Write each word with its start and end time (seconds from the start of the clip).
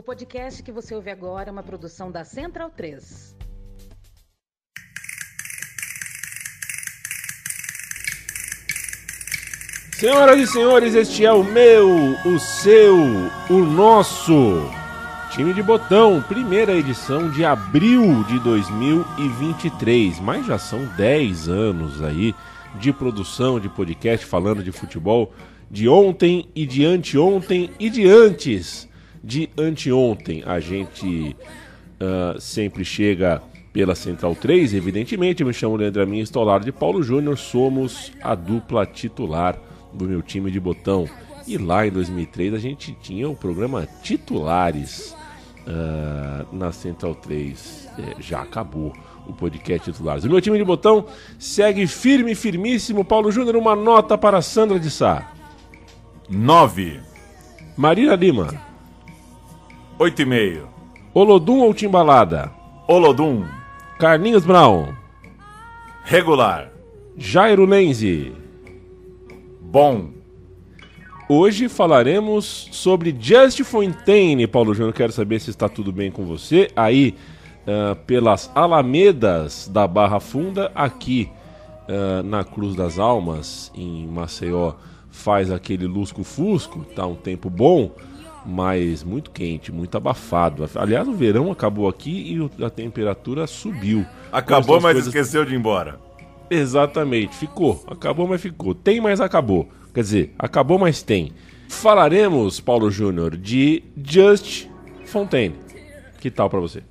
O 0.00 0.02
podcast 0.02 0.62
que 0.62 0.72
você 0.72 0.94
ouve 0.94 1.10
agora 1.10 1.50
é 1.50 1.52
uma 1.52 1.62
produção 1.62 2.10
da 2.10 2.24
Central 2.24 2.70
3. 2.70 3.36
Senhoras 9.92 10.40
e 10.40 10.46
senhores, 10.46 10.94
este 10.94 11.26
é 11.26 11.30
o 11.30 11.44
meu, 11.44 12.16
o 12.24 12.38
seu, 12.38 12.96
o 13.50 13.58
nosso 13.58 14.70
time 15.32 15.52
de 15.52 15.62
botão, 15.62 16.22
primeira 16.22 16.72
edição 16.74 17.30
de 17.30 17.44
abril 17.44 18.24
de 18.24 18.38
2023. 18.38 20.18
Mas 20.20 20.46
já 20.46 20.58
são 20.58 20.86
10 20.96 21.46
anos 21.46 22.02
aí 22.02 22.34
de 22.76 22.90
produção 22.90 23.60
de 23.60 23.68
podcast 23.68 24.24
falando 24.24 24.62
de 24.62 24.72
futebol 24.72 25.34
de 25.70 25.90
ontem 25.90 26.48
e 26.54 26.64
de 26.64 26.86
anteontem 26.86 27.70
e 27.78 27.90
de 27.90 28.08
antes 28.08 28.88
de 29.22 29.48
anteontem. 29.56 30.42
A 30.46 30.60
gente 30.60 31.36
uh, 32.00 32.40
sempre 32.40 32.84
chega 32.84 33.42
pela 33.72 33.94
Central 33.94 34.34
3, 34.34 34.74
evidentemente. 34.74 35.42
Eu 35.42 35.46
me 35.46 35.52
chamo 35.52 35.76
Leandro 35.76 36.02
Amin, 36.02 36.20
Estolaro 36.20 36.64
de 36.64 36.72
Paulo 36.72 37.02
Júnior. 37.02 37.38
Somos 37.38 38.12
a 38.22 38.34
dupla 38.34 38.86
titular 38.86 39.58
do 39.92 40.06
meu 40.06 40.22
time 40.22 40.50
de 40.50 40.60
botão. 40.60 41.08
E 41.46 41.56
lá 41.56 41.86
em 41.86 41.90
2003 41.90 42.54
a 42.54 42.58
gente 42.58 42.96
tinha 43.00 43.28
o 43.28 43.34
programa 43.34 43.88
Titulares 44.02 45.16
uh, 45.66 46.54
na 46.54 46.72
Central 46.72 47.14
3. 47.14 47.88
É, 47.98 48.22
já 48.22 48.42
acabou 48.42 48.92
o 49.26 49.32
podcast 49.32 49.90
Titulares. 49.90 50.24
O 50.24 50.28
meu 50.28 50.40
time 50.40 50.58
de 50.58 50.64
botão 50.64 51.06
segue 51.38 51.86
firme, 51.86 52.34
firmíssimo. 52.34 53.04
Paulo 53.04 53.30
Júnior, 53.30 53.56
uma 53.56 53.76
nota 53.76 54.16
para 54.16 54.42
Sandra 54.42 54.78
de 54.78 54.90
Sá. 54.90 55.32
9. 56.28 57.00
Marina 57.76 58.14
Lima. 58.14 58.69
8,5. 60.00 60.62
Olodum 61.12 61.58
ou 61.58 61.74
Timbalada? 61.74 62.50
Olodum. 62.88 63.44
Carlinhos 63.98 64.46
Brown. 64.46 64.94
Regular. 66.04 66.72
Jairo 67.18 67.66
Lenzi. 67.66 68.32
Bom. 69.60 70.08
Hoje 71.28 71.68
falaremos 71.68 72.70
sobre 72.72 73.14
Just 73.20 73.62
Fontaine, 73.62 74.46
Paulo 74.46 74.72
Júnior. 74.72 74.94
Quero 74.94 75.12
saber 75.12 75.38
se 75.38 75.50
está 75.50 75.68
tudo 75.68 75.92
bem 75.92 76.10
com 76.10 76.24
você 76.24 76.70
aí 76.74 77.14
uh, 77.66 77.94
pelas 78.06 78.50
alamedas 78.54 79.68
da 79.70 79.86
Barra 79.86 80.18
Funda, 80.18 80.72
aqui 80.74 81.28
uh, 81.86 82.22
na 82.22 82.42
Cruz 82.42 82.74
das 82.74 82.98
Almas, 82.98 83.70
em 83.74 84.06
Maceió, 84.06 84.72
faz 85.10 85.50
aquele 85.50 85.86
lusco-fusco, 85.86 86.86
tá 86.96 87.04
um 87.04 87.16
tempo 87.16 87.50
bom, 87.50 87.92
mas 88.44 89.02
muito 89.02 89.30
quente, 89.30 89.72
muito 89.72 89.96
abafado. 89.96 90.68
Aliás, 90.74 91.06
o 91.06 91.12
verão 91.12 91.50
acabou 91.50 91.88
aqui 91.88 92.38
e 92.58 92.64
a 92.64 92.70
temperatura 92.70 93.46
subiu. 93.46 94.04
Acabou, 94.32 94.80
mas 94.80 94.92
coisas... 94.92 95.06
esqueceu 95.06 95.44
de 95.44 95.54
ir 95.54 95.58
embora. 95.58 95.98
Exatamente, 96.50 97.36
ficou. 97.36 97.84
Acabou, 97.86 98.26
mas 98.26 98.40
ficou. 98.40 98.74
Tem, 98.74 99.00
mas 99.00 99.20
acabou. 99.20 99.68
Quer 99.94 100.00
dizer, 100.00 100.34
acabou, 100.38 100.78
mas 100.78 101.02
tem. 101.02 101.32
Falaremos, 101.68 102.60
Paulo 102.60 102.90
Júnior, 102.90 103.36
de 103.36 103.84
Just 104.04 104.66
Fontaine. 105.04 105.54
Que 106.18 106.30
tal 106.30 106.50
para 106.50 106.60
você? 106.60 106.82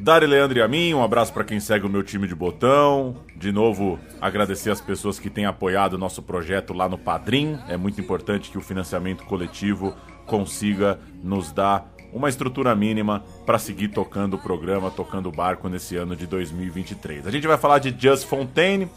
Dari 0.00 0.26
Leandro 0.26 0.58
e 0.58 0.62
a 0.62 0.66
mim, 0.66 0.92
um 0.92 1.02
abraço 1.02 1.32
para 1.32 1.44
quem 1.44 1.60
segue 1.60 1.86
o 1.86 1.88
meu 1.88 2.02
time 2.02 2.26
de 2.26 2.34
botão. 2.34 3.14
De 3.36 3.52
novo, 3.52 3.98
agradecer 4.20 4.70
as 4.70 4.80
pessoas 4.80 5.20
que 5.20 5.30
têm 5.30 5.46
apoiado 5.46 5.94
o 5.94 5.98
nosso 5.98 6.20
projeto 6.20 6.72
lá 6.72 6.88
no 6.88 6.98
Padrim. 6.98 7.58
É 7.68 7.76
muito 7.76 8.00
importante 8.00 8.50
que 8.50 8.58
o 8.58 8.60
financiamento 8.60 9.24
coletivo 9.24 9.94
consiga 10.26 10.98
nos 11.22 11.52
dar 11.52 11.92
uma 12.12 12.28
estrutura 12.28 12.74
mínima 12.76 13.24
para 13.44 13.58
seguir 13.58 13.88
tocando 13.88 14.34
o 14.34 14.38
programa, 14.38 14.90
tocando 14.90 15.28
o 15.28 15.32
barco 15.32 15.68
nesse 15.68 15.96
ano 15.96 16.14
de 16.14 16.26
2023. 16.26 17.26
A 17.26 17.30
gente 17.30 17.46
vai 17.46 17.58
falar 17.58 17.80
de 17.80 17.94
Just 17.98 18.26
Fontaine, 18.26 18.88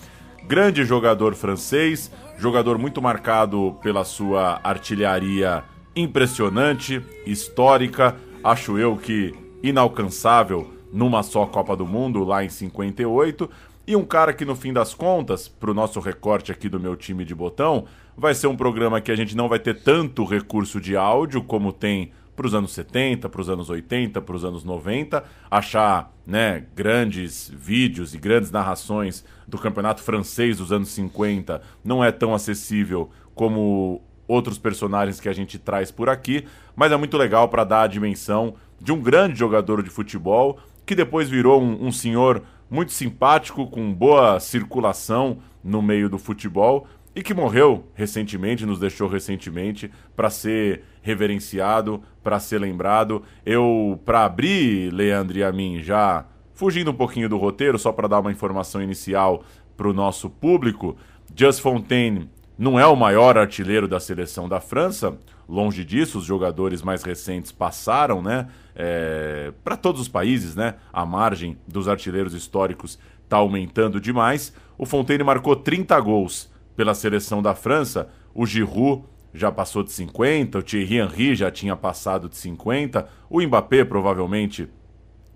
grande 0.48 0.86
jogador 0.86 1.34
francês, 1.34 2.12
jogador 2.38 2.78
muito 2.78 3.02
marcado 3.02 3.76
pela 3.82 4.04
sua 4.06 4.60
artilharia 4.64 5.64
impressionante, 5.96 7.02
histórica, 7.26 8.16
acho 8.44 8.78
eu 8.78 8.96
que 8.96 9.34
inalcançável 9.64 10.72
numa 10.94 11.24
só 11.24 11.46
Copa 11.46 11.76
do 11.76 11.86
Mundo 11.86 12.24
lá 12.24 12.44
em 12.44 12.50
58. 12.50 13.50
E 13.88 13.96
um 13.96 14.06
cara 14.06 14.34
que, 14.34 14.46
no 14.46 14.56
fim 14.56 14.74
das 14.74 14.94
contas, 14.94 15.48
para 15.48 15.72
o 15.72 15.74
nosso 15.74 16.00
recorte 16.00 16.52
aqui 16.52 16.70
do 16.70 16.80
meu 16.80 16.96
time 16.96 17.26
de 17.26 17.34
botão, 17.34 17.86
vai 18.18 18.34
ser 18.34 18.48
um 18.48 18.58
programa 18.58 19.00
que 19.00 19.12
a 19.12 19.16
gente 19.16 19.38
não 19.38 19.48
vai 19.48 19.60
ter 19.60 19.80
tanto 19.82 20.26
recurso 20.26 20.82
de 20.82 20.98
áudio 20.98 21.44
como 21.44 21.72
tem 21.72 22.12
para 22.36 22.48
os 22.48 22.54
anos 22.54 22.72
70, 22.74 23.30
para 23.30 23.42
os 23.42 23.50
anos 23.50 23.70
80, 23.70 24.22
para 24.22 24.36
os 24.36 24.44
anos 24.44 24.64
90, 24.64 25.24
achar 25.50 26.12
né, 26.26 26.66
grandes 26.76 27.52
vídeos 27.56 28.14
e 28.14 28.18
grandes 28.18 28.52
narrações 28.52 29.24
do 29.48 29.58
campeonato 29.58 30.02
francês 30.02 30.58
dos 30.58 30.72
anos 30.72 30.90
50 30.90 31.62
não 31.84 32.04
é 32.04 32.12
tão 32.12 32.34
acessível 32.34 33.10
como 33.34 34.02
outros 34.28 34.58
personagens 34.58 35.20
que 35.20 35.30
a 35.30 35.34
gente 35.34 35.58
traz 35.58 35.90
por 35.90 36.10
aqui, 36.10 36.46
mas 36.76 36.92
é 36.92 36.98
muito 36.98 37.18
legal 37.18 37.48
para 37.50 37.64
dar 37.64 37.84
a 37.84 37.88
dimensão 37.88 38.56
de 38.80 38.92
um 38.92 39.02
grande 39.02 39.40
jogador 39.40 39.82
de 39.82 39.90
futebol 39.90 40.60
que 40.86 40.96
depois 40.96 41.30
virou 41.30 41.62
um, 41.62 41.88
um 41.88 41.92
senhor 41.92 42.44
muito 42.70 42.92
simpático, 42.92 43.68
com 43.68 43.94
boa 43.94 44.40
circulação 44.40 45.40
no 45.64 45.82
meio 45.82 46.10
do 46.10 46.18
futebol 46.18 46.88
e 47.18 47.24
que 47.24 47.34
morreu 47.34 47.84
recentemente, 47.96 48.64
nos 48.64 48.80
deixou 48.80 49.08
recentemente, 49.08 49.90
para 50.16 50.30
ser 50.30 50.84
reverenciado, 51.02 52.00
para 52.22 52.40
ser 52.40 52.60
lembrado. 52.60 53.24
Eu, 53.44 54.00
para 54.06 54.24
abrir, 54.24 54.94
Leandro 54.94 55.36
e 55.36 55.44
a 55.44 55.52
mim, 55.52 55.82
já 55.82 56.28
fugindo 56.54 56.92
um 56.92 56.94
pouquinho 56.94 57.28
do 57.28 57.36
roteiro, 57.36 57.80
só 57.80 57.92
para 57.92 58.08
dar 58.08 58.20
uma 58.20 58.32
informação 58.32 58.84
inicial 58.84 59.44
para 59.76 59.88
o 59.88 59.94
nosso 59.94 60.30
público, 60.30 60.96
Just 61.36 61.60
Fontaine 61.60 62.30
não 62.56 62.80
é 62.80 62.86
o 62.86 62.96
maior 62.96 63.36
artilheiro 63.36 63.88
da 63.88 64.00
seleção 64.00 64.48
da 64.48 64.62
França, 64.62 65.18
longe 65.50 65.84
disso, 65.84 66.20
os 66.20 66.24
jogadores 66.24 66.84
mais 66.84 67.02
recentes 67.02 67.52
passaram, 67.52 68.22
né? 68.22 68.48
É, 68.76 69.52
para 69.64 69.76
todos 69.76 70.02
os 70.02 70.08
países, 70.08 70.56
né? 70.56 70.76
A 70.94 71.04
margem 71.04 71.58
dos 71.68 71.88
artilheiros 71.88 72.36
históricos 72.36 73.00
está 73.24 73.38
aumentando 73.38 74.00
demais. 74.00 74.54
O 74.78 74.86
Fontaine 74.86 75.24
marcou 75.24 75.56
30 75.56 76.00
gols 76.00 76.56
pela 76.78 76.94
seleção 76.94 77.42
da 77.42 77.56
França, 77.56 78.08
o 78.36 78.46
Giroud 78.46 79.04
já 79.34 79.52
passou 79.52 79.84
de 79.84 79.92
50, 79.92 80.60
o 80.60 80.64
Thierry 80.64 81.00
Henry 81.00 81.36
já 81.36 81.50
tinha 81.50 81.76
passado 81.76 82.30
de 82.30 82.38
50, 82.38 83.10
o 83.30 83.42
Mbappé 83.42 83.84
provavelmente 83.84 84.70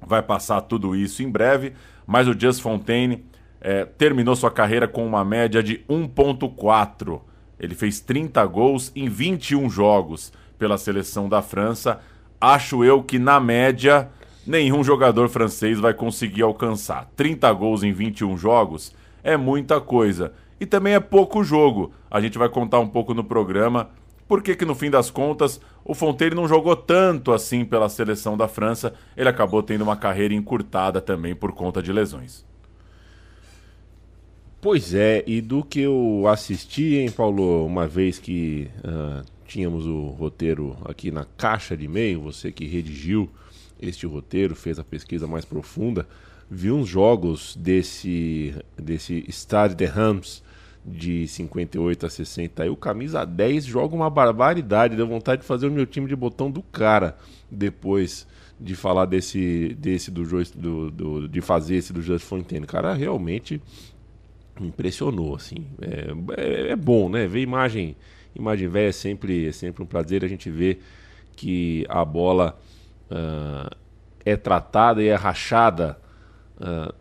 vai 0.05 0.21
passar 0.21 0.61
tudo 0.61 0.95
isso 0.95 1.23
em 1.23 1.29
breve, 1.29 1.73
mas 2.05 2.27
o 2.27 2.39
Just 2.39 2.61
Fontaine 2.61 3.25
é, 3.59 3.85
terminou 3.85 4.35
sua 4.35 4.51
carreira 4.51 4.87
com 4.87 5.05
uma 5.05 5.25
média 5.25 5.63
de 5.63 5.79
1.4. 5.89 7.21
Ele 7.59 7.75
fez 7.75 7.99
30 7.99 8.45
gols 8.45 8.91
em 8.95 9.09
21 9.09 9.69
jogos 9.69 10.31
pela 10.59 10.77
seleção 10.77 11.27
da 11.27 11.41
França. 11.41 11.99
Acho 12.39 12.83
eu 12.83 13.03
que 13.03 13.17
na 13.17 13.39
média 13.39 14.09
nenhum 14.45 14.83
jogador 14.83 15.27
francês 15.29 15.79
vai 15.79 15.93
conseguir 15.93 16.43
alcançar. 16.43 17.09
30 17.15 17.51
gols 17.53 17.83
em 17.83 17.91
21 17.91 18.37
jogos 18.37 18.93
é 19.23 19.37
muita 19.37 19.79
coisa 19.79 20.33
e 20.61 20.65
também 20.67 20.93
é 20.93 20.99
pouco 20.99 21.43
jogo. 21.43 21.91
A 22.09 22.21
gente 22.21 22.37
vai 22.37 22.47
contar 22.47 22.79
um 22.79 22.87
pouco 22.87 23.15
no 23.15 23.23
programa 23.23 23.89
por 24.27 24.43
que, 24.43 24.55
que 24.55 24.63
no 24.63 24.75
fim 24.75 24.91
das 24.91 25.09
contas 25.09 25.59
o 25.83 25.95
Fonteiro 25.95 26.35
não 26.35 26.47
jogou 26.47 26.75
tanto 26.75 27.33
assim 27.33 27.65
pela 27.65 27.89
seleção 27.89 28.37
da 28.37 28.47
França. 28.47 28.93
Ele 29.17 29.27
acabou 29.27 29.63
tendo 29.63 29.81
uma 29.81 29.97
carreira 29.97 30.35
encurtada 30.35 31.01
também 31.01 31.35
por 31.35 31.51
conta 31.51 31.81
de 31.81 31.91
lesões. 31.91 32.45
Pois 34.61 34.93
é, 34.93 35.23
e 35.25 35.41
do 35.41 35.63
que 35.63 35.79
eu 35.79 36.25
assisti, 36.27 36.97
hein, 36.97 37.09
Paulo, 37.09 37.65
uma 37.65 37.87
vez 37.87 38.19
que 38.19 38.69
uh, 38.85 39.25
tínhamos 39.47 39.87
o 39.87 40.09
roteiro 40.09 40.77
aqui 40.85 41.09
na 41.09 41.25
caixa 41.25 41.75
de 41.75 41.85
e-mail, 41.85 42.21
você 42.21 42.51
que 42.51 42.67
redigiu 42.67 43.27
este 43.81 44.05
roteiro, 44.05 44.55
fez 44.55 44.77
a 44.77 44.83
pesquisa 44.83 45.25
mais 45.25 45.43
profunda, 45.43 46.07
vi 46.47 46.71
uns 46.71 46.87
jogos 46.87 47.55
desse, 47.55 48.53
desse 48.77 49.25
Stade 49.31 49.73
de 49.73 49.85
Reims 49.85 50.43
de 50.85 51.27
58 51.27 52.05
a 52.05 52.09
60. 52.09 52.63
Aí 52.63 52.69
o 52.69 52.75
camisa 52.75 53.25
10 53.25 53.65
joga 53.65 53.95
uma 53.95 54.09
barbaridade, 54.09 54.95
deu 54.95 55.07
vontade 55.07 55.41
de 55.41 55.47
fazer 55.47 55.67
o 55.67 55.71
meu 55.71 55.85
time 55.85 56.07
de 56.07 56.15
botão 56.15 56.49
do 56.49 56.61
cara 56.61 57.17
depois 57.49 58.27
de 58.59 58.75
falar 58.75 59.05
desse, 59.05 59.75
desse 59.79 60.11
do, 60.11 60.23
do, 60.55 60.91
do 60.91 61.27
de 61.27 61.41
fazer 61.41 61.75
esse 61.75 61.91
do 61.91 62.01
Just 62.01 62.25
Fontaine. 62.25 62.65
Cara, 62.65 62.93
realmente 62.93 63.61
me 64.59 64.67
impressionou, 64.67 65.35
assim. 65.35 65.65
É, 65.81 66.13
é, 66.41 66.71
é, 66.71 66.75
bom, 66.75 67.09
né? 67.09 67.25
Ver 67.27 67.41
imagem, 67.41 67.95
imagem 68.35 68.67
velha 68.67 68.89
é 68.89 68.91
sempre, 68.91 69.47
é 69.47 69.51
sempre 69.51 69.81
um 69.81 69.85
prazer 69.85 70.23
a 70.23 70.27
gente 70.27 70.49
ver 70.49 70.81
que 71.35 71.85
a 71.89 72.05
bola 72.05 72.59
uh, 73.09 73.75
é 74.23 74.35
tratada 74.35 75.01
e 75.01 75.07
é 75.07 75.15
rachada 75.15 75.97
uh, 76.59 76.93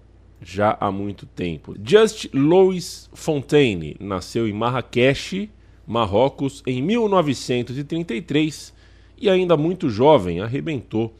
já 0.43 0.77
há 0.81 0.91
muito 0.91 1.27
tempo. 1.27 1.75
Just 1.85 2.29
Louis 2.33 3.09
Fontaine 3.13 3.97
nasceu 4.01 4.49
em 4.49 4.53
Marrakech, 4.53 5.51
Marrocos, 5.87 6.63
em 6.67 6.81
1933 6.83 8.73
e 9.19 9.29
ainda 9.29 9.57
muito 9.57 9.91
jovem 9.91 10.41
arrebentou 10.41 11.15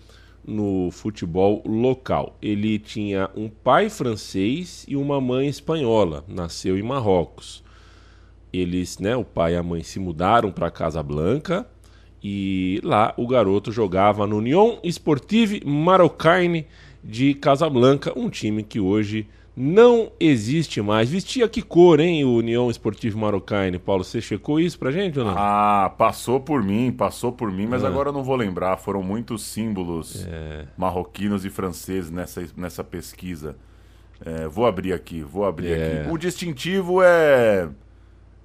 no 0.45 0.91
futebol 0.91 1.63
local. 1.67 2.37
Ele 2.41 2.79
tinha 2.79 3.31
um 3.37 3.49
pai 3.49 3.91
francês 3.91 4.85
e 4.89 4.97
uma 4.97 5.21
mãe 5.21 5.49
espanhola, 5.49 6.25
nasceu 6.27 6.79
em 6.79 6.83
Marrocos. 6.83 7.63
Eles, 8.53 8.99
né, 8.99 9.15
o 9.15 9.25
pai 9.25 9.55
e 9.55 9.57
a 9.57 9.63
mãe 9.63 9.83
se 9.83 10.01
mudaram 10.01 10.51
para 10.51 10.71
Casa 10.71 11.03
Blanca 11.03 11.67
e 12.23 12.81
lá 12.83 13.15
o 13.17 13.27
garoto 13.27 13.71
jogava 13.71 14.27
no 14.27 14.39
Union 14.39 14.79
Sportive 14.85 15.63
Marocaine 15.65 16.67
de 17.03 17.35
Casablanca, 17.35 18.13
um 18.19 18.29
time 18.29 18.63
que 18.63 18.79
hoje 18.79 19.27
não 19.57 20.13
existe 20.19 20.81
mais. 20.81 21.11
Vestia 21.11 21.49
que 21.49 21.61
cor, 21.61 22.01
hein, 22.01 22.25
o 22.25 22.37
União 22.37 22.71
Esportivo 22.71 23.19
Marocaine, 23.19 23.79
Paulo? 23.79 24.05
Você 24.05 24.21
checou 24.21 24.61
isso 24.61 24.79
pra 24.79 24.91
gente 24.91 25.19
ou 25.19 25.25
não? 25.25 25.35
Ah, 25.37 25.93
passou 25.99 26.41
por 26.41 26.63
mim, 26.63 26.93
passou 26.93 27.33
por 27.33 27.51
mim, 27.51 27.67
mas 27.67 27.85
ah. 27.85 27.89
agora 27.89 28.09
eu 28.09 28.13
não 28.13 28.23
vou 28.23 28.37
lembrar. 28.37 28.77
Foram 28.77 29.03
muitos 29.03 29.43
símbolos 29.43 30.27
é. 30.27 30.67
marroquinos 30.77 31.45
e 31.45 31.51
franceses 31.51 32.11
nessa, 32.11 32.47
nessa 32.57 32.85
pesquisa. 32.85 33.57
É, 34.25 34.47
vou 34.49 34.67
abrir 34.67 34.93
aqui, 34.93 35.23
vou 35.23 35.45
abrir 35.45 35.73
é. 35.73 36.03
aqui. 36.03 36.11
O 36.11 36.17
distintivo 36.17 37.03
é 37.03 37.69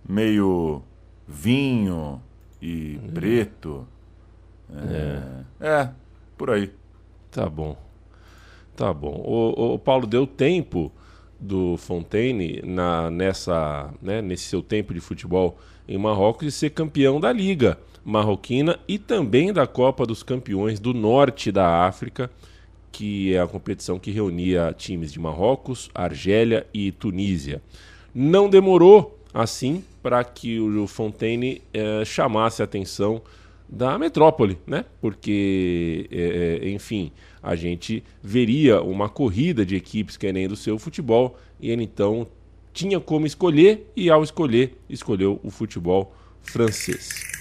meio 0.07 0.81
vinho 1.27 2.21
e 2.61 2.99
hum. 3.01 3.11
preto. 3.13 3.87
É, 4.73 5.65
é, 5.65 5.67
é, 5.67 5.89
por 6.37 6.49
aí. 6.49 6.73
Tá 7.29 7.47
bom. 7.47 7.84
Tá 8.75 8.93
bom. 8.93 9.21
O, 9.25 9.73
o 9.75 9.79
Paulo 9.79 10.05
deu 10.05 10.27
tempo 10.27 10.91
do 11.39 11.77
Fontaine 11.77 12.61
na, 12.63 13.09
nessa, 13.09 13.93
né, 14.01 14.21
nesse 14.21 14.43
seu 14.45 14.61
tempo 14.61 14.93
de 14.93 14.99
futebol 14.99 15.57
em 15.87 15.97
Marrocos 15.97 16.45
de 16.45 16.51
ser 16.51 16.71
campeão 16.71 17.19
da 17.19 17.31
Liga 17.31 17.77
Marroquina 18.03 18.79
e 18.87 18.99
também 18.99 19.51
da 19.51 19.65
Copa 19.65 20.05
dos 20.05 20.21
Campeões 20.21 20.79
do 20.79 20.93
Norte 20.93 21.51
da 21.51 21.85
África, 21.85 22.29
que 22.91 23.33
é 23.33 23.39
a 23.39 23.47
competição 23.47 23.97
que 23.97 24.11
reunia 24.11 24.73
times 24.77 25.11
de 25.11 25.19
Marrocos, 25.19 25.89
Argélia 25.93 26.67
e 26.73 26.91
Tunísia. 26.91 27.61
Não 28.13 28.47
demorou 28.47 29.19
assim 29.33 29.83
para 30.03 30.23
que 30.23 30.59
o 30.59 30.87
Fontaine 30.87 31.61
eh, 31.73 32.05
chamasse 32.05 32.61
a 32.61 32.65
atenção 32.65 33.21
da 33.67 33.97
metrópole, 33.97 34.57
né? 34.65 34.85
Porque, 35.01 36.07
é, 36.11 36.59
é, 36.63 36.69
enfim, 36.69 37.11
a 37.41 37.55
gente 37.55 38.03
veria 38.21 38.81
uma 38.81 39.09
corrida 39.09 39.65
de 39.65 39.75
equipes 39.75 40.17
querendo 40.17 40.51
o 40.51 40.55
seu 40.55 40.77
futebol 40.77 41.37
e 41.59 41.69
ele 41.71 41.83
então 41.83 42.27
tinha 42.73 42.99
como 42.99 43.25
escolher 43.25 43.89
e, 43.95 44.09
ao 44.09 44.23
escolher, 44.23 44.77
escolheu 44.89 45.39
o 45.43 45.49
futebol 45.49 46.13
francês. 46.41 47.34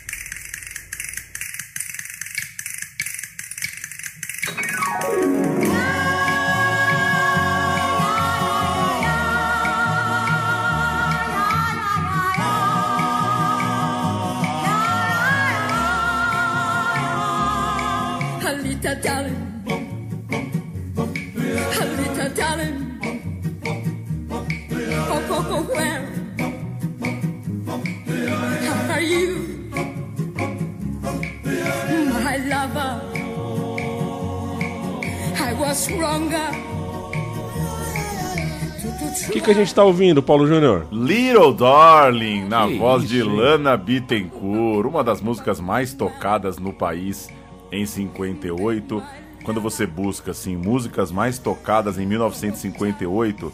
Que, 39.44 39.46
que 39.46 39.50
a 39.50 39.54
gente 39.54 39.68
está 39.68 39.84
ouvindo, 39.84 40.22
Paulo 40.22 40.46
Júnior? 40.46 40.86
Little 40.90 41.52
Darling, 41.52 42.48
na 42.48 42.66
que 42.66 42.78
voz 42.78 43.04
isso, 43.04 43.12
de 43.12 43.20
hein? 43.20 43.36
Lana 43.36 43.76
Bittencourt, 43.76 44.88
uma 44.88 45.04
das 45.04 45.20
músicas 45.20 45.60
mais 45.60 45.92
tocadas 45.92 46.58
no 46.58 46.72
país 46.72 47.28
em 47.70 47.84
58. 47.84 49.02
Quando 49.44 49.60
você 49.60 49.86
busca 49.86 50.30
assim 50.30 50.56
músicas 50.56 51.12
mais 51.12 51.38
tocadas 51.38 51.98
em 51.98 52.06
1958, 52.06 53.52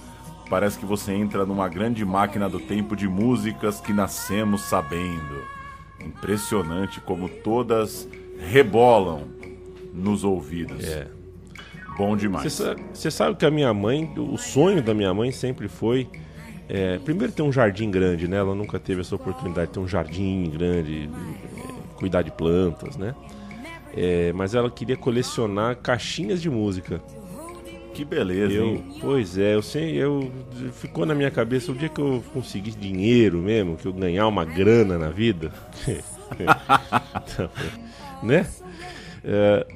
parece 0.49 0.79
que 0.79 0.87
você 0.87 1.13
entra 1.13 1.45
numa 1.45 1.69
grande 1.69 2.05
máquina 2.05 2.49
do 2.49 2.61
tempo 2.61 2.95
de 2.95 3.09
músicas 3.09 3.81
que 3.81 3.93
nascemos 3.93 4.63
sabendo. 4.63 5.43
Impressionante 5.99 7.01
como 7.01 7.29
todas 7.29 8.09
rebolam 8.39 9.25
nos 9.93 10.23
ouvidos. 10.23 10.85
É. 10.85 11.09
Bom 12.01 12.17
demais. 12.17 12.51
Você 12.51 12.51
sabe, 12.51 13.13
sabe, 13.13 13.37
que 13.37 13.45
a 13.45 13.51
minha 13.51 13.75
mãe, 13.75 14.11
o 14.17 14.39
sonho 14.39 14.83
da 14.83 14.95
minha 14.95 15.13
mãe 15.13 15.31
sempre 15.31 15.69
foi. 15.69 16.09
É, 16.67 16.99
primeiro 16.99 17.31
ter 17.31 17.43
um 17.43 17.53
jardim 17.53 17.91
grande, 17.91 18.27
né? 18.27 18.39
Ela 18.39 18.55
nunca 18.55 18.79
teve 18.79 19.03
essa 19.03 19.15
oportunidade 19.15 19.67
de 19.67 19.75
ter 19.75 19.81
um 19.81 19.89
jardim 19.89 20.49
grande, 20.49 21.11
é, 21.59 21.97
cuidar 21.97 22.23
de 22.23 22.31
plantas, 22.31 22.97
né? 22.97 23.15
É, 23.95 24.33
mas 24.33 24.55
ela 24.55 24.71
queria 24.71 24.97
colecionar 24.97 25.77
caixinhas 25.77 26.41
de 26.41 26.49
música. 26.49 27.03
Que 27.93 28.03
beleza, 28.03 28.55
eu, 28.55 28.65
hein? 28.65 28.85
Pois 28.99 29.37
é, 29.37 29.55
eu 29.55 29.63
sei, 29.63 29.97
eu 29.97 30.33
ficou 30.73 31.05
na 31.05 31.15
minha 31.15 31.31
cabeça 31.31 31.71
o 31.71 31.75
dia 31.75 31.91
que 31.91 32.01
eu 32.01 32.25
conseguir 32.33 32.71
dinheiro 32.71 33.39
mesmo, 33.39 33.77
que 33.77 33.85
eu 33.85 33.93
ganhar 33.93 34.27
uma 34.27 34.47
grana 34.47 34.97
na 34.97 35.11
vida, 35.11 35.53
então, 37.29 37.51
né? 38.23 38.47
É, 39.23 39.67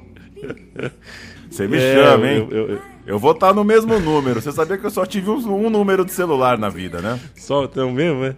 você 1.55 1.67
me 1.67 1.77
é, 1.77 1.93
chama, 1.93 2.27
hein? 2.27 2.47
Eu, 2.49 2.57
eu, 2.57 2.69
eu, 2.69 2.81
eu 3.07 3.19
vou 3.19 3.31
estar 3.31 3.47
tá 3.47 3.53
no 3.53 3.63
mesmo 3.63 3.97
número. 3.99 4.41
Você 4.41 4.51
sabia 4.51 4.77
que 4.77 4.85
eu 4.85 4.91
só 4.91 5.05
tive 5.05 5.29
um, 5.29 5.37
um 5.65 5.69
número 5.69 6.03
de 6.03 6.11
celular 6.11 6.57
na 6.57 6.69
vida, 6.69 7.01
né? 7.01 7.19
Só 7.35 7.63
então 7.63 7.91
mesmo, 7.91 8.25
é? 8.25 8.35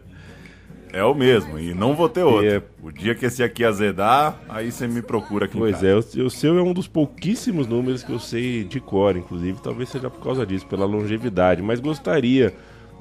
É 0.93 1.03
o 1.03 1.13
mesmo, 1.13 1.59
e 1.59 1.73
não 1.73 1.93
vou 1.93 2.07
ter 2.07 2.23
outro. 2.23 2.47
É... 2.47 2.61
O 2.81 2.91
dia 2.91 3.13
que 3.13 3.25
esse 3.25 3.43
aqui 3.43 3.65
azedar, 3.65 4.39
aí 4.47 4.71
você 4.71 4.87
me 4.87 5.01
procura 5.01 5.45
aqui 5.45 5.57
Pois 5.57 5.83
é, 5.83 5.93
o, 5.93 5.99
o, 5.99 6.29
seu 6.29 6.57
é 6.57 6.61
um 6.61 6.71
dos 6.71 6.87
pouquíssimos 6.87 7.67
números 7.67 8.03
que 8.03 8.11
eu 8.11 8.19
sei 8.19 8.63
de 8.63 8.79
cor, 8.79 9.17
inclusive, 9.17 9.59
talvez 9.61 9.89
seja 9.89 10.09
por 10.09 10.23
causa 10.23 10.45
disso, 10.45 10.65
pela 10.65 10.85
longevidade, 10.85 11.61
mas 11.61 11.81
gostaria 11.81 12.53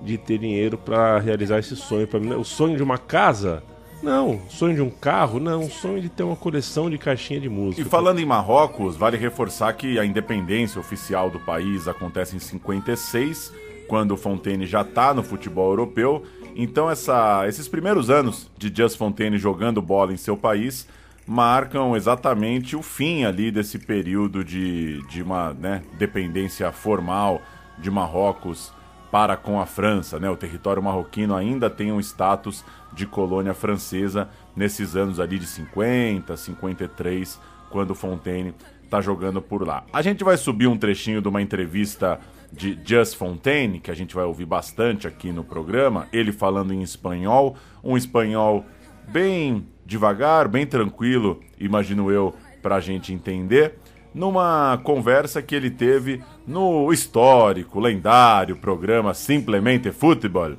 de 0.03 0.19
ter 0.19 0.39
dinheiro 0.39 0.77
para 0.77 1.21
realizar 1.21 1.61
esse 1.61 1.77
sonho 1.77 2.09
para 2.09 2.19
mim. 2.19 2.35
O 2.35 2.45
sonho 2.45 2.77
de 2.77 2.83
uma 2.83 2.99
casa 2.99 3.63
não, 4.07 4.41
sonho 4.49 4.77
de 4.77 4.81
um 4.81 4.89
carro? 4.89 5.41
Não, 5.41 5.69
sonho 5.69 6.01
de 6.01 6.09
ter 6.09 6.23
uma 6.23 6.37
coleção 6.37 6.89
de 6.89 6.97
caixinha 6.97 7.41
de 7.41 7.49
música. 7.49 7.83
E 7.83 7.85
falando 7.85 8.21
em 8.21 8.25
Marrocos, 8.25 8.97
vale 8.97 9.17
reforçar 9.17 9.73
que 9.73 9.99
a 9.99 10.07
independência 10.07 10.81
oficial 10.81 11.29
do 11.29 11.41
país 11.41 11.89
acontece 11.89 12.37
em 12.37 12.39
56, 12.39 13.53
quando 13.89 14.17
Fontaine 14.17 14.65
já 14.65 14.83
está 14.83 15.13
no 15.13 15.25
futebol 15.25 15.71
europeu. 15.71 16.23
Então 16.55 16.89
essa, 16.89 17.47
esses 17.49 17.67
primeiros 17.67 18.09
anos 18.09 18.49
de 18.57 18.73
Just 18.75 18.97
Fontaine 18.97 19.37
jogando 19.39 19.83
bola 19.83 20.13
em 20.13 20.17
seu 20.17 20.37
país 20.37 20.87
marcam 21.27 21.97
exatamente 21.97 22.77
o 22.77 22.83
fim 22.83 23.25
ali 23.25 23.51
desse 23.51 23.77
período 23.77 24.45
de, 24.45 25.03
de 25.09 25.21
uma 25.21 25.53
né, 25.53 25.83
dependência 25.99 26.71
formal 26.71 27.43
de 27.77 27.91
Marrocos 27.91 28.73
para 29.11 29.37
com 29.37 29.61
a 29.61 29.67
França. 29.67 30.19
Né? 30.19 30.29
O 30.29 30.37
território 30.37 30.83
marroquino 30.83 31.35
ainda 31.35 31.71
tem 31.71 31.93
um 31.93 32.01
status 32.01 32.65
de 32.93 33.07
colônia 33.07 33.55
francesa 33.55 34.29
nesses 34.55 34.97
anos 34.97 35.21
ali 35.21 35.39
de 35.39 35.47
50, 35.47 36.37
53, 36.37 37.41
quando 37.71 37.95
Fontaine 37.95 38.55
está 38.85 39.01
jogando 39.01 39.43
por 39.43 39.67
lá. 39.67 39.85
A 39.93 40.01
gente 40.01 40.25
vai 40.25 40.37
subir 40.37 40.67
um 40.67 40.77
trechinho 40.77 41.21
de 41.21 41.29
uma 41.29 41.43
entrevista 41.43 42.21
de 42.53 42.79
Just 42.85 43.17
Fontaine, 43.17 43.81
que 43.81 43.91
a 43.91 43.95
gente 43.95 44.15
vai 44.15 44.25
ouvir 44.25 44.47
bastante 44.47 45.07
aqui 45.07 45.33
no 45.33 45.45
programa, 45.45 46.07
ele 46.13 46.33
falando 46.33 46.73
em 46.73 46.83
espanhol, 46.83 47.57
um 47.83 47.97
espanhol 47.97 48.65
bem 49.09 49.67
devagar, 49.85 50.49
bem 50.49 50.67
tranquilo, 50.67 51.41
imagino 51.59 52.11
eu, 52.11 52.35
para 52.63 52.77
a 52.77 52.81
gente 52.81 53.13
entender 53.13 53.79
numa 54.17 54.81
conversa 54.83 55.43
que 55.43 55.55
ele 55.55 55.71
teve 55.71 56.23
no 56.47 56.93
histórico, 56.93 57.81
lendário 57.81 58.57
programa 58.57 59.13
Simplesmente 59.13 59.91
Futebol, 59.91 60.53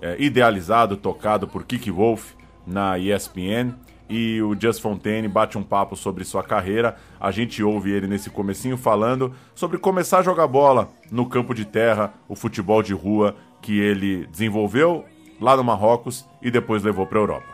é, 0.00 0.16
idealizado, 0.18 0.96
tocado 0.96 1.48
por 1.48 1.64
Kiki 1.64 1.90
Wolf 1.90 2.32
na 2.66 2.98
ESPN 2.98 3.74
e 4.08 4.42
o 4.42 4.54
Just 4.58 4.80
Fontaine 4.80 5.26
bate 5.26 5.56
um 5.56 5.62
papo 5.62 5.96
sobre 5.96 6.24
sua 6.24 6.42
carreira. 6.42 6.96
A 7.18 7.30
gente 7.30 7.62
ouve 7.62 7.90
ele 7.90 8.06
nesse 8.06 8.30
comecinho 8.30 8.76
falando 8.76 9.32
sobre 9.54 9.78
começar 9.78 10.18
a 10.18 10.22
jogar 10.22 10.46
bola 10.46 10.90
no 11.10 11.26
campo 11.26 11.54
de 11.54 11.64
terra, 11.64 12.12
o 12.28 12.36
futebol 12.36 12.82
de 12.82 12.92
rua 12.92 13.34
que 13.60 13.80
ele 13.80 14.26
desenvolveu 14.26 15.04
lá 15.40 15.56
no 15.56 15.64
Marrocos 15.64 16.28
e 16.40 16.50
depois 16.50 16.82
levou 16.82 17.06
para 17.06 17.18
a 17.18 17.22
Europa. 17.22 17.46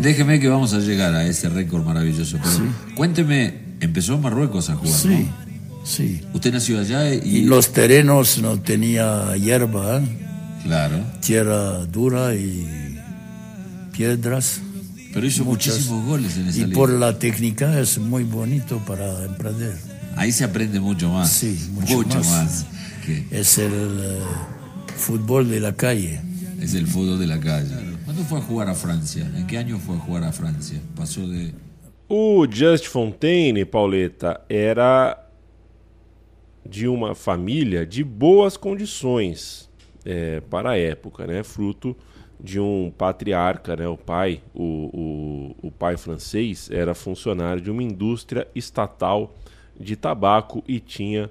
Déjeme 0.00 0.38
que 0.38 0.48
vamos 0.48 0.74
a 0.74 0.78
llegar 0.80 1.14
a 1.14 1.26
ese 1.26 1.48
récord 1.48 1.84
maravilloso. 1.84 2.38
Pero 2.42 2.94
cuénteme, 2.94 3.54
empezó 3.80 4.14
en 4.14 4.22
Marruecos 4.22 4.70
a 4.70 4.76
jugar, 4.76 4.94
Sí, 4.98 5.08
¿no? 5.08 5.84
sí. 5.84 6.20
Usted 6.34 6.52
nació 6.52 6.78
allá 6.80 7.12
y... 7.14 7.18
Y 7.38 7.42
los 7.42 7.72
terrenos 7.72 8.38
no 8.38 8.60
tenía 8.60 9.34
hierba, 9.36 9.98
¿eh? 9.98 10.08
Claro. 10.62 10.98
tierra 11.20 11.84
dura 11.86 12.34
y 12.34 12.98
piedras. 13.92 14.60
Pero 15.12 15.26
hizo 15.26 15.44
Muchas. 15.44 15.74
muchísimos 15.74 16.04
goles 16.06 16.36
en 16.36 16.48
esa 16.48 16.58
Y 16.58 16.64
liga. 16.66 16.74
por 16.76 16.90
la 16.90 17.18
técnica 17.18 17.80
es 17.80 17.98
muy 17.98 18.24
bonito 18.24 18.78
para 18.86 19.24
emprender. 19.24 19.74
Ahí 20.16 20.30
se 20.32 20.44
aprende 20.44 20.78
mucho 20.80 21.08
más. 21.10 21.30
Sí, 21.30 21.58
mucho 21.72 22.04
más. 22.04 22.26
más. 22.26 22.66
que 23.06 23.24
Es 23.30 23.56
el 23.58 23.72
eh, 23.72 24.18
fútbol 24.98 25.48
de 25.48 25.60
la 25.60 25.74
calle. 25.74 26.20
es 26.60 26.74
el 26.74 26.86
fútbol 26.86 27.18
de 27.18 27.26
la 27.26 27.38
calle. 27.38 27.74
¿Cuándo 28.04 28.22
fue 28.24 28.38
a 28.38 28.42
jugar 28.42 28.68
a 28.68 28.74
Francia? 28.74 29.30
¿En 29.36 29.46
qué 29.46 29.56
año 29.56 29.78
fue 29.78 29.96
a 29.96 29.98
jugar 29.98 30.24
a 30.24 30.32
Francia? 30.32 30.80
Pasó 30.96 31.26
de... 31.26 31.54
O 32.08 32.46
Just 32.50 32.86
Fontaine, 32.86 33.64
Pauleta, 33.64 34.40
era 34.48 35.26
de 36.68 36.88
uma 36.88 37.14
família 37.14 37.86
de 37.86 38.02
boas 38.02 38.56
condições 38.56 39.70
é, 40.04 40.40
para 40.40 40.70
a 40.70 40.78
época, 40.78 41.26
né? 41.26 41.42
Fruto 41.42 41.96
de 42.40 42.58
um 42.58 42.90
patriarca, 42.96 43.76
né? 43.76 43.86
O 43.86 43.96
pai, 43.96 44.42
o, 44.54 45.54
o, 45.62 45.68
o 45.68 45.70
pai 45.70 45.96
francês 45.96 46.70
era 46.70 46.94
funcionário 46.94 47.62
de 47.62 47.70
uma 47.70 47.82
indústria 47.82 48.48
estatal 48.54 49.34
de 49.78 49.94
tabaco 49.94 50.62
e 50.66 50.80
tinha 50.80 51.30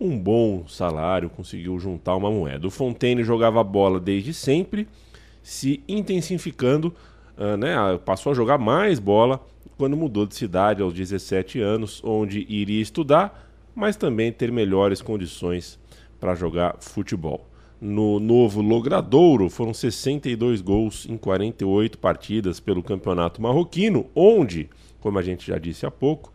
um 0.00 0.18
bom 0.18 0.66
salário, 0.66 1.30
conseguiu 1.30 1.78
juntar 1.78 2.16
uma 2.16 2.30
moeda. 2.30 2.66
O 2.66 2.70
Fontaine 2.70 3.22
jogava 3.22 3.62
bola 3.62 4.00
desde 4.00 4.34
sempre, 4.34 4.88
se 5.42 5.82
intensificando, 5.88 6.94
ah, 7.36 7.56
né? 7.56 7.74
ah, 7.76 7.98
Passou 7.98 8.32
a 8.32 8.34
jogar 8.34 8.58
mais 8.58 8.98
bola 8.98 9.40
quando 9.76 9.96
mudou 9.96 10.26
de 10.26 10.34
cidade 10.34 10.82
aos 10.82 10.94
17 10.94 11.60
anos, 11.60 12.00
onde 12.04 12.46
iria 12.48 12.80
estudar, 12.80 13.50
mas 13.74 13.96
também 13.96 14.32
ter 14.32 14.52
melhores 14.52 15.02
condições 15.02 15.78
para 16.20 16.34
jogar 16.34 16.76
futebol. 16.80 17.48
No 17.80 18.18
novo 18.20 18.62
Logradouro 18.62 19.50
foram 19.50 19.74
62 19.74 20.60
gols 20.60 21.06
em 21.08 21.16
48 21.16 21.98
partidas 21.98 22.60
pelo 22.60 22.82
Campeonato 22.82 23.42
Marroquino, 23.42 24.06
onde, 24.14 24.70
como 25.00 25.18
a 25.18 25.22
gente 25.22 25.46
já 25.46 25.58
disse 25.58 25.84
há 25.84 25.90
pouco, 25.90 26.32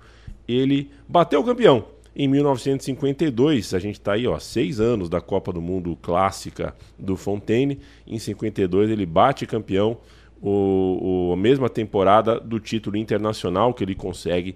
ele 0.47 0.91
bateu 1.07 1.39
o 1.39 1.43
campeão. 1.43 1.85
Em 2.15 2.27
1952, 2.27 3.73
a 3.73 3.79
gente 3.79 3.95
está 3.95 4.13
aí, 4.13 4.27
ó, 4.27 4.37
seis 4.39 4.79
anos 4.79 5.09
da 5.09 5.21
Copa 5.21 5.51
do 5.53 5.61
Mundo 5.61 5.97
clássica 6.01 6.75
do 6.97 7.15
Fontaine. 7.15 7.79
Em 8.05 8.19
52 8.19 8.89
ele 8.89 9.05
bate 9.05 9.45
campeão, 9.45 9.97
o, 10.41 11.29
o- 11.29 11.33
a 11.33 11.37
mesma 11.37 11.69
temporada 11.69 12.39
do 12.39 12.59
título 12.59 12.97
internacional 12.97 13.73
que 13.73 13.83
ele 13.83 13.95
consegue 13.95 14.55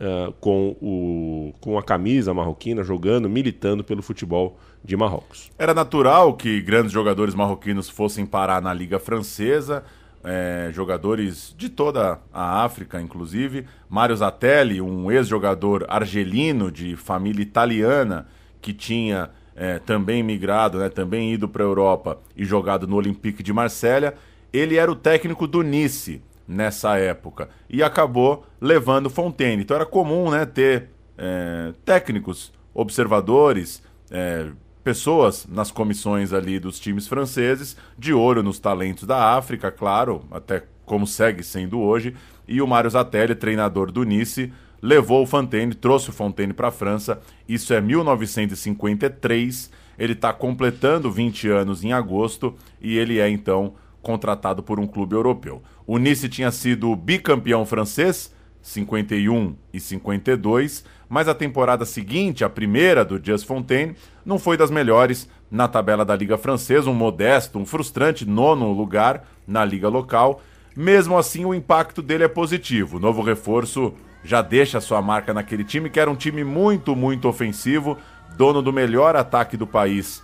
ah, 0.00 0.32
com, 0.40 0.76
o, 0.80 1.52
com 1.60 1.78
a 1.78 1.82
camisa 1.82 2.32
marroquina, 2.34 2.82
jogando, 2.82 3.28
militando 3.28 3.82
pelo 3.84 4.02
futebol 4.02 4.58
de 4.84 4.96
Marrocos. 4.96 5.50
Era 5.58 5.72
natural 5.74 6.34
que 6.34 6.60
grandes 6.60 6.92
jogadores 6.92 7.34
marroquinos 7.34 7.88
fossem 7.88 8.26
parar 8.26 8.60
na 8.60 8.72
Liga 8.74 8.98
Francesa, 8.98 9.84
é, 10.24 10.70
jogadores 10.72 11.54
de 11.56 11.68
toda 11.68 12.20
a 12.32 12.64
África, 12.64 13.00
inclusive. 13.00 13.66
Mário 13.88 14.16
Zatelli, 14.16 14.80
um 14.80 15.10
ex-jogador 15.10 15.84
argelino 15.88 16.70
de 16.70 16.96
família 16.96 17.42
italiana, 17.42 18.26
que 18.60 18.72
tinha 18.72 19.30
é, 19.54 19.78
também 19.78 20.22
migrado, 20.22 20.78
né, 20.78 20.88
também 20.88 21.32
ido 21.32 21.48
para 21.48 21.62
a 21.62 21.66
Europa 21.66 22.18
e 22.36 22.44
jogado 22.44 22.86
no 22.86 22.96
Olympique 22.96 23.42
de 23.42 23.52
Marselha. 23.52 24.14
Ele 24.52 24.76
era 24.76 24.90
o 24.90 24.96
técnico 24.96 25.46
do 25.46 25.62
Nice 25.62 26.22
nessa 26.46 26.98
época 26.98 27.48
e 27.68 27.82
acabou 27.82 28.46
levando 28.60 29.10
Fontaine. 29.10 29.62
Então 29.62 29.74
era 29.74 29.86
comum 29.86 30.30
né, 30.30 30.44
ter 30.44 30.88
é, 31.16 31.72
técnicos, 31.84 32.52
observadores, 32.74 33.82
é, 34.10 34.50
pessoas 34.82 35.46
nas 35.48 35.70
comissões 35.70 36.32
ali 36.32 36.58
dos 36.58 36.78
times 36.80 37.06
franceses, 37.06 37.76
de 37.98 38.12
olho 38.12 38.42
nos 38.42 38.58
talentos 38.58 39.04
da 39.04 39.36
África, 39.36 39.70
claro, 39.70 40.24
até 40.30 40.64
como 40.84 41.06
segue 41.06 41.42
sendo 41.42 41.80
hoje. 41.80 42.14
E 42.46 42.60
o 42.60 42.66
Mário 42.66 42.90
Zatelli, 42.90 43.34
treinador 43.34 43.90
do 43.90 44.02
Nice, 44.02 44.52
levou 44.80 45.22
o 45.22 45.26
Fontaine, 45.26 45.74
trouxe 45.74 46.10
o 46.10 46.12
Fontaine 46.12 46.52
para 46.52 46.68
a 46.68 46.72
França. 46.72 47.20
Isso 47.48 47.72
é 47.72 47.80
1953. 47.80 49.70
Ele 49.98 50.12
está 50.12 50.32
completando 50.32 51.10
20 51.10 51.48
anos 51.48 51.84
em 51.84 51.92
agosto 51.92 52.54
e 52.80 52.98
ele 52.98 53.18
é 53.20 53.28
então 53.28 53.74
contratado 54.02 54.62
por 54.62 54.80
um 54.80 54.86
clube 54.86 55.14
europeu. 55.14 55.62
O 55.86 55.98
Nice 55.98 56.28
tinha 56.28 56.50
sido 56.50 56.94
bicampeão 56.96 57.64
francês, 57.64 58.34
51 58.60 59.54
e 59.72 59.78
52, 59.80 60.84
mas 61.12 61.28
a 61.28 61.34
temporada 61.34 61.84
seguinte, 61.84 62.42
a 62.42 62.48
primeira 62.48 63.04
do 63.04 63.22
Just 63.22 63.46
Fontaine, 63.46 63.94
não 64.24 64.38
foi 64.38 64.56
das 64.56 64.70
melhores 64.70 65.28
na 65.50 65.68
tabela 65.68 66.06
da 66.06 66.16
Liga 66.16 66.38
Francesa, 66.38 66.88
um 66.88 66.94
modesto, 66.94 67.58
um 67.58 67.66
frustrante 67.66 68.24
nono 68.24 68.72
lugar 68.72 69.22
na 69.46 69.62
liga 69.62 69.90
local. 69.90 70.40
Mesmo 70.74 71.18
assim, 71.18 71.44
o 71.44 71.52
impacto 71.52 72.00
dele 72.00 72.24
é 72.24 72.28
positivo. 72.28 72.96
O 72.96 72.98
novo 72.98 73.20
reforço 73.20 73.92
já 74.24 74.40
deixa 74.40 74.80
sua 74.80 75.02
marca 75.02 75.34
naquele 75.34 75.64
time, 75.64 75.90
que 75.90 76.00
era 76.00 76.10
um 76.10 76.16
time 76.16 76.42
muito, 76.42 76.96
muito 76.96 77.28
ofensivo, 77.28 77.98
dono 78.34 78.62
do 78.62 78.72
melhor 78.72 79.14
ataque 79.14 79.54
do 79.54 79.66
país 79.66 80.22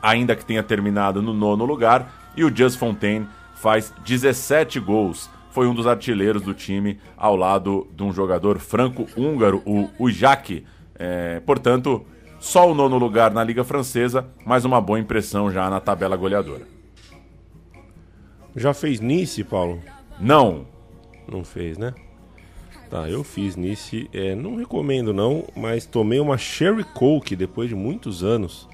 ainda 0.00 0.36
que 0.36 0.44
tenha 0.44 0.62
terminado 0.62 1.20
no 1.20 1.34
nono 1.34 1.64
lugar, 1.64 2.12
e 2.36 2.44
o 2.44 2.56
Just 2.56 2.78
Fontaine 2.78 3.26
faz 3.56 3.92
17 4.04 4.78
gols. 4.78 5.28
Foi 5.54 5.68
um 5.68 5.72
dos 5.72 5.86
artilheiros 5.86 6.42
do 6.42 6.52
time, 6.52 6.98
ao 7.16 7.36
lado 7.36 7.86
de 7.94 8.02
um 8.02 8.12
jogador 8.12 8.58
franco-húngaro, 8.58 9.62
o 9.64 9.88
Ujak. 10.00 10.66
É, 10.96 11.38
portanto, 11.46 12.04
só 12.40 12.68
o 12.68 12.74
nono 12.74 12.98
lugar 12.98 13.32
na 13.32 13.44
Liga 13.44 13.62
Francesa, 13.62 14.26
mas 14.44 14.64
uma 14.64 14.80
boa 14.80 14.98
impressão 14.98 15.52
já 15.52 15.70
na 15.70 15.78
tabela 15.78 16.16
goleadora. 16.16 16.66
Já 18.56 18.74
fez 18.74 18.98
Nice, 18.98 19.44
Paulo? 19.44 19.80
Não. 20.18 20.66
Não 21.30 21.44
fez, 21.44 21.78
né? 21.78 21.94
Tá, 22.90 23.08
eu 23.08 23.22
fiz 23.22 23.54
Nice. 23.54 24.10
É, 24.12 24.34
não 24.34 24.56
recomendo 24.56 25.12
não, 25.12 25.44
mas 25.56 25.86
tomei 25.86 26.18
uma 26.18 26.36
Sherry 26.36 26.82
Coke 26.82 27.36
depois 27.36 27.68
de 27.68 27.76
muitos 27.76 28.24
anos. 28.24 28.68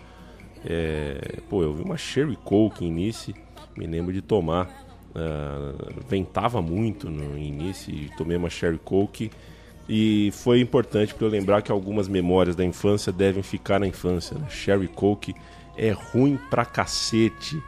É, 0.65 1.41
pô, 1.47 1.63
eu 1.63 1.75
vi 1.75 1.83
uma 1.83 1.99
Sherry 1.99 2.37
Coke 2.37 2.87
em 2.87 2.91
Nice, 2.91 3.35
me 3.77 3.87
lembro 3.87 4.15
de 4.15 4.23
tomar. 4.23 4.89
Ah, 5.15 5.73
ventava 6.09 6.63
muito 6.63 7.11
no 7.11 7.37
início 7.37 7.93
e 7.93 8.11
tomei 8.17 8.37
uma 8.37 8.51
Sherry 8.51 8.79
Coke. 8.79 9.31
E 9.89 10.31
foi 10.33 10.61
importante 10.61 11.13
para 11.15 11.27
eu 11.27 11.31
lembrar 11.31 11.63
que 11.63 11.73
algumas 11.73 12.07
memórias 12.07 12.55
da 12.55 12.65
infância 12.65 13.13
devem 13.13 13.43
ficar 13.43 13.81
na 13.81 13.87
infância. 13.87 14.39
Né? 14.39 14.49
Sherry 14.49 14.89
Coke 14.89 15.35
é 15.77 15.91
ruim 15.91 16.39
pra 16.49 16.65
cacete. 16.65 17.61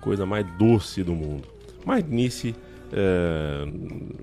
Coisa 0.00 0.24
mais 0.24 0.46
doce 0.56 1.02
do 1.02 1.14
mundo. 1.14 1.48
Mas 1.84 2.04
Nice 2.04 2.54
é, 2.92 3.66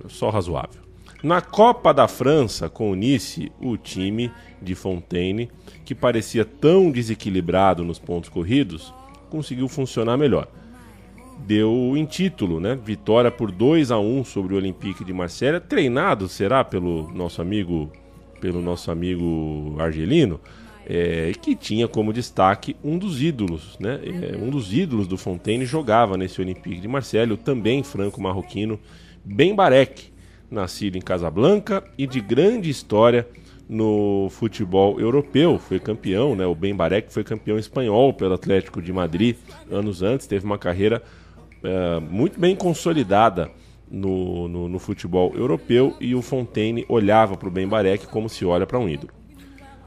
só 0.08 0.30
razoável. 0.30 0.82
Na 1.22 1.42
Copa 1.42 1.94
da 1.94 2.08
França, 2.08 2.70
com 2.70 2.92
o 2.92 2.96
Nice, 2.96 3.52
o 3.60 3.78
time 3.78 4.32
de 4.62 4.76
Fontaine, 4.76 5.50
que 5.84 5.96
parecia 5.96 6.46
tão 6.46 6.92
desequilibrado 6.92 7.84
nos 7.84 7.98
pontos 7.98 8.30
corridos, 8.30 8.94
conseguiu 9.30 9.68
funcionar 9.68 10.18
melhor. 10.18 10.48
Deu 11.40 11.94
em 11.96 12.06
título, 12.06 12.60
né? 12.60 12.78
Vitória 12.84 13.30
por 13.30 13.52
2 13.52 13.92
a 13.92 14.00
1 14.00 14.24
sobre 14.24 14.54
o 14.54 14.58
Olympique 14.58 15.04
de 15.04 15.14
Marselha, 15.14 15.60
treinado 15.60 16.28
será 16.28 16.64
pelo 16.64 17.12
nosso 17.14 17.42
amigo, 17.42 17.92
pelo 18.42 18.62
nosso 18.62 18.90
amigo 18.90 19.76
argelino, 19.78 20.40
é, 20.88 21.32
que 21.42 21.56
tinha 21.56 21.88
como 21.88 22.14
destaque 22.14 22.76
um 22.84 22.98
dos 22.98 23.22
ídolos, 23.22 23.78
né? 23.80 24.00
É, 24.04 24.38
um 24.38 24.50
dos 24.50 24.74
ídolos 24.74 25.08
do 25.08 25.18
Fontaine 25.18 25.66
jogava 25.66 26.18
nesse 26.18 26.42
Olympique 26.42 26.80
de 26.80 26.88
Marselha, 26.88 27.36
também 27.38 27.84
franco-marroquino 27.84 28.80
Ben 29.24 29.54
Barek, 29.54 30.12
nascido 30.50 30.98
em 30.98 31.02
Casablanca 31.02 31.84
e 31.98 32.08
de 32.08 32.22
grande 32.22 32.70
história 32.70 33.28
no 33.68 34.28
futebol 34.30 35.00
europeu, 35.00 35.58
foi 35.58 35.80
campeão, 35.80 36.36
né? 36.36 36.46
O 36.46 36.54
Ben 36.54 36.76
Barek 36.76 37.12
foi 37.12 37.24
campeão 37.24 37.58
espanhol 37.58 38.14
pelo 38.14 38.36
Atlético 38.36 38.82
de 38.82 38.94
Madrid 38.94 39.36
anos 39.72 40.04
antes, 40.04 40.28
teve 40.28 40.46
uma 40.46 40.58
carreira 40.58 41.02
uh, 41.66 42.02
muito 42.02 42.40
bem 42.40 42.56
consolidada 42.56 43.52
no, 43.90 44.48
no, 44.48 44.70
no, 44.70 44.80
futebol 44.80 45.34
europeu 45.36 45.96
e 46.00 46.16
o 46.16 46.22
Fontaine 46.22 46.86
olhava 46.90 47.38
para 47.38 47.48
o 47.48 47.52
Ben 47.52 47.68
Barek 47.68 48.08
como 48.08 48.30
se 48.30 48.46
olha 48.46 48.66
para 48.66 48.80
um 48.80 48.90
ídolo. 48.90 49.14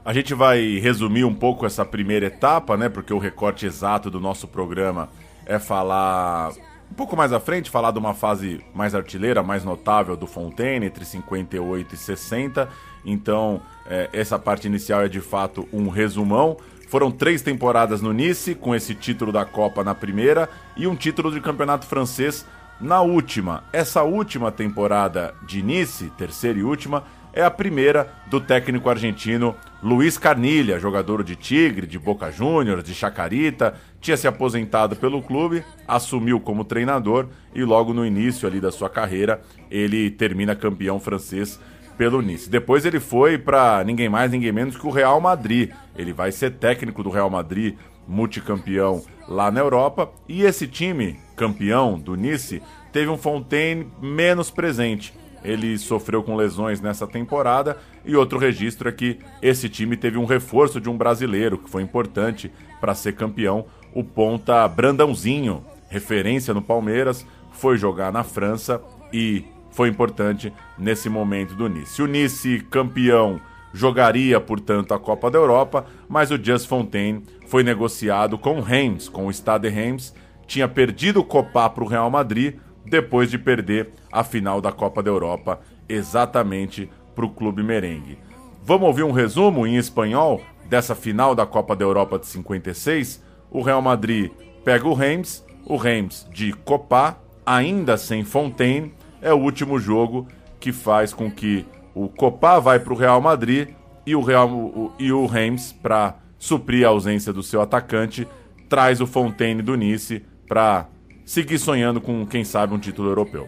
A 0.03 0.13
gente 0.13 0.33
vai 0.33 0.79
resumir 0.79 1.25
um 1.25 1.33
pouco 1.33 1.65
essa 1.65 1.85
primeira 1.85 2.27
etapa, 2.27 2.77
né? 2.77 2.89
Porque 2.89 3.13
o 3.13 3.19
recorte 3.19 3.65
exato 3.65 4.09
do 4.09 4.19
nosso 4.19 4.47
programa 4.47 5.09
é 5.45 5.59
falar 5.59 6.53
um 6.91 6.93
pouco 6.95 7.15
mais 7.15 7.31
à 7.31 7.39
frente, 7.39 7.69
falar 7.69 7.91
de 7.91 7.99
uma 7.99 8.13
fase 8.13 8.61
mais 8.73 8.95
artilheira, 8.95 9.43
mais 9.43 9.63
notável 9.63 10.17
do 10.17 10.25
Fontaine, 10.25 10.85
entre 10.85 11.05
58 11.05 11.93
e 11.93 11.97
60. 11.97 12.67
Então, 13.05 13.61
é, 13.85 14.09
essa 14.11 14.39
parte 14.39 14.67
inicial 14.67 15.01
é 15.01 15.07
de 15.07 15.21
fato 15.21 15.67
um 15.71 15.87
resumão. 15.89 16.57
Foram 16.87 17.11
três 17.11 17.41
temporadas 17.41 18.01
no 18.01 18.11
Nice, 18.11 18.55
com 18.55 18.73
esse 18.73 18.95
título 18.95 19.31
da 19.31 19.45
Copa 19.45 19.83
na 19.83 19.93
primeira 19.93 20.49
e 20.75 20.87
um 20.87 20.95
título 20.95 21.31
de 21.31 21.39
campeonato 21.39 21.85
francês 21.85 22.45
na 22.81 23.01
última. 23.01 23.63
Essa 23.71 24.03
última 24.03 24.51
temporada 24.51 25.35
de 25.45 25.61
Nice, 25.61 26.11
terceira 26.17 26.57
e 26.57 26.63
última, 26.63 27.03
é 27.33 27.43
a 27.43 27.51
primeira 27.51 28.11
do 28.27 28.39
técnico 28.39 28.89
argentino 28.89 29.55
Luiz 29.81 30.17
Carnilha, 30.17 30.79
jogador 30.79 31.23
de 31.23 31.35
Tigre, 31.35 31.87
de 31.87 31.97
Boca 31.97 32.31
Juniors, 32.31 32.83
de 32.83 32.93
Chacarita, 32.93 33.75
tinha 34.01 34.17
se 34.17 34.27
aposentado 34.27 34.95
pelo 34.95 35.21
clube, 35.21 35.63
assumiu 35.87 36.39
como 36.39 36.65
treinador 36.65 37.27
e 37.53 37.63
logo 37.63 37.93
no 37.93 38.05
início 38.05 38.47
ali 38.47 38.59
da 38.59 38.71
sua 38.71 38.89
carreira 38.89 39.41
ele 39.69 40.09
termina 40.11 40.55
campeão 40.55 40.99
francês 40.99 41.59
pelo 41.97 42.21
Nice. 42.21 42.49
Depois 42.49 42.85
ele 42.85 42.99
foi 42.99 43.37
para 43.37 43.83
ninguém 43.83 44.07
mais, 44.07 44.31
ninguém 44.31 44.51
menos 44.51 44.77
que 44.77 44.87
o 44.87 44.91
Real 44.91 45.19
Madrid. 45.19 45.71
Ele 45.97 46.13
vai 46.13 46.31
ser 46.31 46.51
técnico 46.51 47.03
do 47.03 47.09
Real 47.09 47.29
Madrid, 47.29 47.75
multicampeão 48.07 49.03
lá 49.27 49.51
na 49.51 49.59
Europa, 49.59 50.09
e 50.27 50.43
esse 50.43 50.65
time 50.65 51.19
campeão 51.35 51.99
do 51.99 52.15
Nice 52.15 52.61
teve 52.91 53.09
um 53.09 53.17
Fontaine 53.17 53.87
menos 54.01 54.49
presente 54.49 55.13
ele 55.43 55.77
sofreu 55.77 56.23
com 56.23 56.35
lesões 56.35 56.81
nessa 56.81 57.07
temporada. 57.07 57.77
E 58.05 58.15
outro 58.15 58.37
registro 58.37 58.89
é 58.89 58.91
que 58.91 59.19
esse 59.41 59.69
time 59.69 59.95
teve 59.95 60.17
um 60.17 60.25
reforço 60.25 60.79
de 60.79 60.89
um 60.89 60.97
brasileiro, 60.97 61.57
que 61.57 61.69
foi 61.69 61.81
importante 61.81 62.51
para 62.79 62.95
ser 62.95 63.13
campeão, 63.13 63.65
o 63.93 64.03
ponta 64.03 64.67
Brandãozinho, 64.67 65.63
referência 65.89 66.53
no 66.53 66.61
Palmeiras, 66.61 67.25
foi 67.51 67.77
jogar 67.77 68.11
na 68.11 68.23
França 68.23 68.81
e 69.11 69.43
foi 69.71 69.89
importante 69.89 70.53
nesse 70.77 71.09
momento 71.09 71.55
do 71.55 71.67
Nice. 71.67 72.01
O 72.01 72.07
Nice 72.07 72.59
campeão 72.69 73.39
jogaria, 73.73 74.39
portanto, 74.39 74.93
a 74.93 74.99
Copa 74.99 75.29
da 75.29 75.37
Europa, 75.37 75.85
mas 76.07 76.31
o 76.31 76.43
Just 76.43 76.67
Fontaine 76.67 77.23
foi 77.47 77.63
negociado 77.63 78.37
com 78.37 78.59
o 78.59 78.61
Reims, 78.61 79.07
com 79.09 79.27
o 79.27 79.33
Stade 79.33 79.69
Reims, 79.69 80.13
tinha 80.47 80.67
perdido 80.67 81.19
o 81.19 81.23
Copa 81.23 81.69
para 81.69 81.83
o 81.83 81.87
Real 81.87 82.09
Madrid, 82.09 82.55
depois 82.89 83.29
de 83.29 83.37
perder 83.37 83.91
a 84.11 84.23
final 84.23 84.59
da 84.59 84.71
Copa 84.71 85.03
da 85.03 85.09
Europa 85.09 85.59
exatamente 85.87 86.89
para 87.15 87.25
o 87.25 87.29
Clube 87.29 87.63
Merengue. 87.63 88.17
Vamos 88.63 88.87
ouvir 88.87 89.03
um 89.03 89.11
resumo 89.11 89.65
em 89.65 89.77
espanhol 89.77 90.41
dessa 90.67 90.95
final 90.95 91.33
da 91.33 91.45
Copa 91.45 91.75
da 91.75 91.83
Europa 91.83 92.19
de 92.19 92.27
56? 92.27 93.23
O 93.49 93.61
Real 93.61 93.81
Madrid 93.81 94.31
pega 94.63 94.87
o 94.87 94.93
Reims, 94.93 95.43
o 95.65 95.75
Reims 95.77 96.27
de 96.31 96.53
Copa, 96.53 97.17
ainda 97.45 97.97
sem 97.97 98.23
Fontaine, 98.23 98.93
é 99.21 99.33
o 99.33 99.37
último 99.37 99.79
jogo 99.79 100.27
que 100.59 100.71
faz 100.71 101.13
com 101.13 101.31
que 101.31 101.65
o 101.95 102.07
Copa 102.07 102.59
vai 102.59 102.79
para 102.79 102.93
o 102.93 102.97
Real 102.97 103.19
Madrid 103.19 103.69
e 104.05 104.15
o, 104.15 104.21
Real, 104.21 104.49
o, 104.49 104.91
e 104.99 105.11
o 105.11 105.25
Reims, 105.25 105.71
para 105.71 106.15
suprir 106.37 106.85
a 106.85 106.89
ausência 106.89 107.33
do 107.33 107.43
seu 107.43 107.61
atacante, 107.61 108.27
traz 108.67 109.01
o 109.01 109.07
Fontaine 109.07 109.61
do 109.61 109.75
Nice 109.75 110.23
para 110.47 110.87
seguir 111.29 111.59
sonhando 111.59 112.01
com, 112.01 112.25
quem 112.25 112.43
sabe, 112.43 112.73
um 112.73 112.79
título 112.79 113.09
europeu. 113.09 113.47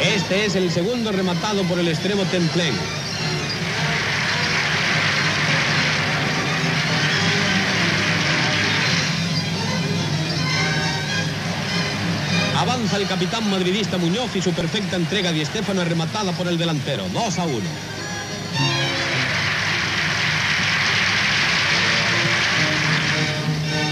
Este 0.00 0.46
es 0.46 0.56
el 0.56 0.68
segundo 0.72 1.12
rematado 1.12 1.62
por 1.62 1.78
el 1.78 1.86
extremo 1.86 2.24
Templén. 2.24 2.74
Avanza 12.56 12.96
el 12.96 13.06
capitán 13.06 13.48
madridista 13.48 13.96
Muñoz 13.96 14.34
y 14.34 14.42
su 14.42 14.52
perfecta 14.52 14.96
entrega 14.96 15.30
de 15.30 15.42
Estefano 15.42 15.84
rematada 15.84 16.32
por 16.32 16.48
el 16.48 16.58
delantero. 16.58 17.04
2 17.12 17.38
a 17.38 17.44
1. 17.44 17.56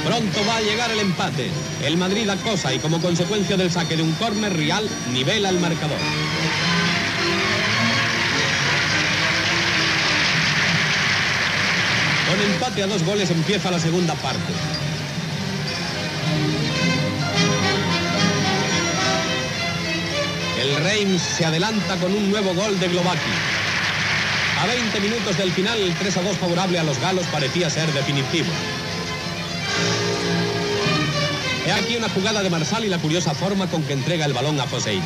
Pronto 0.05 0.45
va 0.47 0.59
a 0.59 0.61
llegar 0.61 0.91
el 0.91 1.01
empate. 1.01 1.51
El 1.83 1.97
Madrid 1.97 2.29
acosa 2.29 2.75
y 2.75 2.79
como 2.79 3.01
consecuencia 3.01 3.57
del 3.57 3.71
saque 3.71 3.97
de 3.97 4.03
un 4.03 4.13
córner 4.13 4.55
real, 4.55 4.87
nivela 5.13 5.49
el 5.49 5.59
marcador. 5.59 5.99
Con 12.29 12.53
empate 12.53 12.83
a 12.83 12.87
dos 12.87 13.03
goles 13.03 13.31
empieza 13.31 13.71
la 13.71 13.81
segunda 13.81 14.15
parte. 14.15 14.53
El 20.61 20.77
Reims 20.85 21.23
se 21.23 21.45
adelanta 21.47 21.97
con 21.97 22.13
un 22.13 22.31
nuevo 22.31 22.53
gol 22.55 22.79
de 22.79 22.89
Globaki. 22.89 23.21
A 24.61 24.67
20 24.67 25.01
minutos 25.01 25.37
del 25.39 25.53
final, 25.53 25.79
el 25.79 25.95
3 25.95 26.17
a 26.19 26.23
2 26.23 26.37
favorable 26.39 26.79
a 26.79 26.85
los 26.85 26.99
galos 26.99 27.27
parecía 27.27 27.71
ser 27.71 27.91
definitivo. 27.93 28.51
He 31.67 31.73
aquí 31.73 31.97
una 31.97 32.11
jugada 32.11 32.43
de 32.43 32.51
Marsal 32.51 32.85
y 32.85 32.89
la 32.89 32.99
curiosa 32.99 33.35
forma 33.35 33.67
con 33.69 33.83
que 33.85 33.95
entrega 33.95 34.27
el 34.27 34.35
balón 34.35 34.61
a 34.61 34.67
Foseito. 34.67 35.05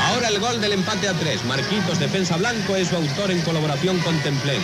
Ahora 0.00 0.28
el 0.28 0.38
gol 0.38 0.60
del 0.60 0.72
empate 0.72 1.08
a 1.08 1.12
tres. 1.12 1.44
Marquitos, 1.44 1.98
defensa 1.98 2.36
blanco, 2.36 2.74
es 2.76 2.88
su 2.88 2.96
autor 2.96 3.30
en 3.30 3.40
colaboración 3.42 3.98
con 3.98 4.18
Templén. 4.20 4.62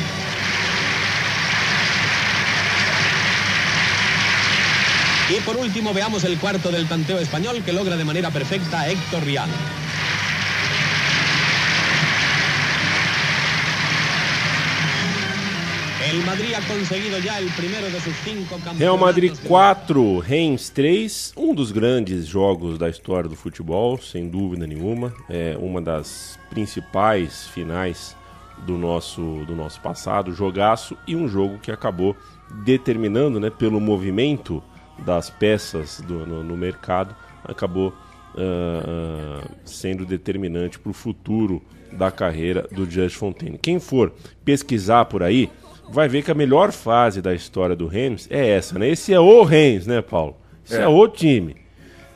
Y 5.28 5.40
por 5.40 5.56
último 5.56 5.92
veamos 5.92 6.24
el 6.24 6.38
cuarto 6.38 6.70
del 6.70 6.86
tanteo 6.86 7.18
español 7.18 7.62
que 7.64 7.72
logra 7.72 7.96
de 7.96 8.04
manera 8.04 8.30
perfecta 8.30 8.88
Héctor 8.88 9.24
Rial. 9.24 9.50
Real 18.78 18.98
Madrid 18.98 19.32
4, 19.46 20.18
Reims 20.18 20.68
3, 20.68 21.32
um 21.34 21.54
dos 21.54 21.72
grandes 21.72 22.26
jogos 22.26 22.76
da 22.76 22.90
história 22.90 23.28
do 23.28 23.34
futebol, 23.34 23.96
sem 23.98 24.28
dúvida 24.28 24.66
nenhuma. 24.66 25.14
É 25.30 25.56
uma 25.58 25.80
das 25.80 26.38
principais 26.50 27.46
finais 27.48 28.14
do 28.66 28.76
nosso, 28.76 29.44
do 29.46 29.56
nosso 29.56 29.80
passado, 29.80 30.32
jogaço, 30.32 30.96
e 31.06 31.16
um 31.16 31.26
jogo 31.26 31.58
que 31.58 31.72
acabou 31.72 32.14
determinando, 32.64 33.40
né, 33.40 33.48
pelo 33.48 33.80
movimento 33.80 34.62
das 34.98 35.30
peças 35.30 36.02
do, 36.02 36.26
no, 36.26 36.44
no 36.44 36.56
mercado, 36.56 37.16
acabou 37.42 37.88
uh, 38.34 39.42
uh, 39.42 39.50
sendo 39.64 40.04
determinante 40.04 40.78
para 40.78 40.90
o 40.90 40.94
futuro 40.94 41.62
da 41.90 42.10
carreira 42.10 42.68
do 42.70 42.88
Just 42.88 43.16
Fontaine. 43.16 43.58
Quem 43.58 43.80
for 43.80 44.12
pesquisar 44.44 45.04
por 45.06 45.22
aí, 45.22 45.50
vai 45.88 46.08
ver 46.08 46.22
que 46.22 46.30
a 46.30 46.34
melhor 46.34 46.72
fase 46.72 47.20
da 47.20 47.34
história 47.34 47.76
do 47.76 47.86
Reims 47.86 48.26
é 48.30 48.50
essa, 48.50 48.78
né? 48.78 48.88
Esse 48.88 49.12
é 49.12 49.20
o 49.20 49.42
Reims, 49.42 49.86
né, 49.86 50.02
Paulo? 50.02 50.36
Esse 50.64 50.76
é, 50.76 50.82
é 50.82 50.88
o 50.88 51.06
time. 51.08 51.56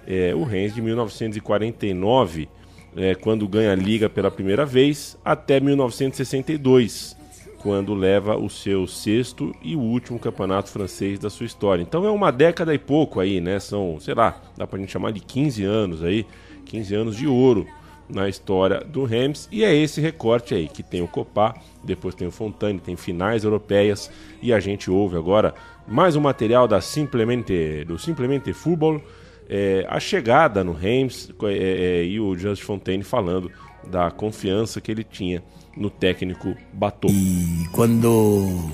É, 0.07 0.35
o 0.35 0.42
Reims 0.42 0.74
de 0.74 0.81
1949, 0.81 2.48
é, 2.96 3.14
quando 3.14 3.46
ganha 3.46 3.72
a 3.72 3.76
Liga 3.76 4.09
pela 4.09 4.31
primeira 4.31 4.64
vez, 4.64 5.18
até 5.24 5.61
1962, 5.61 7.16
quando 7.59 7.92
leva 7.94 8.37
o 8.37 8.48
seu 8.48 8.87
sexto 8.87 9.54
e 9.62 9.76
último 9.76 10.18
campeonato 10.18 10.70
francês 10.70 11.18
da 11.18 11.28
sua 11.28 11.46
história. 11.46 11.83
Então 11.83 12.04
é 12.04 12.11
uma 12.11 12.31
década 12.31 12.72
e 12.72 12.78
pouco 12.78 13.20
aí, 13.20 13.40
né? 13.40 13.59
São, 13.59 13.98
sei 14.00 14.14
lá, 14.14 14.40
dá 14.57 14.66
pra 14.66 14.78
gente 14.78 14.92
chamar 14.92 15.12
de 15.12 15.20
15 15.20 15.64
anos 15.64 16.02
aí, 16.02 16.24
15 16.64 16.94
anos 16.94 17.16
de 17.16 17.26
ouro 17.26 17.66
na 18.09 18.29
história 18.29 18.81
do 18.81 19.05
Rams 19.05 19.49
e 19.53 19.62
é 19.62 19.75
esse 19.75 20.01
recorte 20.01 20.55
aí 20.55 20.68
que 20.68 20.83
tem 20.83 21.03
o 21.03 21.09
Copá, 21.09 21.55
depois 21.85 22.14
tem 22.14 22.27
o 22.27 22.31
Fontane, 22.31 22.79
tem 22.79 22.97
finais 22.97 23.44
europeias. 23.44 24.11
E 24.40 24.53
a 24.53 24.61
gente 24.61 24.90
ouve 24.90 25.16
agora 25.16 25.55
mais 25.87 26.16
um 26.16 26.21
material 26.21 26.66
da 26.66 26.81
Simplemente 26.81 27.85
do 27.85 27.99
Simplemente 27.99 28.53
Football, 28.53 29.03
é, 29.49 29.87
a 29.88 29.99
chegada 29.99 30.62
no 30.62 30.73
Rams 30.73 31.33
é, 31.44 32.01
é, 32.01 32.05
e 32.05 32.21
o 32.21 32.37
Just 32.37 32.62
Fontaine 32.62 33.03
falando 33.03 33.51
da 33.90 34.11
confiança 34.11 34.81
que 34.81 34.90
ele 34.90 35.05
tinha 35.05 35.42
no 35.77 35.88
técnico 35.88 36.55
Batou. 36.73 37.11
E 37.11 37.66
quando 37.73 38.71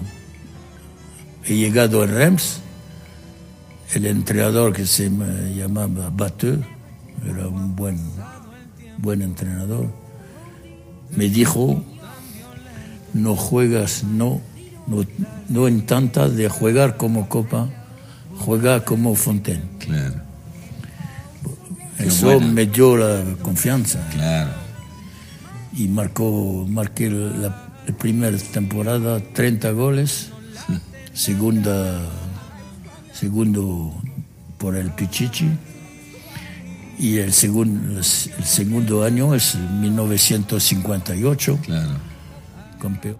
he 1.48 1.54
llegado 1.54 2.00
ao 2.00 2.06
Rams, 2.06 2.60
o 3.94 4.22
treinador 4.22 4.72
que 4.72 4.84
se 4.84 5.08
chamava 5.56 6.10
Batou 6.10 6.58
era 7.26 7.48
um 7.48 7.68
bom 7.68 7.94
buen 9.04 9.22
entrenador, 9.22 9.92
me 11.14 11.28
dijo, 11.28 11.84
no 13.12 13.36
juegas, 13.36 14.02
no, 14.04 14.40
no, 14.86 15.04
no 15.48 15.68
intenta 15.68 16.28
de 16.28 16.48
jugar 16.48 16.96
como 16.96 17.28
Copa, 17.28 17.68
juega 18.38 18.84
como 18.84 19.14
Fontaine. 19.14 19.62
Claro. 19.78 20.22
Eso 21.98 22.26
bueno. 22.26 22.48
me 22.48 22.66
dio 22.66 22.96
la 22.96 23.22
confianza. 23.42 24.00
Claro. 24.10 24.50
Y 25.76 25.86
marcó, 25.88 26.66
marqué 26.68 27.10
la, 27.10 27.70
la 27.86 27.96
primera 27.98 28.36
temporada 28.38 29.20
30 29.20 29.70
goles, 29.72 30.30
segunda, 31.12 32.00
segundo 33.12 33.94
por 34.58 34.76
el 34.76 34.90
Pichichi. 34.90 35.50
Y 36.98 37.18
el, 37.18 37.32
segun- 37.32 37.96
el 37.96 38.04
segundo 38.44 39.02
año 39.02 39.34
es 39.34 39.56
1958, 39.56 41.58
Claro. 41.64 41.90
campeón. 42.80 43.16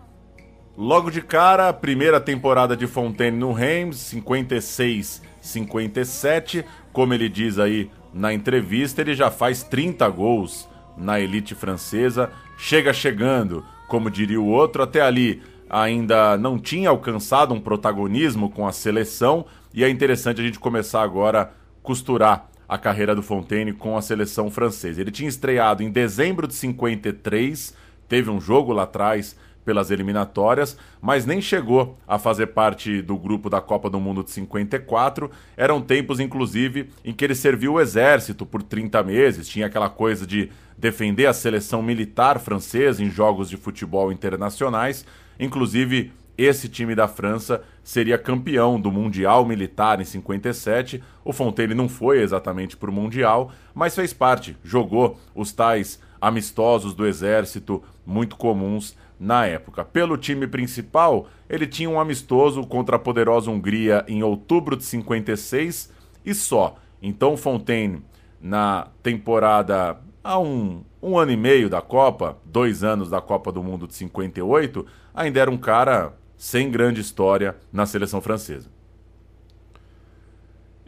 Logo 0.77 1.11
de 1.11 1.23
cara, 1.25 1.73
primeira 1.73 2.21
temporada 2.25 2.77
de 2.77 2.87
Fontaine 2.87 3.37
no 3.39 3.53
Reims, 3.53 3.97
56, 3.97 5.23
57. 5.41 6.65
Como 6.93 7.15
ele 7.15 7.29
diz 7.29 7.59
aí 7.59 7.91
na 8.13 8.33
entrevista, 8.33 9.01
ele 9.01 9.15
já 9.15 9.31
faz 9.31 9.63
30 9.63 10.09
gols 10.09 10.69
na 10.97 11.21
elite 11.21 11.55
francesa. 11.55 12.31
Chega 12.59 12.93
chegando, 12.93 13.65
como 13.89 14.11
diria 14.11 14.41
o 14.41 14.47
outro, 14.47 14.83
até 14.83 15.01
ali 15.01 15.43
ainda 15.71 16.37
não 16.37 16.59
tinha 16.59 16.89
alcançado 16.91 17.55
um 17.55 17.61
protagonismo 17.61 18.51
com 18.51 18.67
a 18.67 18.73
seleção. 18.73 19.47
E 19.73 19.85
é 19.85 19.89
interessante 19.89 20.41
a 20.41 20.45
gente 20.45 20.59
começar 20.59 21.03
agora 21.03 21.43
a 21.43 21.49
costurar 21.83 22.49
a 22.69 22.79
carreira 22.79 23.15
do 23.15 23.23
Fontaine 23.23 23.73
com 23.73 23.97
a 23.97 24.03
seleção 24.03 24.51
francesa. 24.51 25.01
Ele 25.01 25.11
tinha 25.11 25.29
estreado 25.29 25.83
em 25.83 25.91
dezembro 25.91 26.47
de 26.47 26.55
53, 26.55 27.75
teve 28.09 28.31
um 28.31 28.41
jogo 28.41 28.73
lá 28.73 28.85
atrás 28.85 29.37
pelas 29.65 29.91
eliminatórias, 29.91 30.77
mas 31.01 31.25
nem 31.25 31.41
chegou 31.41 31.99
a 32.07 32.19
fazer 32.19 32.49
parte 32.49 33.01
do 33.01 33.17
grupo 33.17 33.49
da 33.49 33.61
Copa 33.61 33.89
do 33.89 33.99
Mundo 33.99 34.23
de 34.23 34.31
54. 34.31 35.31
Eram 35.57 35.81
tempos, 35.81 36.21
inclusive, 36.21 36.91
em 37.05 37.13
que 37.13 37.25
ele 37.25 37.35
serviu 37.35 37.75
o 37.75 37.81
exército 37.81 38.45
por 38.45 38.63
30 38.63 39.03
meses, 39.03 39.49
tinha 39.49 39.67
aquela 39.67 39.89
coisa 39.89 40.27
de 40.27 40.51
defender 40.77 41.27
a 41.27 41.33
seleção 41.33 41.83
militar 41.83 42.39
francesa 42.39 43.03
em 43.03 43.11
jogos 43.11 43.49
de 43.49 43.57
futebol 43.57 44.13
internacionais. 44.13 45.07
Inclusive, 45.39 46.13
esse 46.37 46.69
time 46.69 46.95
da 46.95 47.07
França 47.07 47.63
seria 47.83 48.19
campeão 48.19 48.81
do 48.81 48.91
Mundial 48.91 49.45
Militar 49.45 50.01
em 50.01 50.05
57. 50.05 51.03
O 51.25 51.33
Fontaine 51.33 51.75
não 51.75 51.89
foi 51.89 52.21
exatamente 52.21 52.77
para 52.77 52.91
o 52.91 52.93
Mundial, 52.93 53.53
mas 53.75 53.95
fez 53.95 54.13
parte, 54.13 54.57
jogou 54.65 55.19
os 55.35 55.53
tais 55.53 56.01
amistosos 56.21 56.95
do 56.95 57.07
Exército 57.07 57.83
muito 58.05 58.37
comuns 58.37 58.97
na 59.19 59.47
época. 59.47 59.85
Pelo 59.85 60.17
time 60.17 60.47
principal, 60.47 61.29
ele 61.49 61.67
tinha 61.67 61.89
um 61.89 62.01
amistoso 62.01 62.67
contra 62.67 62.97
a 62.97 62.99
poderosa 62.99 63.51
Hungria 63.51 64.05
em 64.09 64.23
outubro 64.23 64.77
de 64.77 64.85
56 64.85 65.93
e 66.25 66.35
só. 66.35 66.77
Então, 67.01 67.37
Fontaine, 67.37 68.03
na 68.41 68.89
temporada 69.03 69.99
há 70.23 70.39
um, 70.39 70.83
um 71.03 71.19
ano 71.19 71.33
e 71.33 71.37
meio 71.37 71.69
da 71.69 71.83
Copa, 71.83 72.39
dois 72.45 72.83
anos 72.83 73.11
da 73.11 73.21
Copa 73.21 73.53
do 73.53 73.63
Mundo 73.63 73.87
de 73.87 73.95
58, 73.95 74.87
ainda 75.15 75.41
era 75.41 75.51
um 75.51 75.59
cara 75.59 76.15
sem 76.37 76.71
grande 76.71 77.01
história 77.01 77.57
na 77.73 77.87
seleção 77.87 78.21
francesa. 78.21 78.69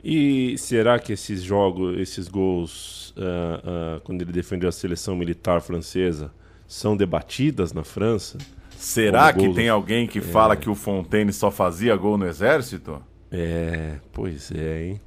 E 0.03 0.57
será 0.59 0.99
que 0.99 1.13
esses 1.13 1.43
jogos, 1.43 1.99
esses 1.99 2.29
gols, 2.29 3.13
ah, 3.17 3.61
ah, 3.97 4.01
quando 4.05 4.23
ele 4.23 4.33
defendeu 4.33 4.69
a 4.69 4.73
seleção 4.73 5.17
militar 5.17 5.61
francesa, 5.61 6.31
são 6.69 6.97
debatidas 6.97 7.73
na 7.73 7.83
França? 7.83 8.39
Será 8.77 9.33
Como 9.33 9.39
que 9.41 9.45
gols- 9.47 9.57
tem 9.57 9.69
alguém 9.69 10.07
que 10.07 10.21
fala 10.21 10.55
que 10.55 10.69
o 10.71 10.75
Fontaine 10.75 11.33
só 11.33 11.51
fazia 11.51 11.97
gol 11.97 12.17
no 12.19 12.27
exército? 12.27 13.03
É, 13.33 13.97
pois 14.13 14.53
é, 14.53 14.85
hein? 14.87 15.01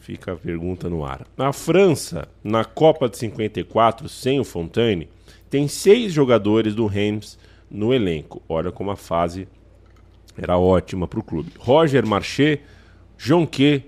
Fica 0.00 0.32
a 0.32 0.36
pergunta 0.36 0.88
no 0.88 1.04
ar. 1.04 1.26
A 1.36 1.52
França, 1.52 2.26
na 2.42 2.64
Copa 2.64 3.10
de 3.10 3.18
54, 3.18 4.08
sem 4.08 4.40
o 4.40 4.44
Fontaine, 4.44 5.08
tem 5.50 5.68
seis 5.68 6.12
jogadores 6.12 6.74
do 6.74 6.86
Reims 6.86 7.37
no 7.70 7.92
elenco. 7.92 8.42
Olha 8.48 8.72
como 8.72 8.90
a 8.90 8.96
fase 8.96 9.48
era 10.36 10.56
ótima 10.56 11.08
para 11.08 11.18
o 11.18 11.22
clube. 11.22 11.52
Roger 11.58 12.06
Marché, 12.06 12.60
Jonquet, 13.16 13.84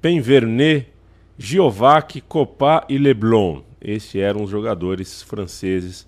Penvernet, 0.00 0.86
Giovac, 1.38 2.20
Copa 2.22 2.84
e 2.88 2.98
Leblon. 2.98 3.62
Esses 3.80 4.14
eram 4.16 4.42
os 4.42 4.50
jogadores 4.50 5.22
franceses 5.22 6.06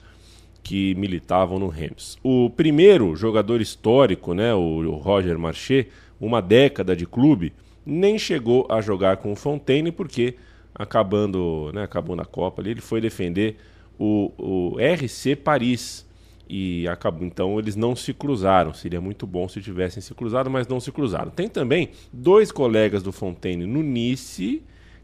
que 0.62 0.94
militavam 0.94 1.58
no 1.58 1.68
Reims. 1.68 2.16
O 2.22 2.50
primeiro 2.50 3.16
jogador 3.16 3.60
histórico, 3.60 4.34
né, 4.34 4.54
o 4.54 4.90
Roger 4.96 5.38
Marché, 5.38 5.88
uma 6.20 6.40
década 6.40 6.94
de 6.94 7.06
clube, 7.06 7.52
nem 7.84 8.18
chegou 8.18 8.66
a 8.70 8.80
jogar 8.80 9.16
com 9.16 9.32
o 9.32 9.36
Fontaine 9.36 9.90
porque 9.90 10.36
acabando, 10.74 11.70
né, 11.74 11.82
acabou 11.82 12.14
na 12.14 12.24
Copa 12.24 12.62
ali, 12.62 12.70
ele 12.70 12.80
foi 12.80 13.00
defender 13.00 13.56
o, 13.98 14.32
o 14.38 14.76
RC 14.78 15.36
Paris 15.36 16.06
e 16.48 16.86
acabou. 16.88 17.26
Então 17.26 17.58
eles 17.58 17.76
não 17.76 17.96
se 17.96 18.12
cruzaram. 18.12 18.72
Seria 18.74 19.00
muito 19.00 19.26
bom 19.26 19.48
se 19.48 19.60
tivessem 19.60 20.02
se 20.02 20.14
cruzado, 20.14 20.50
mas 20.50 20.66
não 20.66 20.80
se 20.80 20.92
cruzaram. 20.92 21.30
Tem 21.30 21.48
também 21.48 21.90
dois 22.12 22.52
colegas 22.52 23.02
do 23.02 23.12
Fontaine 23.12 23.66
no 23.66 23.82
Nice 23.82 24.62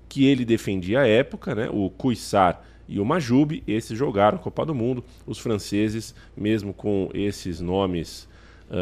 que 0.08 0.26
ele 0.26 0.44
defendia 0.44 1.00
à 1.00 1.06
época, 1.06 1.54
né? 1.54 1.68
O 1.70 1.90
Cuissar 1.90 2.62
e 2.88 2.98
o 2.98 3.04
Majube. 3.04 3.62
Esses 3.66 3.96
jogaram 3.96 4.38
a 4.38 4.40
Copa 4.40 4.64
do 4.64 4.74
Mundo. 4.74 5.04
Os 5.26 5.38
franceses, 5.38 6.14
mesmo 6.36 6.72
com 6.72 7.10
esses 7.12 7.60
nomes 7.60 8.28
ah, 8.70 8.74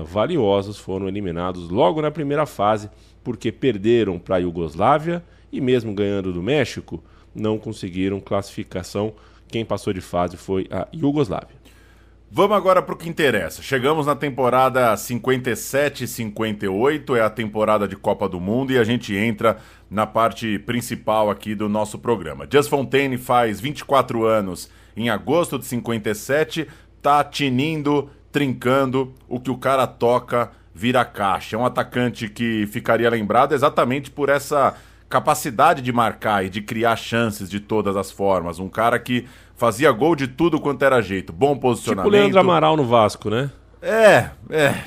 ah, 0.00 0.04
valiosos, 0.04 0.78
foram 0.78 1.08
eliminados 1.08 1.68
logo 1.68 2.02
na 2.02 2.10
primeira 2.10 2.46
fase 2.46 2.90
porque 3.22 3.50
perderam 3.50 4.18
para 4.18 4.36
a 4.36 4.38
Iugoslávia 4.38 5.24
e 5.50 5.60
mesmo 5.60 5.94
ganhando 5.94 6.32
do 6.32 6.42
México, 6.42 7.02
não 7.34 7.58
conseguiram 7.58 8.20
classificação. 8.20 9.14
Quem 9.48 9.64
passou 9.64 9.92
de 9.92 10.00
fase 10.00 10.36
foi 10.36 10.66
a 10.70 10.86
Iugoslávia. 10.92 11.63
Vamos 12.36 12.56
agora 12.56 12.82
para 12.82 12.96
o 12.96 12.98
que 12.98 13.08
interessa. 13.08 13.62
Chegamos 13.62 14.06
na 14.06 14.16
temporada 14.16 14.92
57-58, 14.92 17.16
é 17.16 17.20
a 17.20 17.30
temporada 17.30 17.86
de 17.86 17.94
Copa 17.94 18.28
do 18.28 18.40
Mundo 18.40 18.72
e 18.72 18.78
a 18.78 18.82
gente 18.82 19.14
entra 19.14 19.58
na 19.88 20.04
parte 20.04 20.58
principal 20.58 21.30
aqui 21.30 21.54
do 21.54 21.68
nosso 21.68 21.96
programa. 21.96 22.44
Just 22.52 22.68
Fontaine 22.68 23.16
faz 23.18 23.60
24 23.60 24.24
anos 24.24 24.68
em 24.96 25.08
agosto 25.08 25.60
de 25.60 25.64
57, 25.64 26.66
tá 27.00 27.22
tinindo, 27.22 28.10
trincando, 28.32 29.14
o 29.28 29.38
que 29.38 29.52
o 29.52 29.56
cara 29.56 29.86
toca 29.86 30.50
vira 30.74 31.04
caixa. 31.04 31.54
É 31.54 31.58
um 31.58 31.64
atacante 31.64 32.28
que 32.28 32.66
ficaria 32.66 33.08
lembrado 33.08 33.54
exatamente 33.54 34.10
por 34.10 34.28
essa 34.28 34.74
capacidade 35.08 35.80
de 35.80 35.92
marcar 35.92 36.44
e 36.44 36.50
de 36.50 36.60
criar 36.60 36.96
chances 36.96 37.48
de 37.48 37.60
todas 37.60 37.96
as 37.96 38.10
formas. 38.10 38.58
Um 38.58 38.68
cara 38.68 38.98
que 38.98 39.24
fazia 39.56 39.90
gol 39.92 40.14
de 40.16 40.26
tudo 40.26 40.60
quanto 40.60 40.84
era 40.84 41.00
jeito. 41.00 41.32
Bom 41.32 41.54
Tipo 41.54 41.58
o 41.58 41.60
posicionamento. 41.70 42.12
Leandro 42.12 42.40
Amaral 42.40 42.76
no 42.76 42.84
Vasco, 42.84 43.30
né? 43.30 43.50
É, 43.80 44.30
é. 44.50 44.84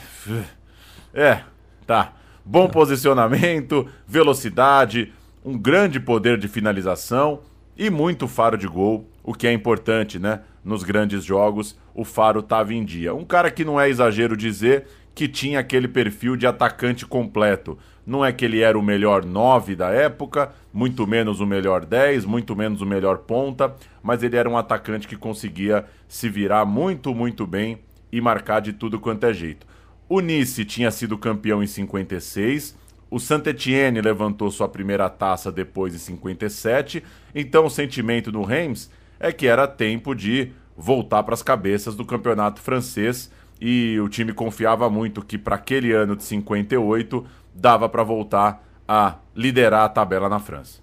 É, 1.13 1.41
tá. 1.85 2.13
Bom 2.45 2.67
posicionamento, 2.67 3.87
velocidade, 4.07 5.11
um 5.43 5.57
grande 5.57 5.99
poder 5.99 6.37
de 6.37 6.47
finalização 6.47 7.41
e 7.77 7.89
muito 7.89 8.27
faro 8.27 8.57
de 8.57 8.67
gol, 8.67 9.07
o 9.23 9.33
que 9.33 9.47
é 9.47 9.53
importante, 9.53 10.17
né? 10.17 10.41
Nos 10.63 10.83
grandes 10.83 11.23
jogos, 11.23 11.77
o 11.93 12.03
faro 12.03 12.41
tava 12.41 12.73
em 12.73 12.83
dia. 12.83 13.13
Um 13.13 13.25
cara 13.25 13.51
que 13.51 13.65
não 13.65 13.79
é 13.79 13.89
exagero 13.89 14.35
dizer 14.35 14.85
que 15.13 15.27
tinha 15.27 15.59
aquele 15.59 15.87
perfil 15.87 16.35
de 16.35 16.45
atacante 16.45 17.05
completo. 17.05 17.77
Não 18.07 18.23
é 18.23 18.31
que 18.31 18.45
ele 18.45 18.61
era 18.61 18.79
o 18.79 18.81
melhor 18.81 19.25
9 19.25 19.75
da 19.75 19.89
época, 19.89 20.53
muito 20.71 21.05
menos 21.05 21.41
o 21.41 21.45
melhor 21.45 21.83
10, 21.83 22.23
muito 22.23 22.55
menos 22.55 22.79
o 22.79 22.85
melhor 22.85 23.17
ponta, 23.17 23.75
mas 24.01 24.23
ele 24.23 24.37
era 24.37 24.49
um 24.49 24.57
atacante 24.57 25.05
que 25.05 25.17
conseguia 25.17 25.83
se 26.07 26.29
virar 26.29 26.63
muito, 26.63 27.13
muito 27.13 27.45
bem 27.45 27.79
e 28.09 28.21
marcar 28.21 28.61
de 28.61 28.71
tudo 28.71 28.97
quanto 28.97 29.25
é 29.25 29.33
jeito. 29.33 29.67
O 30.07 30.21
Nice 30.21 30.63
tinha 30.63 30.89
sido 30.89 31.17
campeão 31.17 31.61
em 31.61 31.67
56, 31.67 32.77
o 33.11 33.19
Saint-Étienne 33.19 33.99
levantou 33.99 34.49
sua 34.51 34.69
primeira 34.69 35.09
taça 35.09 35.51
depois 35.51 35.93
em 35.93 35.97
57, 35.97 37.03
então 37.35 37.65
o 37.65 37.69
sentimento 37.69 38.31
do 38.31 38.41
Reims 38.41 38.89
é 39.19 39.33
que 39.33 39.47
era 39.47 39.67
tempo 39.67 40.15
de 40.15 40.53
voltar 40.77 41.23
para 41.23 41.33
as 41.33 41.43
cabeças 41.43 41.93
do 41.93 42.05
campeonato 42.05 42.61
francês 42.61 43.29
e 43.59 43.99
o 43.99 44.07
time 44.07 44.31
confiava 44.31 44.89
muito 44.89 45.25
que 45.25 45.37
para 45.37 45.55
aquele 45.55 45.91
ano 45.91 46.15
de 46.15 46.23
58 46.23 47.25
dava 47.57 47.89
para 47.89 48.03
voltar 48.03 48.65
a 48.87 49.15
liderar 49.35 49.83
a 49.83 49.89
tabela 49.89 50.29
na 50.29 50.39
França. 50.39 50.81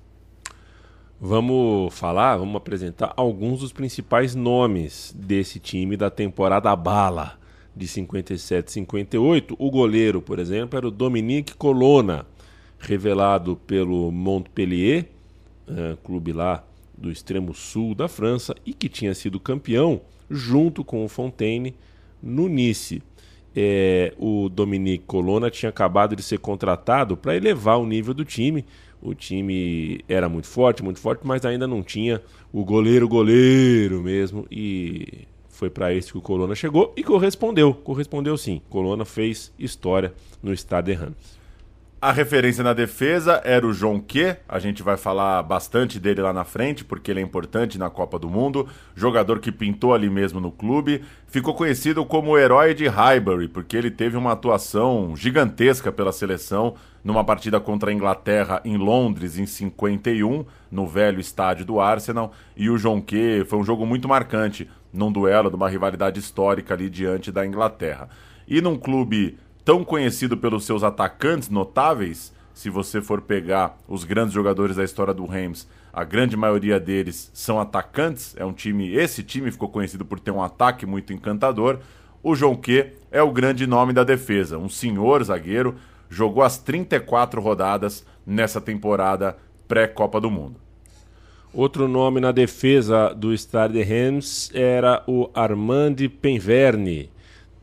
Vamos 1.21 1.95
falar, 1.95 2.37
vamos 2.37 2.57
apresentar 2.57 3.15
alguns 3.17 3.61
dos 3.61 3.73
principais 3.73 4.35
nomes 4.35 5.15
desse 5.17 5.59
time 5.59 5.97
da 5.97 6.11
temporada 6.11 6.75
bala 6.77 7.39
de 7.75 7.89
57 7.89 8.71
58. 8.73 9.57
O 9.59 9.71
goleiro, 9.71 10.21
por 10.21 10.39
exemplo, 10.39 10.77
era 10.77 10.87
o 10.87 10.91
Dominique 10.91 11.55
Colonna, 11.55 12.27
revelado 12.79 13.57
pelo 13.57 14.11
Montpellier, 14.11 15.09
eh, 15.67 15.97
clube 16.05 16.33
lá 16.33 16.63
do 16.97 17.11
extremo 17.11 17.55
sul 17.55 17.95
da 17.95 18.07
França 18.07 18.55
e 18.67 18.75
que 18.75 18.89
tinha 18.89 19.15
sido 19.15 19.41
campeão 19.41 20.03
junto 20.29 20.85
com 20.85 21.05
o 21.05 21.09
Fontaine 21.09 21.75
no 22.23 22.49
Nice. 22.49 23.03
É, 23.57 24.12
o 24.19 24.49
Dominique 24.49 25.05
Colonna 25.07 25.51
tinha 25.51 25.71
acabado 25.71 26.17
de 26.17 26.23
ser 26.23 26.38
contratado 26.38 27.17
para 27.17 27.37
elevar 27.37 27.79
o 27.79 27.87
nível 27.87 28.12
do 28.12 28.25
time. 28.25 28.64
O 29.01 29.14
time 29.14 30.01
era 30.09 30.29
muito 30.29 30.49
forte, 30.49 30.83
muito 30.83 30.99
forte, 30.99 31.27
mas 31.27 31.45
ainda 31.45 31.67
não 31.67 31.83
tinha 31.83 32.23
o 32.53 32.64
goleiro 32.64 33.07
goleiro 33.07 34.03
mesmo. 34.03 34.47
E 34.51 35.27
foi 35.49 35.71
para 35.71 35.95
isso 35.95 36.12
que 36.12 36.19
o 36.19 36.23
Colonna 36.23 36.55
chegou 36.55 36.93
e 36.97 37.05
correspondeu. 37.05 37.73
Correspondeu 37.75 38.37
sim. 38.37 38.61
Colonna 38.69 39.05
fez 39.05 39.53
história 39.59 40.12
no 40.43 40.53
Stade 40.53 40.93
de 40.93 40.99
Reims. 40.99 41.34
A 42.05 42.12
referência 42.12 42.62
na 42.62 42.75
defesa 42.75 43.40
era 43.47 43.67
o 43.67 43.73
João 43.73 43.99
Que, 43.99 44.37
a 44.47 44.59
gente 44.59 44.83
vai 44.83 44.95
falar 44.95 45.43
bastante 45.43 45.99
dele 45.99 46.21
lá 46.21 46.35
na 46.35 46.45
frente, 46.45 46.85
porque 46.85 47.11
ele 47.11 47.21
é 47.21 47.23
importante 47.23 47.79
na 47.79 47.88
Copa 47.88 48.19
do 48.19 48.29
Mundo, 48.29 48.69
jogador 48.95 49.40
que 49.40 49.51
pintou 49.51 49.95
ali 49.95 50.11
mesmo 50.11 50.38
no 50.38 50.53
clube, 50.53 51.03
ficou 51.27 51.55
conhecido 51.55 52.05
como 52.05 52.33
o 52.33 52.38
herói 52.38 52.75
de 52.75 52.87
Highbury, 52.87 53.49
porque 53.49 53.75
ele 53.75 53.90
teve 53.90 54.19
uma 54.19 54.33
atuação 54.33 55.17
gigantesca 55.17 55.90
pela 55.90 56.12
seleção 56.12 56.75
numa 57.03 57.25
partida 57.25 57.59
contra 57.59 57.90
a 57.90 57.95
Inglaterra 57.95 58.61
em 58.67 58.77
Londres 58.77 59.38
em 59.38 59.47
51, 59.47 60.45
no 60.71 60.87
velho 60.87 61.19
estádio 61.19 61.64
do 61.64 61.81
Arsenal, 61.81 62.35
e 62.55 62.69
o 62.69 62.77
João 62.77 63.01
Que 63.01 63.47
foi 63.49 63.59
um 63.59 63.64
jogo 63.64 63.87
muito 63.87 64.07
marcante, 64.07 64.69
num 64.93 65.11
duelo, 65.11 65.51
numa 65.51 65.71
rivalidade 65.71 66.21
histórica 66.21 66.75
ali 66.75 66.90
diante 66.90 67.33
da 67.33 67.47
Inglaterra. 67.47 68.11
E 68.47 68.61
num 68.61 68.77
clube 68.77 69.38
tão 69.64 69.83
conhecido 69.85 70.37
pelos 70.37 70.64
seus 70.64 70.83
atacantes 70.83 71.48
notáveis, 71.48 72.33
se 72.53 72.68
você 72.70 73.00
for 73.00 73.20
pegar 73.20 73.79
os 73.88 74.05
grandes 74.05 74.35
jogadores 74.35 74.77
da 74.77 74.85
história 74.85 75.14
do 75.14 75.27
Reims, 75.27 75.66
a 75.92 76.05
grande 76.05 76.37
maioria 76.37 76.79
deles 76.79 77.31
são 77.33 77.59
atacantes. 77.59 78.35
É 78.37 78.44
um 78.44 78.53
time, 78.53 78.94
esse 78.94 79.22
time 79.22 79.50
ficou 79.50 79.68
conhecido 79.68 80.05
por 80.05 80.20
ter 80.20 80.31
um 80.31 80.42
ataque 80.42 80.85
muito 80.85 81.12
encantador. 81.12 81.79
O 82.22 82.35
João 82.35 82.55
Que 82.55 82.92
é 83.11 83.22
o 83.22 83.33
grande 83.33 83.66
nome 83.66 83.92
da 83.92 84.05
defesa, 84.05 84.59
um 84.59 84.68
senhor 84.68 85.22
zagueiro, 85.24 85.77
jogou 86.09 86.42
as 86.42 86.59
34 86.59 87.40
rodadas 87.40 88.05
nessa 88.27 88.61
temporada 88.61 89.37
pré-Copa 89.66 90.20
do 90.20 90.31
Mundo. 90.31 90.57
Outro 91.53 91.87
nome 91.87 92.20
na 92.20 92.33
defesa 92.33 93.14
do 93.14 93.33
Stade 93.33 93.74
de 93.74 93.83
Reims 93.83 94.50
era 94.53 95.05
o 95.07 95.31
Armand 95.35 95.96
Penverne, 96.20 97.11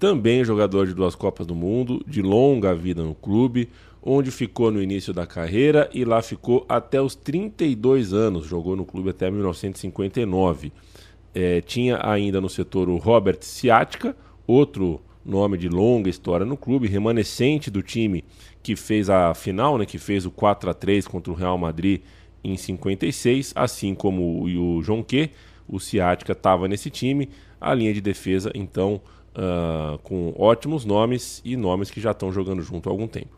também 0.02 0.44
jogador 0.44 0.88
de 0.88 0.96
duas 0.96 1.14
Copas 1.14 1.46
do 1.46 1.54
Mundo, 1.54 2.04
de 2.08 2.24
longa 2.24 2.74
vida 2.74 3.04
no 3.04 3.14
clube, 3.14 3.70
onde 4.02 4.32
ficou 4.32 4.72
no 4.72 4.82
início 4.82 5.14
da 5.14 5.28
carreira 5.28 5.88
e 5.94 6.04
lá 6.04 6.24
ficou 6.24 6.66
até 6.68 7.00
os 7.00 7.14
32 7.14 8.12
anos, 8.12 8.48
jogou 8.48 8.76
no 8.76 8.84
clube 8.84 9.12
até 9.12 9.30
1959. 9.30 10.74
É, 11.36 11.62
tinha 11.62 12.00
ainda 12.02 12.42
no 12.42 12.50
setor 12.50 12.90
o 12.90 12.98
Robert 12.98 13.38
Ciatica, 13.42 14.18
outro 14.48 15.00
nome 15.24 15.56
de 15.56 15.70
longa 15.70 16.10
história 16.10 16.48
no 16.48 16.58
clube, 16.58 16.88
remanescente 16.88 17.70
do 17.70 17.84
time 17.84 18.24
que 18.64 18.76
fez 18.76 19.08
a 19.08 19.36
final, 19.36 19.78
né, 19.78 19.86
que 19.86 20.00
fez 20.00 20.26
o 20.26 20.32
4 20.32 20.72
a 20.72 20.74
3 20.74 21.08
contra 21.08 21.32
o 21.32 21.36
Real 21.36 21.60
Madrid 21.60 22.02
em 22.44 22.58
56, 22.58 23.54
assim 23.56 23.94
como 23.94 24.24
o, 24.48 24.80
o 24.80 25.04
Que, 25.04 25.30
o 25.68 25.80
Ciatica 25.80 26.32
estava 26.32 26.68
nesse 26.68 26.90
time, 26.90 27.30
a 27.62 27.72
linha 27.76 27.94
de 27.94 28.02
defesa 28.02 28.52
então 28.56 29.00
uh, 29.36 29.98
com 30.00 30.34
ótimos 30.38 30.86
nomes 30.86 31.42
e 31.44 31.56
nomes 31.56 31.90
que 31.90 32.02
já 32.02 32.12
estão 32.12 32.32
jogando 32.32 32.62
junto 32.62 32.90
há 32.90 32.92
algum 32.92 33.08
tempo. 33.08 33.30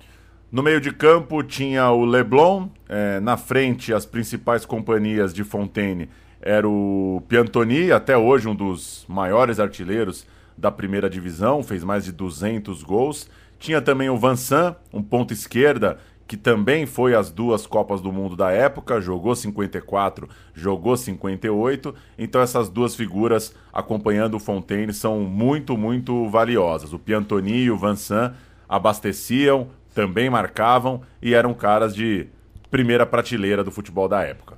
No 0.51 0.61
meio 0.61 0.79
de 0.79 0.91
campo 0.91 1.41
tinha 1.41 1.89
o 1.89 2.05
Leblon, 2.05 2.67
é, 2.87 3.19
na 3.19 3.37
frente 3.37 3.91
as 3.91 4.05
principais 4.05 4.65
companhias 4.65 5.33
de 5.33 5.43
Fontaine 5.43 6.09
era 6.39 6.67
o 6.67 7.23
Piantoni, 7.27 7.91
até 7.91 8.17
hoje 8.17 8.49
um 8.49 8.53
dos 8.53 9.05
maiores 9.07 9.59
artilheiros 9.61 10.27
da 10.57 10.69
primeira 10.69 11.09
divisão, 11.09 11.63
fez 11.63 11.83
mais 11.83 12.03
de 12.03 12.11
200 12.11 12.83
gols. 12.83 13.29
Tinha 13.57 13.81
também 13.81 14.09
o 14.09 14.17
Vansan, 14.17 14.75
um 14.91 15.01
ponto 15.01 15.31
esquerda 15.31 15.97
que 16.27 16.37
também 16.37 16.85
foi 16.85 17.15
as 17.15 17.29
duas 17.29 17.67
Copas 17.67 18.01
do 18.01 18.11
Mundo 18.11 18.35
da 18.35 18.51
época, 18.51 19.01
jogou 19.01 19.35
54, 19.35 20.27
jogou 20.53 20.95
58. 20.95 21.93
Então 22.17 22.41
essas 22.41 22.69
duas 22.69 22.95
figuras 22.95 23.53
acompanhando 23.71 24.35
o 24.35 24.39
Fontaine 24.39 24.93
são 24.93 25.19
muito, 25.21 25.77
muito 25.77 26.27
valiosas. 26.29 26.93
O 26.93 26.99
Piantoni 26.99 27.63
e 27.63 27.71
o 27.71 27.77
Vansan 27.77 28.33
abasteciam, 28.67 29.67
também 29.93 30.29
marcavam 30.29 31.01
e 31.21 31.33
eram 31.33 31.53
caras 31.53 31.93
de 31.93 32.27
primeira 32.71 33.05
prateleira 33.05 33.63
do 33.63 33.71
futebol 33.71 34.07
da 34.07 34.23
época. 34.23 34.57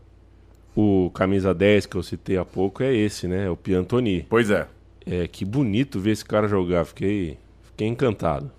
O 0.75 1.09
camisa 1.13 1.53
10 1.53 1.85
que 1.85 1.95
eu 1.95 2.03
citei 2.03 2.37
há 2.37 2.45
pouco 2.45 2.83
é 2.83 2.93
esse, 2.93 3.27
né? 3.27 3.49
O 3.49 3.57
Piantoni. 3.57 4.25
Pois 4.29 4.49
é. 4.49 4.67
É 5.05 5.27
que 5.27 5.45
bonito 5.45 5.99
ver 5.99 6.11
esse 6.11 6.25
cara 6.25 6.47
jogar, 6.47 6.85
fiquei, 6.85 7.37
fiquei 7.63 7.87
encantado. 7.87 8.51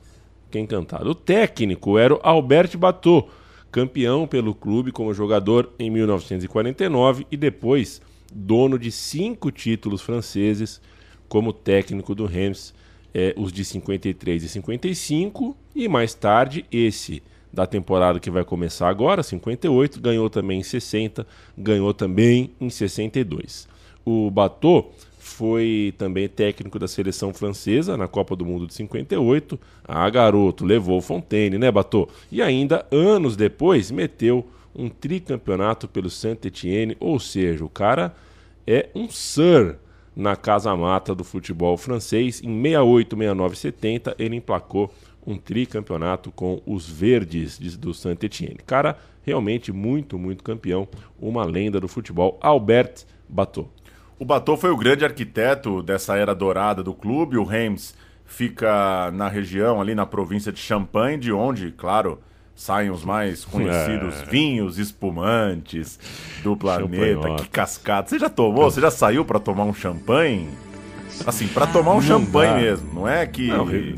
Fiquei 0.46 0.62
encantado. 0.62 1.10
O 1.10 1.14
técnico 1.14 1.98
era 1.98 2.14
o 2.14 2.20
Albert 2.22 2.76
Batot, 2.78 3.28
campeão 3.70 4.26
pelo 4.26 4.54
clube 4.54 4.90
como 4.90 5.12
jogador 5.12 5.72
em 5.78 5.90
1949 5.90 7.26
e 7.30 7.36
depois 7.36 8.00
dono 8.32 8.78
de 8.78 8.90
cinco 8.90 9.50
títulos 9.50 10.02
franceses 10.02 10.80
como 11.28 11.52
técnico 11.52 12.14
do 12.14 12.26
Reims, 12.26 12.74
é, 13.12 13.34
os 13.36 13.52
de 13.52 13.64
53 13.64 14.44
e 14.44 14.48
55 14.48 15.56
e 15.74 15.88
mais 15.88 16.14
tarde 16.14 16.64
esse 16.70 17.22
da 17.52 17.66
temporada 17.66 18.20
que 18.20 18.30
vai 18.30 18.44
começar 18.44 18.88
agora, 18.88 19.22
58, 19.22 20.00
ganhou 20.00 20.28
também 20.28 20.60
em 20.60 20.62
60, 20.62 21.26
ganhou 21.56 21.94
também 21.94 22.50
em 22.60 22.68
62. 22.68 23.66
O 24.04 24.30
Batot 24.30 24.88
foi 25.36 25.92
também 25.98 26.26
técnico 26.28 26.78
da 26.78 26.88
seleção 26.88 27.30
francesa 27.34 27.94
na 27.94 28.08
Copa 28.08 28.34
do 28.34 28.46
Mundo 28.46 28.66
de 28.66 28.72
58. 28.72 29.60
Ah, 29.86 30.08
garoto, 30.08 30.64
levou 30.64 30.98
Fontaine, 31.02 31.58
né, 31.58 31.70
Batô? 31.70 32.08
E 32.32 32.40
ainda, 32.40 32.86
anos 32.90 33.36
depois, 33.36 33.90
meteu 33.90 34.46
um 34.74 34.88
tricampeonato 34.88 35.86
pelo 35.86 36.08
Saint-Étienne, 36.08 36.96
ou 36.98 37.20
seja, 37.20 37.62
o 37.62 37.68
cara 37.68 38.14
é 38.66 38.88
um 38.94 39.10
sir 39.10 39.76
na 40.14 40.36
casa-mata 40.36 41.14
do 41.14 41.22
futebol 41.22 41.76
francês. 41.76 42.40
Em 42.42 42.62
68, 42.62 43.14
69 43.14 43.56
70, 43.56 44.16
ele 44.18 44.36
emplacou 44.36 44.90
um 45.26 45.36
tricampeonato 45.36 46.30
com 46.30 46.62
os 46.64 46.88
verdes 46.88 47.58
de, 47.58 47.76
do 47.76 47.92
Saint-Étienne. 47.92 48.60
Cara, 48.66 48.96
realmente 49.22 49.70
muito, 49.70 50.18
muito 50.18 50.42
campeão, 50.42 50.88
uma 51.20 51.44
lenda 51.44 51.78
do 51.78 51.88
futebol, 51.88 52.38
Albert 52.40 53.04
Batot. 53.28 53.75
O 54.18 54.24
Batot 54.24 54.58
foi 54.58 54.70
o 54.70 54.76
grande 54.76 55.04
arquiteto 55.04 55.82
dessa 55.82 56.16
era 56.16 56.34
dourada 56.34 56.82
do 56.82 56.94
clube. 56.94 57.36
O 57.36 57.44
Reims 57.44 57.94
fica 58.24 59.10
na 59.12 59.28
região, 59.28 59.80
ali 59.80 59.94
na 59.94 60.06
província 60.06 60.50
de 60.50 60.58
Champagne, 60.58 61.18
de 61.18 61.32
onde, 61.32 61.70
claro, 61.72 62.18
saem 62.54 62.90
os 62.90 63.04
mais 63.04 63.44
conhecidos 63.46 64.22
é. 64.22 64.24
vinhos 64.24 64.78
espumantes 64.78 65.98
do 66.42 66.56
planeta. 66.56 67.36
Que 67.36 67.48
cascata. 67.48 68.08
Você 68.08 68.18
já 68.18 68.30
tomou? 68.30 68.70
Você 68.70 68.80
já 68.80 68.90
saiu 68.90 69.24
para 69.24 69.38
tomar 69.38 69.64
um 69.64 69.74
champanhe? 69.74 70.48
Assim, 71.26 71.46
para 71.48 71.66
tomar 71.66 71.92
um 71.92 71.94
não 71.96 72.02
champanhe 72.02 72.52
dá. 72.52 72.60
mesmo. 72.60 72.94
Não 72.94 73.08
é 73.08 73.26
que, 73.26 73.48
não, 73.48 73.66
que, 73.66 73.94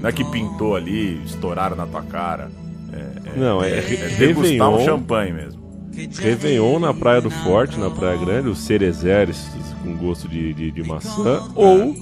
não 0.00 0.08
é 0.08 0.12
que 0.12 0.24
pintou 0.24 0.76
ali, 0.76 1.22
estouraram 1.24 1.76
na 1.76 1.86
tua 1.86 2.02
cara. 2.02 2.50
É, 2.92 3.30
é, 3.30 3.38
não, 3.38 3.62
é, 3.62 3.70
é, 3.70 3.78
é 3.78 4.08
degustar 4.18 4.70
um 4.70 4.84
champanhe 4.84 5.32
mesmo. 5.32 5.57
Réveillon 6.06 6.78
na 6.78 6.94
Praia 6.94 7.20
do 7.20 7.30
Forte, 7.30 7.78
na 7.78 7.90
Praia 7.90 8.16
Grande, 8.16 8.48
os 8.48 8.58
cerezeres 8.58 9.50
com 9.82 9.96
gosto 9.96 10.28
de, 10.28 10.54
de, 10.54 10.70
de 10.70 10.82
maçã, 10.82 11.42
ou 11.54 11.96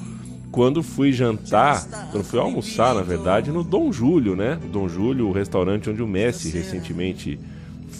quando 0.50 0.82
fui 0.82 1.12
jantar, 1.12 1.86
quando 2.10 2.24
fui 2.24 2.38
almoçar, 2.38 2.94
na 2.94 3.02
verdade, 3.02 3.50
no 3.50 3.62
Dom 3.62 3.92
Júlio, 3.92 4.34
né? 4.34 4.58
Dom 4.72 4.88
Júlio, 4.88 5.28
o 5.28 5.32
restaurante 5.32 5.90
onde 5.90 6.02
o 6.02 6.06
Messi 6.06 6.50
recentemente 6.50 7.38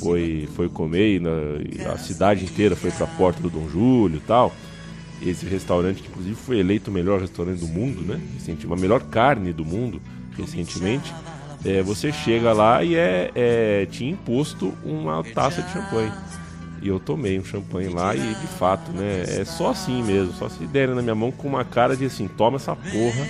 foi, 0.00 0.48
foi 0.54 0.68
comer 0.68 1.16
e, 1.16 1.20
na, 1.20 1.30
e 1.60 1.84
a 1.86 1.96
cidade 1.98 2.44
inteira 2.44 2.74
foi 2.76 2.90
para 2.90 3.04
a 3.04 3.08
porta 3.08 3.40
do 3.40 3.50
Dom 3.50 3.68
Júlio 3.68 4.16
e 4.16 4.26
tal. 4.26 4.54
Esse 5.22 5.46
restaurante, 5.46 6.02
que 6.02 6.08
inclusive 6.08 6.34
foi 6.34 6.58
eleito 6.58 6.90
o 6.90 6.94
melhor 6.94 7.20
restaurante 7.20 7.60
do 7.60 7.68
mundo, 7.68 8.02
né? 8.02 8.20
Recentemente, 8.34 8.72
a 8.72 8.76
melhor 8.76 9.02
carne 9.02 9.52
do 9.52 9.64
mundo, 9.64 10.00
recentemente 10.36 11.12
é, 11.66 11.82
você 11.82 12.12
chega 12.12 12.52
lá 12.52 12.84
e 12.84 12.94
é, 12.94 13.30
é 13.34 13.86
tinha 13.90 14.12
imposto 14.12 14.72
uma 14.84 15.22
taça 15.24 15.62
de 15.62 15.72
champanhe. 15.72 16.12
E 16.80 16.88
eu 16.88 17.00
tomei 17.00 17.38
um 17.40 17.44
champanhe 17.44 17.88
lá 17.88 18.14
e 18.14 18.20
de 18.20 18.46
fato, 18.46 18.92
né, 18.92 19.24
é 19.26 19.44
só 19.44 19.70
assim 19.70 20.02
mesmo, 20.02 20.32
só 20.34 20.48
se 20.48 20.64
derem 20.66 20.94
na 20.94 21.02
minha 21.02 21.14
mão 21.14 21.32
com 21.32 21.48
uma 21.48 21.64
cara 21.64 21.96
de 21.96 22.04
assim, 22.04 22.28
toma 22.28 22.56
essa 22.56 22.76
porra, 22.76 23.26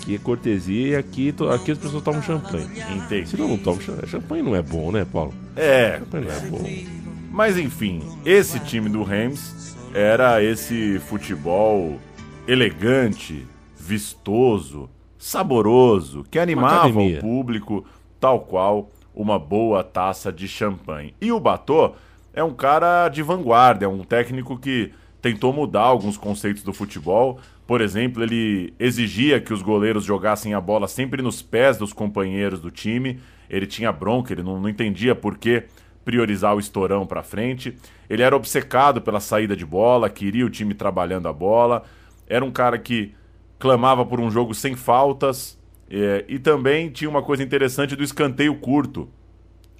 que 0.00 0.14
é 0.14 0.18
cortesia 0.18 0.88
e 0.88 0.96
aqui, 0.96 1.34
aqui 1.52 1.72
as 1.72 1.78
pessoas 1.78 2.02
tomam 2.02 2.22
champanhe. 2.22 2.66
Entendi. 2.96 3.28
Se 3.28 3.36
não, 3.36 3.48
não 3.48 3.58
tomam 3.58 3.80
champanhe, 3.80 4.08
champanhe 4.08 4.42
não 4.42 4.56
é 4.56 4.62
bom, 4.62 4.90
né, 4.90 5.04
Paulo? 5.04 5.34
É. 5.54 5.98
Champanhe 5.98 6.24
não 6.24 6.32
é 6.32 6.40
bom. 6.40 6.94
Mas 7.30 7.58
enfim, 7.58 8.02
esse 8.24 8.58
time 8.60 8.88
do 8.88 9.02
Reims 9.02 9.76
era 9.92 10.42
esse 10.42 10.98
futebol 11.00 12.00
elegante, 12.46 13.46
vistoso, 13.78 14.88
saboroso, 15.24 16.22
que 16.30 16.38
animava 16.38 16.86
o 16.86 17.18
público, 17.18 17.86
tal 18.20 18.40
qual 18.40 18.90
uma 19.14 19.38
boa 19.38 19.82
taça 19.82 20.30
de 20.30 20.46
champanhe. 20.46 21.14
E 21.18 21.32
o 21.32 21.40
Batot 21.40 21.94
é 22.34 22.44
um 22.44 22.52
cara 22.52 23.08
de 23.08 23.22
vanguarda, 23.22 23.86
é 23.86 23.88
um 23.88 24.04
técnico 24.04 24.58
que 24.58 24.92
tentou 25.22 25.50
mudar 25.50 25.80
alguns 25.80 26.18
conceitos 26.18 26.62
do 26.62 26.74
futebol. 26.74 27.40
Por 27.66 27.80
exemplo, 27.80 28.22
ele 28.22 28.74
exigia 28.78 29.40
que 29.40 29.54
os 29.54 29.62
goleiros 29.62 30.04
jogassem 30.04 30.52
a 30.52 30.60
bola 30.60 30.86
sempre 30.86 31.22
nos 31.22 31.40
pés 31.40 31.78
dos 31.78 31.94
companheiros 31.94 32.60
do 32.60 32.70
time. 32.70 33.18
Ele 33.48 33.66
tinha 33.66 33.90
bronca, 33.90 34.34
ele 34.34 34.42
não, 34.42 34.60
não 34.60 34.68
entendia 34.68 35.14
por 35.14 35.38
que 35.38 35.64
priorizar 36.04 36.54
o 36.54 36.60
estourão 36.60 37.06
para 37.06 37.22
frente. 37.22 37.74
Ele 38.10 38.22
era 38.22 38.36
obcecado 38.36 39.00
pela 39.00 39.20
saída 39.20 39.56
de 39.56 39.64
bola, 39.64 40.10
queria 40.10 40.44
o 40.44 40.50
time 40.50 40.74
trabalhando 40.74 41.28
a 41.28 41.32
bola. 41.32 41.82
Era 42.28 42.44
um 42.44 42.50
cara 42.50 42.78
que 42.78 43.14
clamava 43.64 44.04
por 44.04 44.20
um 44.20 44.30
jogo 44.30 44.54
sem 44.54 44.76
faltas. 44.76 45.58
É, 45.90 46.22
e 46.28 46.38
também 46.38 46.90
tinha 46.90 47.08
uma 47.08 47.22
coisa 47.22 47.42
interessante 47.42 47.96
do 47.96 48.04
escanteio 48.04 48.54
curto. 48.56 49.08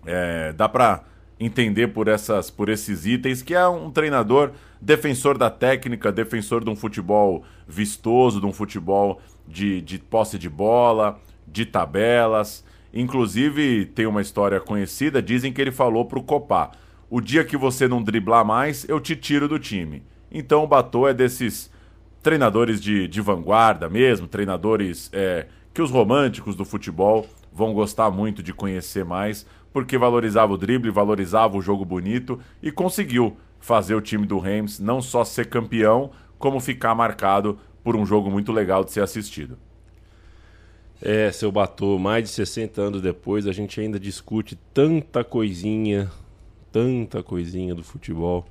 É, 0.07 0.55
dá 0.55 0.67
para 0.67 1.05
entender 1.39 1.89
por, 1.89 2.09
essas, 2.09 2.49
por 2.49 2.71
esses 2.71 3.05
itens 3.05 3.43
que 3.43 3.55
é 3.55 3.69
um 3.69 3.91
treinador 3.91 4.53
defensor 4.81 5.37
da 5.37 5.51
técnica, 5.51 6.11
defensor 6.11 6.65
de 6.65 6.71
um 6.71 6.77
futebol 6.77 7.45
vistoso, 7.69 8.41
de 8.41 8.47
um 8.47 8.55
futebol 8.55 9.21
de, 9.47 9.83
de 9.83 9.99
posse 9.99 10.39
de 10.39 10.49
bola, 10.49 11.21
de 11.47 11.67
tabelas. 11.67 12.65
Inclusive, 12.91 13.85
tem 13.85 14.07
uma 14.07 14.23
história 14.23 14.61
conhecida, 14.61 15.21
dizem 15.21 15.53
que 15.53 15.61
ele 15.61 15.73
falou 15.73 16.07
para 16.07 16.19
o 16.19 16.23
Copá, 16.23 16.71
o 17.11 17.21
dia 17.21 17.45
que 17.45 17.57
você 17.57 17.87
não 17.87 18.03
driblar 18.03 18.47
mais, 18.47 18.89
eu 18.89 18.99
te 18.99 19.15
tiro 19.15 19.47
do 19.47 19.59
time. 19.59 20.03
Então 20.33 20.65
o 20.65 20.67
Batô 20.67 21.07
é 21.07 21.13
desses 21.13 21.71
treinadores 22.25 22.81
de, 22.81 23.07
de 23.07 23.21
vanguarda 23.21 23.87
mesmo, 23.87 24.27
treinadores 24.27 25.11
é, 25.13 25.47
que 25.75 25.83
os 25.83 25.91
românticos 25.91 26.57
do 26.57 26.65
futebol 26.65 27.27
vão 27.53 27.75
gostar 27.75 28.11
muito 28.11 28.43
de 28.43 28.51
conhecer 28.53 29.05
mais, 29.05 29.47
porque 29.71 29.99
valorizava 29.99 30.55
o 30.55 30.57
drible, 30.57 30.91
valorizava 30.91 31.55
o 31.55 31.61
jogo 31.61 31.85
bonito 31.85 32.41
e 32.63 32.73
conseguiu 32.73 33.37
fazer 33.61 33.95
o 33.95 34.01
time 34.01 34.27
do 34.27 34.39
Reims 34.39 34.81
não 34.81 35.03
só 35.03 35.23
ser 35.23 35.51
campeão, 35.51 36.13
como 36.39 36.61
ficar 36.61 36.95
marcado 36.95 37.59
por 37.83 37.95
um 37.95 38.07
jogo 38.07 38.31
muito 38.31 38.53
legal 38.53 38.83
de 38.85 38.93
ser 38.93 39.03
assistido. 39.03 39.59
É, 41.03 41.31
seu 41.31 41.53
Batô, 41.53 41.99
mais 41.99 42.25
de 42.25 42.31
60 42.31 42.81
anos 42.81 43.03
depois, 43.03 43.47
a 43.47 43.53
gente 43.53 43.79
ainda 43.79 44.01
discute 44.01 44.59
tanta 44.73 45.23
coisinha, 45.23 46.11
tanta 46.73 47.23
coisinha 47.23 47.75
do 47.75 47.85
futebol. 47.85 48.47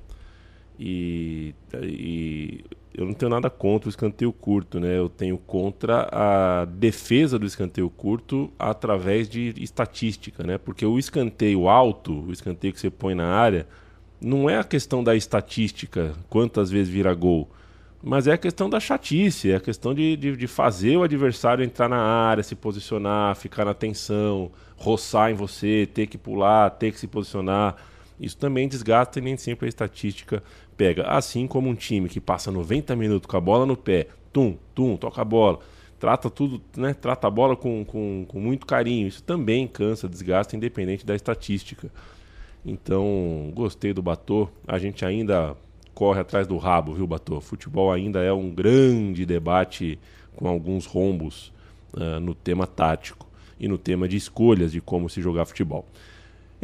E, 0.78 1.54
e 1.82 2.64
eu 2.96 3.04
não 3.04 3.12
tenho 3.12 3.28
nada 3.30 3.50
contra 3.50 3.88
o 3.88 3.90
escanteio 3.90 4.32
curto, 4.32 4.78
né? 4.78 4.96
Eu 4.96 5.08
tenho 5.08 5.36
contra 5.36 6.08
a 6.12 6.64
defesa 6.64 7.38
do 7.38 7.44
escanteio 7.44 7.90
curto 7.90 8.52
através 8.58 9.28
de 9.28 9.52
estatística, 9.56 10.44
né? 10.44 10.58
Porque 10.58 10.86
o 10.86 10.98
escanteio 10.98 11.68
alto, 11.68 12.24
o 12.26 12.32
escanteio 12.32 12.72
que 12.72 12.80
você 12.80 12.90
põe 12.90 13.14
na 13.14 13.26
área, 13.26 13.66
não 14.20 14.48
é 14.48 14.58
a 14.58 14.64
questão 14.64 15.02
da 15.02 15.16
estatística, 15.16 16.14
quantas 16.30 16.70
vezes 16.70 16.88
vira 16.88 17.12
gol, 17.12 17.50
mas 18.00 18.26
é 18.26 18.32
a 18.32 18.38
questão 18.38 18.70
da 18.70 18.78
chatice, 18.78 19.50
é 19.50 19.56
a 19.56 19.60
questão 19.60 19.94
de, 19.94 20.16
de, 20.16 20.36
de, 20.36 20.46
fazer 20.46 20.96
o 20.96 21.02
adversário 21.02 21.64
entrar 21.64 21.88
na 21.88 22.00
área, 22.00 22.42
se 22.42 22.54
posicionar, 22.54 23.34
ficar 23.34 23.64
na 23.64 23.74
tensão, 23.74 24.52
roçar 24.76 25.30
em 25.30 25.34
você, 25.34 25.88
ter 25.92 26.06
que 26.06 26.18
pular, 26.18 26.70
ter 26.70 26.92
que 26.92 27.00
se 27.00 27.06
posicionar. 27.06 27.76
Isso 28.20 28.36
também 28.36 28.68
desgasta 28.68 29.18
e 29.18 29.22
nem 29.22 29.36
sempre 29.36 29.66
a 29.66 29.68
estatística 29.68 30.42
pega. 30.76 31.04
Assim 31.04 31.46
como 31.46 31.68
um 31.68 31.74
time 31.74 32.08
que 32.08 32.20
passa 32.20 32.50
90 32.50 32.94
minutos 32.96 33.26
com 33.26 33.36
a 33.36 33.40
bola 33.40 33.66
no 33.66 33.76
pé, 33.76 34.08
tum, 34.32 34.56
tum, 34.74 34.96
toca 34.96 35.22
a 35.22 35.24
bola, 35.24 35.58
trata 35.98 36.28
tudo, 36.28 36.60
né? 36.76 36.94
Trata 36.94 37.26
a 37.26 37.30
bola 37.30 37.56
com, 37.56 37.84
com, 37.84 38.24
com 38.28 38.40
muito 38.40 38.66
carinho. 38.66 39.08
Isso 39.08 39.22
também 39.22 39.66
cansa, 39.66 40.08
desgasta, 40.08 40.56
independente 40.56 41.06
da 41.06 41.14
estatística. 41.14 41.90
Então, 42.64 43.52
gostei 43.54 43.92
do 43.92 44.02
Batô. 44.02 44.48
A 44.66 44.78
gente 44.78 45.04
ainda 45.04 45.56
corre 45.94 46.20
atrás 46.20 46.46
do 46.46 46.56
rabo, 46.56 46.94
viu, 46.94 47.06
Batô? 47.06 47.40
Futebol 47.40 47.92
ainda 47.92 48.22
é 48.22 48.32
um 48.32 48.50
grande 48.50 49.24
debate 49.24 49.98
com 50.34 50.48
alguns 50.48 50.86
rombos 50.86 51.52
uh, 51.92 52.18
no 52.20 52.34
tema 52.34 52.66
tático 52.66 53.28
e 53.58 53.68
no 53.68 53.78
tema 53.78 54.08
de 54.08 54.16
escolhas 54.16 54.72
de 54.72 54.80
como 54.80 55.08
se 55.08 55.22
jogar 55.22 55.44
futebol. 55.44 55.86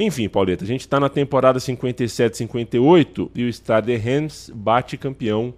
Enfim, 0.02 0.30
Pauleta, 0.30 0.64
a 0.64 0.66
gente 0.66 0.80
está 0.80 0.98
na 0.98 1.10
temporada 1.10 1.58
57-58 1.58 3.30
e 3.34 3.44
o 3.44 3.52
Stade 3.52 3.94
Reims 3.96 4.50
bate 4.54 4.96
campeão 4.96 5.52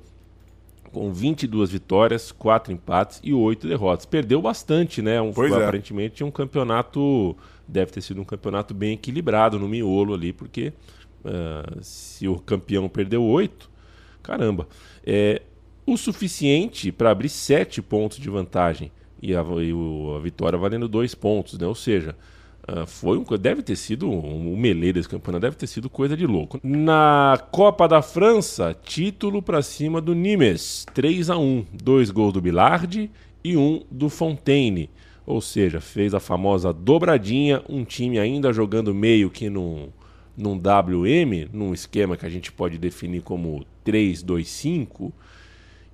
com 0.90 1.12
22 1.12 1.70
vitórias, 1.70 2.32
4 2.32 2.72
empates 2.72 3.20
e 3.22 3.32
8 3.32 3.68
derrotas. 3.68 4.04
Perdeu 4.04 4.42
bastante, 4.42 5.00
né? 5.00 5.20
Um, 5.20 5.32
pois 5.32 5.52
é. 5.52 5.54
aparentemente 5.54 6.24
um 6.24 6.30
campeonato 6.30 7.36
deve 7.68 7.92
ter 7.92 8.00
sido 8.00 8.20
um 8.20 8.24
campeonato 8.24 8.74
bem 8.74 8.94
equilibrado 8.94 9.60
no 9.60 9.68
miolo 9.68 10.12
ali, 10.12 10.32
porque 10.32 10.72
uh, 11.24 11.78
se 11.80 12.26
o 12.26 12.36
campeão 12.40 12.88
perdeu 12.88 13.22
oito, 13.22 13.70
caramba, 14.24 14.66
é 15.06 15.40
o 15.86 15.96
suficiente 15.96 16.90
para 16.90 17.12
abrir 17.12 17.28
sete 17.28 17.80
pontos 17.80 18.18
de 18.18 18.28
vantagem 18.28 18.90
e 19.22 19.36
a, 19.36 19.40
e 19.40 19.72
a 20.16 20.18
vitória 20.18 20.58
valendo 20.58 20.88
dois 20.88 21.14
pontos, 21.14 21.56
né? 21.56 21.66
Ou 21.66 21.76
seja, 21.76 22.16
Uh, 22.68 22.86
foi 22.86 23.18
um, 23.18 23.24
deve 23.40 23.60
ter 23.60 23.74
sido 23.74 24.08
um, 24.08 24.52
um 24.52 24.56
melê 24.56 24.92
desse 24.92 25.08
campeonato, 25.08 25.42
deve 25.42 25.56
ter 25.56 25.66
sido 25.66 25.90
coisa 25.90 26.16
de 26.16 26.26
louco. 26.26 26.60
Na 26.62 27.36
Copa 27.50 27.88
da 27.88 28.00
França, 28.00 28.76
título 28.84 29.42
para 29.42 29.62
cima 29.62 30.00
do 30.00 30.14
Nimes, 30.14 30.86
3 30.94 31.30
a 31.30 31.36
1 31.36 31.66
dois 31.72 32.10
gols 32.10 32.32
do 32.32 32.40
Bilardi 32.40 33.10
e 33.42 33.56
um 33.56 33.82
do 33.90 34.08
Fontaine. 34.08 34.88
Ou 35.26 35.40
seja, 35.40 35.80
fez 35.80 36.14
a 36.14 36.20
famosa 36.20 36.72
dobradinha, 36.72 37.62
um 37.68 37.84
time 37.84 38.18
ainda 38.18 38.52
jogando 38.52 38.94
meio 38.94 39.30
que 39.30 39.48
num, 39.48 39.88
num 40.36 40.56
WM, 40.56 41.48
num 41.52 41.72
esquema 41.72 42.16
que 42.16 42.26
a 42.26 42.30
gente 42.30 42.52
pode 42.52 42.78
definir 42.78 43.22
como 43.22 43.64
3-2-5. 43.84 45.12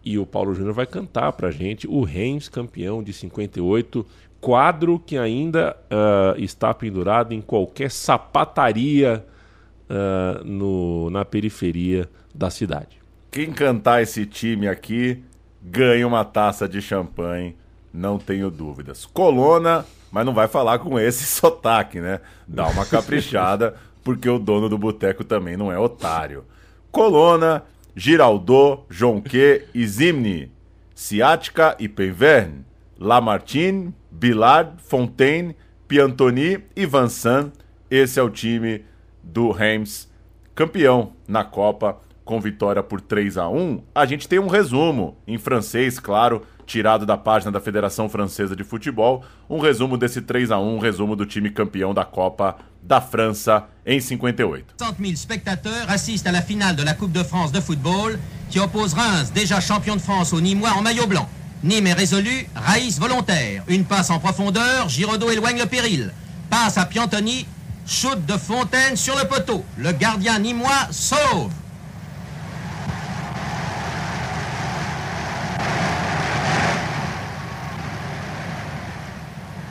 E 0.04 0.18
o 0.18 0.24
Paulo 0.24 0.54
Júnior 0.54 0.74
vai 0.74 0.86
cantar 0.86 1.32
pra 1.32 1.50
gente 1.50 1.86
o 1.86 2.02
Reims 2.02 2.48
campeão 2.48 3.02
de 3.02 3.12
58, 3.12 4.06
quadro 4.40 4.98
que 4.98 5.16
ainda 5.16 5.76
uh, 5.90 6.40
está 6.40 6.72
pendurado 6.72 7.32
em 7.32 7.40
qualquer 7.40 7.90
sapataria 7.90 9.24
uh, 9.88 10.44
no, 10.44 11.10
na 11.10 11.24
periferia 11.24 12.08
da 12.34 12.50
cidade. 12.50 12.98
Quem 13.30 13.52
cantar 13.52 14.02
esse 14.02 14.24
time 14.24 14.68
aqui 14.68 15.22
ganha 15.62 16.06
uma 16.06 16.24
taça 16.24 16.68
de 16.68 16.80
champanhe 16.80 17.56
não 17.92 18.18
tenho 18.18 18.50
dúvidas. 18.50 19.04
Colona, 19.06 19.84
mas 20.10 20.24
não 20.24 20.32
vai 20.32 20.48
falar 20.48 20.78
com 20.78 20.98
esse 20.98 21.24
sotaque, 21.26 22.00
né? 22.00 22.20
Dá 22.46 22.66
uma 22.68 22.86
caprichada, 22.86 23.74
porque 24.04 24.28
o 24.28 24.38
dono 24.38 24.68
do 24.68 24.78
boteco 24.78 25.24
também 25.24 25.56
não 25.56 25.72
é 25.72 25.78
otário. 25.78 26.44
Colona, 26.90 27.64
Giraldot, 27.94 28.84
Jonquet 28.90 29.66
e 29.74 29.86
Zimni, 29.86 30.50
Ciática 30.94 31.76
e 31.78 31.88
Penverne, 31.88 32.64
Lamartine, 32.98 33.94
Billard, 34.10 34.72
Fontaine, 34.82 35.54
Piantoni 35.86 36.64
e 36.74 36.86
Vincent. 36.86 37.52
Esse 37.90 38.18
é 38.18 38.22
o 38.22 38.28
time 38.28 38.84
do 39.22 39.50
Reims, 39.50 40.08
campeão 40.54 41.12
na 41.26 41.44
Copa 41.44 41.98
com 42.28 42.38
vitória 42.38 42.82
por 42.82 43.00
3 43.00 43.38
a 43.38 43.48
1. 43.48 43.82
A 43.94 44.04
gente 44.04 44.28
tem 44.28 44.38
um 44.38 44.48
resumo 44.48 45.16
em 45.26 45.38
francês, 45.38 45.98
claro, 45.98 46.42
tirado 46.66 47.06
da 47.06 47.16
página 47.16 47.50
da 47.50 47.58
Federação 47.58 48.06
Francesa 48.06 48.54
de 48.54 48.62
Futebol, 48.62 49.24
um 49.48 49.58
resumo 49.58 49.96
desse 49.96 50.20
3 50.20 50.50
a 50.50 50.58
1 50.58 50.76
um 50.76 50.78
resumo 50.78 51.16
do 51.16 51.24
time 51.24 51.48
campeão 51.48 51.94
da 51.94 52.04
Copa 52.04 52.58
da 52.82 53.00
França 53.00 53.64
em 53.86 53.98
58. 53.98 54.74
60 54.78 55.00
mil 55.00 55.16
spectateurs 55.16 55.88
assistent 55.88 56.26
à 56.26 56.32
la 56.32 56.42
finale 56.42 56.76
de 56.76 56.84
la 56.84 56.94
Coupe 56.94 57.12
de 57.12 57.24
France 57.24 57.50
de 57.50 57.62
football 57.62 58.18
qui 58.50 58.60
oppose 58.60 58.92
Reims, 58.92 59.30
déjà 59.32 59.58
champion 59.58 59.96
de 59.96 60.02
France 60.02 60.34
au 60.34 60.40
Nîmois 60.40 60.72
en 60.76 60.82
maillot 60.82 61.06
blanc. 61.06 61.26
Nîmes 61.64 61.88
est 61.88 61.92
résolu, 61.92 62.46
Raïs 62.54 62.98
volontaire. 63.00 63.64
Une 63.66 63.84
passe 63.84 64.10
en 64.10 64.20
profondeur, 64.20 64.88
Giraudot 64.88 65.30
éloigne 65.30 65.58
le 65.58 65.66
péril. 65.66 66.12
Passe 66.50 66.78
à 66.78 66.86
Piantoni, 66.86 67.46
shoot 67.86 68.24
de 68.26 68.36
Fontaine 68.36 68.96
sur 68.96 69.18
le 69.18 69.24
poteau. 69.24 69.64
Le 69.76 69.92
gardien 69.92 70.38
nîmois 70.38 70.88
sauve. 70.90 71.50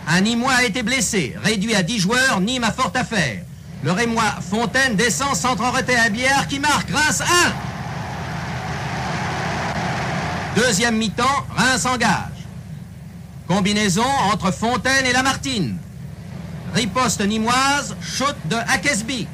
Un 0.09 0.21
Nîmois 0.21 0.53
a 0.53 0.63
été 0.63 0.83
blessé, 0.83 1.35
réduit 1.43 1.75
à 1.75 1.83
10 1.83 1.99
joueurs, 1.99 2.39
Nîmes 2.41 2.63
a 2.63 2.71
fort 2.71 2.93
à 2.95 3.03
faire. 3.03 3.43
Le 3.83 3.91
Rémois 3.91 4.35
Fontaine 4.41 4.95
descend, 4.95 5.35
centre 5.35 5.63
en 5.63 5.71
retrait 5.71 5.95
à 5.95 6.09
Bière 6.09 6.47
qui 6.47 6.59
marque 6.59 6.89
Reims 6.89 7.21
1. 7.21 7.76
Deuxième 10.57 10.97
mi-temps, 10.97 11.45
Reims 11.55 11.85
engage. 11.85 12.47
Combinaison 13.47 14.01
entre 14.33 14.51
Fontaine 14.51 15.05
et 15.05 15.13
Lamartine. 15.13 15.77
Riposte 16.73 17.21
nîmoise, 17.21 17.95
shoot 18.01 18.35
de 18.45 18.55
Akesby. 18.55 19.27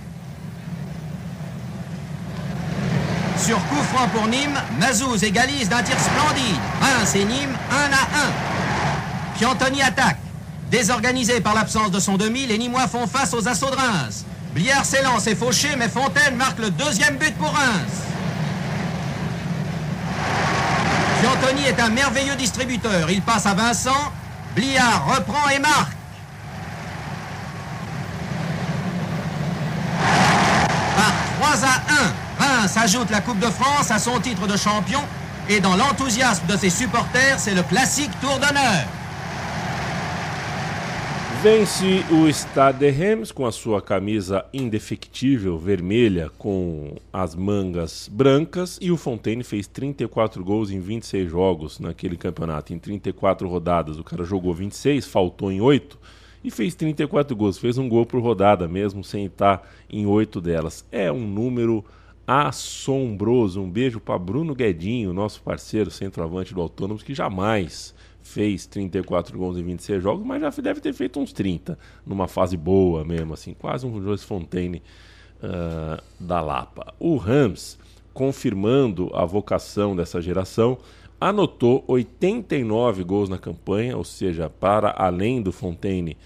Sur 3.37 3.55
coup 3.67 3.81
franc 3.93 4.09
pour 4.09 4.27
Nîmes, 4.27 4.59
Mazouz 4.81 5.23
égalise 5.23 5.69
d'un 5.69 5.81
tir 5.81 5.95
splendide. 5.97 6.59
Reims 6.81 7.15
et 7.15 7.23
Nîmes 7.23 7.55
1 7.71 7.75
à 7.75 9.37
1. 9.37 9.37
Piantoni 9.37 9.81
attaque. 9.81 10.19
Désorganisé 10.71 11.39
par 11.39 11.53
l'absence 11.53 11.91
de 11.91 12.01
son 12.01 12.17
demi, 12.17 12.47
les 12.47 12.57
Nîmois 12.57 12.89
font 12.89 13.07
face 13.07 13.33
aux 13.33 13.47
assauts 13.47 13.71
de 13.71 13.77
Reims. 13.77 14.25
Bliard 14.53 14.83
s'élance 14.83 15.25
et 15.27 15.35
fauché, 15.35 15.69
mais 15.77 15.87
Fontaine 15.87 16.35
marque 16.35 16.59
le 16.59 16.69
deuxième 16.69 17.15
but 17.15 17.33
pour 17.37 17.53
Reims. 17.53 18.12
Giantoni 21.23 21.63
est 21.63 21.79
un 21.79 21.89
merveilleux 21.89 22.35
distributeur. 22.35 23.09
Il 23.09 23.21
passe 23.21 23.45
à 23.45 23.53
Vincent. 23.53 24.11
Bliard 24.57 25.05
reprend 25.07 25.47
et 25.55 25.59
marque. 25.59 25.93
Par 30.97 31.13
3 31.39 31.69
à 31.69 32.43
1, 32.43 32.61
Reims 32.61 32.77
ajoute 32.77 33.09
la 33.09 33.21
Coupe 33.21 33.39
de 33.39 33.49
France 33.49 33.89
à 33.89 33.99
son 33.99 34.19
titre 34.19 34.47
de 34.47 34.57
champion. 34.57 35.01
Et 35.47 35.61
dans 35.61 35.77
l'enthousiasme 35.77 36.45
de 36.45 36.57
ses 36.57 36.69
supporters, 36.69 37.39
c'est 37.39 37.53
le 37.53 37.63
classique 37.63 38.11
tour 38.19 38.37
d'honneur. 38.39 38.83
Vence 41.43 42.05
o 42.09 42.29
Stade 42.29 42.79
de 42.79 42.89
Reims 42.89 43.29
com 43.29 43.45
a 43.45 43.51
sua 43.51 43.81
camisa 43.81 44.45
indefectível 44.53 45.57
vermelha 45.57 46.31
com 46.37 46.95
as 47.11 47.35
mangas 47.35 48.09
brancas 48.09 48.79
e 48.81 48.89
o 48.89 48.95
Fontaine 48.95 49.43
fez 49.43 49.67
34 49.67 50.41
gols 50.41 50.71
em 50.71 50.79
26 50.79 51.29
jogos 51.29 51.81
naquele 51.81 52.15
campeonato, 52.15 52.73
em 52.73 52.79
34 52.79 53.45
rodadas. 53.49 53.99
O 53.99 54.05
cara 54.05 54.23
jogou 54.23 54.53
26, 54.53 55.05
faltou 55.05 55.51
em 55.51 55.59
8 55.59 55.99
e 56.45 56.49
fez 56.49 56.75
34 56.75 57.35
gols, 57.35 57.57
fez 57.57 57.77
um 57.77 57.89
gol 57.89 58.05
por 58.05 58.21
rodada 58.21 58.65
mesmo 58.65 59.03
sem 59.03 59.25
estar 59.25 59.69
em 59.89 60.05
8 60.05 60.39
delas. 60.39 60.85
É 60.93 61.11
um 61.11 61.27
número 61.27 61.83
assombroso. 62.25 63.61
Um 63.61 63.69
beijo 63.69 63.99
para 63.99 64.17
Bruno 64.17 64.55
Guedinho, 64.55 65.11
nosso 65.11 65.41
parceiro 65.41 65.91
centroavante 65.91 66.53
do 66.53 66.61
Autônomos 66.61 67.03
que 67.03 67.13
jamais 67.13 67.93
fez 68.23 68.65
34 68.65 69.37
gols 69.37 69.57
em 69.57 69.63
26 69.63 70.01
jogos, 70.01 70.25
mas 70.25 70.41
já 70.41 70.49
deve 70.61 70.79
ter 70.79 70.93
feito 70.93 71.19
uns 71.19 71.33
30, 71.33 71.77
numa 72.05 72.27
fase 72.27 72.55
boa 72.55 73.03
mesmo, 73.03 73.33
assim, 73.33 73.53
quase 73.53 73.85
um 73.85 74.01
José 74.01 74.25
Fontaine 74.25 74.81
uh, 75.43 76.01
da 76.19 76.41
Lapa. 76.41 76.93
O 76.97 77.17
Rams, 77.17 77.77
confirmando 78.13 79.11
a 79.13 79.25
vocação 79.25 79.95
dessa 79.95 80.21
geração, 80.21 80.77
anotou 81.19 81.83
89 81.85 83.03
gols 83.03 83.29
na 83.29 83.37
campanha, 83.37 83.97
ou 83.97 84.03
seja, 84.03 84.49
para 84.49 84.95
além 84.97 85.41
do 85.41 85.51
Fontaine, 85.51 86.17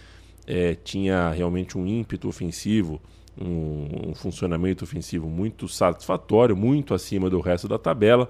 é, 0.45 0.75
tinha 0.75 1.31
realmente 1.31 1.77
um 1.77 1.85
ímpeto 1.85 2.27
ofensivo, 2.27 3.01
um, 3.39 4.09
um 4.09 4.15
funcionamento 4.15 4.83
ofensivo 4.83 5.27
muito 5.27 5.67
satisfatório, 5.67 6.55
muito 6.55 6.93
acima 6.93 7.29
do 7.29 7.39
resto 7.41 7.67
da 7.67 7.77
tabela 7.77 8.29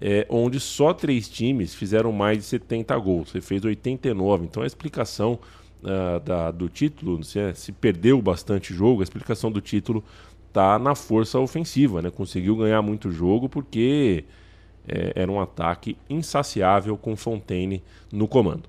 é, 0.00 0.26
onde 0.28 0.60
só 0.60 0.92
três 0.92 1.28
times 1.28 1.74
fizeram 1.74 2.12
mais 2.12 2.38
de 2.38 2.44
70 2.44 2.96
gols. 2.98 3.30
Você 3.30 3.40
fez 3.40 3.64
89. 3.64 4.44
Então 4.44 4.62
a 4.62 4.66
explicação 4.66 5.38
uh, 5.82 6.20
da, 6.20 6.50
do 6.50 6.68
título, 6.68 7.22
se, 7.24 7.38
é, 7.38 7.54
se 7.54 7.72
perdeu 7.72 8.20
bastante 8.22 8.72
jogo, 8.72 9.00
a 9.00 9.04
explicação 9.04 9.50
do 9.50 9.60
título 9.60 10.04
está 10.46 10.78
na 10.78 10.94
força 10.94 11.38
ofensiva. 11.38 12.00
Né? 12.00 12.10
Conseguiu 12.10 12.56
ganhar 12.56 12.80
muito 12.80 13.10
jogo 13.10 13.48
porque 13.48 14.24
é, 14.86 15.12
era 15.16 15.30
um 15.30 15.40
ataque 15.40 15.96
insaciável 16.08 16.96
com 16.96 17.16
Fontaine 17.16 17.82
no 18.12 18.28
comando. 18.28 18.68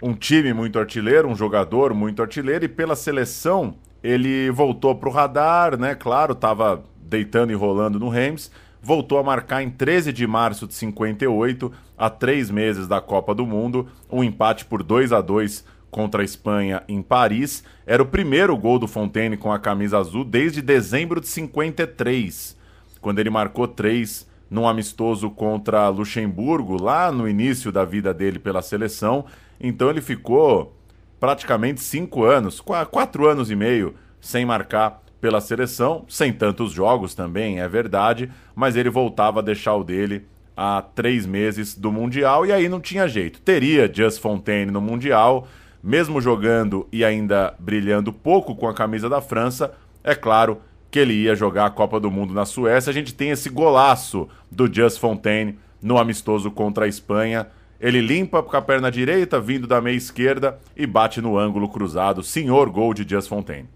Um 0.00 0.14
time 0.14 0.52
muito 0.52 0.78
artilheiro, 0.78 1.26
um 1.26 1.34
jogador 1.34 1.92
muito 1.92 2.22
artilheiro, 2.22 2.64
e 2.64 2.68
pela 2.68 2.94
seleção 2.94 3.74
ele 4.00 4.48
voltou 4.52 4.94
para 4.94 5.08
o 5.08 5.12
radar, 5.12 5.76
né? 5.76 5.92
Claro, 5.96 6.34
estava 6.34 6.84
deitando 7.02 7.50
e 7.50 7.54
rolando 7.56 7.98
no 7.98 8.08
Reims 8.08 8.48
voltou 8.82 9.18
a 9.18 9.22
marcar 9.22 9.62
em 9.62 9.70
13 9.70 10.12
de 10.12 10.26
março 10.26 10.66
de 10.66 10.74
58, 10.74 11.72
a 11.96 12.08
três 12.08 12.50
meses 12.50 12.86
da 12.86 13.00
Copa 13.00 13.34
do 13.34 13.46
Mundo, 13.46 13.88
um 14.10 14.22
empate 14.22 14.64
por 14.64 14.82
2 14.82 15.12
a 15.12 15.20
2 15.20 15.64
contra 15.90 16.22
a 16.22 16.24
Espanha 16.24 16.82
em 16.88 17.02
Paris. 17.02 17.64
Era 17.86 18.02
o 18.02 18.06
primeiro 18.06 18.56
gol 18.56 18.78
do 18.78 18.86
Fontaine 18.86 19.36
com 19.36 19.52
a 19.52 19.58
camisa 19.58 19.98
azul 19.98 20.24
desde 20.24 20.62
dezembro 20.62 21.20
de 21.20 21.28
53, 21.28 22.56
quando 23.00 23.18
ele 23.18 23.30
marcou 23.30 23.66
três 23.66 24.26
num 24.50 24.66
amistoso 24.66 25.30
contra 25.30 25.88
Luxemburgo, 25.88 26.80
lá 26.80 27.12
no 27.12 27.28
início 27.28 27.70
da 27.70 27.84
vida 27.84 28.14
dele 28.14 28.38
pela 28.38 28.62
seleção. 28.62 29.26
Então 29.60 29.90
ele 29.90 30.00
ficou 30.00 30.74
praticamente 31.20 31.80
cinco 31.80 32.24
anos, 32.24 32.60
quatro 32.60 33.28
anos 33.28 33.50
e 33.50 33.56
meio 33.56 33.94
sem 34.20 34.44
marcar 34.44 35.02
pela 35.20 35.40
seleção, 35.40 36.04
sem 36.08 36.32
tantos 36.32 36.72
jogos 36.72 37.14
também, 37.14 37.60
é 37.60 37.68
verdade, 37.68 38.30
mas 38.54 38.76
ele 38.76 38.90
voltava 38.90 39.40
a 39.40 39.42
deixar 39.42 39.74
o 39.74 39.84
dele 39.84 40.26
há 40.56 40.82
três 40.82 41.24
meses 41.26 41.74
do 41.74 41.92
Mundial 41.92 42.44
e 42.44 42.52
aí 42.52 42.68
não 42.68 42.80
tinha 42.80 43.06
jeito. 43.06 43.40
Teria 43.40 43.90
Just 43.92 44.20
Fontaine 44.20 44.70
no 44.70 44.80
Mundial, 44.80 45.46
mesmo 45.82 46.20
jogando 46.20 46.88
e 46.92 47.04
ainda 47.04 47.54
brilhando 47.58 48.12
pouco 48.12 48.54
com 48.54 48.68
a 48.68 48.74
camisa 48.74 49.08
da 49.08 49.20
França, 49.20 49.72
é 50.02 50.14
claro 50.14 50.60
que 50.90 50.98
ele 50.98 51.14
ia 51.14 51.34
jogar 51.34 51.66
a 51.66 51.70
Copa 51.70 52.00
do 52.00 52.10
Mundo 52.10 52.32
na 52.32 52.44
Suécia. 52.44 52.90
A 52.90 52.94
gente 52.94 53.14
tem 53.14 53.30
esse 53.30 53.48
golaço 53.48 54.28
do 54.50 54.72
Just 54.72 54.98
Fontaine 54.98 55.58
no 55.82 55.98
amistoso 55.98 56.50
contra 56.50 56.86
a 56.86 56.88
Espanha. 56.88 57.46
Ele 57.80 58.00
limpa 58.00 58.42
com 58.42 58.56
a 58.56 58.62
perna 58.62 58.90
direita, 58.90 59.40
vindo 59.40 59.66
da 59.66 59.80
meia 59.80 59.96
esquerda 59.96 60.58
e 60.76 60.86
bate 60.86 61.20
no 61.20 61.38
ângulo 61.38 61.68
cruzado. 61.68 62.22
Senhor 62.22 62.68
gol 62.70 62.92
de 62.94 63.08
Just 63.08 63.28
Fontaine. 63.28 63.68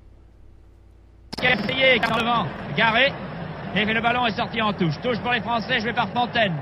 Quatrier 1.43 1.99
car 1.99 2.19
devant, 2.19 2.47
garé. 2.77 3.13
Et 3.75 3.85
le 3.85 4.01
ballon 4.01 4.27
est 4.27 4.37
sorti 4.37 4.63
en 4.63 4.73
touche. 4.73 4.95
Touche 5.03 5.19
pour 5.19 5.33
les 5.33 5.41
Français, 5.41 5.81
joué 5.81 5.93
par 5.93 6.09
Fontaine. 6.11 6.55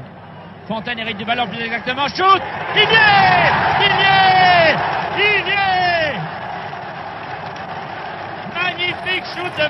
Fontaine 0.66 0.98
hérite 1.00 1.18
du 1.18 1.24
ballon 1.26 1.46
plus 1.48 1.60
exactement. 1.60 2.08
Shoot 2.08 2.40
Il 2.74 2.80
y 2.80 2.84
est 2.84 3.50
Il 3.78 3.92
y 3.92 4.08
est 4.08 4.76
Il 5.18 5.46
y 5.46 5.50
est 5.50 6.14
Magnifique 8.54 9.24
shoot 9.34 9.52
de... 9.58 9.68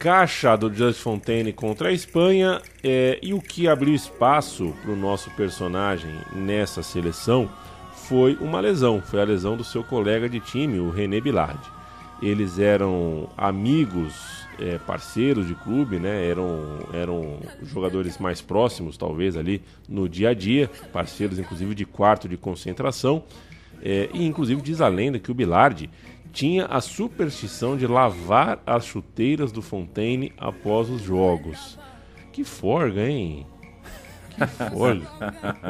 Caixa 0.00 0.56
do 0.56 0.72
Just 0.74 1.00
Fontaine 1.00 1.52
contra 1.52 1.88
a 1.88 1.92
Espanha 1.92 2.60
é, 2.82 3.20
e 3.22 3.32
o 3.32 3.40
que 3.40 3.68
abriu 3.68 3.94
espaço 3.94 4.74
para 4.82 4.90
o 4.90 4.96
nosso 4.96 5.30
personagem 5.30 6.14
nessa 6.32 6.82
seleção 6.82 7.48
foi 7.92 8.36
uma 8.40 8.60
lesão, 8.60 9.00
foi 9.00 9.20
a 9.20 9.24
lesão 9.24 9.56
do 9.56 9.64
seu 9.64 9.84
colega 9.84 10.28
de 10.28 10.40
time, 10.40 10.80
o 10.80 10.90
René 10.90 11.20
Bilardi 11.20 11.77
eles 12.20 12.58
eram 12.58 13.28
amigos, 13.36 14.46
é, 14.58 14.78
parceiros 14.78 15.46
de 15.46 15.54
clube, 15.54 15.98
né? 15.98 16.26
Eram, 16.26 16.80
eram 16.92 17.38
jogadores 17.62 18.18
mais 18.18 18.40
próximos, 18.40 18.96
talvez, 18.96 19.36
ali 19.36 19.62
no 19.88 20.08
dia 20.08 20.30
a 20.30 20.34
dia, 20.34 20.70
parceiros, 20.92 21.38
inclusive, 21.38 21.74
de 21.74 21.84
quarto 21.84 22.28
de 22.28 22.36
concentração. 22.36 23.22
É, 23.82 24.08
e, 24.12 24.26
inclusive, 24.26 24.60
diz 24.60 24.80
a 24.80 24.88
lenda 24.88 25.18
que 25.18 25.30
o 25.30 25.34
Bilardi 25.34 25.88
tinha 26.32 26.66
a 26.66 26.80
superstição 26.80 27.76
de 27.76 27.86
lavar 27.86 28.60
as 28.66 28.84
chuteiras 28.84 29.52
do 29.52 29.62
Fontaine 29.62 30.32
após 30.36 30.90
os 30.90 31.02
jogos. 31.02 31.78
Que 32.32 32.44
forga, 32.44 33.08
hein? 33.08 33.46
Que 34.30 34.46
forga. 34.70 35.08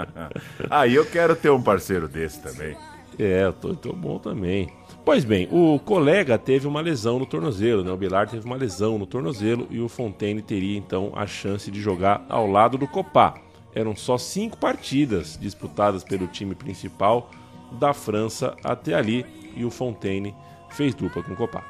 Aí 0.69 0.95
eu 0.95 1.07
quero 1.07 1.37
ter 1.37 1.51
um 1.51 1.63
parceiro 1.63 2.09
desse 2.09 2.43
também. 2.43 2.77
É, 3.19 3.45
eu 3.45 3.53
tô, 3.53 3.75
tô 3.75 3.93
bom 3.93 4.19
também. 4.19 4.78
Pois 5.09 5.25
bem, 5.25 5.49
o 5.51 5.79
colega 5.79 6.37
teve 6.37 6.67
uma 6.67 6.83
lesão 6.83 7.19
no 7.19 7.25
tornozelo, 7.25 7.83
né? 7.83 7.91
O 7.91 7.97
Bilar 7.97 8.29
teve 8.29 8.45
uma 8.45 8.57
lesão 8.57 8.99
no 8.99 9.07
tornozelo 9.07 9.67
e 9.71 9.81
o 9.81 9.89
Fontaine 9.89 10.43
teria 10.43 10.77
então 10.77 11.13
a 11.17 11.27
chance 11.27 11.71
de 11.71 11.81
jogar 11.81 12.27
ao 12.29 12.47
lado 12.47 12.77
do 12.77 12.87
Copá. 12.87 13.37
Eram 13.75 13.97
só 13.97 14.19
cinco 14.19 14.59
partidas 14.59 15.39
disputadas 15.41 16.05
pelo 16.05 16.27
time 16.27 16.55
principal 16.55 17.31
da 17.73 17.95
França 17.95 18.55
até 18.63 18.93
ali 18.93 19.25
e 19.57 19.65
o 19.65 19.71
Fontaine 19.71 20.35
fez 20.69 20.95
dupla 20.95 21.23
com 21.23 21.33
o 21.33 21.37
Copá. 21.37 21.65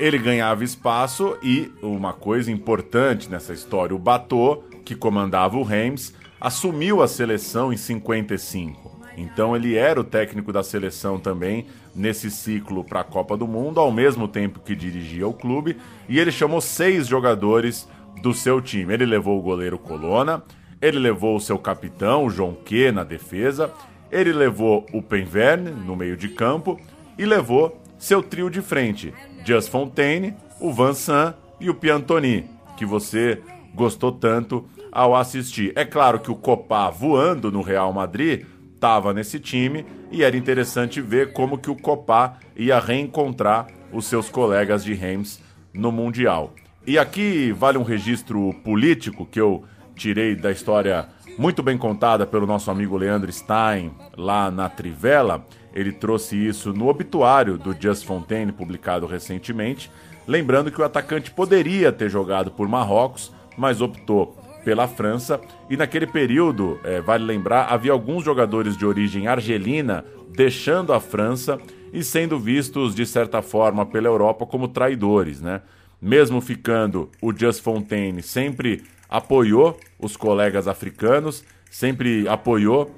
Ele 0.00 0.16
ganhava 0.16 0.64
espaço 0.64 1.36
e 1.42 1.70
uma 1.82 2.14
coisa 2.14 2.50
importante 2.50 3.28
nessa 3.28 3.52
história, 3.52 3.94
o 3.94 3.98
Bateau, 3.98 4.64
que 4.82 4.94
comandava 4.94 5.58
o 5.58 5.62
Reims, 5.62 6.14
assumiu 6.40 7.02
a 7.02 7.06
seleção 7.06 7.70
em 7.70 7.76
55. 7.76 8.96
Então 9.18 9.56
ele 9.56 9.76
era 9.76 10.00
o 10.00 10.04
técnico 10.04 10.52
da 10.52 10.62
seleção 10.62 11.18
também 11.18 11.66
nesse 11.98 12.30
ciclo 12.30 12.84
para 12.84 13.00
a 13.00 13.04
Copa 13.04 13.36
do 13.36 13.46
Mundo, 13.46 13.80
ao 13.80 13.90
mesmo 13.90 14.28
tempo 14.28 14.60
que 14.60 14.74
dirigia 14.74 15.26
o 15.26 15.34
clube, 15.34 15.76
e 16.08 16.18
ele 16.18 16.30
chamou 16.30 16.60
seis 16.60 17.06
jogadores 17.06 17.88
do 18.22 18.32
seu 18.32 18.62
time. 18.62 18.94
Ele 18.94 19.04
levou 19.04 19.38
o 19.38 19.42
goleiro 19.42 19.78
Colonna, 19.78 20.42
ele 20.80 20.98
levou 20.98 21.36
o 21.36 21.40
seu 21.40 21.58
capitão, 21.58 22.24
o 22.24 22.30
Jonquet, 22.30 22.92
na 22.92 23.04
defesa, 23.04 23.72
ele 24.10 24.32
levou 24.32 24.86
o 24.92 25.02
Penverne 25.02 25.70
no 25.70 25.96
meio 25.96 26.16
de 26.16 26.28
campo 26.28 26.80
e 27.18 27.26
levou 27.26 27.82
seu 27.98 28.22
trio 28.22 28.48
de 28.48 28.62
frente, 28.62 29.12
Just 29.44 29.70
Fontaine, 29.70 30.34
o 30.60 30.72
Vincent 30.72 31.34
e 31.60 31.68
o 31.68 31.74
Piantoni, 31.74 32.48
que 32.76 32.86
você 32.86 33.42
gostou 33.74 34.12
tanto 34.12 34.64
ao 34.92 35.14
assistir. 35.14 35.72
É 35.76 35.84
claro 35.84 36.20
que 36.20 36.30
o 36.30 36.36
Copá 36.36 36.88
voando 36.90 37.50
no 37.50 37.60
Real 37.60 37.92
Madrid 37.92 38.44
estava 38.78 39.12
nesse 39.12 39.40
time 39.40 39.84
e 40.10 40.22
era 40.22 40.36
interessante 40.36 41.00
ver 41.00 41.32
como 41.32 41.58
que 41.58 41.68
o 41.68 41.74
Copá 41.74 42.38
ia 42.56 42.78
reencontrar 42.78 43.66
os 43.92 44.06
seus 44.06 44.30
colegas 44.30 44.84
de 44.84 44.94
Reims 44.94 45.42
no 45.74 45.90
Mundial. 45.90 46.54
E 46.86 46.96
aqui 46.96 47.52
vale 47.52 47.76
um 47.76 47.82
registro 47.82 48.54
político 48.64 49.26
que 49.26 49.40
eu 49.40 49.64
tirei 49.96 50.36
da 50.36 50.52
história 50.52 51.08
muito 51.36 51.60
bem 51.60 51.76
contada 51.76 52.24
pelo 52.24 52.46
nosso 52.46 52.70
amigo 52.70 52.96
Leandro 52.96 53.32
Stein 53.32 53.90
lá 54.16 54.48
na 54.48 54.68
Trivela. 54.68 55.44
Ele 55.74 55.90
trouxe 55.90 56.36
isso 56.36 56.72
no 56.72 56.88
obituário 56.88 57.58
do 57.58 57.74
Just 57.78 58.06
Fontaine, 58.06 58.52
publicado 58.52 59.06
recentemente. 59.06 59.90
Lembrando 60.26 60.70
que 60.70 60.80
o 60.80 60.84
atacante 60.84 61.32
poderia 61.32 61.90
ter 61.90 62.08
jogado 62.08 62.50
por 62.52 62.68
Marrocos, 62.68 63.32
mas 63.56 63.80
optou 63.80 64.37
pela 64.68 64.86
França. 64.86 65.40
E 65.70 65.78
naquele 65.78 66.06
período, 66.06 66.78
é, 66.84 67.00
vale 67.00 67.24
lembrar, 67.24 67.72
havia 67.72 67.90
alguns 67.90 68.22
jogadores 68.22 68.76
de 68.76 68.84
origem 68.84 69.26
argelina 69.26 70.04
deixando 70.30 70.92
a 70.92 71.00
França 71.00 71.58
e 71.90 72.04
sendo 72.04 72.38
vistos, 72.38 72.94
de 72.94 73.06
certa 73.06 73.40
forma, 73.40 73.86
pela 73.86 74.08
Europa 74.08 74.44
como 74.44 74.68
traidores, 74.68 75.40
né? 75.40 75.62
Mesmo 76.02 76.42
ficando, 76.42 77.08
o 77.22 77.34
Just 77.34 77.62
Fontaine 77.62 78.22
sempre 78.22 78.84
apoiou 79.08 79.80
os 79.98 80.18
colegas 80.18 80.68
africanos, 80.68 81.42
sempre 81.70 82.28
apoiou 82.28 82.94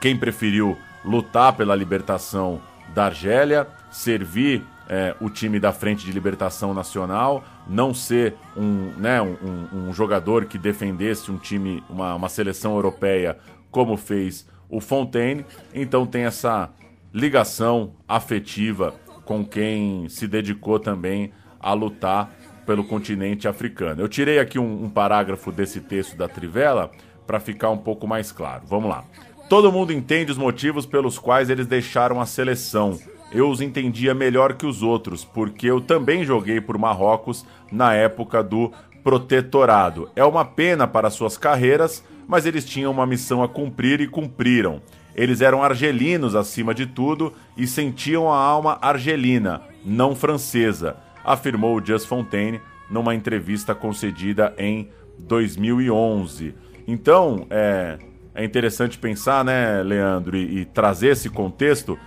quem 0.00 0.16
preferiu 0.16 0.78
lutar 1.04 1.56
pela 1.56 1.74
libertação 1.74 2.62
da 2.94 3.06
Argélia, 3.06 3.66
servir 3.90 4.62
é, 4.88 5.16
o 5.20 5.28
time 5.28 5.58
da 5.58 5.72
Frente 5.72 6.06
de 6.06 6.12
Libertação 6.12 6.72
Nacional, 6.72 7.42
não 7.66 7.94
ser 7.94 8.34
um, 8.56 8.92
né, 8.98 9.20
um, 9.22 9.88
um 9.88 9.92
jogador 9.92 10.46
que 10.46 10.58
defendesse 10.58 11.30
um 11.30 11.38
time, 11.38 11.82
uma, 11.88 12.14
uma 12.14 12.28
seleção 12.28 12.74
europeia 12.74 13.38
como 13.70 13.96
fez 13.96 14.46
o 14.68 14.80
Fontaine. 14.80 15.44
Então 15.74 16.06
tem 16.06 16.24
essa 16.24 16.70
ligação 17.12 17.94
afetiva 18.08 18.94
com 19.24 19.44
quem 19.44 20.08
se 20.08 20.26
dedicou 20.26 20.78
também 20.78 21.32
a 21.60 21.72
lutar 21.72 22.30
pelo 22.66 22.84
continente 22.84 23.46
africano. 23.46 24.00
Eu 24.00 24.08
tirei 24.08 24.38
aqui 24.38 24.58
um, 24.58 24.84
um 24.84 24.90
parágrafo 24.90 25.52
desse 25.52 25.80
texto 25.80 26.16
da 26.16 26.28
Trivela 26.28 26.90
para 27.26 27.40
ficar 27.40 27.70
um 27.70 27.78
pouco 27.78 28.06
mais 28.06 28.32
claro. 28.32 28.64
Vamos 28.66 28.90
lá. 28.90 29.04
Todo 29.48 29.72
mundo 29.72 29.92
entende 29.92 30.32
os 30.32 30.38
motivos 30.38 30.86
pelos 30.86 31.18
quais 31.18 31.50
eles 31.50 31.66
deixaram 31.66 32.20
a 32.20 32.26
seleção. 32.26 32.98
Eu 33.34 33.48
os 33.48 33.60
entendia 33.60 34.14
melhor 34.14 34.54
que 34.54 34.66
os 34.66 34.82
outros, 34.82 35.24
porque 35.24 35.66
eu 35.66 35.80
também 35.80 36.24
joguei 36.24 36.60
por 36.60 36.76
Marrocos 36.76 37.46
na 37.70 37.94
época 37.94 38.42
do 38.42 38.70
protetorado. 39.02 40.10
É 40.14 40.24
uma 40.24 40.44
pena 40.44 40.86
para 40.86 41.10
suas 41.10 41.36
carreiras, 41.36 42.04
mas 42.28 42.46
eles 42.46 42.64
tinham 42.64 42.92
uma 42.92 43.06
missão 43.06 43.42
a 43.42 43.48
cumprir 43.48 44.00
e 44.00 44.06
cumpriram. 44.06 44.82
Eles 45.14 45.40
eram 45.40 45.62
argelinos 45.62 46.34
acima 46.34 46.74
de 46.74 46.86
tudo 46.86 47.32
e 47.56 47.66
sentiam 47.66 48.32
a 48.32 48.36
alma 48.36 48.78
argelina, 48.80 49.62
não 49.84 50.14
francesa, 50.14 50.96
afirmou 51.24 51.84
Just 51.84 52.06
Fontaine 52.06 52.60
numa 52.90 53.14
entrevista 53.14 53.74
concedida 53.74 54.54
em 54.58 54.88
2011. 55.18 56.54
Então, 56.86 57.46
é, 57.50 57.98
é 58.34 58.44
interessante 58.44 58.98
pensar, 58.98 59.44
né, 59.44 59.82
Leandro, 59.82 60.36
e, 60.36 60.60
e, 60.60 60.64
trazer 60.64 61.08
esse 61.08 61.28
contexto 61.28 61.98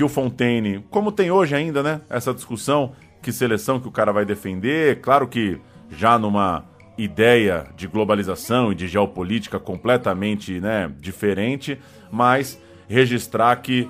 que 0.00 0.04
o 0.04 0.08
Fontaine, 0.08 0.82
como 0.88 1.12
tem 1.12 1.30
hoje 1.30 1.54
ainda, 1.54 1.82
né, 1.82 2.00
essa 2.08 2.32
discussão, 2.32 2.92
que 3.20 3.30
seleção 3.30 3.78
que 3.78 3.86
o 3.86 3.90
cara 3.90 4.10
vai 4.10 4.24
defender, 4.24 4.98
claro 5.02 5.28
que 5.28 5.60
já 5.90 6.18
numa 6.18 6.64
ideia 6.96 7.66
de 7.76 7.86
globalização 7.86 8.72
e 8.72 8.74
de 8.74 8.88
geopolítica 8.88 9.60
completamente, 9.60 10.58
né, 10.58 10.90
diferente, 10.98 11.78
mas 12.10 12.58
registrar 12.88 13.54
que 13.56 13.86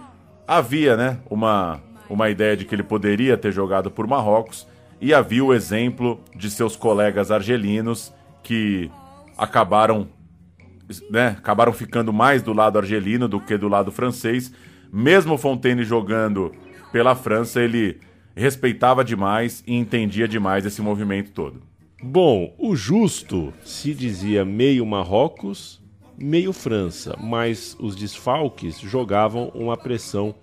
havia, 0.48 0.96
né, 0.96 1.20
uma 1.30 1.80
uma 2.08 2.28
ideia 2.28 2.56
de 2.56 2.64
que 2.64 2.74
ele 2.74 2.82
poderia 2.82 3.36
ter 3.36 3.52
jogado 3.52 3.88
por 3.88 4.04
Marrocos 4.04 4.66
e 5.00 5.14
havia 5.14 5.44
o 5.44 5.54
exemplo 5.54 6.20
de 6.34 6.50
seus 6.50 6.74
colegas 6.74 7.30
argelinos 7.30 8.12
que 8.42 8.90
acabaram 9.38 10.08
né, 11.08 11.36
acabaram 11.38 11.72
ficando 11.72 12.12
mais 12.12 12.42
do 12.42 12.52
lado 12.52 12.78
argelino 12.78 13.28
do 13.28 13.38
que 13.38 13.56
do 13.56 13.68
lado 13.68 13.92
francês. 13.92 14.52
Mesmo 14.92 15.38
Fontaine 15.38 15.84
jogando 15.84 16.52
pela 16.92 17.14
França, 17.14 17.62
ele 17.62 17.98
respeitava 18.34 19.04
demais 19.04 19.62
e 19.66 19.74
entendia 19.74 20.26
demais 20.26 20.66
esse 20.66 20.82
movimento 20.82 21.30
todo. 21.30 21.62
Bom, 22.02 22.54
o 22.58 22.74
justo 22.74 23.52
se 23.62 23.94
dizia 23.94 24.44
meio 24.44 24.86
Marrocos, 24.86 25.80
meio 26.18 26.52
França, 26.52 27.16
mas 27.20 27.76
os 27.78 27.94
desfalques 27.94 28.80
jogavam 28.80 29.50
uma 29.54 29.76
pressão 29.76 30.34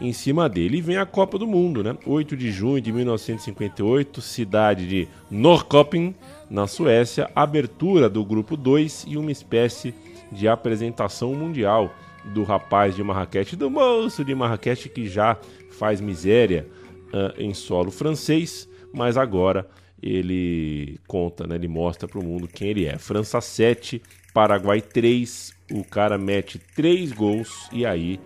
em 0.00 0.12
cima 0.12 0.48
dele. 0.48 0.78
E 0.78 0.80
vem 0.80 0.96
a 0.96 1.06
Copa 1.06 1.38
do 1.38 1.46
Mundo, 1.46 1.82
né? 1.82 1.96
8 2.06 2.36
de 2.36 2.50
junho 2.50 2.80
de 2.80 2.92
1958, 2.92 4.20
cidade 4.20 4.86
de 4.86 5.08
Norrköping, 5.30 6.14
na 6.48 6.66
Suécia, 6.66 7.30
abertura 7.34 8.08
do 8.08 8.24
grupo 8.24 8.56
2 8.56 9.06
e 9.08 9.16
uma 9.16 9.32
espécie 9.32 9.94
de 10.30 10.48
apresentação 10.48 11.34
mundial 11.34 11.94
do 12.24 12.42
rapaz 12.44 12.94
de 12.94 13.02
Marrakech, 13.02 13.56
do 13.56 13.70
moço 13.70 14.24
de 14.24 14.34
Marrakech 14.34 14.88
que 14.88 15.08
já 15.08 15.36
faz 15.70 16.00
miséria 16.00 16.66
uh, 17.08 17.40
em 17.40 17.52
solo 17.54 17.90
francês, 17.90 18.68
mas 18.92 19.16
agora 19.16 19.68
ele 20.02 20.98
conta, 21.06 21.46
né, 21.46 21.54
ele 21.54 21.68
mostra 21.68 22.08
para 22.08 22.18
o 22.18 22.24
mundo 22.24 22.48
quem 22.48 22.68
ele 22.68 22.86
é. 22.86 22.98
França 22.98 23.40
7, 23.40 24.02
Paraguai 24.34 24.80
3, 24.80 25.54
o 25.72 25.84
cara 25.84 26.18
mete 26.18 26.58
3 26.58 27.12
gols 27.12 27.68
e 27.72 27.86
aí 27.86 28.18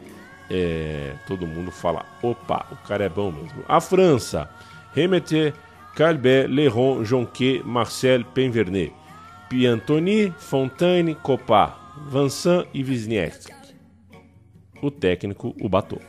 é, 0.50 1.14
todo 1.26 1.46
mundo 1.46 1.70
fala: 1.70 2.04
opa, 2.22 2.66
o 2.70 2.76
cara 2.88 3.04
é 3.04 3.08
bom 3.08 3.30
mesmo. 3.30 3.64
A 3.68 3.80
França, 3.80 4.48
Remeter 4.92 5.52
Calbert, 5.96 6.48
Leron, 6.48 7.02
Jonquet, 7.04 7.62
Marcel 7.64 8.24
Penvernet, 8.24 8.92
Piantoni, 9.48 10.32
Fontaine, 10.38 11.14
Copá, 11.14 11.74
Vincent 12.10 12.66
e 12.74 12.82
Wisniewski. 12.84 13.55
O 14.82 14.90
técnico 14.90 15.54
o 15.60 15.68
batou. 15.68 16.00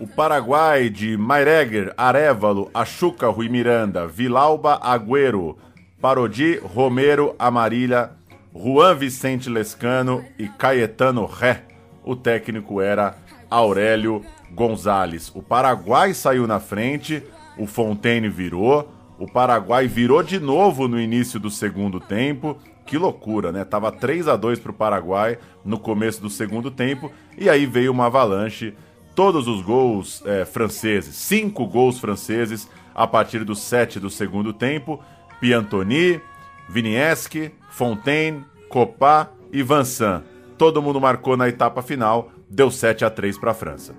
O 0.00 0.06
Paraguai 0.06 0.90
de 0.90 1.16
Maireger, 1.16 1.94
Arevalo, 1.96 2.70
Achuca, 2.74 3.28
Rui 3.28 3.48
Miranda, 3.48 4.06
Vilauba, 4.06 4.78
Agüero, 4.82 5.56
Parodi, 6.00 6.58
Romero, 6.58 7.34
Amarília, 7.38 8.10
Juan 8.52 8.94
Vicente 8.94 9.48
Lescano 9.48 10.24
e 10.38 10.48
Caetano 10.48 11.26
Ré. 11.26 11.62
O 12.04 12.14
técnico 12.14 12.80
era 12.80 13.16
Aurélio 13.48 14.22
Gonzalez. 14.52 15.30
O 15.34 15.42
Paraguai 15.42 16.12
saiu 16.12 16.46
na 16.46 16.60
frente, 16.60 17.22
o 17.56 17.66
Fontaine 17.66 18.28
virou, 18.28 18.92
o 19.18 19.26
Paraguai 19.26 19.86
virou 19.86 20.22
de 20.22 20.38
novo 20.40 20.88
no 20.88 21.00
início 21.00 21.38
do 21.38 21.50
segundo 21.50 22.00
tempo. 22.00 22.56
Que 22.86 22.98
loucura, 22.98 23.50
né? 23.50 23.64
Tava 23.64 23.90
3 23.90 24.28
a 24.28 24.36
2 24.36 24.58
para 24.58 24.70
o 24.70 24.74
Paraguai 24.74 25.38
no 25.64 25.78
começo 25.78 26.20
do 26.20 26.28
segundo 26.28 26.70
tempo 26.70 27.10
e 27.36 27.48
aí 27.48 27.66
veio 27.66 27.92
uma 27.92 28.06
avalanche. 28.06 28.74
Todos 29.14 29.46
os 29.46 29.62
gols 29.62 30.22
é, 30.26 30.44
franceses, 30.44 31.14
cinco 31.14 31.66
gols 31.66 31.98
franceses 31.98 32.68
a 32.94 33.06
partir 33.06 33.44
do 33.44 33.54
7 33.54 33.98
do 33.98 34.10
segundo 34.10 34.52
tempo. 34.52 35.02
Piantoni, 35.40 36.20
Vinieski, 36.68 37.52
Fontaine, 37.70 38.44
Copá 38.68 39.30
e 39.52 39.62
Vincent. 39.62 40.22
Todo 40.58 40.82
mundo 40.82 41.00
marcou 41.00 41.36
na 41.36 41.48
etapa 41.48 41.82
final, 41.82 42.30
deu 42.48 42.70
7 42.70 43.04
a 43.04 43.10
3 43.10 43.38
para 43.38 43.50
a 43.50 43.54
França. 43.54 43.94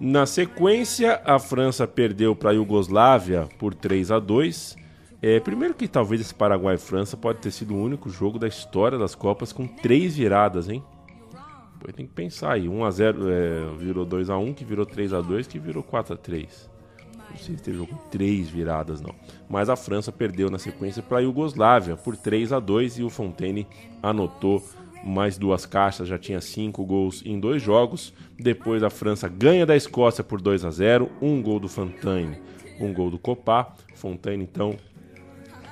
Na 0.00 0.26
sequência, 0.26 1.20
a 1.24 1.38
França 1.38 1.86
perdeu 1.86 2.34
para 2.34 2.50
a 2.50 2.54
Iugoslávia 2.54 3.48
por 3.58 3.74
3 3.74 4.10
a 4.10 4.18
2. 4.18 4.76
É, 5.22 5.38
primeiro 5.38 5.72
que 5.72 5.86
talvez 5.86 6.20
esse 6.20 6.34
Paraguai-França 6.34 7.16
pode 7.16 7.38
ter 7.38 7.52
sido 7.52 7.74
o 7.74 7.80
único 7.80 8.10
jogo 8.10 8.40
da 8.40 8.48
história 8.48 8.98
das 8.98 9.14
Copas 9.14 9.52
com 9.52 9.68
três 9.68 10.16
viradas, 10.16 10.68
hein? 10.68 10.82
Tem 11.94 12.06
que 12.06 12.12
pensar 12.12 12.54
aí. 12.54 12.68
1 12.68 12.84
a 12.84 12.90
0 12.90 13.30
é, 13.30 13.76
virou 13.78 14.04
2 14.04 14.30
a 14.30 14.36
1 14.36 14.52
que 14.52 14.64
virou 14.64 14.84
3 14.84 15.12
a 15.12 15.20
2 15.20 15.46
que 15.46 15.60
virou 15.60 15.82
4 15.82 16.14
a 16.14 16.16
3 16.16 16.70
Não 17.30 17.36
sei 17.36 17.56
se 17.56 17.62
teve 17.62 17.76
jogo 17.76 17.96
com 17.96 18.08
três 18.08 18.48
viradas, 18.48 19.00
não. 19.00 19.14
Mas 19.48 19.68
a 19.68 19.76
França 19.76 20.10
perdeu 20.10 20.50
na 20.50 20.58
sequência 20.58 21.02
para 21.02 21.18
a 21.18 21.20
Iugoslávia 21.20 21.96
por 21.96 22.16
3 22.16 22.52
a 22.52 22.58
2 22.58 22.98
e 22.98 23.02
o 23.04 23.10
Fontaine 23.10 23.66
anotou 24.02 24.62
mais 25.04 25.36
duas 25.38 25.66
caixas, 25.66 26.08
já 26.08 26.18
tinha 26.18 26.40
cinco 26.40 26.84
gols 26.84 27.22
em 27.24 27.38
dois 27.38 27.62
jogos. 27.62 28.12
Depois 28.36 28.82
a 28.82 28.90
França 28.90 29.28
ganha 29.28 29.66
da 29.66 29.76
Escócia 29.76 30.24
por 30.24 30.40
2 30.40 30.64
a 30.64 30.70
0, 30.70 31.10
um 31.20 31.40
gol 31.42 31.60
do 31.60 31.68
Fontaine, 31.68 32.38
um 32.80 32.92
gol 32.92 33.10
do 33.10 33.18
Copá. 33.18 33.74
Fontaine 33.94 34.42
então 34.42 34.76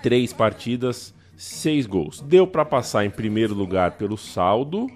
três 0.03 0.33
partidas, 0.33 1.15
seis 1.37 1.87
gols. 1.87 2.21
Deu 2.21 2.47
para 2.47 2.65
passar 2.65 3.05
em 3.05 3.11
primeiro 3.11 3.55
lugar 3.55 3.93
pelo 3.93 4.17
saldo, 4.17 4.87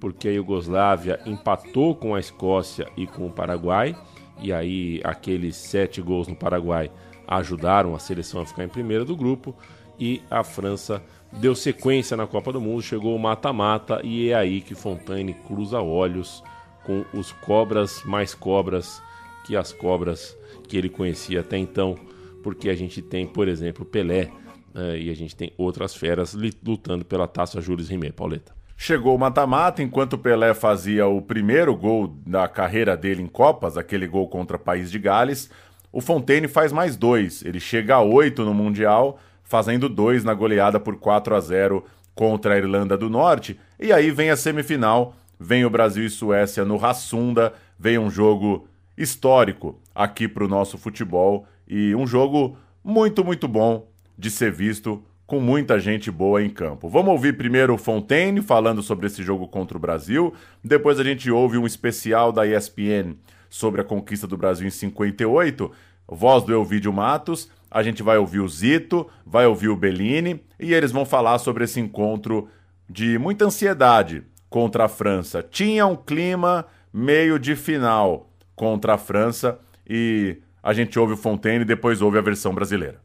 porque 0.00 0.28
a 0.28 0.32
Iugoslávia 0.32 1.20
empatou 1.26 1.94
com 1.94 2.14
a 2.14 2.20
Escócia 2.20 2.88
e 2.96 3.06
com 3.06 3.26
o 3.26 3.32
Paraguai. 3.32 3.96
E 4.40 4.52
aí 4.52 5.00
aqueles 5.04 5.56
sete 5.56 6.00
gols 6.00 6.26
no 6.26 6.34
Paraguai 6.34 6.90
ajudaram 7.26 7.94
a 7.94 7.98
seleção 7.98 8.42
a 8.42 8.46
ficar 8.46 8.64
em 8.64 8.68
primeiro 8.68 9.04
do 9.04 9.16
grupo 9.16 9.56
e 9.98 10.20
a 10.30 10.42
França 10.42 11.02
deu 11.32 11.54
sequência 11.54 12.16
na 12.16 12.26
Copa 12.26 12.52
do 12.52 12.60
Mundo, 12.60 12.82
chegou 12.82 13.14
o 13.14 13.18
mata-mata 13.18 14.00
e 14.02 14.30
é 14.30 14.34
aí 14.34 14.60
que 14.60 14.74
Fontaine 14.74 15.32
cruza 15.32 15.80
olhos 15.80 16.42
com 16.84 17.04
os 17.14 17.30
cobras 17.32 18.02
mais 18.04 18.34
cobras 18.34 19.00
que 19.46 19.56
as 19.56 19.72
cobras 19.72 20.36
que 20.68 20.76
ele 20.76 20.88
conhecia 20.88 21.40
até 21.40 21.56
então, 21.56 21.96
porque 22.42 22.68
a 22.68 22.74
gente 22.74 23.00
tem, 23.00 23.26
por 23.26 23.48
exemplo, 23.48 23.84
Pelé 23.84 24.30
uh, 24.74 24.96
e 24.96 25.10
a 25.10 25.14
gente 25.14 25.36
tem 25.36 25.52
outras 25.56 25.94
feras 25.94 26.36
lutando 26.64 27.04
pela 27.04 27.26
taça 27.26 27.60
Jules 27.60 27.88
Rimet, 27.88 28.12
Pauleta. 28.12 28.52
Chegou 28.76 29.14
o 29.14 29.18
mata-mata, 29.18 29.82
enquanto 29.82 30.18
Pelé 30.18 30.54
fazia 30.54 31.06
o 31.06 31.22
primeiro 31.22 31.76
gol 31.76 32.08
da 32.26 32.48
carreira 32.48 32.96
dele 32.96 33.22
em 33.22 33.28
Copas, 33.28 33.76
aquele 33.76 34.08
gol 34.08 34.28
contra 34.28 34.56
o 34.56 34.60
País 34.60 34.90
de 34.90 34.98
Gales, 34.98 35.48
o 35.92 36.00
Fontaine 36.00 36.48
faz 36.48 36.72
mais 36.72 36.96
dois. 36.96 37.44
Ele 37.44 37.60
chega 37.60 37.94
a 37.94 38.02
oito 38.02 38.44
no 38.44 38.52
Mundial, 38.52 39.20
fazendo 39.44 39.88
dois 39.88 40.24
na 40.24 40.34
goleada 40.34 40.80
por 40.80 40.96
4 40.96 41.36
a 41.36 41.40
0 41.40 41.84
contra 42.14 42.54
a 42.54 42.58
Irlanda 42.58 42.96
do 42.96 43.08
Norte. 43.08 43.58
E 43.78 43.92
aí 43.92 44.10
vem 44.10 44.30
a 44.30 44.36
semifinal, 44.36 45.14
vem 45.38 45.64
o 45.64 45.70
Brasil 45.70 46.04
e 46.04 46.10
Suécia 46.10 46.64
no 46.64 46.76
Rassunda, 46.76 47.52
vem 47.78 47.98
um 47.98 48.10
jogo 48.10 48.66
histórico 48.96 49.80
aqui 49.94 50.26
para 50.26 50.44
o 50.44 50.48
nosso 50.48 50.76
futebol 50.76 51.46
e 51.68 51.94
um 51.94 52.06
jogo 52.06 52.56
muito, 52.82 53.24
muito 53.24 53.46
bom 53.46 53.91
de 54.16 54.30
ser 54.30 54.52
visto 54.52 55.02
com 55.26 55.40
muita 55.40 55.80
gente 55.80 56.10
boa 56.10 56.42
em 56.42 56.50
campo. 56.50 56.88
Vamos 56.88 57.12
ouvir 57.12 57.36
primeiro 57.36 57.74
o 57.74 57.78
Fontaine 57.78 58.42
falando 58.42 58.82
sobre 58.82 59.06
esse 59.06 59.22
jogo 59.22 59.48
contra 59.48 59.76
o 59.76 59.80
Brasil, 59.80 60.34
depois 60.62 61.00
a 61.00 61.04
gente 61.04 61.30
ouve 61.30 61.56
um 61.56 61.66
especial 61.66 62.30
da 62.32 62.46
ESPN 62.46 63.14
sobre 63.48 63.80
a 63.80 63.84
conquista 63.84 64.26
do 64.26 64.36
Brasil 64.36 64.66
em 64.66 64.70
58, 64.70 65.70
voz 66.06 66.44
do 66.44 66.52
Elvídio 66.52 66.92
Matos, 66.92 67.48
a 67.70 67.82
gente 67.82 68.02
vai 68.02 68.18
ouvir 68.18 68.40
o 68.40 68.48
Zito, 68.48 69.08
vai 69.24 69.46
ouvir 69.46 69.68
o 69.68 69.76
Bellini 69.76 70.38
e 70.60 70.74
eles 70.74 70.92
vão 70.92 71.06
falar 71.06 71.38
sobre 71.38 71.64
esse 71.64 71.80
encontro 71.80 72.48
de 72.88 73.18
muita 73.18 73.46
ansiedade 73.46 74.22
contra 74.50 74.84
a 74.84 74.88
França. 74.88 75.42
Tinha 75.42 75.86
um 75.86 75.96
clima 75.96 76.66
meio 76.92 77.38
de 77.38 77.56
final 77.56 78.30
contra 78.54 78.94
a 78.94 78.98
França 78.98 79.58
e 79.88 80.36
a 80.62 80.74
gente 80.74 80.98
ouve 80.98 81.14
o 81.14 81.16
Fontaine 81.16 81.62
e 81.62 81.66
depois 81.66 82.02
ouve 82.02 82.18
a 82.18 82.22
versão 82.22 82.54
brasileira. 82.54 83.00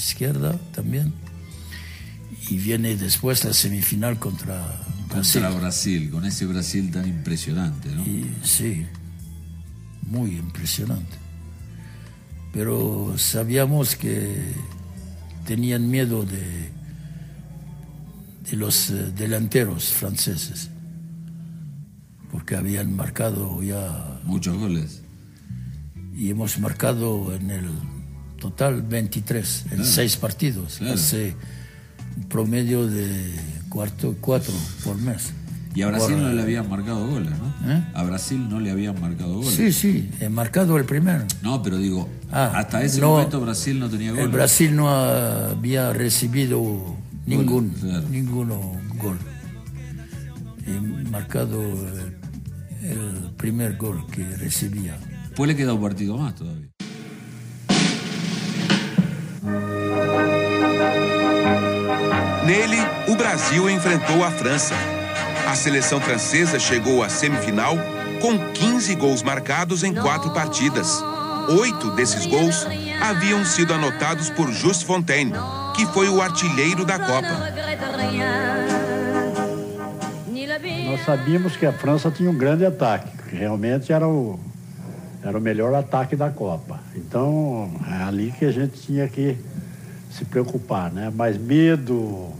Izquierda 0.00 0.58
también. 0.74 1.12
Y 2.48 2.56
viene 2.58 2.96
después 2.96 3.44
la 3.44 3.52
semifinal 3.52 4.18
contra 4.18 4.56
Brasil. 5.08 5.42
Contra 5.42 5.60
Brasil, 5.60 6.10
con 6.10 6.24
ese 6.24 6.46
Brasil 6.46 6.90
tan 6.90 7.06
impresionante, 7.06 7.90
¿no? 7.94 8.02
Y, 8.02 8.34
sí, 8.42 8.86
muy 10.02 10.36
impresionante. 10.36 11.16
Pero 12.52 13.14
sabíamos 13.16 13.94
que 13.94 14.52
tenían 15.46 15.88
miedo 15.88 16.24
de, 16.24 16.70
de 18.50 18.56
los 18.56 18.90
eh, 18.90 19.12
delanteros 19.16 19.92
franceses, 19.92 20.70
porque 22.32 22.56
habían 22.56 22.94
marcado 22.96 23.62
ya 23.62 24.20
Muchos 24.24 24.56
goles. 24.58 25.02
y 26.14 26.30
hemos 26.30 26.58
marcado 26.58 27.34
en 27.34 27.50
el 27.50 27.68
total 28.40 28.82
23 28.82 29.62
en 29.62 29.68
Claro. 29.68 29.84
seis 29.84 30.16
partidos, 30.16 30.78
Claro. 30.78 30.94
hace 30.94 31.36
un 32.16 32.24
promedio 32.24 32.88
de 32.88 33.34
cuarto, 33.68 34.16
cuatro 34.20 34.52
por 34.82 34.96
mes. 34.98 35.32
Y 35.72 35.82
a 35.82 35.86
Brasil 35.86 36.14
Por- 36.14 36.22
no 36.24 36.32
le 36.32 36.42
habían 36.42 36.68
marcado 36.68 37.06
goles, 37.06 37.30
¿no? 37.30 37.72
¿Eh? 37.72 37.84
A 37.94 38.02
Brasil 38.02 38.48
no 38.48 38.58
le 38.58 38.72
habían 38.72 39.00
marcado 39.00 39.34
goles. 39.34 39.54
Sí, 39.54 39.72
sí, 39.72 40.10
he 40.18 40.28
marcado 40.28 40.76
el 40.76 40.84
primero. 40.84 41.24
No, 41.42 41.62
pero 41.62 41.78
digo, 41.78 42.08
Ah, 42.32 42.50
hasta 42.56 42.82
ese 42.82 43.00
no, 43.00 43.10
momento 43.10 43.40
Brasil 43.40 43.78
no 43.78 43.88
tenía 43.88 44.10
goles. 44.10 44.24
El 44.24 44.32
Brasil 44.32 44.74
no 44.74 44.88
había 44.88 45.92
recibido 45.92 46.96
ningún 47.26 47.68
claro. 47.70 48.08
ninguno 48.08 48.72
gol. 49.00 49.16
He 50.66 50.80
marcado 51.10 51.62
el, 51.62 52.16
el 52.82 53.30
primer 53.36 53.76
gol 53.76 54.04
que 54.10 54.24
recibía. 54.36 54.98
Después 55.28 55.46
le 55.48 55.54
queda 55.56 55.72
un 55.74 55.82
partido 55.82 56.16
más 56.18 56.34
todavía. 56.34 56.66
Nele, 62.50 62.78
o 63.06 63.14
Brasil 63.14 63.70
enfrentou 63.70 64.24
a 64.24 64.30
França. 64.32 64.74
A 65.46 65.54
seleção 65.54 66.00
francesa 66.00 66.58
chegou 66.58 67.00
à 67.00 67.08
semifinal 67.08 67.76
com 68.20 68.36
15 68.52 68.92
gols 68.96 69.22
marcados 69.22 69.84
em 69.84 69.94
quatro 69.94 70.32
partidas. 70.32 71.00
Oito 71.60 71.92
desses 71.92 72.26
gols 72.26 72.66
haviam 73.00 73.44
sido 73.44 73.72
anotados 73.72 74.30
por 74.30 74.50
Just 74.50 74.82
Fontaine, 74.82 75.30
que 75.76 75.86
foi 75.86 76.08
o 76.08 76.20
artilheiro 76.20 76.84
da 76.84 76.98
Copa. 76.98 77.28
Nós 80.86 81.04
sabíamos 81.04 81.54
que 81.54 81.64
a 81.64 81.72
França 81.72 82.10
tinha 82.10 82.28
um 82.28 82.36
grande 82.36 82.66
ataque, 82.66 83.16
que 83.28 83.36
realmente 83.36 83.92
era 83.92 84.08
o, 84.08 84.40
era 85.22 85.38
o 85.38 85.40
melhor 85.40 85.72
ataque 85.72 86.16
da 86.16 86.30
Copa. 86.30 86.80
Então, 86.96 87.70
é 87.88 88.02
ali 88.02 88.34
que 88.36 88.44
a 88.44 88.50
gente 88.50 88.72
tinha 88.80 89.06
que 89.06 89.38
se 90.10 90.24
preocupar, 90.24 90.90
né? 90.90 91.12
Mas 91.14 91.38
medo, 91.38 92.39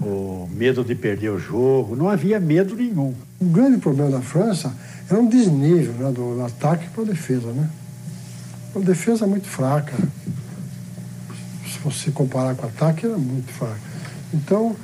o 0.00 0.48
medo 0.52 0.84
de 0.84 0.94
perder 0.94 1.30
o 1.30 1.38
jogo, 1.38 1.96
não 1.96 2.08
havia 2.08 2.38
medo 2.38 2.76
nenhum. 2.76 3.14
O 3.40 3.44
grande 3.46 3.78
problema 3.78 4.10
da 4.10 4.20
França 4.20 4.72
era 5.10 5.20
um 5.20 5.28
desnível 5.28 5.92
né, 5.94 6.12
do, 6.12 6.36
do 6.36 6.44
ataque 6.44 6.88
para 6.90 7.02
a 7.02 7.06
defesa, 7.06 7.52
né? 7.52 7.68
Uma 8.74 8.84
defesa 8.84 9.26
muito 9.26 9.48
fraca. 9.48 9.96
Se 11.66 11.78
você 11.82 12.10
comparar 12.10 12.54
com 12.54 12.66
o 12.66 12.68
ataque, 12.68 13.06
era 13.06 13.16
muito 13.16 13.50
fraca. 13.52 13.80
Então, 14.32 14.76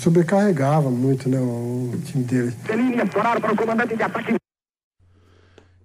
sobrecarregava 0.00 0.90
muito 0.90 1.28
né, 1.28 1.38
o, 1.38 1.92
o 1.94 2.00
time 2.04 2.24
dele. 2.24 2.52
para 3.12 3.52
o 3.52 3.56
comandante 3.56 3.96
de 3.96 4.02
ataque. 4.02 4.34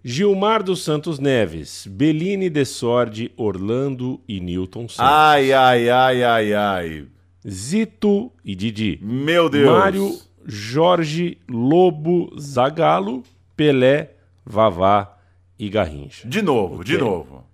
Gilmar 0.04 0.62
dos 0.62 0.84
Santos 0.84 1.18
Neves, 1.18 1.88
Bellini 1.88 2.48
de 2.50 2.64
Sordi, 2.64 3.32
Orlando 3.36 4.22
e 4.28 4.40
Newton 4.40 4.88
Santos. 4.88 5.00
Ai, 5.00 5.52
ai, 5.52 5.90
ai, 5.90 6.24
ai, 6.24 6.54
ai. 6.54 7.08
Zito 7.48 8.32
e 8.44 8.56
Didi. 8.56 9.00
Meu 9.02 9.50
Deus. 9.50 9.70
Mário, 9.70 10.18
Jorge, 10.46 11.38
Lobo, 11.50 12.34
Zagalo, 12.40 13.24
Pelé, 13.56 14.12
Vavá 14.46 15.18
e 15.58 15.70
Garrincha. 15.70 16.28
De 16.28 16.42
novo, 16.42 16.84
de 16.84 16.96
Ok. 16.96 17.06
novo. 17.08 17.46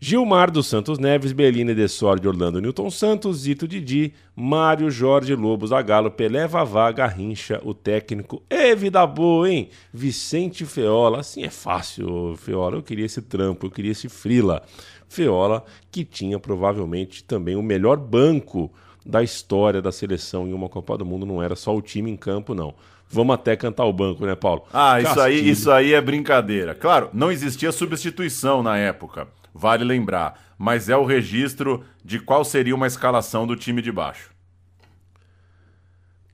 Gilmar 0.00 0.48
dos 0.48 0.68
Santos 0.68 0.96
Neves, 0.96 1.32
Belina 1.32 1.74
de 1.74 1.88
Sordi, 1.88 2.28
Orlando 2.28 2.60
Newton 2.60 2.88
Santos, 2.88 3.38
Zito 3.38 3.66
Didi, 3.66 4.14
Mário, 4.34 4.88
Jorge, 4.92 5.34
Lobo, 5.34 5.66
Zagalo, 5.66 6.08
Pelé, 6.08 6.46
Vavá, 6.46 6.92
Garrincha, 6.92 7.60
o 7.64 7.74
técnico. 7.74 8.40
Ê, 8.48 8.76
vida 8.76 9.04
boa, 9.04 9.50
hein? 9.50 9.70
Vicente 9.92 10.64
Feola. 10.64 11.18
Assim 11.18 11.42
é 11.42 11.50
fácil, 11.50 12.36
Feola. 12.36 12.76
Eu 12.76 12.82
queria 12.82 13.06
esse 13.06 13.20
trampo, 13.20 13.66
eu 13.66 13.70
queria 13.72 13.90
esse 13.90 14.08
frila. 14.08 14.62
Feola, 15.08 15.64
que 15.90 16.04
tinha 16.04 16.38
provavelmente 16.38 17.24
também 17.24 17.56
o 17.56 17.62
melhor 17.62 17.96
banco 17.96 18.70
da 19.08 19.22
história 19.22 19.80
da 19.80 19.90
seleção 19.90 20.46
em 20.46 20.52
uma 20.52 20.68
Copa 20.68 20.98
do 20.98 21.06
Mundo. 21.06 21.24
Não 21.24 21.42
era 21.42 21.56
só 21.56 21.74
o 21.74 21.80
time 21.80 22.10
em 22.10 22.16
campo, 22.16 22.54
não. 22.54 22.74
Vamos 23.08 23.34
até 23.34 23.56
cantar 23.56 23.86
o 23.86 23.92
banco, 23.92 24.26
né, 24.26 24.34
Paulo? 24.34 24.64
Ah, 24.70 25.00
isso 25.00 25.18
aí, 25.18 25.48
isso 25.48 25.70
aí 25.70 25.94
é 25.94 26.00
brincadeira. 26.00 26.74
Claro, 26.74 27.08
não 27.14 27.32
existia 27.32 27.72
substituição 27.72 28.62
na 28.62 28.76
época, 28.76 29.26
vale 29.54 29.82
lembrar. 29.82 30.38
Mas 30.58 30.90
é 30.90 30.96
o 30.96 31.06
registro 31.06 31.82
de 32.04 32.20
qual 32.20 32.44
seria 32.44 32.74
uma 32.74 32.86
escalação 32.86 33.46
do 33.46 33.56
time 33.56 33.80
de 33.80 33.90
baixo. 33.90 34.30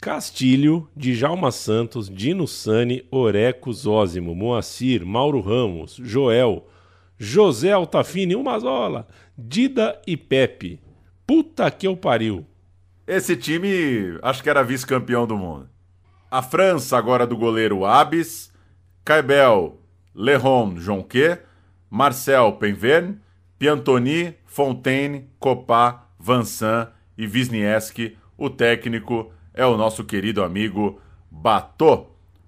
Castilho, 0.01 0.89
Djalma 0.97 1.53
Santos, 1.53 2.11
Dino 2.11 2.49
Sani, 2.49 3.07
Oreco 3.11 3.73
Zózimo, 3.73 4.35
Moacir, 4.35 5.07
Mauro 5.07 5.41
Ramos, 5.41 5.99
Joel, 6.03 6.67
José 7.17 7.71
Altafine, 7.73 8.35
Umazola, 8.35 9.07
Dida 9.39 10.01
e 10.07 10.17
Pepe. 10.17 10.81
Puta 11.27 11.71
que 11.71 11.87
eu 11.87 11.97
pariu. 11.97 12.45
Esse 13.07 13.37
time, 13.37 14.19
acho 14.23 14.43
que 14.43 14.49
era 14.49 14.65
vice-campeão 14.65 15.27
do 15.27 15.37
mundo. 15.37 15.69
A 16.31 16.41
França, 16.41 16.97
agora 16.97 17.27
do 17.27 17.37
goleiro 17.37 17.85
Abis, 17.85 18.51
Caibel, 19.05 19.79
Leron 20.15 20.77
Jonquet, 20.77 21.43
Marcel 21.91 22.53
Penverne, 22.55 23.21
Piantoni, 23.59 24.35
Fontaine, 24.47 25.29
Copá, 25.39 26.07
Vansan 26.19 26.91
e 27.17 27.27
Wisniewski. 27.27 28.17
O 28.39 28.49
técnico 28.49 29.31
é 29.53 29.67
o 29.67 29.77
nosso 29.77 30.03
querido 30.03 30.43
amigo 30.43 30.99
Batô. 31.31 32.07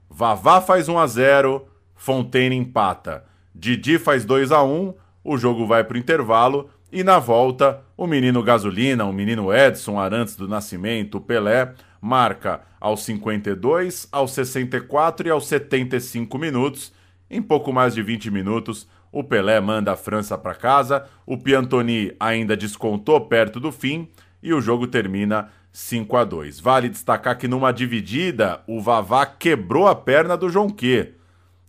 Vavá 0.09 0.63
faz 0.63 0.89
1 0.89 0.99
a 0.99 1.07
0, 1.07 1.67
Fontaine 1.95 2.57
empata. 2.57 3.27
Didi 3.55 3.99
faz 3.99 4.25
2 4.25 4.51
a 4.53 4.63
1, 4.63 4.95
o 5.23 5.37
jogo 5.37 5.67
vai 5.67 5.85
para 5.85 5.97
o 5.97 5.99
intervalo 5.99 6.71
e 6.97 7.05
na 7.05 7.19
volta 7.19 7.83
o 7.95 8.07
menino 8.07 8.43
Gasolina, 8.43 9.05
o 9.05 9.13
menino 9.13 9.53
Edson 9.53 10.01
Arantes 10.01 10.35
do 10.35 10.49
Nascimento, 10.49 11.21
Pelé, 11.21 11.75
marca 12.01 12.63
aos 12.81 13.05
52, 13.05 14.09
aos 14.11 14.31
64 14.33 15.29
e 15.29 15.31
aos 15.31 15.47
75 15.47 16.39
minutos. 16.39 16.95
Em 17.29 17.43
pouco 17.43 17.71
mais 17.71 17.93
de 17.95 18.03
20 18.03 18.31
minutos, 18.31 18.89
o 19.13 19.23
Pelé 19.23 19.61
manda 19.61 19.93
a 19.93 19.97
França 19.97 20.39
para 20.39 20.55
casa, 20.55 21.05
o 21.27 21.37
Piantoni 21.37 22.17
ainda 22.19 22.57
descontou 22.57 23.21
perto 23.21 23.61
do 23.61 23.71
fim 23.71 24.09
e 24.43 24.55
o 24.55 24.61
jogo 24.63 24.87
termina 24.87 25.51
5 25.71 26.17
a 26.17 26.25
2. 26.25 26.61
Vale 26.61 26.89
destacar 26.89 27.37
que 27.37 27.47
numa 27.47 27.73
dividida, 27.73 28.63
o 28.67 28.81
Vavá 28.81 29.27
quebrou 29.27 29.87
a 29.87 29.95
perna 29.95 30.35
do 30.35 30.49
Jonquet. 30.49 31.13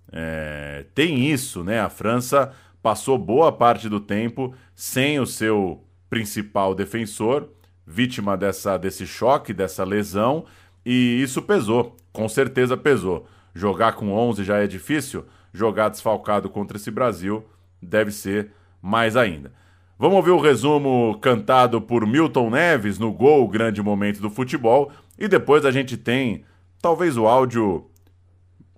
É, 0.09 0.85
tem 0.95 1.29
isso, 1.29 1.65
né? 1.65 1.81
A 1.81 1.89
França 1.89 2.53
passou 2.81 3.17
boa 3.17 3.51
parte 3.51 3.89
do 3.89 3.99
tempo 3.99 4.53
sem 4.75 5.19
o 5.19 5.25
seu 5.25 5.83
principal 6.09 6.73
defensor, 6.73 7.49
vítima 7.85 8.37
dessa, 8.37 8.77
desse 8.77 9.05
choque, 9.05 9.53
dessa 9.53 9.83
lesão, 9.83 10.45
e 10.85 11.21
isso 11.21 11.41
pesou, 11.41 11.95
com 12.13 12.27
certeza 12.29 12.77
pesou. 12.77 13.27
Jogar 13.53 13.93
com 13.93 14.11
11 14.11 14.43
já 14.43 14.57
é 14.57 14.67
difícil, 14.67 15.25
jogar 15.51 15.89
desfalcado 15.89 16.49
contra 16.49 16.77
esse 16.77 16.91
Brasil 16.91 17.43
deve 17.81 18.11
ser 18.11 18.51
mais 18.81 19.15
ainda. 19.15 19.51
Vamos 19.99 20.17
ouvir 20.17 20.31
o 20.31 20.39
resumo 20.39 21.17
cantado 21.19 21.81
por 21.81 22.05
Milton 22.05 22.51
Neves 22.51 22.99
no 22.99 23.11
gol 23.11 23.47
Grande 23.47 23.81
Momento 23.81 24.21
do 24.21 24.29
Futebol 24.29 24.91
e 25.17 25.27
depois 25.27 25.65
a 25.65 25.71
gente 25.71 25.97
tem 25.97 26.45
talvez 26.79 27.17
o 27.17 27.25
áudio, 27.25 27.89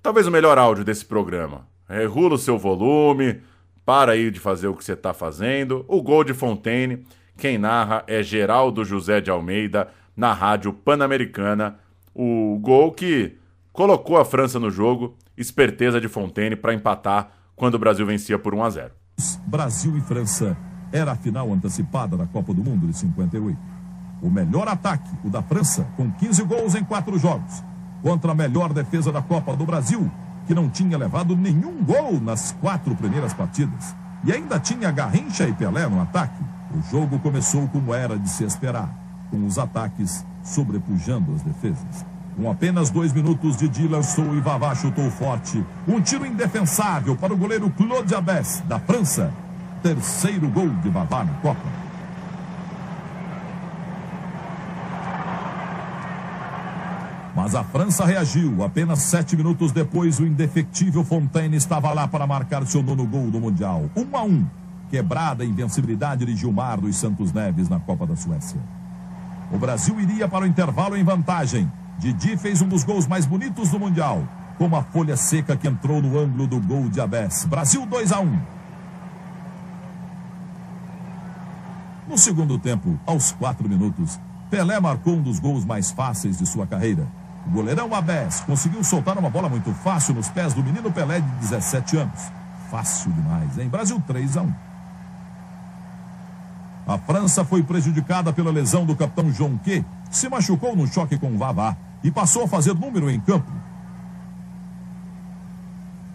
talvez 0.02 0.26
o 0.28 0.32
melhor 0.32 0.58
áudio 0.58 0.86
desse 0.86 1.04
programa. 1.04 1.68
Regula 1.90 2.36
o 2.36 2.38
seu 2.38 2.58
volume, 2.58 3.42
para 3.90 4.12
aí 4.12 4.30
de 4.30 4.40
fazer 4.40 4.68
o 4.68 4.76
que 4.76 4.86
você 4.86 4.94
está 4.94 5.16
fazendo. 5.16 5.84
O 5.88 6.00
gol 6.04 6.24
de 6.24 6.32
Fontaine, 6.32 7.08
quem 7.36 7.58
narra 7.58 8.04
é 8.06 8.22
Geraldo 8.22 8.86
José 8.86 9.20
de 9.20 9.32
Almeida 9.32 9.88
na 10.16 10.32
Rádio 10.32 10.72
Pan-Americana. 10.72 11.80
O 12.14 12.60
gol 12.62 12.92
que 12.92 13.36
colocou 13.74 14.18
a 14.18 14.24
França 14.24 14.60
no 14.60 14.70
jogo, 14.70 15.18
esperteza 15.36 16.00
de 16.00 16.08
Fontaine 16.08 16.56
para 16.56 16.72
empatar 16.72 17.32
quando 17.56 17.74
o 17.74 17.80
Brasil 17.80 18.06
vencia 18.06 18.38
por 18.38 18.54
1 18.54 18.64
a 18.64 18.70
0. 18.70 18.92
Brasil 19.48 19.98
e 19.98 20.02
França 20.02 20.56
era 20.94 21.14
a 21.14 21.16
final 21.16 21.52
antecipada 21.52 22.16
da 22.16 22.28
Copa 22.28 22.54
do 22.54 22.64
Mundo 22.64 22.86
de 22.86 22.96
58. 22.96 23.58
O 24.22 24.30
melhor 24.30 24.68
ataque, 24.68 25.10
o 25.24 25.32
da 25.32 25.42
França, 25.42 25.88
com 25.98 26.12
15 26.12 26.44
gols 26.44 26.76
em 26.76 26.84
quatro 26.84 27.18
jogos, 27.18 27.64
contra 28.04 28.34
a 28.34 28.36
melhor 28.36 28.72
defesa 28.72 29.12
da 29.12 29.24
Copa 29.24 29.58
do 29.58 29.66
Brasil, 29.66 30.12
que 30.50 30.56
não 30.56 30.68
tinha 30.68 30.98
levado 30.98 31.36
nenhum 31.36 31.84
gol 31.84 32.20
nas 32.20 32.54
quatro 32.60 32.96
primeiras 32.96 33.36
partidas. 33.36 33.94
E 34.24 34.32
ainda 34.32 34.60
tinha 34.60 34.90
Garrincha 34.90 35.48
e 35.48 35.54
Pelé 35.54 35.88
no 35.88 36.02
ataque. 36.02 36.44
O 36.74 36.82
jogo 36.90 37.20
começou 37.20 37.68
como 37.68 37.94
era 37.94 38.18
de 38.18 38.28
se 38.28 38.44
esperar, 38.44 38.90
com 39.30 39.46
os 39.46 39.60
ataques 39.60 40.26
sobrepujando 40.44 41.36
as 41.36 41.44
defesas. 41.44 42.04
Com 42.36 42.50
apenas 42.50 42.90
dois 42.90 43.14
minutos, 43.14 43.58
Didi 43.58 43.88
lançou 43.88 44.36
e 44.36 44.42
Vavá 44.42 44.74
chutou 44.74 45.12
forte. 45.12 45.64
Um 45.88 46.02
tiro 46.02 46.26
indefensável 46.26 47.16
para 47.16 47.32
o 47.32 47.38
goleiro 47.38 47.70
Claude 47.70 48.16
Abes, 48.16 48.64
da 48.68 48.80
França, 48.80 49.32
terceiro 49.84 50.50
gol 50.50 50.70
de 50.82 50.90
Vavá 50.90 51.26
na 51.26 51.34
Copa. 51.34 51.89
Mas 57.36 57.56
a 57.56 57.64
França 57.64 58.06
reagiu. 58.06 58.64
Apenas 58.64 59.00
sete 59.00 59.36
minutos 59.36 59.72
depois, 59.72 60.20
o 60.20 60.26
indefectível 60.26 61.04
Fontaine 61.04 61.56
estava 61.56 61.94
lá 61.94 62.08
para 62.08 62.28
marcar 62.28 62.66
seu 62.66 62.82
nono 62.82 63.06
gol 63.06 63.30
do 63.30 63.40
Mundial. 63.40 63.90
Um 63.96 64.18
a 64.18 64.24
um. 64.24 64.46
Quebrada 64.90 65.44
a 65.44 65.46
invencibilidade 65.46 66.26
de 66.26 66.36
Gilmar 66.36 66.82
dos 66.82 66.96
Santos 66.96 67.32
Neves 67.32 67.70
na 67.70 67.80
Copa 67.80 68.08
da 68.08 68.16
Suécia. 68.16 68.60
O 69.52 69.58
Brasil 69.58 70.00
iria 70.00 70.28
para 70.28 70.46
o 70.46 70.48
intervalo 70.48 70.98
em 70.98 71.04
vantagem. 71.04 71.72
Didi 72.00 72.38
fez 72.38 72.62
um 72.62 72.68
dos 72.68 72.84
gols 72.84 73.08
mais 73.08 73.26
bonitos 73.26 73.70
do 73.70 73.80
Mundial. 73.80 74.24
Com 74.58 74.66
uma 74.66 74.84
folha 74.84 75.16
seca 75.16 75.56
que 75.56 75.68
entrou 75.68 76.02
no 76.02 76.20
ângulo 76.20 76.48
do 76.48 76.60
gol 76.60 76.90
de 76.90 77.00
Abés. 77.00 77.46
Brasil 77.46 77.86
2 77.86 78.12
a 78.12 78.20
1. 78.20 78.40
No 82.08 82.18
segundo 82.18 82.58
tempo, 82.58 83.00
aos 83.06 83.32
quatro 83.32 83.70
minutos, 83.70 84.20
Pelé 84.50 84.80
marcou 84.80 85.14
um 85.14 85.22
dos 85.22 85.40
gols 85.40 85.64
mais 85.64 85.92
fáceis 85.92 86.40
de 86.40 86.46
sua 86.48 86.66
carreira. 86.66 87.08
Goleirão 87.50 87.94
Abés 87.94 88.42
conseguiu 88.42 88.84
soltar 88.84 89.18
uma 89.18 89.30
bola 89.30 89.50
muito 89.50 89.74
fácil 89.74 90.14
nos 90.14 90.30
pés 90.30 90.54
do 90.54 90.64
menino 90.64 90.92
Pelé 90.92 91.20
de 91.20 91.30
17 91.42 91.98
anos. 91.98 92.32
Fácil 92.70 93.12
demais, 93.12 93.58
hein? 93.58 93.68
Brasil 93.68 94.02
3 94.06 94.38
a 94.38 94.42
1. 94.44 94.54
A 96.88 96.98
França 97.00 97.44
foi 97.44 97.64
prejudicada 97.64 98.32
pela 98.32 98.52
lesão 98.52 98.86
do 98.86 98.96
capitão 98.96 99.32
Jonquet, 99.32 99.84
que 100.10 100.16
se 100.16 100.30
machucou 100.30 100.76
no 100.76 100.88
choque 100.88 101.18
com 101.18 101.32
o 101.32 101.38
Vavá 101.38 101.76
e 102.04 102.12
passou 102.12 102.44
a 102.44 102.48
fazer 102.48 102.74
número 102.76 103.10
em 103.10 103.20
campo. 103.20 103.52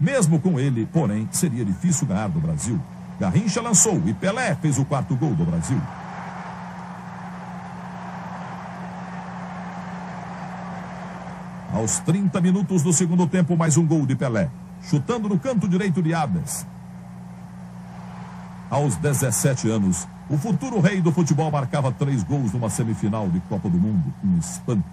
Mesmo 0.01 0.41
com 0.41 0.59
ele, 0.59 0.87
porém, 0.87 1.28
seria 1.32 1.64
difícil 1.64 2.07
ganhar 2.07 2.28
do 2.28 2.41
Brasil. 2.41 2.80
Garrincha 3.18 3.61
lançou 3.61 4.01
e 4.07 4.12
Pelé 4.14 4.55
fez 4.57 4.78
o 4.78 4.85
quarto 4.85 5.14
gol 5.16 5.35
do 5.35 5.45
Brasil. 5.45 5.80
Aos 11.74 11.98
30 11.98 12.40
minutos 12.40 12.84
do 12.84 12.92
segundo 12.92 13.26
tempo, 13.26 13.56
mais 13.56 13.76
um 13.76 13.84
gol 13.84 14.06
de 14.06 14.14
Pelé. 14.14 14.48
Chutando 14.80 15.28
no 15.28 15.40
canto 15.40 15.66
direito 15.66 16.00
de 16.00 16.14
Abes. 16.14 16.64
Aos 18.70 18.94
17 18.94 19.68
anos, 19.70 20.06
o 20.30 20.38
futuro 20.38 20.78
rei 20.78 21.00
do 21.00 21.10
futebol 21.10 21.50
marcava 21.50 21.90
três 21.90 22.22
gols 22.22 22.52
numa 22.52 22.70
semifinal 22.70 23.28
de 23.28 23.40
Copa 23.40 23.68
do 23.68 23.76
Mundo. 23.76 24.14
Um 24.22 24.38
espanto. 24.38 24.88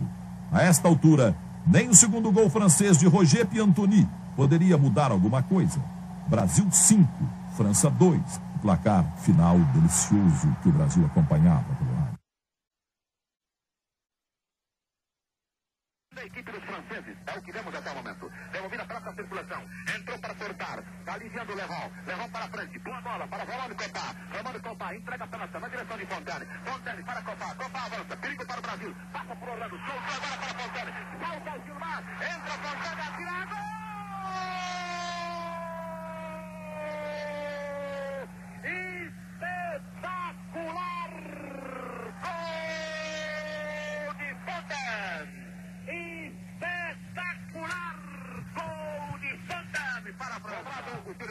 A 0.51 0.63
esta 0.63 0.87
altura, 0.87 1.37
nem 1.67 1.87
o 1.87 1.93
segundo 1.93 2.31
gol 2.31 2.49
francês 2.49 2.97
de 2.97 3.05
Roger 3.05 3.45
Piantoni 3.45 4.09
poderia 4.35 4.75
mudar 4.75 5.11
alguma 5.11 5.43
coisa. 5.43 5.79
Brasil 6.27 6.65
5, 6.71 7.07
França 7.55 7.91
2. 7.91 8.19
O 8.55 8.59
placar 8.59 9.05
final 9.17 9.59
delicioso 9.71 10.47
que 10.63 10.69
o 10.69 10.71
Brasil 10.71 11.05
acompanhava 11.05 11.75
pelo 11.75 11.93
rádio. 11.93 12.21
Franceses. 17.01 17.17
É 17.25 17.37
o 17.37 17.41
que 17.41 17.51
vemos 17.51 17.75
até 17.75 17.91
o 17.91 17.95
momento. 17.95 18.31
Devolvida 18.51 18.85
para 18.85 18.97
a 18.97 19.13
circulação. 19.13 19.63
Entrou 19.95 20.19
para 20.19 20.35
cortar. 20.35 20.79
Está 20.99 21.13
aliviando 21.13 21.51
o 21.51 21.55
Levon. 21.55 21.91
Levon 22.05 22.29
para 22.29 22.47
frente. 22.47 22.79
Boa 22.79 23.01
bola 23.01 23.27
para 23.27 23.43
Romano 23.43 23.75
Copá. 23.75 24.15
Romano 24.37 24.61
Copá 24.61 24.95
entrega 24.95 25.27
pela 25.27 25.47
na 25.47 25.67
direção 25.67 25.97
de 25.97 26.05
Fontane. 26.05 26.45
Fontane 26.65 27.03
para 27.03 27.21
Copá. 27.21 27.55
Copá 27.55 27.85
avança. 27.85 28.17
Perigo 28.17 28.45
para 28.45 28.59
o 28.59 28.61
Brasil. 28.61 28.95
Passa 29.11 29.35
por 29.35 29.49
Orlando. 29.49 29.77
Soltou 29.77 30.15
agora 30.15 30.37
para 30.37 30.53
Fontane. 30.59 30.91
Volta 31.19 31.51
o 31.57 31.65
Gilmar. 31.65 32.03
Entra 32.21 32.53
Fontane. 32.61 33.01
Atira. 33.01 33.41
Espetacular! 39.81 41.11
Gol 42.21 44.13
de 44.13 44.29
Fontane! 44.45 45.41
Espetacular 45.87 46.91
gol 48.55 49.19
de 49.19 49.37
Fontane 49.47 50.13
para 50.13 50.35
a 50.35 50.39
França. 50.39 50.99
O 51.05 51.13
tiro 51.13 51.30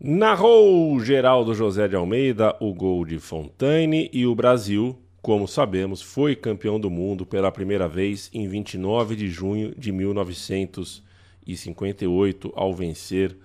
Narrou 0.00 1.00
Geraldo 1.00 1.52
José 1.54 1.88
de 1.88 1.96
Almeida 1.96 2.56
o 2.60 2.72
gol 2.72 3.04
de 3.04 3.18
Fontaine 3.18 4.08
e 4.12 4.24
o 4.26 4.34
Brasil, 4.34 4.96
como 5.20 5.48
sabemos, 5.48 6.00
foi 6.00 6.36
campeão 6.36 6.78
do 6.78 6.88
mundo 6.88 7.26
pela 7.26 7.50
primeira 7.50 7.88
vez 7.88 8.30
em 8.32 8.46
29 8.46 9.16
de 9.16 9.28
junho 9.28 9.74
de 9.76 9.90
1958 9.90 12.52
ao 12.54 12.72
vencer 12.72 13.36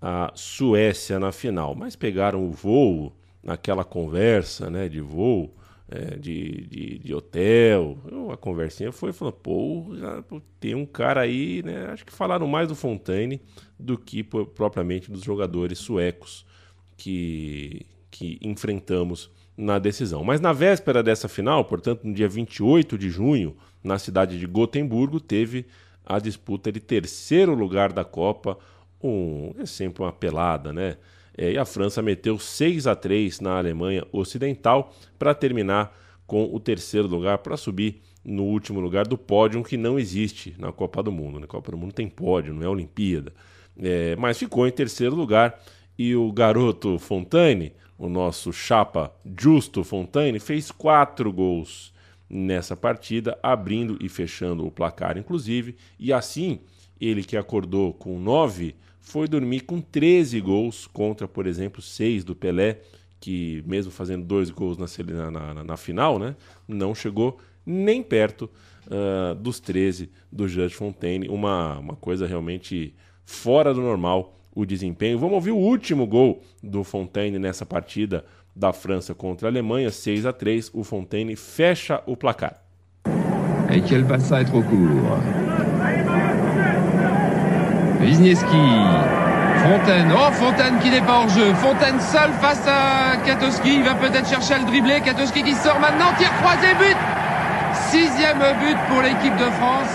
a 0.00 0.32
Suécia 0.34 1.18
na 1.18 1.32
final. 1.32 1.74
Mas 1.74 1.96
pegaram 1.96 2.44
o 2.44 2.50
voo 2.50 3.16
naquela 3.42 3.84
conversa 3.84 4.68
né, 4.68 4.86
de 4.88 5.00
voo 5.00 5.54
é, 5.90 6.16
de, 6.16 6.66
de, 6.68 6.98
de, 6.98 7.14
hotel. 7.14 7.98
A 8.32 8.36
conversinha 8.36 8.92
foi 8.92 9.12
falando, 9.12 9.34
pô, 9.34 9.86
tem 10.60 10.74
um 10.74 10.86
cara 10.86 11.22
aí, 11.22 11.62
né? 11.64 11.88
Acho 11.90 12.06
que 12.06 12.12
falaram 12.12 12.46
mais 12.46 12.68
do 12.68 12.76
Fontaine 12.76 13.40
do 13.78 13.98
que 13.98 14.22
propriamente 14.22 15.10
dos 15.10 15.24
jogadores 15.24 15.78
suecos 15.78 16.46
que, 16.96 17.84
que 18.08 18.38
enfrentamos 18.40 19.30
na 19.56 19.80
decisão. 19.80 20.22
Mas 20.22 20.40
na 20.40 20.52
véspera 20.52 21.02
dessa 21.02 21.28
final, 21.28 21.64
portanto, 21.64 22.04
no 22.04 22.14
dia 22.14 22.28
28 22.28 22.96
de 22.96 23.10
junho, 23.10 23.56
na 23.82 23.98
cidade 23.98 24.38
de 24.38 24.46
Gotemburgo, 24.46 25.18
teve 25.18 25.66
a 26.06 26.20
disputa 26.20 26.70
de 26.70 26.78
terceiro 26.78 27.52
lugar 27.52 27.92
da 27.92 28.04
Copa. 28.04 28.56
Um, 29.02 29.54
é 29.58 29.66
sempre 29.66 30.02
uma 30.04 30.12
pelada, 30.12 30.72
né? 30.72 30.98
É, 31.40 31.52
e 31.52 31.56
a 31.56 31.64
França 31.64 32.02
meteu 32.02 32.38
6 32.38 32.86
a 32.86 32.94
3 32.94 33.40
na 33.40 33.56
Alemanha 33.56 34.06
Ocidental 34.12 34.94
para 35.18 35.32
terminar 35.32 35.98
com 36.26 36.54
o 36.54 36.60
terceiro 36.60 37.08
lugar 37.08 37.38
para 37.38 37.56
subir 37.56 38.02
no 38.22 38.44
último 38.44 38.78
lugar 38.78 39.06
do 39.06 39.16
pódio 39.16 39.64
que 39.64 39.78
não 39.78 39.98
existe 39.98 40.54
na 40.58 40.70
Copa 40.70 41.02
do 41.02 41.10
Mundo. 41.10 41.40
Na 41.40 41.46
Copa 41.46 41.70
do 41.70 41.78
Mundo 41.78 41.94
tem 41.94 42.10
pódio, 42.10 42.52
não 42.52 42.62
é 42.62 42.68
Olimpíada. 42.68 43.32
É, 43.82 44.14
mas 44.16 44.36
ficou 44.36 44.68
em 44.68 44.70
terceiro 44.70 45.16
lugar 45.16 45.58
e 45.98 46.14
o 46.14 46.30
garoto 46.30 46.98
Fontaine, 46.98 47.72
o 47.96 48.06
nosso 48.06 48.52
chapa 48.52 49.10
Justo 49.24 49.82
Fontaine, 49.82 50.38
fez 50.38 50.70
quatro 50.70 51.32
gols 51.32 51.90
nessa 52.28 52.76
partida, 52.76 53.38
abrindo 53.42 53.96
e 53.98 54.10
fechando 54.10 54.66
o 54.66 54.70
placar, 54.70 55.16
inclusive, 55.16 55.74
e 55.98 56.12
assim 56.12 56.60
ele 57.00 57.24
que 57.24 57.38
acordou 57.38 57.94
com 57.94 58.18
nove 58.20 58.76
foi 59.10 59.26
dormir 59.26 59.60
com 59.62 59.80
13 59.80 60.40
gols 60.40 60.86
contra, 60.86 61.26
por 61.26 61.44
exemplo, 61.44 61.82
seis 61.82 62.22
do 62.22 62.36
Pelé, 62.36 62.78
que 63.18 63.62
mesmo 63.66 63.90
fazendo 63.90 64.24
dois 64.24 64.50
gols 64.50 64.78
na, 64.78 64.86
na, 65.30 65.54
na, 65.54 65.64
na 65.64 65.76
final, 65.76 66.16
né, 66.16 66.36
não 66.68 66.94
chegou 66.94 67.38
nem 67.66 68.04
perto 68.04 68.48
uh, 68.86 69.34
dos 69.34 69.58
13 69.58 70.08
do 70.30 70.46
Judge 70.46 70.76
Fontaine. 70.76 71.28
Uma, 71.28 71.78
uma 71.78 71.96
coisa 71.96 72.24
realmente 72.24 72.94
fora 73.24 73.74
do 73.74 73.80
normal 73.80 74.38
o 74.54 74.64
desempenho. 74.64 75.18
Vamos 75.18 75.34
ouvir 75.34 75.50
o 75.50 75.56
último 75.56 76.06
gol 76.06 76.40
do 76.62 76.84
Fontaine 76.84 77.38
nessa 77.38 77.66
partida 77.66 78.24
da 78.54 78.72
França 78.72 79.12
contra 79.12 79.48
a 79.48 79.50
Alemanha, 79.50 79.90
6 79.90 80.26
a 80.26 80.32
3 80.32 80.70
O 80.72 80.84
Fontaine 80.84 81.34
fecha 81.34 82.00
o 82.06 82.16
placar. 82.16 82.62
Et 83.72 83.80
quel 83.82 84.02
être 84.02 84.54
au 84.54 84.62
court. 84.62 85.69
Wisniewski 88.10 88.66
Fontaine. 89.62 90.12
Oh, 90.12 90.32
Fontaine 90.32 90.80
qui 90.80 90.90
n'est 90.90 91.00
pas 91.00 91.20
hors 91.20 91.28
jeu. 91.28 91.54
Fontaine 91.54 92.00
seul 92.00 92.32
face 92.40 92.66
à 92.66 93.16
Katowski. 93.24 93.76
Il 93.76 93.84
va 93.84 93.94
peut-être 93.94 94.28
chercher 94.28 94.54
à 94.54 94.58
le 94.58 94.64
dribbler. 94.64 95.00
Katowski 95.00 95.44
qui 95.44 95.52
sort 95.52 95.78
maintenant. 95.78 96.12
Tir 96.18 96.28
croisé, 96.38 96.74
but. 96.76 96.96
Sixième 97.72 98.38
but 98.38 98.76
pour 98.88 99.00
l'équipe 99.00 99.36
de 99.36 99.48
France. 99.58 99.94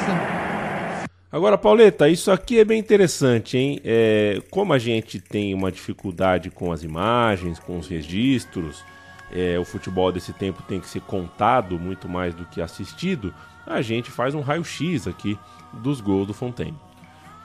Agora, 1.29 1.57
Pauleta, 1.57 2.07
isso 2.07 2.31
aqui 2.31 2.57
é 2.57 2.63
bem 2.63 2.79
interessante, 2.79 3.57
hein? 3.57 3.81
É, 3.83 4.41
como 4.49 4.71
a 4.71 4.79
gente 4.79 5.19
tem 5.19 5.53
uma 5.53 5.69
dificuldade 5.69 6.49
com 6.49 6.71
as 6.71 6.83
imagens, 6.83 7.59
com 7.59 7.77
os 7.77 7.89
registros, 7.89 8.81
é, 9.29 9.59
o 9.59 9.65
futebol 9.65 10.13
desse 10.13 10.31
tempo 10.31 10.63
tem 10.63 10.79
que 10.79 10.87
ser 10.87 11.01
contado 11.01 11.77
muito 11.77 12.07
mais 12.07 12.33
do 12.33 12.45
que 12.45 12.61
assistido, 12.61 13.33
a 13.67 13.81
gente 13.81 14.09
faz 14.09 14.33
um 14.33 14.39
raio-x 14.39 15.05
aqui 15.05 15.37
dos 15.73 15.99
gols 15.99 16.27
do 16.27 16.33
Fontaine. 16.33 16.77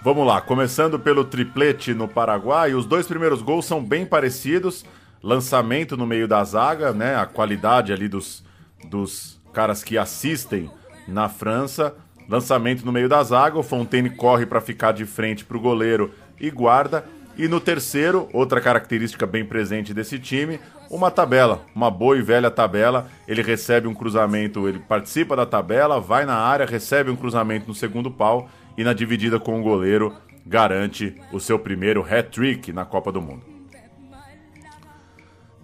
Vamos 0.02 0.26
lá, 0.26 0.40
começando 0.40 0.98
pelo 0.98 1.26
triplete 1.26 1.92
no 1.92 2.08
Paraguai, 2.08 2.72
os 2.72 2.86
dois 2.86 3.06
primeiros 3.06 3.42
gols 3.42 3.66
são 3.66 3.84
bem 3.84 4.06
parecidos. 4.06 4.82
Lançamento 5.22 5.94
no 5.94 6.06
meio 6.06 6.26
da 6.26 6.42
zaga, 6.42 6.90
né? 6.90 7.16
A 7.16 7.26
qualidade 7.26 7.92
ali 7.92 8.08
dos, 8.08 8.42
dos 8.88 9.38
caras 9.52 9.84
que 9.84 9.98
assistem 9.98 10.70
na 11.06 11.28
França. 11.28 11.94
Lançamento 12.26 12.82
no 12.82 12.90
meio 12.90 13.10
da 13.10 13.22
zaga, 13.22 13.58
o 13.58 13.62
Fontaine 13.62 14.08
corre 14.08 14.46
para 14.46 14.62
ficar 14.62 14.92
de 14.92 15.04
frente 15.04 15.44
para 15.44 15.58
o 15.58 15.60
goleiro 15.60 16.14
e 16.40 16.50
guarda. 16.50 17.04
E 17.36 17.46
no 17.46 17.60
terceiro, 17.60 18.26
outra 18.32 18.58
característica 18.58 19.26
bem 19.26 19.44
presente 19.44 19.92
desse 19.92 20.18
time, 20.18 20.58
uma 20.88 21.10
tabela, 21.10 21.60
uma 21.74 21.90
boa 21.90 22.16
e 22.16 22.22
velha 22.22 22.50
tabela. 22.50 23.06
Ele 23.28 23.42
recebe 23.42 23.86
um 23.86 23.94
cruzamento, 23.94 24.66
ele 24.66 24.78
participa 24.78 25.36
da 25.36 25.44
tabela, 25.44 26.00
vai 26.00 26.24
na 26.24 26.36
área, 26.36 26.64
recebe 26.64 27.10
um 27.10 27.16
cruzamento 27.16 27.68
no 27.68 27.74
segundo 27.74 28.10
pau 28.10 28.48
e 28.76 28.84
na 28.84 28.92
dividida 28.92 29.38
com 29.38 29.60
o 29.60 29.62
goleiro 29.62 30.14
garante 30.46 31.14
o 31.32 31.38
seu 31.38 31.58
primeiro 31.58 32.02
hat-trick 32.02 32.72
na 32.72 32.84
Copa 32.84 33.12
do 33.12 33.20
Mundo. 33.20 33.50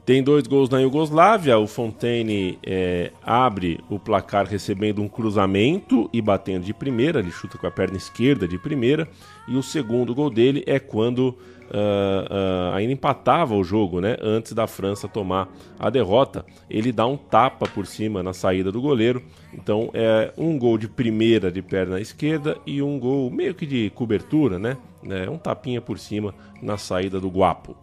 Tem 0.06 0.22
dois 0.22 0.46
gols 0.46 0.70
na 0.70 0.78
Iugoslávia. 0.78 1.58
O 1.58 1.66
Fontaine 1.66 2.60
é, 2.64 3.10
abre 3.24 3.80
o 3.90 3.98
placar 3.98 4.46
recebendo 4.46 5.02
um 5.02 5.08
cruzamento 5.08 6.08
e 6.12 6.22
batendo 6.22 6.64
de 6.64 6.72
primeira. 6.72 7.18
Ele 7.18 7.32
chuta 7.32 7.58
com 7.58 7.66
a 7.66 7.72
perna 7.72 7.96
esquerda 7.96 8.46
de 8.46 8.56
primeira. 8.56 9.08
E 9.48 9.56
o 9.56 9.62
segundo 9.64 10.14
gol 10.14 10.30
dele 10.30 10.62
é 10.64 10.78
quando 10.78 11.36
uh, 11.70 12.72
uh, 12.72 12.74
ainda 12.74 12.92
empatava 12.92 13.54
o 13.54 13.64
jogo, 13.64 14.00
né? 14.00 14.16
Antes 14.20 14.52
da 14.52 14.66
França 14.66 15.08
tomar 15.08 15.48
a 15.78 15.90
derrota. 15.90 16.44
Ele 16.68 16.92
dá 16.92 17.06
um 17.06 17.16
tapa 17.16 17.66
por 17.68 17.86
cima 17.86 18.22
na 18.22 18.32
saída 18.32 18.70
do 18.72 18.80
goleiro. 18.80 19.22
Então 19.52 19.90
é 19.94 20.32
um 20.36 20.58
gol 20.58 20.78
de 20.78 20.88
primeira 20.88 21.50
de 21.50 21.62
perna 21.62 22.00
esquerda 22.00 22.56
e 22.66 22.82
um 22.82 22.98
gol 22.98 23.30
meio 23.30 23.54
que 23.54 23.66
de 23.66 23.90
cobertura, 23.90 24.58
né? 24.58 24.76
É 25.08 25.30
um 25.30 25.38
tapinha 25.38 25.80
por 25.80 25.98
cima 25.98 26.34
na 26.60 26.76
saída 26.76 27.20
do 27.20 27.28
Guapo. 27.28 27.76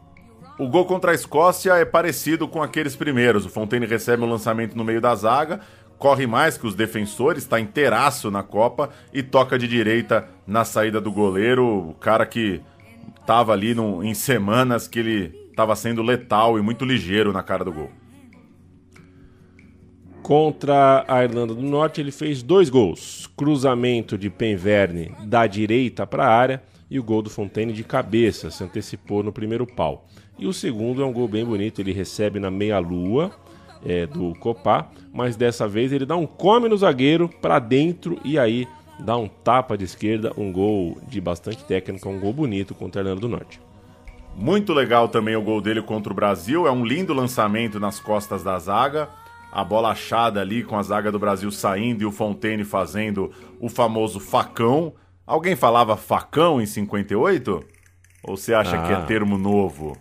O 0.59 0.67
gol 0.67 0.86
contra 0.86 1.11
a 1.11 1.15
Escócia 1.15 1.73
é 1.73 1.86
parecido 1.86 2.47
com 2.47 2.61
aqueles 2.61 2.95
primeiros. 2.95 3.45
O 3.45 3.49
Fontaine 3.49 3.88
recebe 3.88 4.23
um 4.23 4.29
lançamento 4.29 4.77
no 4.77 4.84
meio 4.84 5.01
da 5.01 5.15
zaga, 5.15 5.61
corre 5.97 6.27
mais 6.27 6.57
que 6.57 6.67
os 6.67 6.75
defensores, 6.75 7.43
está 7.43 7.59
inteiraço 7.59 8.29
na 8.29 8.43
Copa 8.43 8.89
e 9.11 9.23
toca 9.23 9.57
de 9.57 9.67
direita 9.67 10.27
na 10.45 10.63
saída 10.63 11.01
do 11.01 11.11
goleiro, 11.11 11.65
o 11.65 11.93
cara 11.95 12.25
que 12.25 12.61
estava 13.24 13.53
ali 13.53 13.74
em 14.03 14.13
semanas 14.13 14.88
que 14.88 14.99
ele 14.99 15.49
estava 15.49 15.76
sendo 15.76 16.03
letal 16.03 16.59
e 16.59 16.61
muito 16.61 16.84
ligeiro 16.84 17.32
na 17.32 17.41
cara 17.41 17.63
do 17.63 17.71
gol. 17.71 17.89
Contra 20.21 21.03
a 21.07 21.24
Irlanda 21.24 21.53
do 21.53 21.61
Norte, 21.61 21.99
ele 21.99 22.11
fez 22.11 22.43
dois 22.43 22.69
gols: 22.69 23.30
cruzamento 23.36 24.17
de 24.17 24.30
Penverne 24.30 25.13
da 25.26 25.47
direita 25.47 26.05
para 26.05 26.26
a 26.26 26.34
área 26.34 26.63
e 26.89 26.99
o 26.99 27.03
gol 27.03 27.21
do 27.21 27.30
Fontaine 27.30 27.74
de 27.74 27.84
cabeça, 27.84 28.51
se 28.51 28.63
antecipou 28.63 29.24
no 29.24 29.34
primeiro 29.34 29.65
pau. 29.65 30.05
E 30.38 30.45
o 30.45 30.53
segundo 30.53 31.01
é 31.01 31.05
um 31.05 31.13
gol 31.13 31.28
bem 31.28 31.43
bonito, 31.43 31.80
ele 31.80 31.91
recebe 31.91 32.39
na 32.39 32.51
meia-lua 32.51 33.32
é, 33.86 34.05
do 34.05 34.34
Copá, 34.36 34.89
mas 35.11 35.36
dessa 35.36 35.67
vez 35.67 35.91
ele 35.91 36.05
dá 36.05 36.15
um 36.15 36.28
come 36.28 36.69
no 36.69 36.78
zagueiro 36.78 37.30
para 37.41 37.59
dentro 37.59 38.19
e 38.24 38.38
aí 38.38 38.67
dá 39.00 39.18
um 39.18 39.28
tapa 39.28 39.78
de 39.78 39.84
esquerda, 39.84 40.32
um 40.38 40.52
gol 40.52 40.98
de 41.08 41.20
bastante 41.20 41.64
técnica, 41.64 42.08
um 42.10 42.20
gol 42.20 42.34
bonito 42.34 42.74
contra 42.76 43.02
a 43.02 43.04
Irlanda 43.04 43.22
do 43.22 43.30
Norte. 43.30 43.60
Muito 44.36 44.74
legal 44.74 45.08
também 45.08 45.36
o 45.36 45.41
gol 45.41 45.62
dele 45.62 45.82
contra 45.82 46.12
o 46.12 46.16
Brasil, 46.16 46.66
é 46.68 46.72
um 46.72 46.86
lindo 46.86 47.14
lançamento 47.14 47.80
nas 47.80 48.00
costas 48.00 48.44
da 48.44 48.58
zaga, 48.58 49.10
a 49.52 49.64
bola 49.64 49.89
achada 49.89 50.41
ali 50.41 50.64
com 50.64 50.78
a 50.78 50.82
zaga 50.82 51.12
do 51.12 51.20
Brasil 51.20 51.52
saindo 51.52 52.02
e 52.02 52.06
o 52.06 52.12
Fontaine 52.12 52.64
fazendo 52.64 53.32
o 53.60 53.70
famoso 53.70 54.20
facão. 54.20 54.94
Alguém 55.28 55.56
falava 55.56 55.96
facão 55.96 56.60
em 56.60 56.66
58? 56.66 57.64
Ou 58.24 58.36
você 58.36 58.54
acha 58.54 58.82
ah. 58.82 58.88
que 58.88 58.94
é 58.94 59.02
termo 59.02 59.38
novo? 59.38 59.96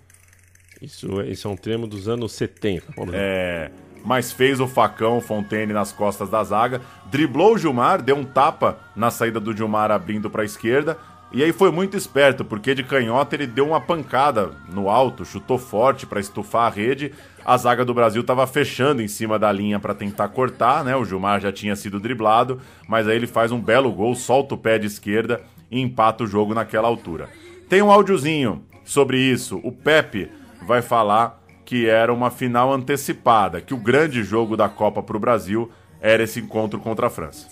Isso, 0.80 1.20
isso 1.22 1.46
é 1.46 1.50
um 1.50 1.56
termo 1.56 1.86
dos 1.86 2.08
anos 2.08 2.32
70. 2.32 2.94
É, 3.12 3.70
mas 4.04 4.32
fez 4.32 4.60
o 4.60 4.66
facão 4.66 5.20
Fontaine 5.20 5.72
nas 5.72 5.92
costas 5.92 6.28
da 6.28 6.42
zaga, 6.42 6.80
driblou 7.10 7.54
o 7.54 7.58
Gilmar, 7.58 8.02
deu 8.02 8.16
um 8.16 8.24
tapa 8.24 8.78
na 8.96 9.10
saída 9.10 9.38
do 9.38 9.56
Gilmar 9.56 9.90
abrindo 9.90 10.30
para 10.30 10.42
a 10.42 10.44
esquerda. 10.44 10.98
E 11.34 11.42
aí 11.42 11.50
foi 11.50 11.70
muito 11.70 11.96
esperto, 11.96 12.44
porque 12.44 12.74
de 12.74 12.82
canhota 12.82 13.34
ele 13.34 13.46
deu 13.46 13.66
uma 13.66 13.80
pancada 13.80 14.50
no 14.70 14.90
alto, 14.90 15.24
chutou 15.24 15.56
forte 15.56 16.06
para 16.06 16.20
estufar 16.20 16.66
a 16.66 16.74
rede. 16.74 17.12
A 17.42 17.56
zaga 17.56 17.86
do 17.86 17.94
Brasil 17.94 18.20
estava 18.20 18.46
fechando 18.46 19.00
em 19.00 19.08
cima 19.08 19.38
da 19.38 19.50
linha 19.50 19.80
para 19.80 19.94
tentar 19.94 20.28
cortar, 20.28 20.84
né? 20.84 20.94
O 20.94 21.06
Gilmar 21.06 21.40
já 21.40 21.50
tinha 21.50 21.74
sido 21.74 21.98
driblado, 21.98 22.60
mas 22.86 23.08
aí 23.08 23.16
ele 23.16 23.26
faz 23.26 23.50
um 23.50 23.58
belo 23.58 23.90
gol, 23.90 24.14
solta 24.14 24.54
o 24.54 24.58
pé 24.58 24.78
de 24.78 24.86
esquerda 24.86 25.40
e 25.70 25.80
empata 25.80 26.22
o 26.22 26.26
jogo 26.26 26.52
naquela 26.52 26.86
altura. 26.86 27.30
Tem 27.66 27.80
um 27.80 27.90
áudiozinho 27.90 28.62
sobre 28.84 29.18
isso. 29.18 29.58
O 29.64 29.72
Pepe 29.72 30.30
vai 30.66 30.82
falar 30.82 31.41
que 31.64 31.88
era 31.88 32.12
uma 32.12 32.30
final 32.30 32.72
antecipada, 32.72 33.60
que 33.60 33.74
o 33.74 33.76
grande 33.76 34.22
jogo 34.22 34.56
da 34.56 34.68
Copa 34.68 35.02
para 35.02 35.16
o 35.16 35.20
Brasil 35.20 35.70
era 36.00 36.22
esse 36.22 36.40
encontro 36.40 36.78
contra 36.80 37.06
a 37.06 37.10
França. 37.10 37.46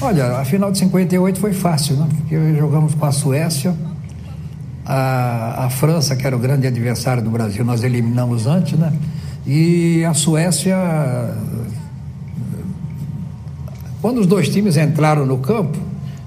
Olha, 0.00 0.38
a 0.38 0.44
final 0.44 0.70
de 0.70 0.78
58 0.78 1.40
foi 1.40 1.52
fácil, 1.52 1.96
né? 1.96 2.08
Porque 2.16 2.54
jogamos 2.54 2.94
com 2.94 3.04
a 3.04 3.12
Suécia, 3.12 3.74
a, 4.86 5.66
a 5.66 5.70
França, 5.70 6.14
que 6.16 6.26
era 6.26 6.36
o 6.36 6.38
grande 6.38 6.66
adversário 6.66 7.22
do 7.22 7.30
Brasil, 7.30 7.64
nós 7.64 7.82
eliminamos 7.82 8.46
antes, 8.46 8.78
né? 8.78 8.92
E 9.46 10.04
a 10.04 10.14
Suécia. 10.14 10.76
Quando 14.00 14.20
os 14.20 14.26
dois 14.26 14.48
times 14.48 14.76
entraram 14.76 15.26
no 15.26 15.38
campo, 15.38 15.76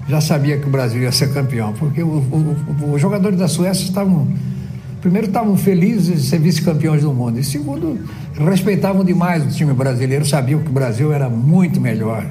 já 0.06 0.20
sabia 0.20 0.58
que 0.58 0.66
o 0.66 0.70
Brasil 0.70 1.00
ia 1.00 1.12
ser 1.12 1.32
campeão, 1.32 1.72
porque 1.72 2.02
os 2.02 3.00
jogadores 3.00 3.38
da 3.38 3.48
Suécia 3.48 3.84
estavam 3.84 4.28
primeiro 5.02 5.26
estavam 5.26 5.56
felizes 5.56 6.22
de 6.22 6.28
ser 6.28 6.38
vice-campeões 6.38 7.02
do 7.02 7.12
mundo 7.12 7.38
e 7.38 7.44
segundo 7.44 7.98
respeitavam 8.38 9.04
demais 9.04 9.44
o 9.44 9.48
time 9.48 9.74
brasileiro, 9.74 10.24
sabiam 10.24 10.60
que 10.60 10.68
o 10.68 10.72
Brasil 10.72 11.12
era 11.12 11.28
muito 11.28 11.80
melhor. 11.80 12.24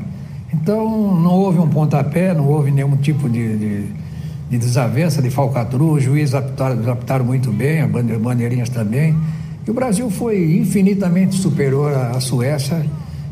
Então 0.53 1.19
não 1.19 1.31
houve 1.31 1.59
um 1.59 1.67
pontapé, 1.67 2.33
não 2.33 2.47
houve 2.47 2.71
nenhum 2.71 2.95
tipo 2.95 3.29
de, 3.29 3.57
de, 3.57 3.83
de 4.49 4.57
desavença, 4.57 5.21
de 5.21 5.29
falcatrua, 5.29 5.97
os 5.97 6.03
juízes 6.03 6.33
aptaram, 6.33 6.91
aptaram 6.91 7.25
muito 7.25 7.51
bem, 7.51 7.81
a 7.81 7.87
bandeirinhas 7.87 8.69
também. 8.69 9.15
E 9.67 9.69
o 9.69 9.73
Brasil 9.73 10.09
foi 10.09 10.57
infinitamente 10.57 11.35
superior 11.35 11.93
à 11.93 12.19
Suécia 12.21 12.85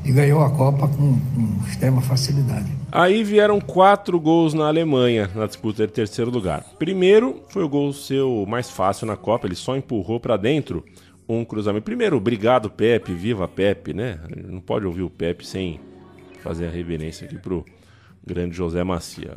e 0.09 0.11
ganhou 0.11 0.41
a 0.41 0.49
Copa 0.49 0.87
com, 0.87 1.19
com 1.19 1.67
extrema 1.67 2.01
facilidade. 2.01 2.67
Aí 2.91 3.23
vieram 3.23 3.61
quatro 3.61 4.19
gols 4.19 4.55
na 4.55 4.67
Alemanha 4.67 5.29
na 5.35 5.45
disputa 5.45 5.85
de 5.85 5.93
terceiro 5.93 6.31
lugar. 6.31 6.65
Primeiro 6.79 7.43
foi 7.49 7.63
o 7.63 7.69
gol 7.69 7.93
seu 7.93 8.43
mais 8.47 8.71
fácil 8.71 9.05
na 9.05 9.15
Copa, 9.15 9.45
ele 9.45 9.55
só 9.55 9.77
empurrou 9.77 10.19
para 10.19 10.35
dentro 10.35 10.83
um 11.27 11.45
cruzamento. 11.45 11.85
Primeiro, 11.85 12.17
obrigado 12.17 12.71
Pepe, 12.71 13.13
viva 13.13 13.47
Pepe, 13.47 13.93
né? 13.93 14.19
Não 14.47 14.59
pode 14.59 14.87
ouvir 14.87 15.03
o 15.03 15.11
Pepe 15.11 15.45
sem 15.45 15.79
fazer 16.41 16.65
a 16.65 16.71
reverência 16.71 17.27
aqui 17.27 17.37
pro 17.37 17.63
grande 18.25 18.57
José 18.57 18.83
Macia. 18.83 19.33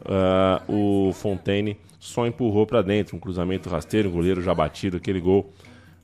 Uh, 0.69 1.09
o 1.09 1.13
Fontaine 1.13 1.77
só 2.01 2.27
empurrou 2.27 2.67
para 2.67 2.81
dentro, 2.81 3.15
um 3.15 3.21
cruzamento 3.21 3.69
rasteiro, 3.69 4.09
um 4.09 4.13
goleiro 4.13 4.41
já 4.41 4.55
batido, 4.55 4.97
aquele 4.97 5.21
gol 5.21 5.53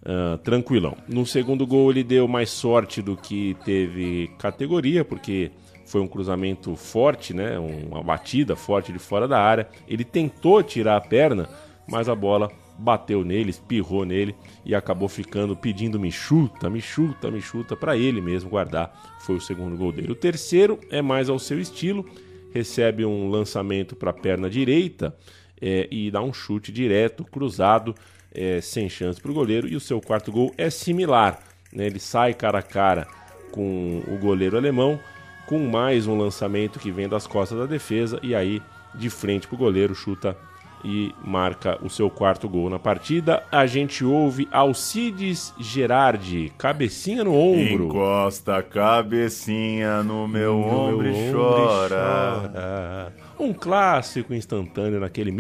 uh, 0.03 0.39
tranquilão. 0.39 0.97
No 1.09 1.27
segundo 1.27 1.67
gol 1.67 1.91
ele 1.91 2.05
deu 2.05 2.27
mais 2.29 2.51
sorte 2.51 3.03
do 3.03 3.17
que 3.17 3.57
teve 3.65 4.31
categoria, 4.39 5.05
porque 5.05 5.51
foi 5.87 6.01
um 6.01 6.09
cruzamento 6.09 6.77
forte, 6.77 7.33
né? 7.33 7.59
Uma 7.59 8.03
batida 8.03 8.55
forte 8.55 8.93
de 8.93 8.99
fora 8.99 9.27
da 9.27 9.41
área. 9.41 9.69
Ele 9.89 10.05
tentou 10.05 10.63
tirar 10.63 10.97
a 10.97 11.01
perna, 11.01 11.49
mas 11.89 12.09
a 12.09 12.15
bola 12.15 12.51
bateu 12.79 13.25
nele, 13.25 13.51
espirrou 13.51 14.05
nele 14.05 14.37
e 14.65 14.75
acabou 14.75 15.09
ficando 15.09 15.57
pedindo 15.57 15.99
me 15.99 16.13
chuta, 16.13 16.71
me 16.71 16.81
chuta, 16.81 17.31
me 17.31 17.41
chuta 17.41 17.75
para 17.75 17.97
ele 17.97 18.21
mesmo 18.21 18.51
guardar. 18.51 19.19
Foi 19.21 19.37
o 19.37 19.41
segundo 19.41 19.77
gol 19.77 19.91
dele. 19.91 20.13
O 20.13 20.15
terceiro 20.15 20.79
é 20.91 21.03
mais 21.03 21.29
ao 21.29 21.39
seu 21.39 21.59
estilo, 21.59 22.05
recebe 22.53 23.05
um 23.05 23.29
lançamento 23.29 23.97
para 23.97 24.11
a 24.11 24.15
perna 24.15 24.49
direita 24.49 25.17
é, 25.61 25.89
e 25.91 26.11
dá 26.11 26.23
um 26.23 26.33
chute 26.33 26.71
direto, 26.71 27.25
cruzado, 27.25 27.95
é, 28.35 28.61
sem 28.61 28.89
chance 28.89 29.21
para 29.21 29.31
o 29.31 29.35
goleiro. 29.35 29.69
E 29.69 29.77
o 29.77 29.81
seu 29.81 30.01
quarto 30.01 30.31
gol 30.33 30.53
é 30.57 30.71
similar, 30.71 31.41
né? 31.73 31.87
ele 31.87 31.99
sai 32.01 32.35
cara 32.35 32.59
a 32.59 32.63
cara 32.63 33.07
com 33.51 34.03
o 34.07 34.17
goleiro 34.19 34.57
alemão 34.57 34.99
com 35.47 35.59
mais 35.67 36.07
um 36.07 36.19
lançamento 36.19 36.79
que 36.79 36.91
vem 36.91 37.09
das 37.09 37.27
costas 37.27 37.59
da 37.59 37.65
defesa 37.65 38.21
e 38.23 38.35
aí 38.35 38.61
de 38.95 39.09
frente 39.09 39.47
para 39.49 39.55
o 39.55 39.59
goleiro 39.59 39.95
chuta 39.95 40.37
e 40.85 41.13
marca 41.25 41.77
o 41.83 41.89
seu 41.91 42.09
quarto 42.11 42.49
gol 42.49 42.69
na 42.71 42.79
partida. 42.79 43.43
A 43.51 43.67
gente 43.67 44.05
ouve 44.05 44.47
Alcides 44.53 45.53
Gerardi, 45.59 46.53
cabecinha 46.59 47.25
no 47.25 47.35
ombro. 47.35 47.87
Encosta 47.87 48.59
a 48.59 48.63
cabecinha 48.63 50.03
no 50.03 50.29
meu 50.29 50.53
No 50.59 50.67
ombro 50.69 51.09
e 51.09 51.33
chora. 51.33 52.51
chora. 52.53 53.13
Um 53.39 53.53
clássico 53.53 54.35
instantâneo 54.35 55.01
naquele 55.01 55.33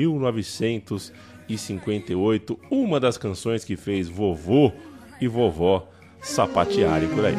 1958, 1.48 2.58
uma 2.70 3.00
das 3.00 3.16
canções 3.16 3.64
que 3.64 3.76
fez 3.76 4.08
vovô 4.08 4.70
e 5.20 5.26
vovó 5.26 5.88
sapatearem 6.20 7.08
por 7.08 7.24
aí. 7.24 7.36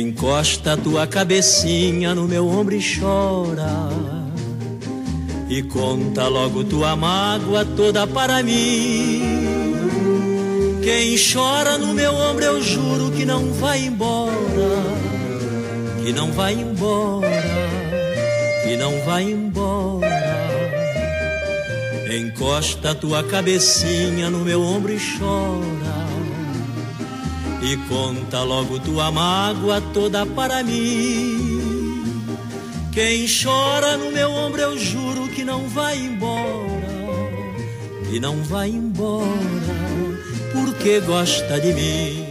Encosta 0.00 0.76
tua 0.76 1.06
cabecinha 1.06 2.14
no 2.14 2.26
meu 2.26 2.48
ombro 2.48 2.74
e 2.74 2.80
chora. 2.80 3.90
E 5.48 5.62
conta 5.64 6.28
logo 6.28 6.64
tua 6.64 6.96
mágoa 6.96 7.64
toda 7.76 8.06
para 8.06 8.42
mim. 8.42 9.71
Quem 10.82 11.16
chora 11.16 11.78
no 11.78 11.94
meu 11.94 12.12
ombro, 12.12 12.44
eu 12.44 12.60
juro 12.60 13.12
que 13.12 13.24
não 13.24 13.52
vai 13.52 13.86
embora. 13.86 14.32
Que 16.02 16.12
não 16.12 16.32
vai 16.32 16.54
embora. 16.54 17.28
Que 18.64 18.76
não 18.76 19.00
vai 19.04 19.22
embora. 19.30 20.22
Encosta 22.12 22.94
tua 22.94 23.22
cabecinha 23.22 24.28
no 24.28 24.40
meu 24.40 24.60
ombro 24.60 24.92
e 24.92 24.98
chora. 24.98 26.02
E 27.62 27.76
conta 27.88 28.42
logo 28.42 28.80
tua 28.80 29.10
mágoa 29.12 29.80
toda 29.94 30.26
para 30.26 30.64
mim. 30.64 31.52
Quem 32.92 33.26
chora 33.26 33.96
no 33.96 34.10
meu 34.10 34.30
ombro, 34.30 34.60
eu 34.60 34.76
juro 34.76 35.28
que 35.28 35.44
não 35.44 35.68
vai 35.68 35.96
embora. 35.96 36.82
Que 38.10 38.20
não 38.20 38.42
vai 38.42 38.68
embora, 38.68 40.11
porque 40.52 41.00
gosta 41.00 41.60
de 41.60 41.72
mim. 41.72 42.26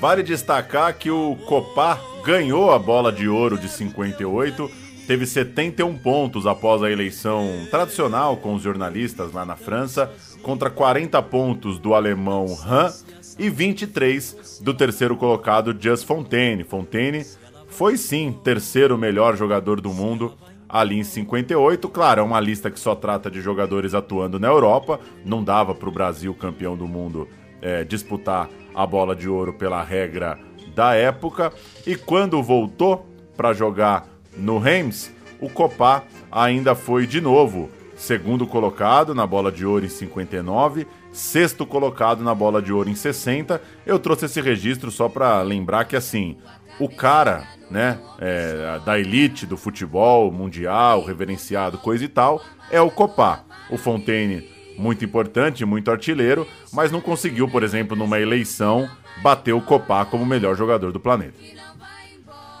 Vale 0.00 0.22
destacar 0.22 0.94
que 0.94 1.10
o 1.10 1.36
Copá 1.46 1.98
ganhou 2.24 2.70
a 2.70 2.78
bola 2.78 3.10
de 3.12 3.28
ouro 3.28 3.58
de 3.58 3.68
58, 3.68 4.70
teve 5.06 5.26
71 5.26 5.96
pontos 5.98 6.46
após 6.46 6.82
a 6.82 6.90
eleição 6.90 7.66
tradicional 7.70 8.36
com 8.36 8.54
os 8.54 8.62
jornalistas 8.62 9.32
lá 9.32 9.44
na 9.44 9.56
França, 9.56 10.10
contra 10.42 10.68
40 10.68 11.20
pontos 11.22 11.78
do 11.78 11.94
alemão 11.94 12.46
Han 12.66 12.92
e 13.38 13.48
23 13.48 14.60
do 14.62 14.74
terceiro 14.74 15.16
colocado 15.16 15.76
Just 15.78 16.04
Fontaine. 16.04 16.64
Fontaine 16.64 17.24
foi 17.68 17.96
sim 17.96 18.32
terceiro 18.44 18.98
melhor 18.98 19.36
jogador 19.36 19.80
do 19.80 19.92
mundo 19.92 20.34
ali 20.68 20.98
em 20.98 21.04
58. 21.04 21.88
Claro, 21.88 22.20
é 22.20 22.24
uma 22.24 22.40
lista 22.40 22.70
que 22.70 22.80
só 22.80 22.94
trata 22.94 23.30
de 23.30 23.40
jogadores 23.40 23.94
atuando 23.94 24.38
na 24.38 24.48
Europa. 24.48 25.00
Não 25.24 25.42
dava 25.42 25.74
para 25.74 25.88
o 25.88 25.92
Brasil, 25.92 26.34
campeão 26.34 26.76
do 26.76 26.86
mundo, 26.86 27.28
é, 27.60 27.84
disputar 27.84 28.48
a 28.74 28.86
bola 28.86 29.16
de 29.16 29.28
ouro 29.28 29.52
pela 29.52 29.82
regra 29.82 30.38
da 30.74 30.94
época. 30.94 31.52
E 31.86 31.96
quando 31.96 32.42
voltou 32.42 33.06
para 33.36 33.52
jogar 33.52 34.06
no 34.36 34.58
Reims, 34.58 35.12
o 35.40 35.48
Copá 35.48 36.04
ainda 36.30 36.74
foi 36.74 37.06
de 37.06 37.20
novo 37.20 37.70
segundo 37.96 38.46
colocado 38.46 39.14
na 39.14 39.26
bola 39.26 39.50
de 39.50 39.64
ouro 39.64 39.84
em 39.84 39.88
59, 39.88 40.86
sexto 41.10 41.64
colocado 41.64 42.22
na 42.22 42.34
bola 42.34 42.60
de 42.60 42.72
ouro 42.72 42.90
em 42.90 42.94
60. 42.94 43.60
Eu 43.86 43.98
trouxe 43.98 44.26
esse 44.26 44.40
registro 44.40 44.90
só 44.90 45.08
para 45.08 45.40
lembrar 45.40 45.86
que 45.86 45.96
assim, 45.96 46.36
o 46.78 46.88
cara, 46.88 47.48
né, 47.70 47.98
é, 48.18 48.78
da 48.84 48.98
elite 48.98 49.46
do 49.46 49.56
futebol 49.56 50.30
mundial, 50.30 51.02
reverenciado, 51.02 51.78
coisa 51.78 52.04
e 52.04 52.08
tal, 52.08 52.42
é 52.70 52.80
o 52.80 52.90
Copá. 52.90 53.44
O 53.70 53.78
Fontaine, 53.78 54.48
muito 54.78 55.04
importante, 55.04 55.64
muito 55.64 55.90
artilheiro, 55.90 56.46
mas 56.72 56.90
não 56.90 57.00
conseguiu, 57.00 57.48
por 57.48 57.62
exemplo, 57.62 57.96
numa 57.96 58.20
eleição, 58.20 58.88
bater 59.22 59.52
o 59.52 59.60
Copá 59.60 60.04
como 60.04 60.26
melhor 60.26 60.56
jogador 60.56 60.92
do 60.92 61.00
planeta. 61.00 61.38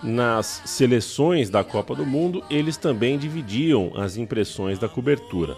Nas 0.02 0.62
seleções 0.66 1.50
da 1.50 1.64
Copa 1.64 1.94
do 1.94 2.04
Mundo, 2.04 2.44
eles 2.50 2.76
também 2.76 3.18
dividiam 3.18 3.92
as 3.96 4.16
impressões 4.16 4.78
da 4.78 4.88
cobertura. 4.88 5.56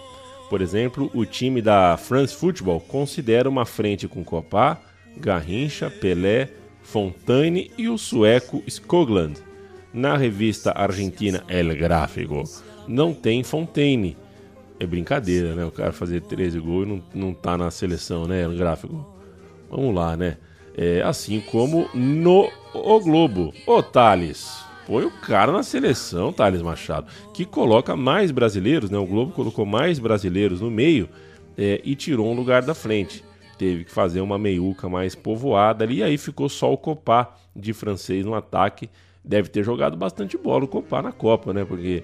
Por 0.49 0.61
exemplo, 0.61 1.11
o 1.13 1.25
time 1.25 1.61
da 1.61 1.95
France 1.97 2.35
Football 2.35 2.79
considera 2.81 3.49
uma 3.49 3.65
frente 3.65 4.07
com 4.07 4.23
Copá, 4.23 4.79
Garrincha, 5.17 5.89
Pelé, 5.89 6.49
Fontaine 6.81 7.71
e 7.77 7.87
o 7.87 7.97
sueco 7.97 8.63
Skogland. 8.65 9.39
Na 9.93 10.17
revista 10.17 10.71
argentina 10.71 11.43
El 11.47 11.75
Gráfico, 11.75 12.43
não 12.87 13.13
tem 13.13 13.43
Fontaine. 13.43 14.17
É 14.79 14.85
brincadeira, 14.85 15.55
né? 15.55 15.65
O 15.65 15.71
cara 15.71 15.91
fazer 15.91 16.21
13 16.21 16.59
gols 16.59 16.87
e 16.87 16.89
não, 16.89 17.03
não 17.13 17.33
tá 17.33 17.57
na 17.57 17.69
seleção, 17.69 18.25
né? 18.25 18.43
El 18.43 18.55
Gráfico. 18.55 19.05
Vamos 19.69 19.93
lá, 19.93 20.15
né? 20.15 20.37
É, 20.75 21.01
assim 21.01 21.41
como 21.41 21.89
no 21.93 22.49
O 22.73 22.99
Globo. 23.01 23.53
Ô, 23.67 23.83
Thales, 23.83 24.63
põe 24.87 25.03
o 25.03 25.11
cara 25.11 25.51
na 25.51 25.63
seleção, 25.63 26.31
Thales 26.31 26.61
Machado, 26.61 27.07
que 27.33 27.43
coloca 27.43 27.95
mais 27.95 28.31
brasileiros, 28.31 28.89
né? 28.89 28.97
O 28.97 29.05
Globo 29.05 29.33
colocou 29.33 29.65
mais 29.65 29.99
brasileiros 29.99 30.61
no 30.61 30.71
meio 30.71 31.09
é, 31.57 31.81
e 31.83 31.93
tirou 31.95 32.31
um 32.31 32.33
lugar 32.33 32.61
da 32.61 32.73
frente. 32.73 33.23
Teve 33.57 33.83
que 33.83 33.91
fazer 33.91 34.21
uma 34.21 34.37
meiuca 34.37 34.87
mais 34.87 35.13
povoada 35.13 35.83
ali, 35.83 35.97
e 35.97 36.03
aí 36.03 36.17
ficou 36.17 36.47
só 36.47 36.71
o 36.71 36.77
Copá 36.77 37.35
de 37.53 37.73
francês 37.73 38.25
no 38.25 38.33
ataque. 38.33 38.89
Deve 39.21 39.49
ter 39.49 39.65
jogado 39.65 39.97
bastante 39.97 40.37
bola 40.37 40.63
o 40.63 40.67
Copá 40.67 41.01
na 41.01 41.11
Copa, 41.11 41.51
né? 41.51 41.65
Porque 41.65 42.01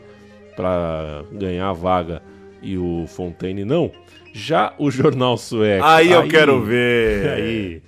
para 0.58 1.24
ganhar 1.32 1.70
a 1.70 1.74
vaga 1.74 2.22
e 2.62 2.78
o 2.78 3.06
Fontaine 3.08 3.66
não. 3.66 3.92
Já 4.34 4.74
o 4.78 4.92
jornal 4.92 5.38
sueco. 5.38 5.86
Aí 5.86 6.12
eu 6.12 6.28
quero 6.28 6.62
ver. 6.64 7.30
Aí, 7.36 7.82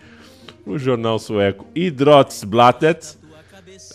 o 0.66 0.78
jornal 0.78 1.20
sueco 1.20 1.66
Idrottsbladet. 1.76 3.18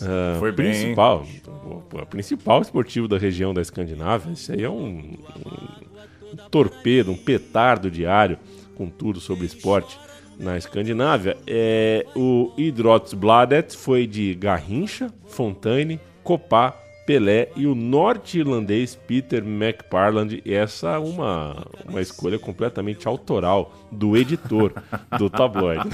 Uh, 0.01 0.39
Foi 0.39 0.51
bem, 0.51 0.71
principal, 0.71 1.25
o 1.65 2.05
principal 2.05 2.61
esportivo 2.61 3.07
da 3.07 3.17
região 3.17 3.53
da 3.53 3.61
Escandinávia. 3.61 4.31
Isso 4.31 4.51
aí 4.51 4.63
é 4.63 4.69
um, 4.69 5.17
um 5.45 6.35
torpedo, 6.49 7.11
um 7.11 7.17
petardo 7.17 7.91
diário 7.91 8.37
com 8.75 8.89
tudo 8.89 9.19
sobre 9.19 9.45
esporte 9.45 9.99
na 10.39 10.57
Escandinávia. 10.57 11.37
É, 11.45 12.05
o 12.15 12.51
Idrottsbladet 12.57 13.75
foi 13.75 14.07
de 14.07 14.33
Garrincha, 14.33 15.11
Fontaine, 15.27 15.99
Copá, 16.23 16.75
Pelé 17.05 17.49
e 17.55 17.67
o 17.67 17.75
norte-irlandês 17.75 18.95
Peter 18.95 19.43
McParland. 19.43 20.41
E 20.45 20.53
essa 20.53 20.91
é 20.91 20.97
uma, 20.97 21.65
uma 21.87 22.01
escolha 22.01 22.39
completamente 22.39 23.07
autoral 23.07 23.73
do 23.91 24.15
editor 24.17 24.73
do 25.17 25.29
tabloide. 25.29 25.89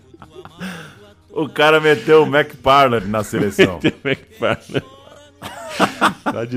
o 1.30 1.48
cara 1.48 1.80
meteu 1.80 2.22
o 2.22 2.26
McParland 2.26 3.06
na 3.06 3.22
seleção. 3.22 3.80
meteu 3.82 3.98
o 4.02 4.08
McParland. 4.08 4.84
tá 6.24 6.44
de 6.44 6.56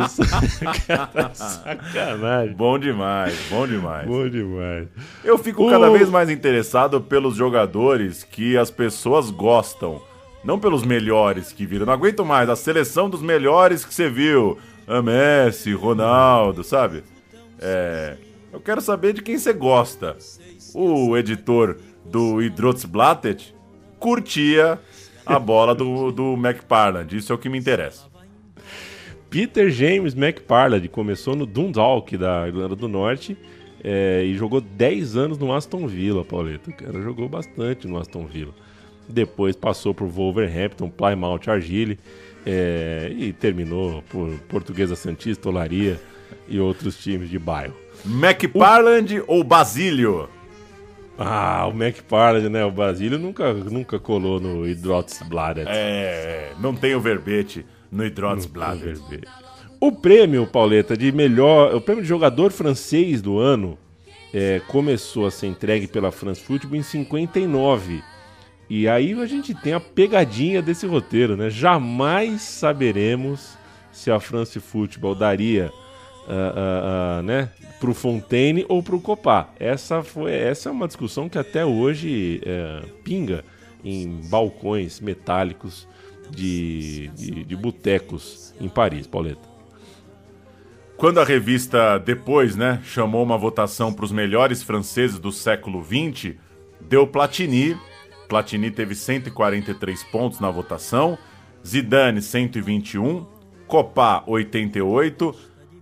sacanagem. 1.33 2.55
Bom 2.55 2.77
demais, 2.77 3.37
bom 3.49 3.67
demais. 3.67 4.07
Bom 4.07 4.29
demais. 4.29 4.87
Eu 5.23 5.37
fico 5.37 5.69
cada 5.69 5.89
vez 5.89 6.09
mais 6.09 6.29
interessado 6.29 7.01
pelos 7.01 7.35
jogadores 7.35 8.23
que 8.23 8.57
as 8.57 8.71
pessoas 8.71 9.29
gostam. 9.29 10.01
Não 10.47 10.57
pelos 10.57 10.85
melhores 10.85 11.51
que 11.51 11.65
viram. 11.65 11.85
Não 11.85 11.91
aguento 11.91 12.23
mais 12.23 12.49
a 12.49 12.55
seleção 12.55 13.09
dos 13.09 13.21
melhores 13.21 13.83
que 13.83 13.93
você 13.93 14.09
viu. 14.09 14.57
A 14.87 15.01
Messi, 15.01 15.73
Ronaldo, 15.73 16.63
sabe? 16.63 17.03
É, 17.59 18.15
eu 18.53 18.61
quero 18.61 18.79
saber 18.79 19.11
de 19.11 19.21
quem 19.21 19.37
você 19.37 19.51
gosta. 19.51 20.15
O 20.73 21.17
editor 21.17 21.75
do 22.05 22.41
Idrottsbladet 22.41 23.53
curtia 23.99 24.79
a 25.25 25.35
bola 25.37 25.75
do, 25.75 26.13
do 26.13 26.35
McParland. 26.35 27.17
Isso 27.17 27.33
é 27.33 27.35
o 27.35 27.37
que 27.37 27.49
me 27.49 27.57
interessa. 27.57 28.05
Peter 29.29 29.69
James 29.69 30.15
McParland 30.15 30.87
começou 30.87 31.35
no 31.35 31.45
Dundalk 31.45 32.15
da 32.15 32.47
Irlanda 32.47 32.73
do 32.77 32.87
Norte 32.87 33.37
é, 33.83 34.23
e 34.23 34.33
jogou 34.33 34.61
10 34.61 35.17
anos 35.17 35.37
no 35.37 35.53
Aston 35.53 35.85
Villa, 35.87 36.23
Pauleta. 36.23 36.69
O 36.69 36.73
cara 36.73 37.01
jogou 37.01 37.27
bastante 37.27 37.85
no 37.85 37.97
Aston 37.97 38.25
Villa. 38.25 38.53
Depois 39.07 39.55
passou 39.55 39.93
por 39.93 40.07
Wolverhampton, 40.07 40.89
Plymouth 40.89 41.47
Argyle 41.47 41.97
é, 42.45 43.11
e 43.15 43.33
terminou 43.33 44.03
por 44.09 44.29
Portuguesa 44.49 44.95
Santista, 44.95 45.49
Olaria 45.49 45.99
e 46.47 46.59
outros 46.59 46.97
times 46.97 47.29
de 47.29 47.39
bairro. 47.39 47.73
McParland 48.05 49.19
o... 49.19 49.25
ou 49.27 49.43
Basílio? 49.43 50.29
Ah, 51.17 51.67
o 51.67 51.71
McParland, 51.71 52.49
né? 52.49 52.63
O 52.63 52.71
Basílio 52.71 53.17
nunca, 53.17 53.53
nunca 53.53 53.99
colou 53.99 54.39
no 54.39 54.67
Idrottsbladet. 54.67 55.67
É, 55.67 56.51
não 56.59 56.75
tem 56.75 56.93
o 56.93 57.01
verbete 57.01 57.65
no 57.91 58.05
Idrottsbladet. 58.05 59.01
O 59.79 59.91
prêmio, 59.91 60.45
Pauleta, 60.45 60.95
de 60.95 61.11
melhor. 61.11 61.73
O 61.73 61.81
prêmio 61.81 62.03
de 62.03 62.09
jogador 62.09 62.51
francês 62.51 63.21
do 63.21 63.39
ano 63.39 63.77
é, 64.33 64.61
começou 64.67 65.25
a 65.25 65.31
ser 65.31 65.47
entregue 65.47 65.87
pela 65.87 66.11
France 66.11 66.41
Football 66.41 66.77
em 66.77 66.83
59. 66.83 68.03
E 68.69 68.87
aí 68.87 69.13
a 69.13 69.25
gente 69.25 69.53
tem 69.53 69.73
a 69.73 69.79
pegadinha 69.79 70.61
desse 70.61 70.85
roteiro, 70.85 71.37
né? 71.37 71.49
Jamais 71.49 72.41
saberemos 72.41 73.57
se 73.91 74.11
a 74.11 74.19
France 74.19 74.59
Football 74.59 75.15
daria 75.15 75.71
uh, 76.27 76.31
uh, 76.31 77.19
uh, 77.19 77.23
né, 77.23 77.49
pro 77.79 77.93
Fontaine 77.93 78.65
ou 78.67 78.83
pro 78.83 78.99
Copá. 78.99 79.49
Essa, 79.59 80.03
foi, 80.03 80.33
essa 80.33 80.69
é 80.69 80.71
uma 80.71 80.87
discussão 80.87 81.29
que 81.29 81.37
até 81.37 81.65
hoje 81.65 82.41
uh, 82.43 82.87
pinga 83.03 83.43
em 83.83 84.19
balcões 84.29 84.99
metálicos 84.99 85.87
de, 86.29 87.07
de, 87.09 87.43
de 87.45 87.55
botecos 87.55 88.53
em 88.59 88.67
Paris, 88.67 89.07
Pauleta. 89.07 89.47
Quando 90.97 91.19
a 91.19 91.23
revista 91.23 91.99
depois, 91.99 92.55
né, 92.55 92.81
chamou 92.83 93.23
uma 93.23 93.37
votação 93.37 93.93
para 93.93 94.03
os 94.03 94.11
melhores 94.11 94.63
franceses 94.63 95.19
do 95.19 95.31
século 95.31 95.83
XX, 95.83 96.33
deu 96.81 97.05
Platini. 97.05 97.77
Platini 98.27 98.71
teve 98.71 98.95
143 98.95 100.03
pontos 100.05 100.39
na 100.39 100.49
votação, 100.51 101.17
Zidane 101.65 102.21
121, 102.21 103.25
Copá 103.67 104.23
88, 104.25 105.35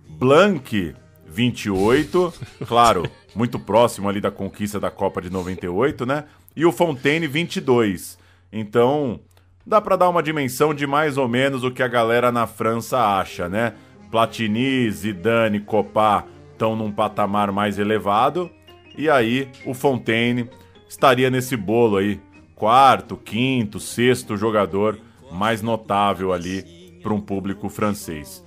Blanc 0.08 0.94
28, 1.26 2.34
claro, 2.66 3.02
muito 3.34 3.58
próximo 3.58 4.08
ali 4.08 4.20
da 4.20 4.30
conquista 4.30 4.80
da 4.80 4.90
Copa 4.90 5.20
de 5.20 5.30
98, 5.30 6.06
né? 6.06 6.24
E 6.54 6.64
o 6.64 6.72
Fontaine 6.72 7.26
22. 7.26 8.18
Então, 8.50 9.20
dá 9.66 9.80
para 9.80 9.96
dar 9.96 10.08
uma 10.08 10.22
dimensão 10.22 10.72
de 10.72 10.86
mais 10.86 11.18
ou 11.18 11.28
menos 11.28 11.62
o 11.62 11.70
que 11.70 11.82
a 11.82 11.88
galera 11.88 12.32
na 12.32 12.46
França 12.46 12.98
acha, 12.98 13.48
né? 13.48 13.74
Platini, 14.10 14.90
Zidane, 14.90 15.60
Copá 15.60 16.24
estão 16.52 16.74
num 16.74 16.90
patamar 16.90 17.52
mais 17.52 17.78
elevado. 17.78 18.50
E 18.96 19.10
aí 19.10 19.48
o 19.66 19.74
Fontaine 19.74 20.48
estaria 20.88 21.28
nesse 21.28 21.56
bolo 21.56 21.98
aí, 21.98 22.18
quarto, 22.56 23.16
quinto, 23.16 23.78
sexto 23.78 24.36
jogador 24.36 24.98
mais 25.30 25.62
notável 25.62 26.32
ali 26.32 26.98
para 27.02 27.14
um 27.14 27.20
público 27.20 27.68
francês. 27.68 28.42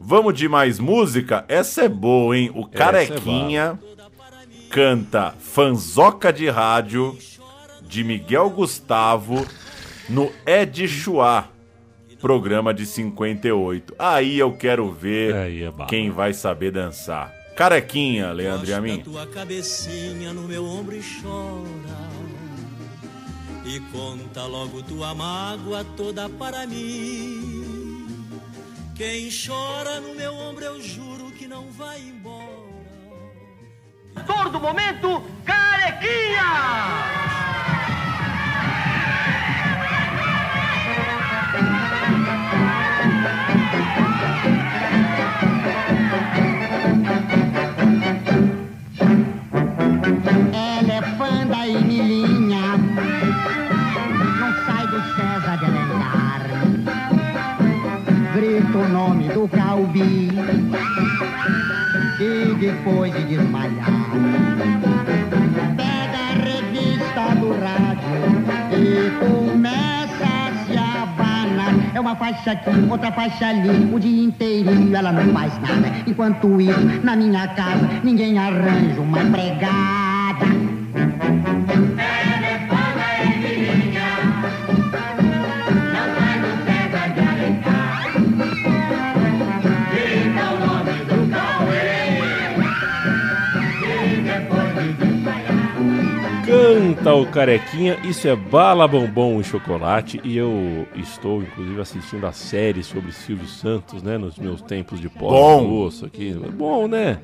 Vamos 0.00 0.34
de 0.34 0.48
mais 0.48 0.80
música? 0.80 1.44
Essa 1.46 1.82
é 1.82 1.88
boa, 1.88 2.36
hein? 2.36 2.50
O 2.54 2.66
Carequinha 2.66 3.78
é 3.80 4.70
canta 4.70 5.34
Fanzoca 5.38 6.32
de 6.32 6.48
Rádio 6.48 7.16
de 7.82 8.02
Miguel 8.02 8.48
Gustavo 8.50 9.46
no 10.08 10.32
Ed 10.46 10.88
Chua 10.88 11.48
programa 12.20 12.72
de 12.74 12.86
58. 12.86 13.94
Aí 13.98 14.38
eu 14.38 14.52
quero 14.52 14.92
ver 14.92 15.34
é 15.34 15.72
quem 15.88 16.10
vai 16.10 16.32
saber 16.32 16.70
dançar. 16.70 17.34
Carequinha, 17.56 18.32
Leandro 18.32 18.68
e 18.68 18.72
a 18.72 18.80
mim. 18.80 19.00
tua 19.00 19.26
cabecinha 19.26 20.32
no 20.32 20.42
meu 20.42 20.64
ombro 20.64 20.94
e 20.94 21.00
chora. 21.00 22.09
E 23.72 23.78
conta 23.92 24.46
logo 24.46 24.82
tua 24.82 25.14
mágoa 25.14 25.84
toda 25.96 26.28
para 26.28 26.66
mim. 26.66 28.34
Quem 28.96 29.30
chora 29.30 30.00
no 30.00 30.12
meu 30.16 30.34
ombro 30.34 30.64
eu 30.64 30.82
juro 30.82 31.30
que 31.30 31.46
não 31.46 31.70
vai 31.70 32.00
embora. 32.00 32.50
Ator 34.16 34.50
do 34.50 34.58
momento, 34.58 35.22
Carequinha! 35.44 37.39
Do 59.40 59.48
Calbi 59.48 60.28
e 62.20 62.54
depois 62.60 63.10
de 63.14 63.24
desmaiar, 63.24 64.10
pega 65.76 66.18
a 66.18 66.32
revista 66.44 67.34
do 67.40 67.48
rádio 67.58 68.18
e 68.76 69.10
começa 69.18 70.26
a 70.26 70.52
se 70.66 70.76
abanar. 70.76 71.74
É 71.94 72.00
uma 72.00 72.14
faixa 72.16 72.52
aqui, 72.52 72.70
outra 72.90 73.10
faixa 73.12 73.46
ali, 73.46 73.90
o 73.90 73.98
dia 73.98 74.24
inteirinho 74.24 74.94
ela 74.94 75.10
não 75.10 75.32
faz 75.32 75.58
nada. 75.60 75.90
Enquanto 76.06 76.60
isso, 76.60 77.00
na 77.02 77.16
minha 77.16 77.48
casa, 77.48 77.88
ninguém 78.04 78.38
arranja 78.38 79.00
uma 79.00 79.22
empregada. 79.22 80.69
O 97.22 97.26
Carequinha, 97.26 97.98
isso 98.04 98.26
é 98.26 98.34
Bala 98.34 98.88
Bombom 98.88 99.40
e 99.40 99.44
Chocolate 99.44 100.20
e 100.24 100.36
eu 100.36 100.86
estou 100.94 101.42
inclusive 101.42 101.80
assistindo 101.80 102.26
a 102.26 102.32
série 102.32 102.82
sobre 102.82 103.12
Silvio 103.12 103.46
Santos, 103.46 104.02
né, 104.02 104.16
nos 104.16 104.38
meus 104.38 104.62
tempos 104.62 105.00
de 105.00 105.08
pós-almoço 105.08 106.06
aqui. 106.06 106.32
Bom, 106.32 106.88
né? 106.88 107.20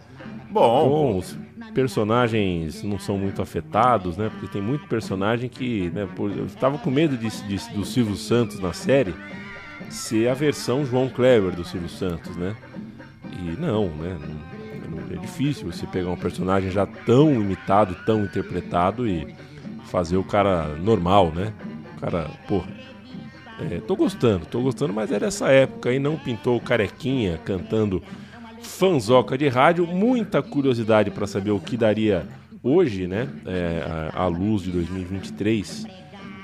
Bom. 0.51 0.89
Bom, 0.89 1.19
os 1.19 1.37
personagens 1.75 2.83
não 2.83 2.99
são 2.99 3.19
muito 3.19 3.43
afetados, 3.43 4.17
né? 4.17 4.31
Porque 4.31 4.47
tem 4.47 4.63
muito 4.63 4.87
personagem 4.87 5.49
que, 5.49 5.91
né, 5.91 6.09
por, 6.15 6.31
eu 6.31 6.47
estava 6.47 6.79
com 6.79 6.91
medo 6.91 7.17
de, 7.17 7.29
de, 7.47 7.75
do 7.75 7.85
Silvio 7.85 8.17
Santos 8.17 8.59
na 8.61 8.73
série 8.73 9.15
ser 9.91 10.29
a 10.29 10.35
versão 10.35 10.85
João 10.85 11.09
Kleber 11.09 11.53
do 11.53 11.65
Silvio 11.65 11.89
Santos, 11.89 12.37
né? 12.37 12.55
E 13.33 13.61
não, 13.61 13.89
né? 13.89 14.17
É 15.13 15.17
difícil 15.17 15.71
você 15.71 15.87
pegar 15.87 16.11
um 16.11 16.17
personagem 16.17 16.71
já 16.71 16.87
tão 16.87 17.33
imitado, 17.33 17.97
tão 18.05 18.25
interpretado 18.25 19.07
e 19.07 19.35
fazer 19.87 20.17
o 20.17 20.25
cara 20.25 20.69
normal, 20.77 21.33
né? 21.35 21.53
O 21.97 22.01
cara, 22.01 22.29
porra. 22.49 22.69
É, 23.71 23.81
tô 23.81 23.97
gostando, 23.97 24.45
tô 24.45 24.61
gostando, 24.61 24.93
mas 24.93 25.11
era 25.11 25.27
essa 25.27 25.49
época 25.49 25.89
aí, 25.89 25.99
não 25.99 26.17
pintou 26.17 26.57
o 26.57 26.61
carequinha 26.61 27.39
cantando 27.45 28.03
fanzoca 28.61 29.39
de 29.39 29.49
rádio. 29.49 29.87
Muita 29.87 30.43
curiosidade 30.43 31.11
para 31.11 31.27
saber 31.27 31.53
o 31.53 31.59
que 31.61 31.77
daria 31.77 32.27
hoje, 32.63 33.07
né? 33.07 33.29
É, 33.47 34.11
à 34.15 34.27
luz 34.27 34.63
de 34.63 34.71
2023, 34.73 35.87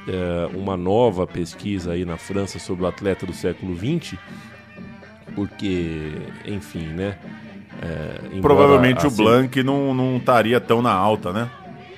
é, 0.08 0.56
uma 0.56 0.74
nova 0.76 1.26
pesquisa 1.26 1.92
aí 1.92 2.04
na 2.06 2.16
França 2.16 2.58
sobre 2.58 2.84
o 2.84 2.86
atleta 2.86 3.26
do 3.26 3.32
século 3.34 3.76
XX, 3.76 4.14
porque, 5.34 6.12
enfim, 6.46 6.86
né? 6.86 7.16
é, 7.82 8.40
Provavelmente 8.40 9.04
o 9.04 9.08
assim- 9.08 9.22
Blanc 9.22 9.62
não 9.62 9.92
não 9.94 10.16
estaria 10.16 10.60
tão 10.60 10.80
na 10.80 10.92
alta, 10.92 11.32
né? 11.32 11.48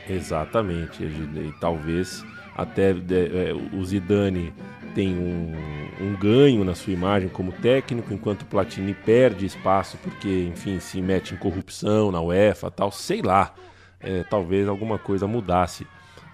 Exatamente. 0.09 1.03
E, 1.03 1.53
talvez 1.61 2.25
até 2.57 2.91
é, 2.91 3.53
o 3.73 3.85
Zidane 3.85 4.53
tem 4.95 5.15
um, 5.15 5.53
um 6.01 6.15
ganho 6.15 6.65
na 6.65 6.75
sua 6.75 6.93
imagem 6.93 7.29
como 7.29 7.51
técnico, 7.51 8.15
enquanto 8.15 8.43
o 8.43 8.47
Platini 8.47 8.95
perde 8.95 9.45
espaço 9.45 9.99
porque, 10.03 10.49
enfim, 10.53 10.79
se 10.79 11.03
mete 11.03 11.35
em 11.35 11.37
corrupção 11.37 12.13
na 12.13 12.21
UEFA 12.21 12.71
tal, 12.71 12.93
sei 12.93 13.21
lá. 13.21 13.53
É, 14.01 14.23
talvez 14.23 14.69
alguma 14.69 14.99
coisa 14.99 15.27
mudasse 15.27 15.87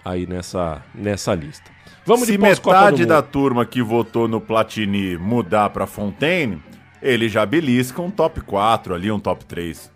aí 0.03 0.27
nessa, 0.27 0.83
nessa 0.93 1.33
lista. 1.33 1.71
Vamos 2.05 2.25
Se 2.25 2.33
de 2.33 2.37
metade 2.37 3.05
da 3.05 3.21
turma 3.21 3.65
que 3.65 3.81
votou 3.81 4.27
no 4.27 4.41
Platini 4.41 5.17
mudar 5.17 5.69
pra 5.69 5.87
Fontaine, 5.87 6.61
ele 7.01 7.29
já 7.29 7.45
belisca 7.45 8.01
um 8.01 8.11
top 8.11 8.41
4 8.41 8.93
ali, 8.93 9.11
um 9.11 9.19
top 9.19 9.45
3. 9.45 9.89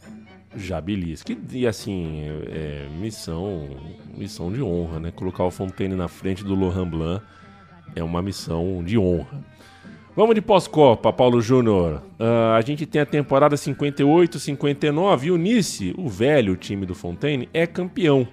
Já 0.56 0.80
belisca. 0.80 1.36
E, 1.52 1.68
assim, 1.68 2.24
é, 2.48 2.88
missão, 3.00 3.70
missão 4.16 4.52
de 4.52 4.62
honra, 4.62 5.00
né? 5.00 5.12
Colocar 5.12 5.44
o 5.44 5.52
Fontaine 5.52 5.96
na 5.96 6.08
frente 6.08 6.44
do 6.44 6.56
Lohan 6.56 6.88
Blanc 6.88 7.26
é 7.96 8.04
uma 8.04 8.22
missão 8.22 8.84
de 8.84 8.98
honra. 8.98 9.44
Vamos 10.16 10.34
de 10.34 10.42
pós-Copa, 10.42 11.12
Paulo 11.12 11.42
Júnior. 11.42 12.02
Ah, 12.18 12.56
a 12.56 12.62
gente 12.62 12.86
tem 12.86 13.02
a 13.02 13.06
temporada 13.06 13.58
58, 13.58 14.40
59 14.40 15.28
e 15.28 15.32
o 15.32 15.38
Nice, 15.38 15.94
o 15.98 16.08
velho 16.08 16.56
time 16.56 16.86
do 16.86 16.96
Fontaine, 16.96 17.50
é 17.54 17.68
campeão 17.68 18.26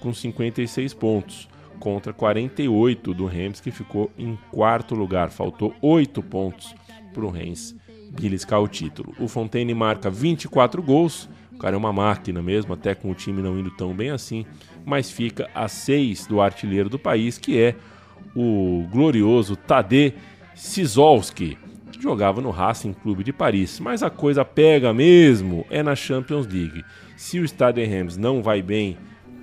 com 0.00 0.12
56 0.12 0.94
pontos 0.94 1.48
contra 1.78 2.12
48 2.12 3.14
do 3.14 3.24
Reims, 3.26 3.60
que 3.60 3.70
ficou 3.70 4.10
em 4.18 4.36
quarto 4.50 4.96
lugar. 4.96 5.30
Faltou 5.30 5.72
8 5.80 6.20
pontos 6.24 6.74
para 7.14 7.24
o 7.24 7.30
Reims 7.30 7.76
beliscar 8.10 8.60
o 8.60 8.66
título. 8.66 9.14
O 9.20 9.28
Fontaine 9.28 9.74
marca 9.74 10.10
24 10.10 10.82
gols. 10.82 11.28
O 11.58 11.60
cara 11.60 11.74
é 11.74 11.78
uma 11.78 11.92
máquina 11.92 12.40
mesmo, 12.40 12.72
até 12.72 12.94
com 12.94 13.10
o 13.10 13.14
time 13.14 13.42
não 13.42 13.58
indo 13.58 13.70
tão 13.72 13.92
bem 13.92 14.10
assim, 14.10 14.46
mas 14.86 15.10
fica 15.10 15.50
a 15.52 15.66
6 15.66 16.28
do 16.28 16.40
artilheiro 16.40 16.88
do 16.88 17.00
país, 17.00 17.36
que 17.36 17.60
é 17.60 17.74
o 18.32 18.86
glorioso 18.92 19.56
Tadej 19.56 20.14
Sizolski, 20.54 21.58
que 21.90 22.00
jogava 22.00 22.40
no 22.40 22.50
Racing 22.50 22.92
Clube 22.92 23.24
de 23.24 23.32
Paris. 23.32 23.80
Mas 23.80 24.04
a 24.04 24.10
coisa 24.10 24.44
pega 24.44 24.94
mesmo 24.94 25.66
é 25.68 25.82
na 25.82 25.96
Champions 25.96 26.46
League. 26.46 26.84
Se 27.16 27.40
o 27.40 27.44
Stade 27.48 27.82
Reims 27.84 28.16
não 28.16 28.40
vai 28.40 28.62
bem 28.62 28.96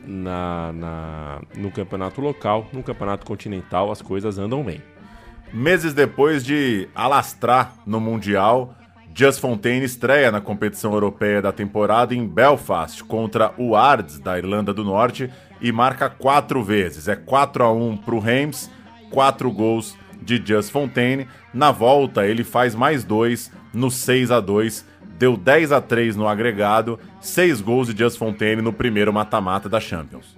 na, 0.08 0.72
na- 0.72 1.42
no 1.58 1.70
campeonato 1.72 2.22
local, 2.22 2.70
no 2.72 2.82
campeonato 2.82 3.26
continental, 3.26 3.92
as 3.92 4.02
coisas 4.02 4.38
andam 4.38 4.64
bem. 4.64 4.82
Meses 5.54 5.94
depois 5.94 6.46
de 6.46 6.88
alastrar 6.96 7.76
no 7.86 8.00
Mundial, 8.00 8.74
Just 9.18 9.40
Fontaine 9.40 9.86
estreia 9.86 10.30
na 10.30 10.42
competição 10.42 10.94
europeia 10.94 11.42
da 11.42 11.54
temporada 11.54 12.14
em 12.14 12.28
Belfast 12.28 13.02
contra 13.06 13.54
o 13.58 13.74
Ards 13.74 14.20
da 14.20 14.38
Irlanda 14.38 14.74
do 14.74 14.84
Norte 14.84 15.32
e 15.62 15.72
marca 15.72 16.10
quatro 16.10 16.62
vezes. 16.62 17.08
É 17.08 17.16
4 17.16 17.64
a 17.64 17.72
1 17.72 17.96
para 17.98 18.16
o 18.16 18.20
Reims, 18.20 18.70
quatro 19.10 19.50
gols 19.50 19.96
de 20.22 20.42
Just 20.46 20.70
Fontaine. 20.70 21.28
Na 21.54 21.72
volta 21.72 22.26
ele 22.26 22.44
faz 22.44 22.76
mais 22.76 23.06
dois 23.06 23.50
no 23.74 23.90
6 23.90 24.32
a 24.32 24.42
2 24.42 24.86
deu 25.18 25.38
10 25.38 25.72
a 25.72 25.82
3 25.82 26.16
no 26.16 26.28
agregado, 26.28 27.00
seis 27.22 27.62
gols 27.62 27.88
de 27.88 27.98
Just 27.98 28.18
Fontaine 28.18 28.62
no 28.62 28.74
primeiro 28.74 29.14
mata-mata 29.14 29.70
da 29.70 29.80
Champions. 29.80 30.38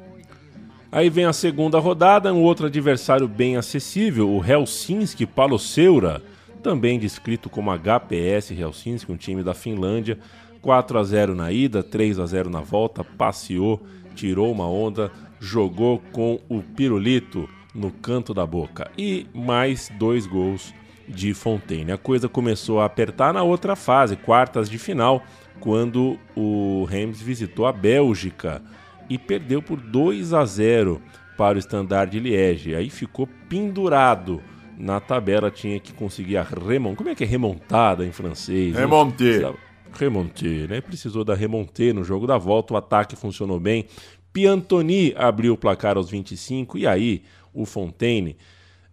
Aí 0.92 1.10
vem 1.10 1.26
a 1.26 1.34
segunda 1.34 1.80
rodada, 1.80 2.34
um 2.34 2.44
outro 2.44 2.68
adversário 2.68 3.28
bem 3.28 3.58
acessível, 3.58 4.30
o 4.30 4.44
Helsinki 4.46 5.26
Palloseura, 5.26 6.22
também 6.58 7.00
descrito 7.00 7.50
como 7.50 7.72
HPS 7.72 8.52
Helsinki, 8.52 9.12
um 9.12 9.18
time 9.18 9.44
da 9.44 9.54
Finlândia. 9.54 10.18
4 10.62 11.00
a 11.00 11.04
0 11.04 11.36
na 11.36 11.52
ida, 11.52 11.84
3 11.84 12.20
a 12.20 12.26
0 12.26 12.50
na 12.50 12.62
volta, 12.62 13.04
passeou, 13.04 13.82
tirou 14.16 14.52
uma 14.52 14.68
onda, 14.68 15.12
jogou 15.40 16.02
com 16.12 16.40
o 16.50 16.62
pirulito 16.62 17.48
no 17.74 17.92
canto 17.92 18.34
da 18.34 18.46
boca. 18.46 18.92
E 18.98 19.28
mais 19.34 19.90
dois 19.98 20.26
gols 20.26 20.74
de 21.08 21.34
Fontaine. 21.34 21.92
A 21.92 21.98
coisa 21.98 22.28
começou 22.28 22.82
a 22.82 22.86
apertar 22.86 23.34
na 23.34 23.44
outra 23.44 23.76
fase, 23.76 24.16
quartas 24.16 24.70
de 24.70 24.78
final, 24.78 25.24
quando 25.60 26.20
o 26.36 26.86
Reims 26.86 27.22
visitou 27.22 27.66
a 27.66 27.72
Bélgica 27.72 28.62
e 29.10 29.18
perdeu 29.18 29.62
por 29.62 29.80
2 29.80 30.34
a 30.34 30.44
0 30.44 31.02
para 31.38 31.56
o 31.56 31.60
Standard 31.60 32.12
de 32.12 32.20
Liège. 32.20 32.76
Aí 32.76 32.90
ficou 32.90 33.28
pendurado 33.48 34.42
na 34.78 35.00
tabela, 35.00 35.50
tinha 35.50 35.80
que 35.80 35.92
conseguir 35.92 36.38
a 36.38 36.44
remontada. 36.44 36.96
Como 36.98 37.10
é 37.10 37.16
que 37.16 37.24
é 37.24 37.28
remontada 37.28 38.06
em 38.06 38.12
francês? 38.12 38.74
né? 38.74 38.80
Remonter. 38.82 39.18
Precisava- 39.28 39.58
Remonter, 39.94 40.70
né? 40.70 40.82
Precisou 40.82 41.24
da 41.24 41.34
remonter 41.34 41.94
no 41.94 42.04
jogo 42.04 42.28
da 42.28 42.38
volta, 42.38 42.74
o 42.74 42.78
ataque 42.78 43.16
funcionou 43.16 43.60
bem. 43.60 43.86
Piantoni 44.32 45.14
abriu 45.18 45.54
o 45.54 45.58
placar 45.58 45.98
aos 45.98 46.10
25 46.12 46.78
e 46.78 46.86
aí 46.86 47.24
o 47.54 47.66
Fontaine 47.66 48.36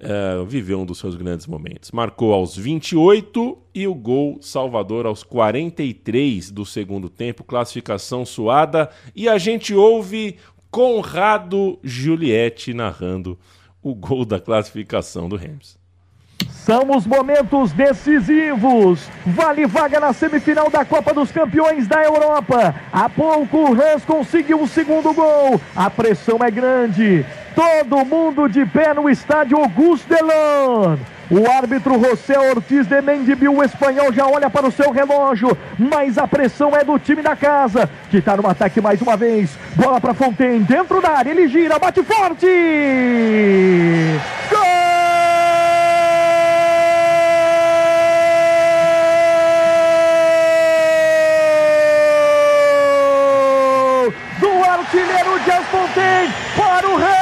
eh, 0.00 0.42
viveu 0.46 0.80
um 0.80 0.86
dos 0.86 0.98
seus 0.98 1.14
grandes 1.16 1.46
momentos. 1.46 1.90
Marcou 1.90 2.32
aos 2.32 2.56
28 2.56 3.58
e 3.74 3.86
o 3.86 3.94
gol 3.94 4.38
Salvador 4.40 5.04
aos 5.04 5.22
43 5.22 6.50
do 6.50 6.64
segundo 6.64 7.10
tempo, 7.10 7.44
classificação 7.44 8.24
suada. 8.24 8.88
E 9.14 9.28
a 9.28 9.36
gente 9.36 9.74
ouve 9.74 10.36
Conrado 10.70 11.78
Giulietti 11.84 12.72
narrando 12.74 13.38
o 13.84 13.94
gol 13.94 14.24
da 14.24 14.40
classificação 14.40 15.28
do 15.28 15.36
Reims. 15.36 15.78
São 16.48 16.96
os 16.96 17.06
momentos 17.06 17.72
decisivos. 17.72 19.06
Vale 19.26 19.66
vaga 19.66 20.00
na 20.00 20.14
semifinal 20.14 20.70
da 20.70 20.82
Copa 20.82 21.12
dos 21.12 21.30
Campeões 21.30 21.86
da 21.86 22.02
Europa. 22.02 22.74
Há 22.90 23.08
pouco 23.10 23.58
o 23.58 23.74
Rans 23.74 24.02
conseguiu 24.04 24.62
o 24.62 24.66
segundo 24.66 25.12
gol. 25.12 25.60
A 25.76 25.90
pressão 25.90 26.38
é 26.42 26.50
grande. 26.50 27.24
Todo 27.54 28.06
mundo 28.06 28.48
de 28.48 28.64
pé 28.64 28.94
no 28.94 29.10
estádio 29.10 29.58
Auguste 29.58 30.08
Delon. 30.08 30.96
O 31.30 31.50
árbitro 31.50 31.98
José 31.98 32.38
Ortiz 32.38 32.86
de 32.86 33.00
Mendibil, 33.00 33.54
o 33.54 33.64
espanhol, 33.64 34.12
já 34.12 34.26
olha 34.26 34.50
para 34.50 34.66
o 34.66 34.72
seu 34.72 34.90
relógio. 34.90 35.56
Mas 35.78 36.18
a 36.18 36.26
pressão 36.26 36.76
é 36.76 36.84
do 36.84 36.98
time 36.98 37.22
da 37.22 37.34
casa, 37.34 37.88
que 38.10 38.18
está 38.18 38.36
no 38.36 38.46
ataque 38.46 38.80
mais 38.80 39.00
uma 39.00 39.16
vez. 39.16 39.56
Bola 39.74 40.00
para 40.00 40.12
Fontaine, 40.14 40.60
dentro 40.64 41.00
da 41.00 41.10
área. 41.10 41.30
Ele 41.30 41.48
gira, 41.48 41.78
bate 41.78 42.02
forte. 42.02 42.46
Gol 54.40 54.64
artilheiro 54.64 55.40
Dias 55.44 55.64
Fontaine 55.66 56.32
para 56.56 56.86
o 56.88 56.96
Rams. 56.96 57.14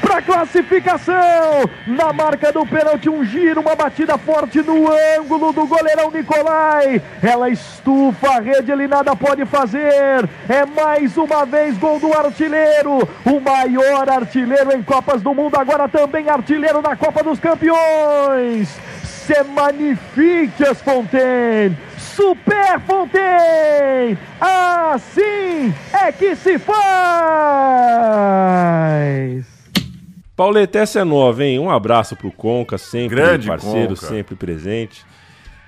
Para 0.00 0.20
classificação, 0.52 1.64
na 1.86 2.12
marca 2.12 2.52
do 2.52 2.66
pênalti, 2.66 3.08
um 3.08 3.24
giro, 3.24 3.62
uma 3.62 3.74
batida 3.74 4.18
forte 4.18 4.60
no 4.60 4.86
ângulo 5.18 5.50
do 5.52 5.66
goleirão 5.66 6.10
Nicolai. 6.10 7.00
Ela 7.22 7.48
estufa 7.48 8.32
a 8.36 8.40
rede, 8.40 8.70
ele 8.70 8.86
nada 8.86 9.16
pode 9.16 9.46
fazer. 9.46 10.28
É 10.48 10.66
mais 10.66 11.16
uma 11.16 11.46
vez 11.46 11.78
gol 11.78 11.98
do 11.98 12.12
artilheiro, 12.12 13.08
o 13.24 13.40
maior 13.40 14.10
artilheiro 14.10 14.76
em 14.76 14.82
Copas 14.82 15.22
do 15.22 15.32
Mundo, 15.34 15.56
agora 15.56 15.88
também 15.88 16.28
artilheiro 16.28 16.82
na 16.82 16.94
Copa 16.94 17.22
dos 17.22 17.40
Campeões. 17.40 18.68
Se 19.02 19.42
magnifique 19.44 20.62
as 20.64 20.82
Fontaine. 20.82 21.78
Super 21.96 22.78
Fontaine! 22.80 24.18
Assim 24.38 25.72
é 25.92 26.12
que 26.12 26.36
se 26.36 26.58
faz! 26.58 26.82
Pauleta, 30.34 30.78
essa 30.78 31.00
é 31.00 31.04
nova, 31.04 31.44
hein? 31.44 31.58
Um 31.58 31.70
abraço 31.70 32.16
pro 32.16 32.32
Conca, 32.32 32.78
sempre 32.78 33.16
Grande 33.16 33.46
parceiro, 33.46 33.94
Conca. 33.94 34.06
sempre 34.06 34.34
presente. 34.34 35.04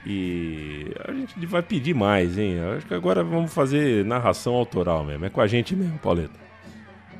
E 0.06 0.90
a 1.06 1.12
gente 1.12 1.46
vai 1.46 1.62
pedir 1.62 1.94
mais, 1.94 2.38
hein? 2.38 2.56
Acho 2.76 2.86
que 2.86 2.94
agora 2.94 3.22
vamos 3.22 3.52
fazer 3.52 4.04
narração 4.04 4.54
autoral 4.54 5.04
mesmo. 5.04 5.24
É 5.24 5.30
com 5.30 5.40
a 5.40 5.46
gente 5.46 5.74
mesmo, 5.76 5.98
Pauleta. 5.98 6.38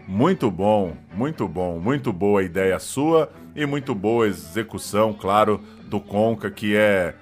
Muito 0.07 0.51
bom, 0.51 0.95
muito 1.15 1.49
bom, 1.49 1.79
muito 1.79 2.12
boa 2.12 2.43
ideia 2.43 2.79
sua 2.79 3.31
e 3.57 3.65
muito 3.65 3.95
boa 3.95 4.27
execução, 4.27 5.15
claro, 5.15 5.61
do 5.87 5.99
Conca, 5.99 6.51
que 6.51 6.77
é 6.77 7.15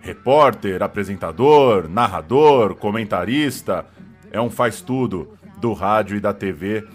repórter, 0.00 0.82
apresentador, 0.82 1.88
narrador, 1.88 2.76
comentarista, 2.76 3.84
é 4.30 4.40
um 4.40 4.50
faz-tudo 4.50 5.36
do 5.58 5.72
rádio 5.72 6.16
e 6.16 6.20
da 6.20 6.32
TV 6.32 6.86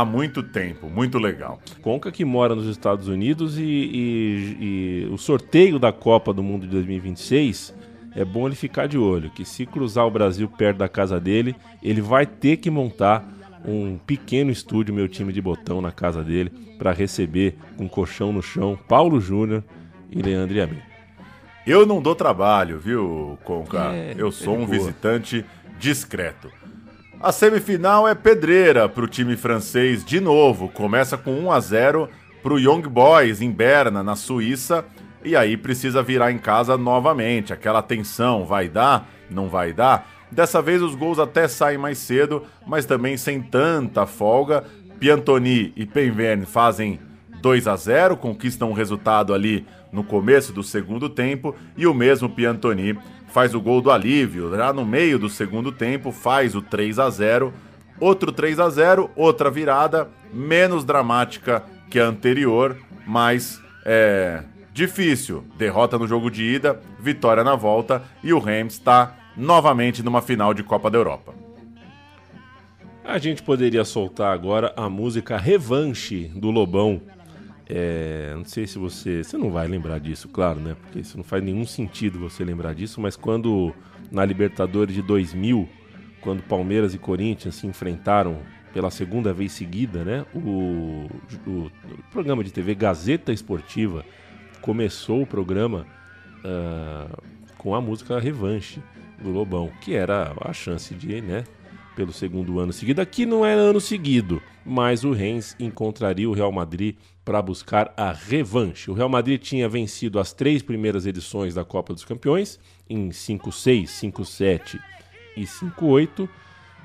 há 0.00 0.04
muito 0.04 0.42
tempo, 0.42 0.88
muito 0.88 1.18
legal. 1.18 1.60
Conca 1.82 2.10
que 2.12 2.24
mora 2.24 2.54
nos 2.54 2.66
Estados 2.66 3.08
Unidos 3.08 3.58
e, 3.58 3.62
e- 3.62 4.56
e 4.60 5.08
o 5.12 5.16
sorteio 5.18 5.78
da 5.78 5.92
Copa 5.92 6.32
do 6.32 6.42
Mundo 6.42 6.62
de 6.66 6.72
2026 6.72 7.74
é 8.14 8.24
bom 8.24 8.46
ele 8.46 8.56
ficar 8.56 8.86
de 8.86 8.96
olho, 8.98 9.30
que 9.30 9.44
se 9.44 9.66
cruzar 9.66 10.06
o 10.06 10.10
Brasil 10.10 10.48
perto 10.48 10.78
da 10.78 10.88
casa 10.88 11.20
dele, 11.20 11.54
ele 11.82 12.00
vai 12.00 12.24
ter 12.26 12.56
que 12.56 12.70
montar 12.70 13.26
um 13.64 13.98
pequeno 14.06 14.50
estúdio, 14.50 14.94
meu 14.94 15.08
time 15.08 15.32
de 15.32 15.42
botão, 15.42 15.80
na 15.80 15.90
casa 15.90 16.22
dele, 16.22 16.50
para 16.78 16.92
receber 16.92 17.56
com 17.76 17.88
colchão 17.88 18.32
no 18.32 18.42
chão 18.42 18.78
Paulo 18.88 19.20
Júnior 19.20 19.62
e 20.10 20.22
Leandro 20.22 20.56
Yamin. 20.56 20.78
Eu 21.66 21.84
não 21.84 22.00
dou 22.00 22.14
trabalho, 22.14 22.78
viu, 22.78 23.36
Conca? 23.44 23.92
É, 23.92 24.14
Eu 24.16 24.30
sou 24.30 24.54
é 24.54 24.58
um 24.58 24.64
boa. 24.66 24.78
visitante 24.78 25.44
discreto. 25.80 26.48
A 27.26 27.32
semifinal 27.32 28.06
é 28.06 28.14
pedreira 28.14 28.88
para 28.88 29.04
o 29.04 29.08
time 29.08 29.36
francês 29.36 30.04
de 30.04 30.20
novo. 30.20 30.68
Começa 30.68 31.18
com 31.18 31.32
1 31.32 31.50
a 31.50 31.58
0 31.58 32.08
para 32.40 32.54
o 32.54 32.56
Young 32.56 32.82
Boys 32.82 33.40
em 33.40 33.50
Berna, 33.50 34.00
na 34.00 34.14
Suíça, 34.14 34.84
e 35.24 35.34
aí 35.34 35.56
precisa 35.56 36.04
virar 36.04 36.30
em 36.30 36.38
casa 36.38 36.78
novamente. 36.78 37.52
Aquela 37.52 37.82
tensão, 37.82 38.44
vai 38.46 38.68
dar? 38.68 39.10
Não 39.28 39.48
vai 39.48 39.72
dar? 39.72 40.08
Dessa 40.30 40.62
vez 40.62 40.80
os 40.80 40.94
gols 40.94 41.18
até 41.18 41.48
saem 41.48 41.76
mais 41.76 41.98
cedo, 41.98 42.44
mas 42.64 42.86
também 42.86 43.16
sem 43.16 43.42
tanta 43.42 44.06
folga. 44.06 44.62
Piantoni 45.00 45.72
e 45.74 45.84
Penverne 45.84 46.46
fazem 46.46 47.00
2 47.42 47.66
a 47.66 47.74
0, 47.74 48.16
conquistam 48.16 48.70
o 48.70 48.72
resultado 48.72 49.34
ali 49.34 49.66
no 49.90 50.04
começo 50.04 50.52
do 50.52 50.62
segundo 50.62 51.08
tempo 51.08 51.56
e 51.76 51.88
o 51.88 51.94
mesmo 51.94 52.28
Piantoni 52.28 52.96
faz 53.36 53.54
o 53.54 53.60
gol 53.60 53.82
do 53.82 53.90
alívio, 53.90 54.56
já 54.56 54.72
no 54.72 54.82
meio 54.82 55.18
do 55.18 55.28
segundo 55.28 55.70
tempo 55.70 56.10
faz 56.10 56.54
o 56.54 56.62
3 56.62 56.98
a 56.98 57.10
0, 57.10 57.52
outro 58.00 58.32
3 58.32 58.58
a 58.58 58.70
0, 58.70 59.10
outra 59.14 59.50
virada 59.50 60.08
menos 60.32 60.86
dramática 60.86 61.62
que 61.90 62.00
a 62.00 62.06
anterior, 62.06 62.78
mas 63.06 63.60
é 63.84 64.42
difícil. 64.72 65.44
Derrota 65.58 65.98
no 65.98 66.08
jogo 66.08 66.30
de 66.30 66.44
ida, 66.44 66.80
vitória 66.98 67.44
na 67.44 67.54
volta 67.54 68.02
e 68.24 68.32
o 68.32 68.38
Reims 68.38 68.72
está 68.72 69.14
novamente 69.36 70.02
numa 70.02 70.22
final 70.22 70.54
de 70.54 70.62
Copa 70.62 70.90
da 70.90 70.96
Europa. 70.96 71.34
A 73.04 73.18
gente 73.18 73.42
poderia 73.42 73.84
soltar 73.84 74.32
agora 74.32 74.72
a 74.78 74.88
música 74.88 75.36
Revanche 75.36 76.32
do 76.34 76.50
Lobão. 76.50 77.02
É, 77.68 78.32
não 78.36 78.44
sei 78.44 78.66
se 78.66 78.78
você. 78.78 79.24
Você 79.24 79.36
não 79.36 79.50
vai 79.50 79.66
lembrar 79.66 79.98
disso, 79.98 80.28
claro, 80.28 80.60
né? 80.60 80.76
Porque 80.80 81.00
isso 81.00 81.16
não 81.16 81.24
faz 81.24 81.42
nenhum 81.42 81.66
sentido 81.66 82.18
você 82.18 82.44
lembrar 82.44 82.74
disso, 82.74 83.00
mas 83.00 83.16
quando 83.16 83.74
na 84.10 84.24
Libertadores 84.24 84.94
de 84.94 85.02
2000, 85.02 85.68
quando 86.20 86.42
Palmeiras 86.42 86.94
e 86.94 86.98
Corinthians 86.98 87.56
se 87.56 87.66
enfrentaram 87.66 88.38
pela 88.72 88.90
segunda 88.90 89.32
vez 89.32 89.52
seguida, 89.52 90.04
né? 90.04 90.24
O, 90.34 91.08
o- 91.46 91.50
o 91.50 91.70
programa 92.12 92.44
de 92.44 92.52
TV 92.52 92.74
Gazeta 92.74 93.32
Esportiva 93.32 94.04
começou 94.60 95.22
o 95.22 95.26
programa 95.26 95.86
ah, 96.44 97.08
com 97.58 97.74
a 97.74 97.80
música 97.80 98.18
Revanche 98.20 98.80
do 99.20 99.30
Lobão, 99.30 99.70
que 99.80 99.94
era 99.94 100.32
a 100.40 100.52
chance 100.52 100.94
de, 100.94 101.20
né? 101.20 101.44
Pelo 101.96 102.12
segundo 102.12 102.60
ano 102.60 102.72
seguido. 102.72 103.00
Aqui 103.00 103.24
não 103.24 103.44
é 103.44 103.54
ano 103.54 103.80
seguido, 103.80 104.40
mas 104.64 105.02
o 105.02 105.12
Rennes 105.12 105.56
encontraria 105.58 106.28
o 106.28 106.34
Real 106.34 106.52
Madrid 106.52 106.96
para 107.24 107.42
buscar 107.42 107.92
a 107.96 108.12
revanche. 108.12 108.90
O 108.90 108.94
Real 108.94 109.08
Madrid 109.08 109.40
tinha 109.40 109.68
vencido 109.68 110.20
as 110.20 110.32
três 110.32 110.62
primeiras 110.62 111.06
edições 111.06 111.54
da 111.54 111.64
Copa 111.64 111.94
dos 111.94 112.04
Campeões, 112.04 112.60
em 112.88 113.08
5-6, 113.08 113.86
5-7 113.86 114.78
e 115.36 115.42
5-8, 115.42 116.28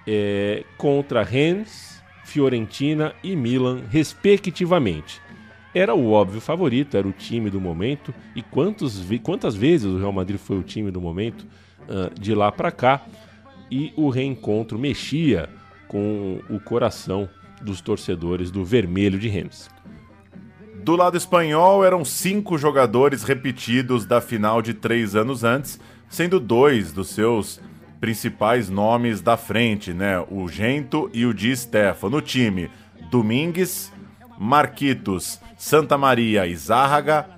é, 0.08 0.64
contra 0.78 1.22
Rennes, 1.22 2.02
Fiorentina 2.24 3.14
e 3.22 3.36
Milan, 3.36 3.84
respectivamente. 3.90 5.22
Era 5.74 5.94
o 5.94 6.12
óbvio 6.12 6.42
favorito, 6.42 6.98
era 6.98 7.08
o 7.08 7.14
time 7.14 7.50
do 7.50 7.62
momento, 7.62 8.14
e 8.36 8.42
quantos, 8.42 9.02
quantas 9.24 9.56
vezes 9.56 9.86
o 9.86 9.98
Real 9.98 10.12
Madrid 10.12 10.40
foi 10.40 10.58
o 10.58 10.64
time 10.64 10.90
do 10.92 11.00
momento 11.00 11.46
uh, 11.84 12.20
de 12.20 12.34
lá 12.34 12.52
para 12.52 12.72
cá, 12.72 13.06
e 13.72 13.93
o 13.95 14.10
reencontro 14.10 14.77
mexia 14.77 15.49
com 15.88 16.41
o 16.49 16.60
coração 16.60 17.27
dos 17.61 17.80
torcedores 17.80 18.52
do 18.52 18.65
Vermelho 18.65 19.18
de 19.18 19.30
Rennes. 19.30 19.69
Do 20.84 20.95
lado 20.95 21.15
espanhol, 21.15 21.85
eram 21.85 22.03
cinco 22.03 22.57
jogadores 22.57 23.23
repetidos 23.23 24.06
da 24.06 24.19
final 24.19 24.61
de 24.61 24.73
três 24.73 25.15
anos 25.15 25.43
antes, 25.43 25.80
sendo 26.10 26.39
dois 26.39 26.91
dos 26.91 27.10
seus 27.10 27.61
principais 27.99 28.68
nomes 28.68 29.22
da 29.22 29.38
frente, 29.38 29.93
né? 29.93 30.19
O 30.30 30.48
Gento 30.48 31.10
e 31.14 31.23
o 31.23 31.34
Di 31.34 31.56
Stefano. 31.56 32.15
No 32.15 32.22
time, 32.22 32.69
Domingues, 33.11 33.93
Marquitos, 34.39 35.39
Santa 35.56 35.99
Maria 35.99 36.48
e 36.48 36.56
Zárraga, 36.56 37.30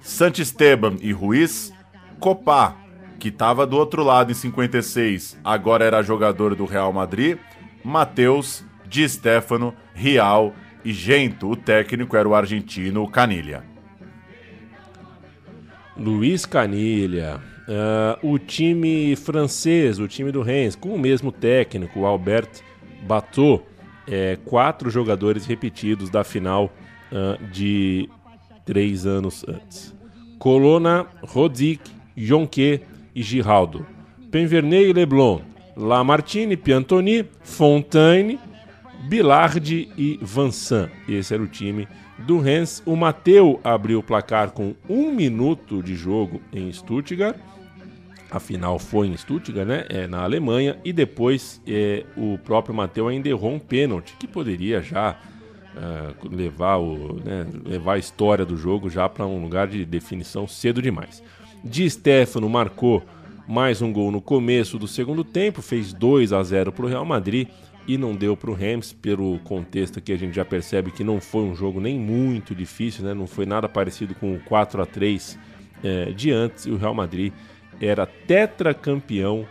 Santisteban 0.00 0.96
e 1.00 1.12
Ruiz, 1.12 1.72
Copá, 2.20 2.76
que 3.22 3.28
estava 3.28 3.64
do 3.64 3.76
outro 3.76 4.02
lado 4.02 4.32
em 4.32 4.34
56, 4.34 5.38
agora 5.44 5.84
era 5.84 6.02
jogador 6.02 6.56
do 6.56 6.64
Real 6.64 6.92
Madrid, 6.92 7.38
Matheus, 7.84 8.64
Di 8.84 9.08
Stefano, 9.08 9.72
Rial 9.94 10.52
e 10.84 10.92
Gento, 10.92 11.48
o 11.48 11.54
técnico 11.54 12.16
era 12.16 12.28
o 12.28 12.34
argentino 12.34 13.06
Canilha. 13.06 13.62
Luiz 15.96 16.44
Canilha. 16.44 17.40
Uh, 17.68 18.32
o 18.32 18.40
time 18.40 19.14
francês, 19.14 20.00
o 20.00 20.08
time 20.08 20.32
do 20.32 20.42
Rennes, 20.42 20.74
com 20.74 20.92
o 20.92 20.98
mesmo 20.98 21.30
técnico, 21.30 22.00
o 22.00 22.06
Albert 22.06 22.50
Bateau, 23.06 23.64
é, 24.04 24.36
quatro 24.44 24.90
jogadores 24.90 25.46
repetidos 25.46 26.10
da 26.10 26.24
final 26.24 26.72
uh, 27.12 27.40
de 27.52 28.08
três 28.64 29.06
anos 29.06 29.44
antes. 29.46 29.94
Colonna, 30.40 31.06
Rodic, 31.22 31.88
Jonquet 32.16 32.82
e 33.14 33.22
Giraldo. 33.22 33.86
Penvernet 34.30 34.88
e 34.88 34.92
Leblon. 34.92 35.40
Lamartine, 35.76 36.56
Piantoni, 36.56 37.24
Fontaine, 37.42 38.38
Bilardi 39.08 39.90
e 39.96 40.18
Vansan. 40.20 40.90
Esse 41.08 41.34
era 41.34 41.42
o 41.42 41.46
time 41.46 41.88
do 42.18 42.38
Rennes. 42.38 42.82
O 42.84 42.94
Mateu 42.96 43.60
abriu 43.64 43.98
o 43.98 44.02
placar 44.02 44.50
com 44.50 44.74
um 44.88 45.12
minuto 45.12 45.82
de 45.82 45.94
jogo 45.94 46.40
em 46.52 46.72
Stuttgart. 46.72 47.36
A 48.30 48.40
final 48.40 48.78
foi 48.78 49.08
em 49.08 49.16
Stuttgart, 49.16 49.66
né? 49.66 49.84
É, 49.88 50.06
na 50.06 50.22
Alemanha. 50.22 50.78
E 50.84 50.92
depois 50.92 51.60
é, 51.66 52.04
o 52.16 52.38
próprio 52.38 52.74
Mateu 52.74 53.08
ainda 53.08 53.28
errou 53.28 53.52
um 53.52 53.58
pênalti 53.58 54.14
que 54.18 54.26
poderia 54.26 54.80
já 54.80 55.18
uh, 55.76 56.34
levar, 56.34 56.78
o, 56.78 57.20
né, 57.24 57.46
levar 57.64 57.94
a 57.94 57.98
história 57.98 58.44
do 58.44 58.56
jogo 58.56 58.88
já 58.88 59.08
para 59.08 59.26
um 59.26 59.42
lugar 59.42 59.68
de 59.68 59.84
definição 59.84 60.46
cedo 60.46 60.80
demais. 60.80 61.22
Di 61.64 61.88
Stefano 61.88 62.48
marcou 62.48 63.02
mais 63.46 63.80
um 63.80 63.92
gol 63.92 64.10
no 64.10 64.20
começo 64.20 64.78
do 64.78 64.88
segundo 64.88 65.22
tempo, 65.22 65.62
fez 65.62 65.92
2 65.92 66.32
a 66.32 66.42
0 66.42 66.72
para 66.72 66.84
o 66.84 66.88
Real 66.88 67.04
Madrid 67.04 67.48
e 67.86 67.98
não 67.98 68.14
deu 68.14 68.36
para 68.36 68.50
o 68.50 68.54
Rams, 68.54 68.92
pelo 68.92 69.38
contexto 69.40 70.00
que 70.00 70.12
a 70.12 70.16
gente 70.16 70.34
já 70.34 70.44
percebe 70.44 70.90
que 70.90 71.04
não 71.04 71.20
foi 71.20 71.42
um 71.42 71.54
jogo 71.54 71.80
nem 71.80 71.98
muito 71.98 72.54
difícil, 72.54 73.04
né? 73.04 73.14
não 73.14 73.26
foi 73.26 73.46
nada 73.46 73.68
parecido 73.68 74.14
com 74.14 74.34
o 74.34 74.40
4 74.40 74.82
a 74.82 74.86
3 74.86 75.38
é, 75.82 76.04
de 76.12 76.30
antes, 76.30 76.66
e 76.66 76.70
o 76.70 76.76
Real 76.76 76.94
Madrid 76.94 77.32
era 77.80 78.06
tetracampeão 78.06 79.46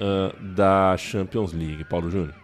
uh, 0.00 0.42
da 0.54 0.96
Champions 0.96 1.52
League. 1.52 1.84
Paulo 1.84 2.10
Júnior. 2.10 2.34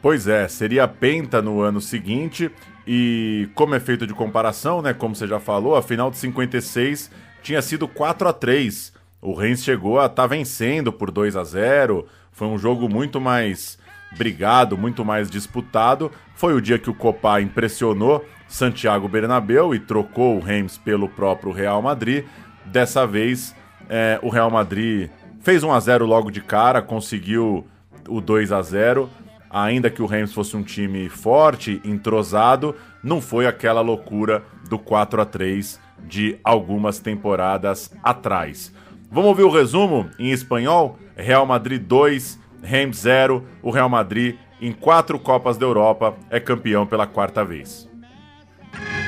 Pois 0.00 0.26
é, 0.26 0.48
seria 0.48 0.88
penta 0.88 1.42
no 1.42 1.60
ano 1.60 1.80
seguinte, 1.80 2.50
e 2.86 3.50
como 3.54 3.74
é 3.74 3.80
feito 3.80 4.06
de 4.06 4.14
comparação, 4.14 4.80
né? 4.80 4.94
Como 4.94 5.14
você 5.14 5.26
já 5.26 5.38
falou, 5.38 5.76
a 5.76 5.82
final 5.82 6.10
de 6.10 6.16
56 6.16 7.10
tinha 7.42 7.62
sido 7.62 7.88
4 7.88 8.28
a 8.28 8.32
3 8.32 8.92
O 9.20 9.34
Rennes 9.34 9.62
chegou 9.62 9.98
a 9.98 10.06
estar 10.06 10.22
tá 10.22 10.26
vencendo 10.26 10.92
por 10.92 11.10
2 11.10 11.36
a 11.36 11.44
0 11.44 12.06
Foi 12.32 12.48
um 12.48 12.58
jogo 12.58 12.88
muito 12.88 13.20
mais 13.20 13.78
brigado, 14.16 14.76
muito 14.76 15.04
mais 15.04 15.30
disputado. 15.30 16.10
Foi 16.34 16.52
o 16.52 16.60
dia 16.60 16.78
que 16.78 16.90
o 16.90 16.94
Copa 16.94 17.40
impressionou 17.40 18.24
Santiago 18.48 19.08
Bernabéu 19.08 19.74
e 19.74 19.78
trocou 19.78 20.36
o 20.36 20.40
Reims 20.40 20.76
pelo 20.76 21.08
próprio 21.08 21.52
Real 21.52 21.80
Madrid. 21.80 22.24
Dessa 22.64 23.06
vez, 23.06 23.54
é, 23.88 24.18
o 24.22 24.28
Real 24.28 24.50
Madrid 24.50 25.10
fez 25.40 25.62
1 25.62 25.72
a 25.72 25.80
0 25.80 26.06
logo 26.06 26.30
de 26.30 26.40
cara, 26.40 26.82
conseguiu 26.82 27.66
o 28.08 28.20
2 28.20 28.50
a 28.52 28.60
0 28.62 29.08
ainda 29.50 29.90
que 29.90 30.00
o 30.00 30.06
Reims 30.06 30.32
fosse 30.32 30.56
um 30.56 30.62
time 30.62 31.08
forte, 31.08 31.80
entrosado, 31.84 32.76
não 33.02 33.20
foi 33.20 33.46
aquela 33.46 33.80
loucura 33.80 34.44
do 34.68 34.78
4 34.78 35.20
a 35.20 35.24
3 35.24 35.80
de 36.08 36.38
algumas 36.44 36.98
temporadas 36.98 37.92
atrás. 38.02 38.72
Vamos 39.10 39.30
ouvir 39.30 39.44
o 39.44 39.50
resumo 39.50 40.08
em 40.18 40.30
espanhol? 40.30 40.98
Real 41.16 41.44
Madrid 41.44 41.82
2, 41.82 42.38
Reims 42.62 42.98
0, 42.98 43.44
o 43.62 43.70
Real 43.70 43.88
Madrid, 43.88 44.36
em 44.60 44.72
quatro 44.72 45.18
Copas 45.18 45.56
da 45.56 45.66
Europa, 45.66 46.16
é 46.30 46.38
campeão 46.38 46.86
pela 46.86 47.06
quarta 47.06 47.44
vez. 47.44 47.88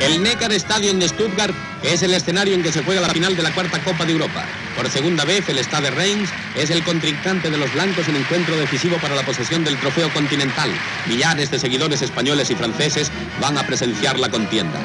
El 0.00 0.20
Neckar 0.20 0.50
Stadium 0.52 0.98
de 0.98 1.08
Stuttgart 1.08 1.54
es 1.84 2.02
el 2.02 2.12
escenario 2.12 2.54
en 2.54 2.62
que 2.62 2.72
se 2.72 2.82
juega 2.82 3.00
la 3.00 3.10
final 3.10 3.36
de 3.36 3.42
la 3.42 3.54
cuarta 3.54 3.78
Copa 3.84 4.04
de 4.04 4.12
Europa. 4.12 4.44
Por 4.76 4.88
segunda 4.90 5.24
vez, 5.24 5.48
el 5.48 5.58
Stade 5.58 5.92
Reims 5.92 6.28
es 6.56 6.70
el 6.70 6.82
contrincante 6.82 7.50
de 7.50 7.56
los 7.56 7.72
blancos 7.72 8.08
en 8.08 8.16
encuentro 8.16 8.56
decisivo 8.56 8.96
para 8.96 9.14
la 9.14 9.22
posesión 9.22 9.62
del 9.62 9.78
trofeo 9.78 10.12
continental. 10.12 10.70
Millares 11.06 11.52
de 11.52 11.60
seguidores 11.60 12.02
españoles 12.02 12.50
y 12.50 12.56
franceses 12.56 13.12
van 13.40 13.56
a 13.56 13.62
presenciar 13.62 14.18
la 14.18 14.28
contienda. 14.28 14.80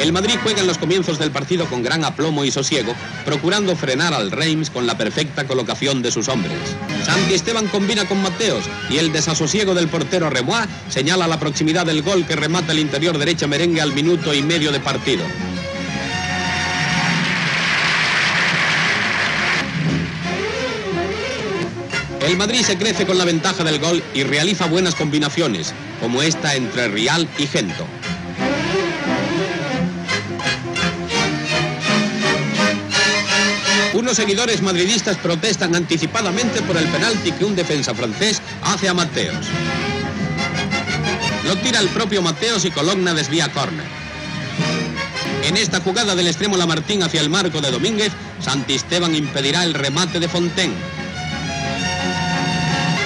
El 0.00 0.14
Madrid 0.14 0.36
juega 0.42 0.62
en 0.62 0.66
los 0.66 0.78
comienzos 0.78 1.18
del 1.18 1.30
partido 1.30 1.66
con 1.66 1.82
gran 1.82 2.04
aplomo 2.04 2.44
y 2.44 2.50
sosiego, 2.50 2.94
procurando 3.26 3.76
frenar 3.76 4.14
al 4.14 4.30
Reims 4.30 4.70
con 4.70 4.86
la 4.86 4.96
perfecta 4.96 5.46
colocación 5.46 6.00
de 6.00 6.10
sus 6.10 6.28
hombres. 6.28 6.58
Santi 7.04 7.34
Esteban 7.34 7.68
combina 7.68 8.06
con 8.06 8.22
Mateos 8.22 8.64
y 8.88 8.96
el 8.96 9.12
desasosiego 9.12 9.74
del 9.74 9.88
portero 9.88 10.30
Remois 10.30 10.66
señala 10.88 11.28
la 11.28 11.38
proximidad 11.38 11.84
del 11.84 12.02
gol 12.02 12.26
que 12.26 12.34
remata 12.34 12.72
el 12.72 12.78
interior 12.78 13.18
derecha 13.18 13.46
merengue 13.46 13.82
al 13.82 13.92
minuto 13.92 14.32
y 14.32 14.42
medio 14.42 14.72
de 14.72 14.80
partido. 14.80 15.22
El 22.22 22.36
Madrid 22.38 22.62
se 22.62 22.78
crece 22.78 23.06
con 23.06 23.18
la 23.18 23.24
ventaja 23.24 23.64
del 23.64 23.80
gol 23.80 24.02
y 24.14 24.22
realiza 24.22 24.66
buenas 24.66 24.94
combinaciones, 24.94 25.74
como 26.00 26.22
esta 26.22 26.54
entre 26.54 26.88
Rial 26.88 27.28
y 27.38 27.46
Gento. 27.46 27.86
Unos 33.92 34.16
seguidores 34.16 34.62
madridistas 34.62 35.16
protestan 35.16 35.74
anticipadamente 35.74 36.62
por 36.62 36.76
el 36.76 36.86
penalti 36.86 37.32
que 37.32 37.44
un 37.44 37.56
defensa 37.56 37.92
francés 37.92 38.40
hace 38.62 38.88
a 38.88 38.94
Mateos. 38.94 39.46
Lo 41.44 41.56
tira 41.56 41.80
el 41.80 41.88
propio 41.88 42.22
Mateos 42.22 42.64
y 42.64 42.70
Cologna 42.70 43.14
desvía 43.14 43.50
córner. 43.52 43.86
En 45.44 45.56
esta 45.56 45.80
jugada 45.80 46.14
del 46.14 46.28
extremo 46.28 46.56
Lamartín 46.56 47.02
hacia 47.02 47.20
el 47.20 47.30
marco 47.30 47.60
de 47.60 47.72
Domínguez, 47.72 48.12
Santisteban 48.40 49.14
impedirá 49.14 49.64
el 49.64 49.74
remate 49.74 50.20
de 50.20 50.28
Fontaine. 50.28 50.74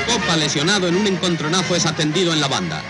Copa 0.07 0.37
lesionado 0.37 0.87
en 0.87 0.97
un 0.97 1.07
encontronazo 1.07 1.75
es 1.75 1.87
atendido 1.87 2.35
en 2.35 2.41
la 2.41 2.49
banda. 2.49 2.83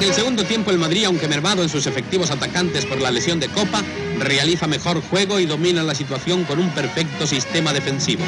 En 0.00 0.08
el 0.08 0.14
segundo 0.14 0.44
tiempo 0.44 0.70
el 0.70 0.78
Madrid, 0.78 1.04
aunque 1.04 1.28
mermado 1.28 1.62
en 1.62 1.68
sus 1.68 1.86
efectivos 1.86 2.30
atacantes 2.30 2.86
por 2.86 3.02
la 3.02 3.10
lesión 3.10 3.38
de 3.38 3.48
Copa, 3.48 3.82
realiza 4.18 4.66
mejor 4.66 5.02
juego 5.02 5.38
y 5.38 5.44
domina 5.44 5.82
la 5.82 5.94
situación 5.94 6.44
con 6.44 6.58
un 6.58 6.70
perfecto 6.70 7.26
sistema 7.26 7.74
defensivo. 7.74 8.24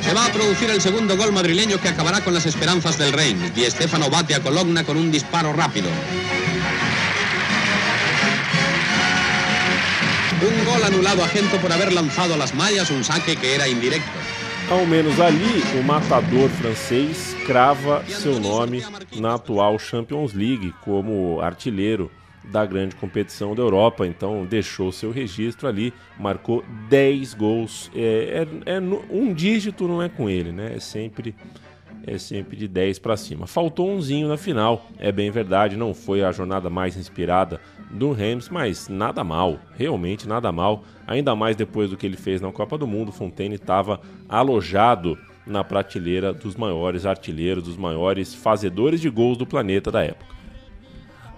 Se 0.00 0.14
va 0.14 0.26
a 0.26 0.32
producir 0.32 0.70
el 0.70 0.80
segundo 0.80 1.16
gol 1.16 1.32
madrileño 1.32 1.80
que 1.80 1.88
acabará 1.88 2.20
con 2.20 2.34
las 2.34 2.46
esperanzas 2.46 2.98
del 2.98 3.12
Reims. 3.12 3.52
Di 3.52 3.68
Stefano 3.68 4.10
bate 4.10 4.36
a 4.36 4.40
Cologna 4.40 4.84
con 4.84 4.96
un 4.96 5.10
disparo 5.10 5.52
rápido. 5.52 5.88
Un 10.40 10.64
gol 10.64 10.84
anulado 10.84 11.24
a 11.24 11.28
Gento 11.28 11.56
por 11.56 11.72
haber 11.72 11.92
lanzado 11.92 12.34
a 12.34 12.36
las 12.36 12.54
mallas 12.54 12.92
un 12.92 13.02
saque 13.02 13.34
que 13.34 13.56
era 13.56 13.66
indirecto. 13.66 14.35
Ao 14.68 14.84
menos 14.84 15.20
ali, 15.20 15.62
o 15.78 15.84
matador 15.84 16.48
francês 16.48 17.34
crava 17.46 18.04
seu 18.06 18.40
nome 18.40 18.82
na 19.16 19.34
atual 19.34 19.78
Champions 19.78 20.34
League 20.34 20.74
como 20.82 21.40
artilheiro 21.40 22.10
da 22.42 22.66
grande 22.66 22.96
competição 22.96 23.54
da 23.54 23.62
Europa. 23.62 24.04
Então 24.08 24.44
deixou 24.44 24.90
seu 24.90 25.12
registro 25.12 25.68
ali, 25.68 25.94
marcou 26.18 26.64
10 26.88 27.34
gols. 27.34 27.92
É, 27.94 28.44
é, 28.66 28.74
é 28.74 28.80
um 29.08 29.32
dígito 29.32 29.86
não 29.86 30.02
é 30.02 30.08
com 30.08 30.28
ele, 30.28 30.50
né? 30.50 30.74
É 30.74 30.80
sempre 30.80 31.32
é 32.04 32.18
sempre 32.18 32.56
de 32.56 32.66
10 32.66 32.98
para 32.98 33.16
cima. 33.16 33.46
Faltou 33.46 33.90
umzinho 33.90 34.28
na 34.28 34.36
final, 34.36 34.86
é 34.98 35.10
bem 35.10 35.30
verdade, 35.30 35.76
não 35.76 35.92
foi 35.92 36.22
a 36.22 36.30
jornada 36.30 36.70
mais 36.70 36.96
inspirada 36.96 37.60
do 37.96 38.12
Rams, 38.12 38.48
mas 38.50 38.88
nada 38.88 39.24
mal, 39.24 39.58
realmente 39.76 40.28
nada 40.28 40.52
mal. 40.52 40.84
Ainda 41.06 41.34
mais 41.34 41.56
depois 41.56 41.90
do 41.90 41.96
que 41.96 42.06
ele 42.06 42.16
fez 42.16 42.40
na 42.40 42.52
Copa 42.52 42.78
do 42.78 42.86
Mundo, 42.86 43.10
Fontaine 43.10 43.54
estava 43.56 44.00
alojado 44.28 45.18
na 45.46 45.64
prateleira 45.64 46.32
dos 46.32 46.56
maiores 46.56 47.06
artilheiros, 47.06 47.64
dos 47.64 47.76
maiores 47.76 48.34
fazedores 48.34 49.00
de 49.00 49.08
gols 49.08 49.38
do 49.38 49.46
planeta 49.46 49.90
da 49.90 50.02
época. 50.02 50.36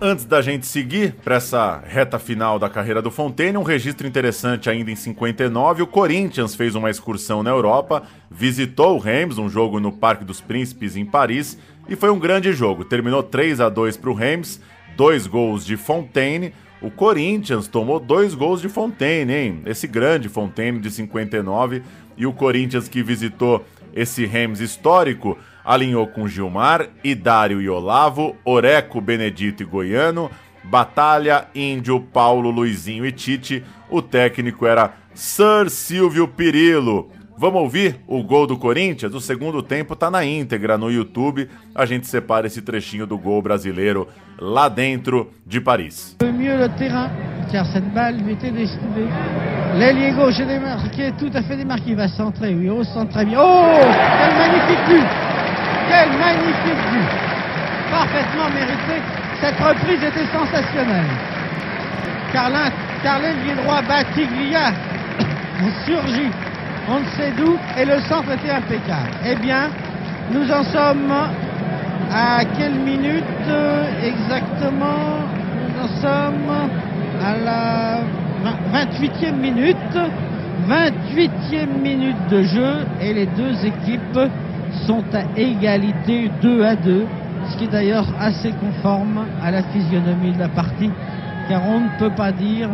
Antes 0.00 0.24
da 0.24 0.40
gente 0.40 0.64
seguir 0.64 1.14
para 1.24 1.34
essa 1.34 1.82
reta 1.84 2.20
final 2.20 2.56
da 2.56 2.70
carreira 2.70 3.02
do 3.02 3.10
Fontaine, 3.10 3.58
um 3.58 3.64
registro 3.64 4.06
interessante 4.06 4.70
ainda 4.70 4.92
em 4.92 4.94
59, 4.94 5.82
o 5.82 5.86
Corinthians 5.88 6.54
fez 6.54 6.76
uma 6.76 6.88
excursão 6.88 7.42
na 7.42 7.50
Europa, 7.50 8.04
visitou 8.30 8.94
o 8.94 9.00
Reims, 9.00 9.38
um 9.38 9.48
jogo 9.48 9.80
no 9.80 9.90
Parque 9.90 10.24
dos 10.24 10.40
Príncipes 10.40 10.94
em 10.96 11.04
Paris, 11.04 11.58
e 11.88 11.96
foi 11.96 12.10
um 12.10 12.18
grande 12.18 12.52
jogo. 12.52 12.84
Terminou 12.84 13.24
3 13.24 13.60
a 13.60 13.68
2 13.68 13.96
para 13.96 14.10
o 14.10 14.14
Reims, 14.14 14.60
dois 14.98 15.28
gols 15.28 15.64
de 15.64 15.76
Fontaine. 15.76 16.52
O 16.82 16.90
Corinthians 16.90 17.68
tomou 17.68 18.00
dois 18.00 18.34
gols 18.34 18.60
de 18.60 18.68
Fontaine, 18.68 19.32
hein? 19.32 19.62
Esse 19.64 19.86
grande 19.86 20.28
Fontaine 20.28 20.80
de 20.80 20.90
59 20.90 21.82
e 22.16 22.26
o 22.26 22.32
Corinthians 22.32 22.88
que 22.88 23.00
visitou 23.00 23.64
esse 23.94 24.26
Reims 24.26 24.58
histórico 24.58 25.38
alinhou 25.64 26.04
com 26.08 26.26
Gilmar, 26.26 26.88
Idário 27.04 27.60
e 27.60 27.68
Olavo, 27.68 28.34
Oreco, 28.44 29.00
Benedito 29.00 29.62
e 29.62 29.66
Goiano, 29.66 30.30
Batalha, 30.64 31.46
Índio, 31.54 32.00
Paulo, 32.00 32.50
Luizinho 32.50 33.06
e 33.06 33.12
Tite. 33.12 33.64
O 33.88 34.02
técnico 34.02 34.66
era 34.66 34.94
Sir 35.14 35.70
Silvio 35.70 36.26
Pirillo. 36.26 37.08
Vamos 37.40 37.62
ouvir 37.62 38.00
o 38.08 38.20
gol 38.24 38.48
do 38.48 38.58
Corinthians? 38.58 39.14
O 39.14 39.20
segundo 39.20 39.62
tempo 39.62 39.94
tá 39.94 40.10
na 40.10 40.24
íntegra 40.24 40.76
no 40.76 40.90
YouTube. 40.90 41.48
A 41.72 41.86
gente 41.86 42.08
separa 42.08 42.48
esse 42.48 42.60
trechinho 42.60 43.06
do 43.06 43.16
gol 43.16 43.40
brasileiro 43.40 44.08
lá 44.40 44.68
dentro 44.68 45.30
de 45.46 45.60
Paris. 45.60 46.16
car 47.52 47.64
cette 47.66 47.88
balle 47.94 48.20
lui 48.24 48.32
était 48.32 48.50
destinée. 48.50 49.08
L'ailier 49.76 50.10
gauche 50.10 50.40
est 50.40 50.46
démarqué, 50.46 51.12
tout 51.16 51.30
à 51.32 51.40
fait 51.42 51.56
démarqué. 51.56 51.90
Il 51.90 51.96
va 51.96 52.08
centrer, 52.08 52.52
oui, 52.56 52.68
oh, 52.68 52.82
centre 52.82 53.12
très 53.12 53.24
bien. 53.24 53.38
Oh, 53.40 53.86
quel 54.18 54.34
magnifique 54.36 54.84
but 54.88 55.06
Quel 55.88 56.08
magnifique 56.18 56.82
but 56.90 57.08
Parfaitement 57.92 58.50
mérité. 58.50 59.00
Cette 59.40 59.60
reprise 59.60 60.00
sensationnelle. 60.32 61.06
Carlin, 62.32 62.72
car 63.04 63.20
l'ailier 63.20 63.54
droit 63.62 63.80
Batiglia 63.82 64.72
surgit, 65.86 66.32
on 66.90 67.00
ne 67.00 67.04
sait 67.16 67.32
d'où, 67.36 67.56
et 67.78 67.84
le 67.84 67.98
centre 68.00 68.32
était 68.32 68.50
impeccable. 68.50 69.10
Eh 69.26 69.34
bien, 69.36 69.68
nous 70.32 70.50
en 70.50 70.62
sommes 70.62 71.12
à 72.10 72.44
quelle 72.56 72.74
minute 72.74 73.24
euh, 73.48 73.84
exactement? 74.02 75.20
Nous 75.68 75.84
en 75.84 75.88
sommes 76.00 76.70
à 77.22 77.36
la 77.44 78.00
28e 78.72 79.36
minute. 79.36 79.76
28e 80.68 81.80
minute 81.80 82.28
de 82.30 82.42
jeu 82.42 82.74
et 83.00 83.14
les 83.14 83.26
deux 83.26 83.64
équipes 83.64 84.20
sont 84.86 85.04
à 85.14 85.38
égalité 85.38 86.30
2 86.42 86.62
à 86.62 86.76
2, 86.76 87.06
ce 87.48 87.56
qui 87.56 87.64
est 87.64 87.68
d'ailleurs 87.68 88.06
assez 88.20 88.52
conforme 88.52 89.24
à 89.42 89.50
la 89.50 89.62
physionomie 89.62 90.32
de 90.32 90.38
la 90.38 90.48
partie, 90.48 90.90
car 91.48 91.62
on 91.66 91.80
ne 91.80 91.88
peut 91.98 92.14
pas 92.14 92.32
dire 92.32 92.68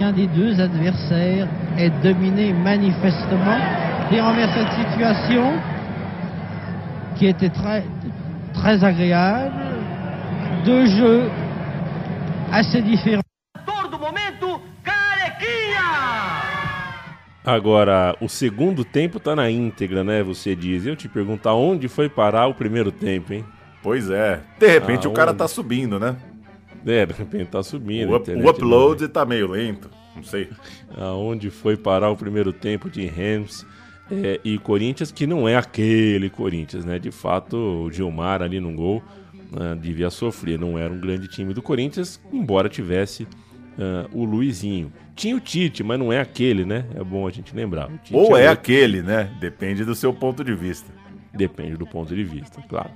qu'un 0.00 0.12
des 0.12 0.26
deux 0.28 0.58
adversaires 0.58 1.46
est 1.76 1.92
dominé 2.02 2.54
manifestement. 2.54 3.60
Et 4.10 4.20
envers 4.20 4.50
cette 4.54 4.72
situation 4.72 5.52
qui 7.16 7.26
était 7.26 7.50
très, 7.50 7.84
très 8.54 8.82
agréable, 8.82 9.52
deux 10.64 10.86
jeux 10.86 11.30
assez 12.50 12.80
différents. 12.80 13.22
Agora, 17.44 18.14
o 18.20 18.28
segundo 18.28 18.84
tempo 18.84 19.18
tá 19.18 19.34
na 19.34 19.50
íntegra, 19.50 20.04
né? 20.04 20.22
Você 20.22 20.54
diz. 20.54 20.86
Eu 20.86 20.94
te 20.94 21.08
pergunto, 21.08 21.48
aonde 21.48 21.88
foi 21.88 22.08
parar 22.08 22.46
o 22.46 22.54
primeiro 22.54 22.92
tempo, 22.92 23.32
hein? 23.32 23.44
Pois 23.82 24.10
é. 24.10 24.40
De 24.58 24.66
repente 24.66 25.08
o 25.08 25.12
cara 25.12 25.32
tá 25.32 25.48
subindo, 25.48 25.98
né? 25.98 26.16
É, 26.86 27.04
de 27.06 27.12
repente 27.12 27.46
tá 27.46 27.62
subindo. 27.62 28.10
O, 28.12 28.16
up- 28.16 28.30
o 28.30 28.48
upload 28.48 29.08
tá 29.08 29.24
meio 29.24 29.46
lento, 29.48 29.90
não 30.16 30.22
sei. 30.22 30.48
Aonde 30.96 31.50
foi 31.50 31.76
parar 31.76 32.10
o 32.10 32.16
primeiro 32.16 32.52
tempo 32.52 32.88
de 32.88 33.06
Rams 33.06 33.66
é, 34.10 34.40
e 34.44 34.58
Corinthians, 34.58 35.12
que 35.12 35.26
não 35.26 35.48
é 35.48 35.56
aquele 35.56 36.30
Corinthians, 36.30 36.84
né? 36.84 36.98
De 36.98 37.10
fato, 37.10 37.56
o 37.56 37.92
Gilmar 37.92 38.42
ali 38.42 38.58
no 38.60 38.72
gol 38.72 39.02
né, 39.52 39.76
devia 39.80 40.10
sofrer. 40.10 40.58
Não 40.58 40.78
era 40.78 40.92
um 40.92 40.98
grande 41.00 41.28
time 41.28 41.52
do 41.52 41.60
Corinthians, 41.62 42.20
embora 42.32 42.68
tivesse 42.68 43.26
ah, 43.78 44.06
o 44.12 44.24
Luizinho. 44.24 44.92
Tinha 45.14 45.36
o 45.36 45.40
Tite, 45.40 45.82
mas 45.82 45.98
não 45.98 46.10
é 46.12 46.18
aquele, 46.18 46.64
né? 46.64 46.86
É 46.94 47.04
bom 47.04 47.26
a 47.26 47.30
gente 47.30 47.54
lembrar. 47.54 47.90
Ou 48.10 48.36
é 48.36 48.48
outro. 48.48 48.52
aquele, 48.52 49.02
né? 49.02 49.30
Depende 49.38 49.84
do 49.84 49.94
seu 49.94 50.14
ponto 50.14 50.42
de 50.42 50.54
vista. 50.54 50.90
Depende 51.32 51.76
do 51.76 51.86
ponto 51.86 52.14
de 52.14 52.24
vista, 52.24 52.62
claro. 52.68 52.90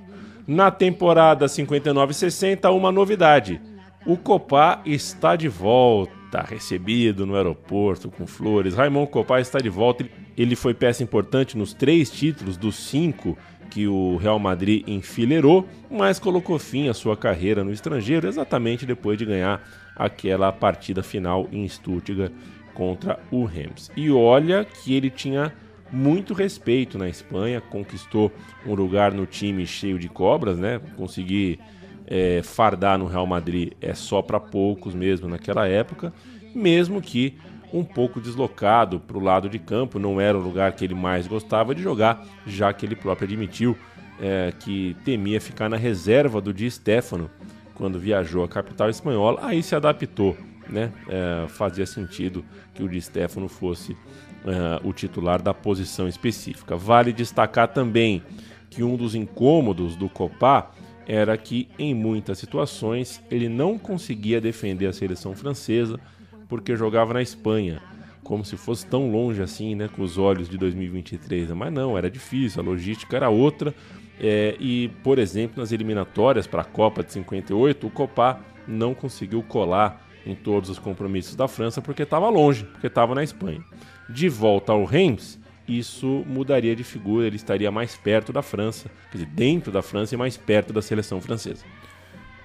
Na 0.47 0.69
temporada 0.69 1.45
59-60, 1.45 2.69
uma 2.75 2.91
novidade. 2.91 3.61
O 4.05 4.15
Copá 4.15 4.83
está 4.85 5.35
de 5.35 5.47
volta, 5.47 6.41
recebido 6.41 7.25
no 7.25 7.35
aeroporto 7.35 8.11
com 8.11 8.27
flores. 8.27 8.75
Raimon 8.75 9.07
Copá 9.07 9.41
está 9.41 9.57
de 9.57 9.69
volta. 9.69 10.05
Ele 10.37 10.55
foi 10.55 10.75
peça 10.75 11.01
importante 11.01 11.57
nos 11.57 11.73
três 11.73 12.11
títulos 12.11 12.55
dos 12.55 12.75
cinco 12.75 13.35
que 13.71 13.87
o 13.87 14.17
Real 14.17 14.37
Madrid 14.37 14.87
enfileirou, 14.87 15.67
mas 15.89 16.19
colocou 16.19 16.59
fim 16.59 16.87
à 16.87 16.93
sua 16.93 17.17
carreira 17.17 17.63
no 17.63 17.71
estrangeiro 17.71 18.27
exatamente 18.27 18.85
depois 18.85 19.17
de 19.17 19.25
ganhar 19.25 19.67
aquela 19.95 20.51
partida 20.51 21.01
final 21.01 21.47
em 21.51 21.67
Stuttgart 21.67 22.31
contra 22.75 23.19
o 23.31 23.43
Rams. 23.43 23.89
E 23.97 24.11
olha 24.11 24.63
que 24.63 24.93
ele 24.93 25.09
tinha 25.09 25.51
muito 25.91 26.33
respeito 26.33 26.97
na 26.97 27.09
Espanha, 27.09 27.59
conquistou 27.59 28.31
um 28.67 28.75
lugar 28.75 29.11
no 29.13 29.25
time 29.25 29.65
cheio 29.65 29.97
de 29.97 30.09
cobras, 30.09 30.59
né? 30.59 30.79
Conseguir 30.95 31.59
é, 32.07 32.41
fardar 32.43 32.97
no 32.97 33.05
Real 33.05 33.25
Madrid 33.25 33.73
é 33.81 33.93
só 33.93 34.21
para 34.21 34.39
poucos 34.39 34.93
mesmo 34.93 35.27
naquela 35.27 35.67
época, 35.67 36.13
mesmo 36.53 37.01
que 37.01 37.37
um 37.73 37.83
pouco 37.83 38.21
deslocado 38.21 38.99
para 38.99 39.17
o 39.17 39.21
lado 39.21 39.49
de 39.49 39.59
campo, 39.59 39.99
não 39.99 40.21
era 40.21 40.37
o 40.37 40.41
lugar 40.41 40.73
que 40.73 40.85
ele 40.85 40.95
mais 40.95 41.27
gostava 41.27 41.75
de 41.75 41.81
jogar, 41.81 42.25
já 42.45 42.71
que 42.71 42.85
ele 42.85 42.95
próprio 42.95 43.27
admitiu 43.27 43.77
é, 44.19 44.53
que 44.59 44.95
temia 45.03 45.41
ficar 45.41 45.69
na 45.69 45.77
reserva 45.77 46.39
do 46.39 46.53
Di 46.53 46.69
Stefano 46.69 47.29
quando 47.73 47.99
viajou 47.99 48.43
à 48.43 48.47
capital 48.47 48.89
espanhola, 48.89 49.41
aí 49.43 49.61
se 49.61 49.75
adaptou, 49.75 50.37
né? 50.69 50.93
É, 51.09 51.47
fazia 51.49 51.85
sentido 51.85 52.45
que 52.73 52.81
o 52.81 52.87
Di 52.87 53.01
Stefano 53.01 53.49
fosse 53.49 53.97
é, 54.45 54.79
o 54.87 54.93
titular 54.93 55.41
da 55.41 55.53
posição 55.53 56.07
específica. 56.07 56.77
Vale 56.77 57.11
destacar 57.11 57.67
também 57.67 58.23
que 58.69 58.83
um 58.83 58.95
dos 58.95 59.15
incômodos 59.15 59.95
do 59.95 60.07
Copá 60.07 60.71
era 61.07 61.37
que, 61.37 61.67
em 61.77 61.93
muitas 61.93 62.39
situações, 62.39 63.21
ele 63.29 63.47
não 63.47 63.77
conseguia 63.77 64.41
defender 64.41 64.87
a 64.87 64.93
seleção 64.93 65.35
francesa 65.35 65.99
porque 66.47 66.75
jogava 66.75 67.13
na 67.13 67.21
Espanha, 67.21 67.81
como 68.23 68.43
se 68.43 68.57
fosse 68.57 68.85
tão 68.85 69.11
longe 69.11 69.41
assim, 69.41 69.75
né, 69.75 69.87
com 69.87 70.01
os 70.01 70.17
olhos 70.17 70.49
de 70.49 70.57
2023. 70.57 71.51
Mas 71.51 71.71
não, 71.71 71.97
era 71.97 72.09
difícil, 72.09 72.61
a 72.61 72.65
logística 72.65 73.15
era 73.15 73.29
outra. 73.29 73.73
É, 74.19 74.55
e, 74.59 74.89
por 75.03 75.19
exemplo, 75.19 75.59
nas 75.59 75.71
eliminatórias 75.71 76.47
para 76.47 76.61
a 76.61 76.65
Copa 76.65 77.03
de 77.03 77.11
58, 77.13 77.85
o 77.85 77.89
Copá 77.89 78.39
não 78.67 78.93
conseguiu 78.93 79.43
colar 79.43 80.07
em 80.25 80.33
todos 80.33 80.69
os 80.69 80.79
compromissos 80.79 81.35
da 81.35 81.47
França 81.47 81.81
porque 81.81 82.03
estava 82.03 82.29
longe, 82.29 82.63
porque 82.63 82.87
estava 82.87 83.13
na 83.13 83.23
Espanha. 83.23 83.63
De 84.09 84.27
volta 84.27 84.71
ao 84.71 84.85
Reims, 84.85 85.39
isso 85.67 86.23
mudaria 86.27 86.75
de 86.75 86.83
figura, 86.83 87.27
ele 87.27 87.35
estaria 87.35 87.71
mais 87.71 87.95
perto 87.95 88.31
da 88.31 88.41
França, 88.41 88.89
quer 89.11 89.17
dizer, 89.19 89.29
dentro 89.31 89.71
da 89.71 89.81
França 89.81 90.13
e 90.13 90.17
mais 90.17 90.37
perto 90.37 90.71
da 90.71 90.81
seleção 90.81 91.19
francesa. 91.19 91.63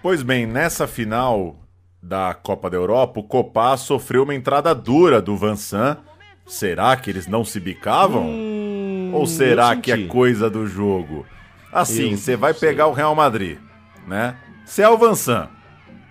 Pois 0.03 0.23
bem, 0.23 0.47
nessa 0.47 0.87
final 0.87 1.57
da 2.03 2.33
Copa 2.33 2.71
da 2.71 2.77
Europa, 2.77 3.21
o 3.21 3.23
Copá 3.23 3.77
sofreu 3.77 4.23
uma 4.23 4.35
entrada 4.35 4.75
dura 4.75 5.21
do 5.21 5.37
Vansan. 5.37 5.99
Será 6.47 6.97
que 6.97 7.11
eles 7.11 7.27
não 7.27 7.45
se 7.45 7.61
bicavam? 7.61 9.13
Ou 9.13 9.27
será 9.27 9.77
que 9.77 9.93
é 9.93 10.07
coisa 10.07 10.49
do 10.49 10.67
jogo? 10.67 11.27
Assim, 11.73 12.17
você 12.17 12.37
vai 12.37 12.55
pegar 12.55 12.87
o 12.87 12.93
Real 12.93 13.15
Madrid, 13.15 13.59
né? 14.07 14.37
Você 14.65 14.83
é 14.83 14.89
o 14.89 14.97
Vansan. 14.97 15.49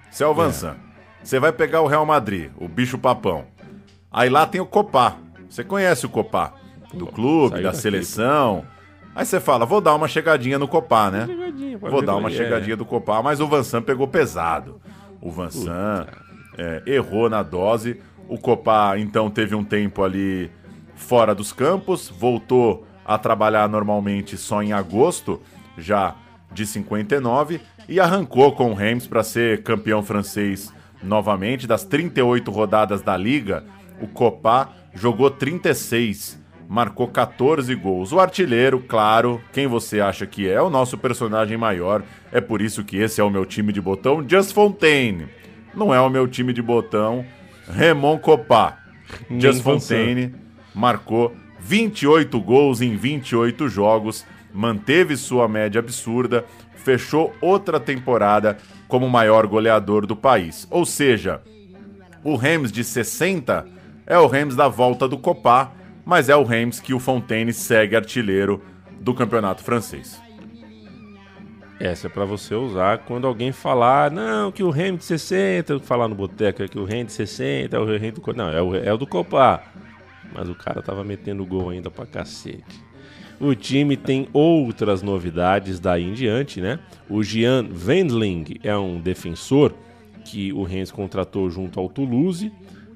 Você 0.09 0.23
é 0.23 0.27
o 0.27 0.33
Vansan. 0.33 0.77
Você 1.23 1.39
vai 1.39 1.51
pegar 1.51 1.81
o 1.81 1.87
Real 1.87 2.05
Madrid, 2.05 2.51
o 2.57 2.67
bicho 2.67 2.97
papão. 2.97 3.45
Aí 4.11 4.29
lá 4.29 4.45
tem 4.45 4.61
o 4.61 4.65
Copá. 4.65 5.17
Você 5.49 5.63
conhece 5.63 6.05
o 6.05 6.09
Copá? 6.09 6.53
Do 6.93 7.07
clube, 7.07 7.51
saiu 7.51 7.63
da 7.63 7.69
daqui. 7.69 7.81
seleção. 7.81 8.65
Aí 9.15 9.25
você 9.25 9.39
fala, 9.39 9.65
vou 9.65 9.81
dar 9.81 9.95
uma 9.95 10.07
chegadinha 10.07 10.57
no 10.57 10.67
Copá, 10.67 11.11
né? 11.11 11.27
Vou 11.79 12.01
dar 12.01 12.15
uma 12.15 12.29
é 12.29 12.31
que 12.31 12.39
é. 12.39 12.43
chegadinha 12.43 12.77
do 12.77 12.85
Copá, 12.85 13.21
mas 13.21 13.39
o 13.39 13.47
Vansan 13.47 13.81
pegou 13.81 14.07
pesado. 14.07 14.79
O 15.21 15.31
Vansan 15.31 16.07
é, 16.57 16.83
errou 16.85 17.29
na 17.29 17.43
dose. 17.43 17.99
O 18.27 18.37
Copá, 18.37 18.97
então, 18.97 19.29
teve 19.29 19.55
um 19.55 19.63
tempo 19.63 20.03
ali 20.03 20.49
fora 20.95 21.33
dos 21.33 21.51
campos, 21.51 22.09
voltou 22.09 22.85
a 23.05 23.17
trabalhar 23.17 23.67
normalmente 23.67 24.37
só 24.37 24.61
em 24.61 24.71
agosto, 24.71 25.41
já 25.77 26.15
de 26.51 26.65
59 26.65 27.61
e 27.87 27.99
arrancou 27.99 28.51
com 28.51 28.71
o 28.71 28.73
Reims 28.73 29.07
para 29.07 29.23
ser 29.23 29.63
campeão 29.63 30.03
francês 30.03 30.71
novamente. 31.01 31.65
Das 31.65 31.83
38 31.83 32.51
rodadas 32.51 33.01
da 33.01 33.17
liga, 33.17 33.63
o 34.01 34.07
Copa 34.07 34.69
jogou 34.93 35.31
36, 35.31 36.38
marcou 36.69 37.07
14 37.07 37.73
gols. 37.73 38.11
O 38.11 38.19
artilheiro, 38.19 38.79
claro, 38.87 39.41
quem 39.51 39.65
você 39.65 39.99
acha 39.99 40.27
que 40.27 40.47
é? 40.47 40.61
O 40.61 40.69
nosso 40.69 40.99
personagem 40.99 41.57
maior. 41.57 42.03
É 42.31 42.39
por 42.39 42.61
isso 42.61 42.83
que 42.83 42.97
esse 42.97 43.19
é 43.19 43.23
o 43.23 43.29
meu 43.29 43.43
time 43.43 43.73
de 43.73 43.81
botão, 43.81 44.23
Just 44.29 44.53
Fontaine. 44.53 45.27
Não 45.73 45.91
é 45.91 45.99
o 45.99 46.11
meu 46.11 46.27
time 46.27 46.53
de 46.53 46.61
botão, 46.61 47.25
Raymond 47.67 48.21
Copa. 48.21 48.77
Just 49.39 49.63
Fontaine 49.63 50.35
marcou 50.75 51.35
28 51.59 52.39
gols 52.39 52.81
em 52.81 52.95
28 52.95 53.67
jogos, 53.67 54.23
manteve 54.53 55.17
sua 55.17 55.47
média 55.47 55.79
absurda, 55.79 56.45
fechou 56.75 57.33
outra 57.41 57.79
temporada 57.79 58.57
como 58.87 59.09
maior 59.09 59.47
goleador 59.47 60.05
do 60.05 60.15
país. 60.15 60.67
Ou 60.69 60.85
seja, 60.85 61.41
o 62.23 62.35
Reims 62.35 62.71
de 62.71 62.83
60 62.83 63.65
é 64.05 64.19
o 64.19 64.27
Reims 64.27 64.55
da 64.55 64.67
volta 64.67 65.07
do 65.07 65.17
Copa, 65.17 65.78
mas 66.09 66.27
é 66.27 66.35
o 66.35 66.43
Reims 66.43 66.79
que 66.79 66.91
o 66.91 66.99
Fontaine 66.99 67.53
segue 67.53 67.95
artilheiro 67.95 68.63
do 68.99 69.13
campeonato 69.13 69.63
francês. 69.63 70.19
Essa 71.79 72.07
é 72.07 72.09
para 72.09 72.25
você 72.25 72.55
usar 72.55 72.97
quando 72.97 73.27
alguém 73.27 73.51
falar, 73.51 74.09
não, 74.09 74.51
que 74.51 74.63
o 74.63 74.71
Reims 74.71 75.01
de 75.01 75.05
60, 75.05 75.79
falar 75.81 76.07
no 76.07 76.15
boteco 76.15 76.63
é 76.63 76.67
que 76.67 76.79
o 76.79 76.83
Reims 76.83 77.09
de 77.09 77.13
60 77.13 77.77
é 77.77 77.79
o 77.79 77.85
Reims 77.85 78.15
do 78.15 78.33
Não, 78.33 78.49
é 78.49 78.59
o, 78.59 78.75
é 78.75 78.91
o 78.91 78.97
do 78.97 79.05
Copa. 79.05 79.61
Mas 80.33 80.49
o 80.49 80.55
cara 80.55 80.81
tava 80.81 81.03
metendo 81.03 81.45
gol 81.45 81.69
ainda 81.69 81.91
pra 81.91 82.07
cacete. 82.07 82.83
O 83.39 83.53
time 83.53 83.95
tem 83.95 84.27
outras 84.33 85.03
novidades 85.03 85.79
daí 85.79 86.05
em 86.05 86.13
diante, 86.13 86.59
né? 86.59 86.79
O 87.07 87.21
Jean 87.21 87.69
Wendling 87.85 88.57
é 88.63 88.75
um 88.75 88.99
defensor 88.99 89.75
que 90.25 90.51
o 90.53 90.63
Rennes 90.63 90.91
contratou 90.91 91.51
junto 91.51 91.79
ao 91.79 91.87
Toulouse, 91.87 92.51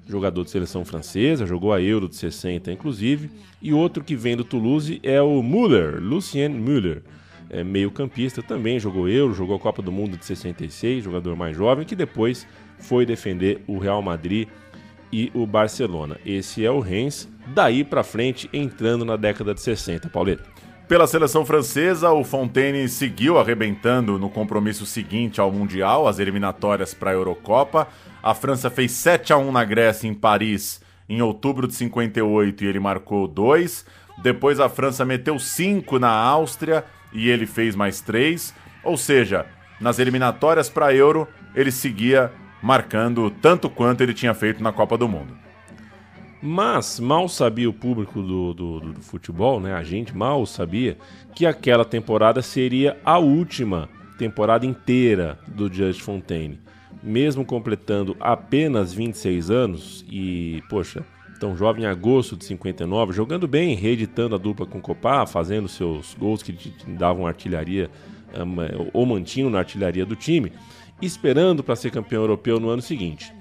jogador 0.06 0.44
de 0.44 0.52
seleção 0.52 0.84
francesa, 0.84 1.46
jogou 1.46 1.74
a 1.74 1.82
Euro 1.82 2.10
de 2.10 2.16
60 2.16 2.72
inclusive, 2.72 3.30
e 3.62 3.74
outro 3.74 4.04
que 4.04 4.16
vem 4.16 4.36
do 4.36 4.44
Toulouse 4.44 5.00
é 5.04 5.22
o 5.22 5.42
Müller, 5.42 6.02
Lucien 6.02 6.50
Müller, 6.50 7.04
é 7.50 7.64
meio 7.64 7.92
campista 7.92 8.42
também, 8.42 8.80
jogou 8.80 9.08
Euro, 9.08 9.34
jogou 9.34 9.56
a 9.56 9.60
Copa 9.60 9.82
do 9.82 9.92
Mundo 9.92 10.18
de 10.18 10.26
66, 10.26 11.04
jogador 11.04 11.36
mais 11.36 11.56
jovem, 11.56 11.86
que 11.86 11.96
depois 11.96 12.48
foi 12.80 13.06
defender 13.06 13.62
o 13.68 13.78
Real 13.78 14.02
Madrid 14.02 14.48
e 15.12 15.32
o 15.36 15.46
Barcelona. 15.46 16.18
Esse 16.26 16.66
é 16.66 16.72
o 16.72 16.80
Rennes, 16.80 17.30
daí 17.54 17.84
para 17.84 18.04
frente 18.04 18.50
entrando 18.52 19.06
na 19.06 19.16
década 19.16 19.54
de 19.54 19.62
60, 19.62 20.10
Pauleta. 20.10 20.44
Pela 20.88 21.08
seleção 21.08 21.46
francesa, 21.46 22.12
o 22.12 22.24
Fontaine 22.24 22.90
seguiu 22.90 23.38
arrebentando 23.38 24.18
no 24.18 24.30
compromisso 24.30 24.86
seguinte 24.86 25.40
ao 25.40 25.52
Mundial, 25.52 26.08
as 26.08 26.20
eliminatórias 26.20 26.94
para 26.94 27.12
a 27.12 27.14
Eurocopa. 27.14 27.88
A 28.24 28.34
França 28.34 28.70
fez 28.70 28.94
7 28.94 29.34
a 29.34 29.38
1 29.38 29.52
na 29.52 29.66
Grécia 29.66 30.08
em 30.08 30.14
Paris 30.14 30.82
em 31.10 31.22
outubro 31.22 31.68
de 31.68 31.76
58 31.76 32.64
e 32.64 32.68
ele 32.68 32.80
marcou 32.80 33.28
2. 33.28 33.86
Depois 34.24 34.62
a 34.62 34.70
França 34.70 35.04
meteu 35.04 35.38
5 35.38 36.00
na 36.00 36.10
Áustria 36.10 36.86
e 37.12 37.30
ele 37.30 37.46
fez 37.46 37.76
mais 37.76 38.00
3. 38.00 38.54
Ou 38.82 38.96
seja, 38.96 39.46
nas 39.80 40.00
eliminatórias 40.00 40.70
para 40.70 40.94
Euro, 40.94 41.28
ele 41.54 41.70
seguia 41.70 42.32
marcando 42.62 43.30
tanto 43.30 43.70
quanto 43.70 44.02
ele 44.02 44.14
tinha 44.14 44.34
feito 44.34 44.64
na 44.64 44.72
Copa 44.72 44.98
do 44.98 45.10
Mundo. 45.10 45.38
Mas 46.42 47.00
mal 47.00 47.28
sabia 47.28 47.70
o 47.70 47.74
público 47.74 48.22
do, 48.22 48.54
do, 48.54 48.80
do, 48.80 49.02
futebol, 49.02 49.60
né? 49.60 49.74
A 49.74 49.84
gente 49.84 50.16
mal 50.16 50.46
sabia 50.46 50.98
que 51.36 51.46
aquela 51.46 51.86
temporada 51.86 52.42
seria 52.42 52.98
a 53.04 53.18
última 53.18 53.90
temporada 54.18 54.66
inteira 54.66 55.40
do 55.48 55.72
Just 55.72 56.02
Fontaine. 56.02 56.63
Mesmo 57.04 57.44
completando 57.44 58.16
apenas 58.20 58.94
26 58.94 59.52
anos 59.52 60.06
e, 60.10 60.64
poxa, 60.70 61.06
tão 61.40 61.58
jovem 61.58 61.84
em 61.84 61.88
agosto 61.88 62.38
de 62.38 62.46
59, 62.46 63.12
jogando 63.12 63.48
bem, 63.48 63.76
reeditando 63.76 64.36
a 64.36 64.38
dupla 64.38 64.66
com 64.66 64.82
Copá, 64.82 65.26
fazendo 65.26 65.68
seus 65.68 66.14
gols 66.14 66.42
que 66.42 66.56
davam 66.88 67.28
artilharia 67.28 67.90
ou 68.94 69.06
mantinham 69.06 69.50
na 69.50 69.60
artilharia 69.60 70.06
do 70.06 70.16
time 70.16 70.52
esperando 71.02 71.64
para 71.64 71.76
ser 71.76 71.92
campeão 71.92 72.22
europeu 72.22 72.60
no 72.60 72.70
ano 72.70 72.82
seguinte. 72.82 73.34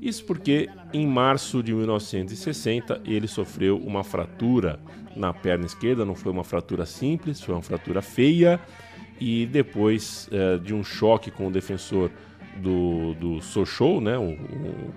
Isso 0.00 0.24
porque 0.24 0.68
em 0.92 1.06
março 1.06 1.62
de 1.62 1.74
1960 1.74 3.02
ele 3.04 3.26
sofreu 3.26 3.76
uma 3.78 4.04
fratura 4.04 4.78
na 5.14 5.32
perna 5.32 5.66
esquerda, 5.66 6.04
não 6.04 6.14
foi 6.14 6.30
uma 6.30 6.44
fratura 6.44 6.86
simples, 6.86 7.40
foi 7.40 7.54
uma 7.54 7.62
fratura 7.62 8.02
feia 8.02 8.60
e 9.18 9.46
depois 9.46 10.28
é, 10.30 10.58
de 10.58 10.74
um 10.74 10.84
choque 10.84 11.30
com 11.30 11.48
o 11.48 11.50
defensor 11.50 12.10
do, 12.60 13.14
do 13.14 13.40
Sochaux, 13.40 14.02
né, 14.02 14.18
um 14.18 14.36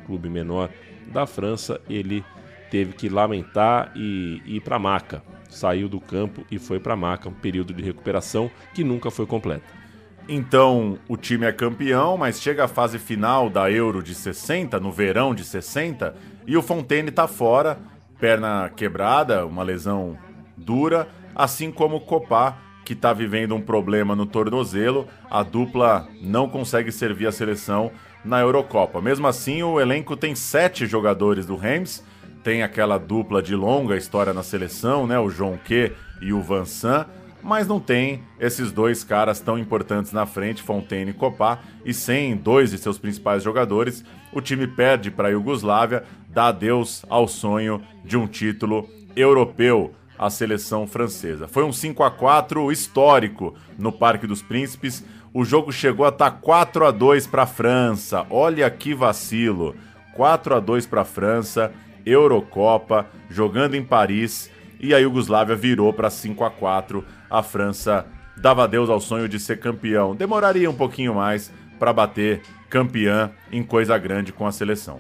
clube 0.05 0.29
menor 0.29 0.69
da 1.07 1.25
França, 1.25 1.81
ele 1.89 2.23
teve 2.69 2.93
que 2.93 3.09
lamentar 3.09 3.91
e 3.95 4.41
ir 4.45 4.61
para 4.61 4.75
a 4.75 4.79
maca. 4.79 5.23
Saiu 5.49 5.89
do 5.89 5.99
campo 5.99 6.45
e 6.51 6.59
foi 6.59 6.79
para 6.79 6.93
a 6.93 6.97
maca, 6.97 7.29
um 7.29 7.33
período 7.33 7.73
de 7.73 7.81
recuperação 7.81 8.51
que 8.73 8.83
nunca 8.83 9.09
foi 9.09 9.25
completa. 9.25 9.79
Então 10.27 10.99
o 11.07 11.17
time 11.17 11.47
é 11.47 11.51
campeão, 11.51 12.15
mas 12.15 12.39
chega 12.39 12.65
a 12.65 12.67
fase 12.67 12.99
final 12.99 13.49
da 13.49 13.71
Euro 13.71 14.03
de 14.03 14.13
60, 14.13 14.79
no 14.79 14.91
verão 14.91 15.33
de 15.33 15.43
60, 15.43 16.15
e 16.45 16.55
o 16.55 16.61
Fontaine 16.61 17.09
tá 17.09 17.27
fora, 17.27 17.79
perna 18.19 18.69
quebrada, 18.75 19.43
uma 19.45 19.63
lesão 19.63 20.15
dura, 20.55 21.07
assim 21.33 21.71
como 21.71 21.95
o 21.95 22.01
Copá, 22.01 22.59
que 22.89 22.93
está 22.93 23.13
vivendo 23.13 23.53
um 23.53 23.61
problema 23.61 24.15
no 24.15 24.25
tornozelo. 24.25 25.07
A 25.29 25.43
dupla 25.43 26.07
não 26.23 26.49
consegue 26.49 26.91
servir 26.91 27.27
a 27.27 27.31
seleção 27.31 27.91
na 28.25 28.39
Eurocopa. 28.39 28.99
Mesmo 28.99 29.27
assim, 29.27 29.61
o 29.61 29.79
elenco 29.79 30.17
tem 30.17 30.33
sete 30.33 30.87
jogadores 30.87 31.45
do 31.45 31.55
Reims, 31.55 32.03
tem 32.43 32.63
aquela 32.63 32.97
dupla 32.97 33.43
de 33.43 33.55
longa 33.55 33.95
história 33.95 34.33
na 34.33 34.41
seleção, 34.41 35.05
né? 35.05 35.19
O 35.19 35.29
João 35.29 35.55
Q 35.55 35.91
e 36.19 36.33
o 36.33 36.41
Vansan 36.41 37.05
mas 37.41 37.65
não 37.65 37.79
tem 37.79 38.21
esses 38.37 38.69
dois 38.69 39.01
caras 39.01 39.39
tão 39.39 39.57
importantes 39.57 40.11
na 40.11 40.25
frente, 40.25 40.61
Fontaine 40.61 41.11
e 41.11 41.13
Copá, 41.13 41.59
e 41.85 41.93
sem 41.93 42.35
dois 42.35 42.71
de 42.71 42.77
seus 42.77 42.97
principais 42.97 43.41
jogadores, 43.41 44.03
o 44.33 44.41
time 44.41 44.67
perde 44.67 45.09
para 45.09 45.29
a 45.29 45.31
Iugoslávia, 45.31 46.03
dá 46.27 46.47
adeus 46.47 47.05
ao 47.07 47.29
sonho 47.29 47.81
de 48.03 48.17
um 48.17 48.27
título 48.27 48.89
europeu 49.15 49.95
à 50.19 50.29
seleção 50.29 50.85
francesa. 50.85 51.47
Foi 51.47 51.63
um 51.63 51.71
5 51.71 52.03
a 52.03 52.11
4 52.11 52.71
histórico 52.71 53.55
no 53.77 53.91
Parque 53.91 54.27
dos 54.27 54.41
Príncipes. 54.41 55.03
O 55.33 55.45
jogo 55.45 55.71
chegou 55.71 56.05
a 56.05 56.09
estar 56.09 56.29
4 56.31 56.85
a 56.85 56.91
2 56.91 57.25
para 57.25 57.43
a 57.43 57.47
França. 57.47 58.27
Olha 58.29 58.69
que 58.69 58.93
vacilo. 58.93 59.75
4 60.13 60.55
a 60.55 60.59
2 60.59 60.85
para 60.85 61.01
a 61.01 61.05
França, 61.05 61.71
Eurocopa, 62.05 63.07
jogando 63.29 63.75
em 63.75 63.83
Paris, 63.83 64.51
e 64.79 64.93
a 64.93 64.97
Iugoslávia 64.97 65.55
virou 65.55 65.93
para 65.93 66.09
5 66.09 66.43
a 66.43 66.49
4 66.49 67.05
a 67.29 67.41
França 67.41 68.05
dava 68.35 68.63
adeus 68.63 68.89
ao 68.89 68.99
sonho 68.99 69.27
de 69.27 69.39
ser 69.39 69.59
campeão. 69.59 70.15
Demoraria 70.15 70.69
um 70.69 70.75
pouquinho 70.75 71.15
mais 71.15 71.51
para 71.77 71.93
bater 71.93 72.41
campeã 72.69 73.31
em 73.51 73.63
coisa 73.63 73.97
grande 73.97 74.33
com 74.33 74.45
a 74.45 74.51
seleção. 74.51 74.99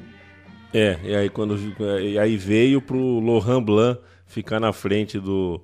É, 0.73 0.99
e 1.03 1.15
aí 1.15 1.29
quando 1.29 1.57
e 1.99 2.19
aí 2.19 2.37
veio 2.37 2.79
pro 2.79 3.19
Laurent 3.19 3.63
Blanc 3.63 3.99
ficar 4.29 4.59
na 4.59 4.71
frente 4.71 5.19
do, 5.19 5.59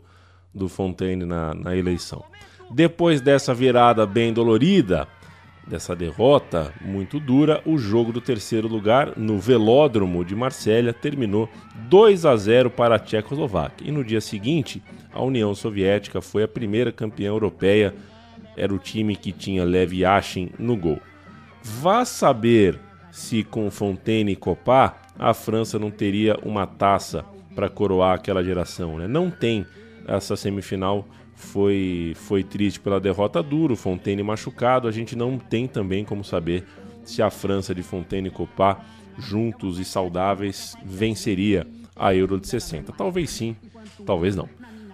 do 0.53 0.67
Fontaine 0.67 1.23
na, 1.23 1.53
na 1.53 1.77
eleição. 1.77 2.25
Depois 2.69 3.21
dessa 3.21 3.53
virada 3.53 4.05
bem 4.05 4.33
dolorida, 4.33 5.07
dessa 5.67 5.95
derrota 5.95 6.73
muito 6.81 7.19
dura, 7.19 7.61
o 7.63 7.77
jogo 7.77 8.11
do 8.11 8.19
terceiro 8.19 8.67
lugar 8.67 9.13
no 9.15 9.39
Velódromo 9.39 10.25
de 10.25 10.35
Marsella 10.35 10.91
terminou 10.91 11.47
2 11.89 12.25
a 12.25 12.35
0 12.35 12.71
para 12.71 12.95
a 12.95 12.99
Tchecoslováquia. 12.99 13.87
E 13.87 13.91
no 13.91 14.03
dia 14.03 14.19
seguinte, 14.19 14.81
a 15.13 15.23
União 15.23 15.53
Soviética 15.53 16.19
foi 16.19 16.43
a 16.43 16.47
primeira 16.47 16.91
campeã 16.91 17.27
europeia. 17.27 17.93
Era 18.57 18.73
o 18.73 18.79
time 18.79 19.15
que 19.15 19.31
tinha 19.31 19.63
Lev 19.63 19.93
Yashin 19.93 20.49
no 20.57 20.75
gol. 20.75 20.99
Vá 21.61 22.03
saber 22.03 22.79
se 23.11 23.43
com 23.43 23.69
Fontaine 23.69 24.31
e 24.31 24.35
Copá 24.35 25.01
a 25.17 25.33
França 25.33 25.79
não 25.79 25.89
teria 25.89 26.37
uma 26.43 26.67
taça 26.67 27.23
para 27.55 27.69
coroar 27.69 28.15
aquela 28.15 28.43
geração. 28.43 28.97
Né? 28.97 29.07
Não 29.07 29.31
tem 29.31 29.65
essa 30.07 30.35
semifinal 30.35 31.07
foi, 31.35 32.13
foi 32.15 32.43
triste 32.43 32.79
pela 32.79 32.99
derrota 32.99 33.43
dura, 33.43 33.73
o 33.73 33.75
Fontaine 33.75 34.23
machucado. 34.23 34.87
A 34.87 34.91
gente 34.91 35.15
não 35.15 35.37
tem 35.37 35.67
também 35.67 36.03
como 36.05 36.23
saber 36.23 36.63
se 37.03 37.21
a 37.21 37.29
França 37.29 37.75
de 37.75 37.83
Fontaine 37.83 38.29
e 38.29 38.31
Copá, 38.31 38.79
juntos 39.17 39.79
e 39.79 39.85
saudáveis, 39.85 40.75
venceria 40.83 41.67
a 41.95 42.13
Euro 42.15 42.39
de 42.39 42.47
60. 42.47 42.91
Talvez 42.93 43.29
sim, 43.29 43.55
talvez 44.05 44.35
não. 44.35 44.49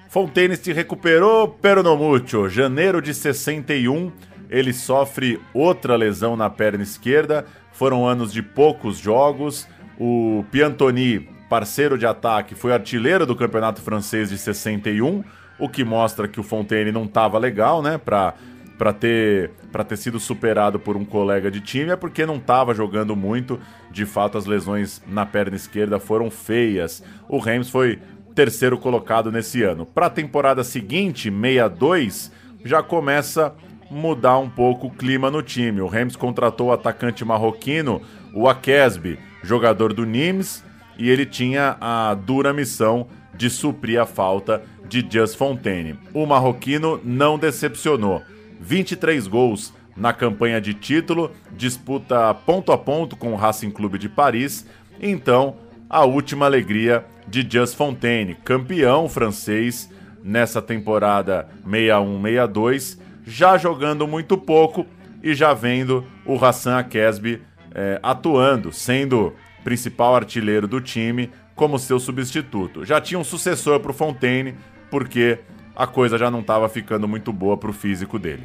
Fontaine 0.10 0.58
se 0.58 0.74
recuperou, 0.74 1.48
pero 1.62 1.82
no 1.82 1.96
mucho. 1.96 2.50
Janeiro 2.50 3.02
de 3.02 3.14
61, 3.14 4.12
ele 4.50 4.74
sofre 4.74 5.40
outra 5.54 5.96
lesão 5.96 6.36
na 6.36 6.50
perna 6.50 6.84
esquerda. 6.84 7.46
Foram 7.72 8.06
anos 8.06 8.34
de 8.34 8.44
poucos 8.44 8.98
jogos. 8.98 9.68
O 9.98 10.44
Piantoni 10.52 11.30
parceiro 11.52 11.98
de 11.98 12.06
ataque, 12.06 12.56
foi 12.56 12.72
artilheiro 12.72 13.26
do 13.26 13.36
campeonato 13.36 13.82
francês 13.82 14.30
de 14.30 14.38
61, 14.38 15.22
o 15.60 15.68
que 15.68 15.84
mostra 15.84 16.26
que 16.26 16.40
o 16.40 16.44
Fontaine 16.44 16.94
não 16.94 17.04
estava 17.04 17.38
legal, 17.38 17.82
né? 17.82 17.98
Pra, 17.98 18.36
pra, 18.78 18.94
ter, 18.94 19.52
pra 19.70 19.84
ter 19.84 19.98
sido 19.98 20.18
superado 20.18 20.80
por 20.80 20.96
um 20.96 21.04
colega 21.04 21.52
de 21.52 21.60
time, 21.60 21.92
é 21.92 21.98
porque 21.98 22.26
não 22.26 22.38
estava 22.38 22.74
jogando 22.74 23.18
muito. 23.18 23.60
De 23.92 24.06
fato, 24.06 24.38
as 24.38 24.46
lesões 24.46 25.04
na 25.06 25.26
perna 25.26 25.58
esquerda 25.58 26.00
foram 26.00 26.32
feias. 26.32 27.04
O 27.28 27.38
Reims 27.38 27.70
foi 27.70 28.00
terceiro 28.34 28.78
colocado 28.78 29.30
nesse 29.30 29.62
ano. 29.62 29.86
Para 29.86 30.06
a 30.06 30.10
temporada 30.10 30.64
seguinte, 30.64 31.30
62, 31.30 32.32
já 32.64 32.82
começa 32.82 33.54
mudar 33.90 34.38
um 34.38 34.50
pouco 34.50 34.88
o 34.88 34.92
clima 34.92 35.30
no 35.30 35.44
time. 35.44 35.82
O 35.82 35.88
Reims 35.88 36.16
contratou 36.16 36.70
o 36.70 36.72
atacante 36.72 37.26
marroquino, 37.26 38.02
o 38.34 38.48
Akesby, 38.48 39.20
jogador 39.44 39.92
do 39.92 40.06
Nimes, 40.06 40.64
e 41.02 41.10
ele 41.10 41.26
tinha 41.26 41.78
a 41.82 42.14
dura 42.14 42.54
missão 42.54 43.08
de 43.34 43.50
suprir 43.50 44.00
a 44.00 44.06
falta 44.06 44.62
de 44.88 45.04
Just 45.10 45.36
Fontaine. 45.36 45.98
O 46.14 46.28
marroquino 46.28 47.02
não 47.04 47.40
decepcionou. 47.40 48.22
23 48.60 49.26
gols 49.26 49.74
na 49.98 50.14
campanha 50.14 50.62
de 50.62 50.76
título, 50.76 51.32
disputa 51.58 52.32
ponto 52.36 52.72
a 52.72 52.78
ponto 52.78 53.16
com 53.16 53.34
o 53.34 53.36
Racing 53.36 53.72
Clube 53.72 53.98
de 53.98 54.08
Paris. 54.08 54.68
Então, 55.02 55.56
a 55.90 56.06
última 56.06 56.46
alegria 56.46 57.04
de 57.28 57.42
Just 57.50 57.76
Fontaine, 57.76 58.36
campeão 58.36 59.10
francês 59.10 59.90
nessa 60.24 60.62
temporada 60.62 61.50
61-62, 61.68 63.00
já 63.26 63.58
jogando 63.58 64.08
muito 64.08 64.38
pouco 64.38 64.86
e 65.24 65.34
já 65.34 65.52
vendo 65.52 66.06
o 66.28 66.36
Hassan 66.36 66.78
Akesby 66.78 67.42
é, 67.74 68.00
atuando, 68.04 68.72
sendo 68.72 69.34
principal 69.64 70.16
artilheiro 70.16 70.68
do 70.68 70.82
time 70.82 71.30
como 71.56 71.78
seu 71.78 72.00
substituto. 72.00 72.86
Já 72.86 73.00
tinha 73.00 73.20
um 73.20 73.24
sucessor 73.24 73.80
para 73.80 73.92
o 73.92 73.94
Fontaine, 73.94 74.56
porque 74.90 75.40
a 75.76 75.88
coisa 75.88 76.18
já 76.18 76.30
não 76.30 76.42
estava 76.42 76.68
ficando 76.68 77.08
muito 77.08 77.32
boa 77.32 77.58
para 77.58 77.70
o 77.70 77.74
físico 77.74 78.18
dele. 78.18 78.44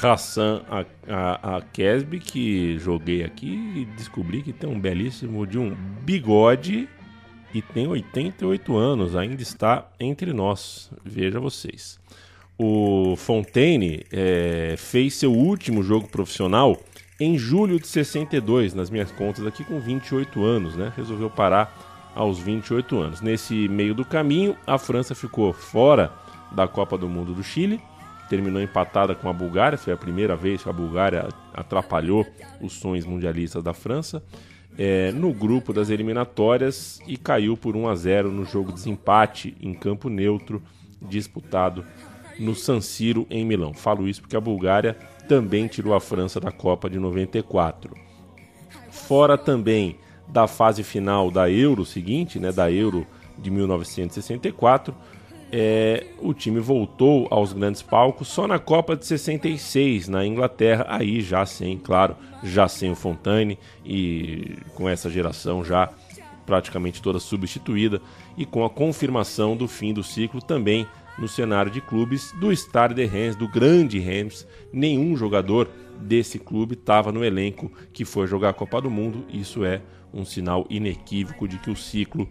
Hassan 0.00 0.62
a, 0.68 0.84
a, 1.08 1.56
a 1.56 1.62
Kesby, 1.62 2.20
que 2.20 2.78
joguei 2.78 3.24
aqui 3.24 3.72
e 3.76 3.84
descobri 3.96 4.42
que 4.42 4.52
tem 4.52 4.70
um 4.70 4.78
belíssimo 4.78 5.46
de 5.46 5.58
um 5.58 5.74
bigode 6.02 6.88
e 7.52 7.62
tem 7.62 7.86
88 7.86 8.76
anos, 8.76 9.16
ainda 9.16 9.42
está 9.42 9.90
entre 9.98 10.32
nós. 10.32 10.90
Veja 11.04 11.40
vocês. 11.40 11.98
O 12.56 13.14
Fontaine 13.16 14.04
é, 14.12 14.74
fez 14.76 15.14
seu 15.14 15.32
último 15.32 15.82
jogo 15.82 16.08
profissional 16.08 16.76
em 17.18 17.36
julho 17.36 17.80
de 17.80 17.86
62, 17.86 18.74
nas 18.74 18.90
minhas 18.90 19.10
contas 19.10 19.46
aqui, 19.46 19.64
com 19.64 19.80
28 19.80 20.44
anos, 20.44 20.76
né? 20.76 20.92
Resolveu 20.96 21.28
parar 21.28 22.10
aos 22.14 22.38
28 22.38 22.98
anos. 22.98 23.20
Nesse 23.20 23.68
meio 23.68 23.94
do 23.94 24.04
caminho, 24.04 24.56
a 24.66 24.78
França 24.78 25.14
ficou 25.14 25.52
fora 25.52 26.12
da 26.52 26.66
Copa 26.66 26.96
do 26.96 27.08
Mundo 27.08 27.34
do 27.34 27.42
Chile 27.42 27.80
terminou 28.28 28.60
empatada 28.60 29.14
com 29.14 29.28
a 29.28 29.32
Bulgária, 29.32 29.78
foi 29.78 29.92
a 29.92 29.96
primeira 29.96 30.36
vez 30.36 30.62
que 30.62 30.68
a 30.68 30.72
Bulgária 30.72 31.28
atrapalhou 31.52 32.26
os 32.60 32.74
sonhos 32.74 33.06
mundialistas 33.06 33.62
da 33.62 33.72
França. 33.72 34.22
É, 34.76 35.10
no 35.10 35.32
grupo 35.32 35.72
das 35.72 35.90
eliminatórias 35.90 37.00
e 37.04 37.16
caiu 37.16 37.56
por 37.56 37.74
1 37.74 37.88
a 37.88 37.94
0 37.96 38.30
no 38.30 38.44
jogo 38.44 38.68
de 38.68 38.74
desempate 38.74 39.56
em 39.60 39.74
campo 39.74 40.08
neutro 40.08 40.62
disputado 41.02 41.84
no 42.38 42.54
San 42.54 42.80
Siro 42.80 43.26
em 43.28 43.44
Milão. 43.44 43.74
Falo 43.74 44.06
isso 44.06 44.20
porque 44.20 44.36
a 44.36 44.40
Bulgária 44.40 44.96
também 45.28 45.68
tirou 45.68 45.94
a 45.94 46.00
França 46.00 46.40
da 46.40 46.50
Copa 46.50 46.88
de 46.88 46.98
94. 46.98 47.94
Fora 48.90 49.36
também 49.36 49.98
da 50.26 50.46
fase 50.46 50.82
final 50.82 51.30
da 51.30 51.50
Euro 51.50 51.84
seguinte, 51.84 52.38
né, 52.38 52.50
da 52.50 52.70
Euro 52.70 53.06
de 53.36 53.50
1964, 53.50 54.94
é, 55.50 56.06
o 56.18 56.34
time 56.34 56.60
voltou 56.60 57.26
aos 57.30 57.52
grandes 57.52 57.80
palcos 57.80 58.28
só 58.28 58.46
na 58.46 58.58
Copa 58.58 58.96
de 58.96 59.06
66 59.06 60.08
na 60.08 60.26
Inglaterra, 60.26 60.86
aí 60.88 61.20
já 61.20 61.46
sem, 61.46 61.78
claro, 61.78 62.16
já 62.42 62.68
sem 62.68 62.90
o 62.90 62.94
Fontaine 62.94 63.58
e 63.84 64.56
com 64.74 64.88
essa 64.88 65.08
geração 65.08 65.64
já 65.64 65.88
praticamente 66.44 67.00
toda 67.00 67.18
substituída 67.18 68.00
e 68.36 68.44
com 68.44 68.64
a 68.64 68.70
confirmação 68.70 69.56
do 69.56 69.68
fim 69.68 69.92
do 69.92 70.02
ciclo 70.02 70.40
também 70.40 70.86
no 71.18 71.28
cenário 71.28 71.70
de 71.70 71.80
clubes 71.80 72.32
do 72.32 72.52
Stade 72.52 72.94
de 72.94 73.04
Reims, 73.04 73.36
do 73.36 73.48
grande 73.48 73.98
Reims. 73.98 74.46
Nenhum 74.72 75.16
jogador 75.16 75.68
desse 76.00 76.38
clube 76.38 76.74
estava 76.74 77.10
no 77.10 77.24
elenco 77.24 77.70
que 77.92 78.04
foi 78.04 78.26
jogar 78.26 78.50
a 78.50 78.54
Copa 78.54 78.80
do 78.80 78.90
Mundo. 78.90 79.24
Isso 79.28 79.64
é 79.64 79.80
um 80.12 80.24
sinal 80.24 80.66
inequívoco 80.70 81.48
de 81.48 81.58
que 81.58 81.70
o 81.70 81.76
ciclo 81.76 82.28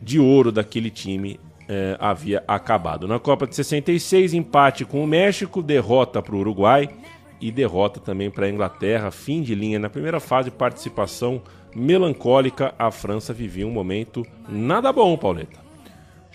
de 0.00 0.18
ouro 0.18 0.50
daquele 0.50 0.90
time 0.90 1.38
é, 1.68 1.96
havia 2.00 2.42
acabado. 2.48 3.06
Na 3.06 3.18
Copa 3.18 3.46
de 3.46 3.54
66, 3.54 4.32
empate 4.32 4.84
com 4.84 5.04
o 5.04 5.06
México, 5.06 5.62
derrota 5.62 6.22
para 6.22 6.34
o 6.34 6.38
Uruguai 6.38 6.88
e 7.40 7.52
derrota 7.52 8.00
também 8.00 8.30
para 8.30 8.46
a 8.46 8.50
Inglaterra. 8.50 9.10
Fim 9.10 9.42
de 9.42 9.54
linha 9.54 9.78
na 9.78 9.90
primeira 9.90 10.18
fase, 10.18 10.50
participação 10.50 11.42
melancólica. 11.74 12.74
A 12.78 12.90
França 12.90 13.32
vivia 13.32 13.66
um 13.66 13.70
momento 13.70 14.26
nada 14.48 14.92
bom, 14.92 15.16
Pauleta. 15.16 15.67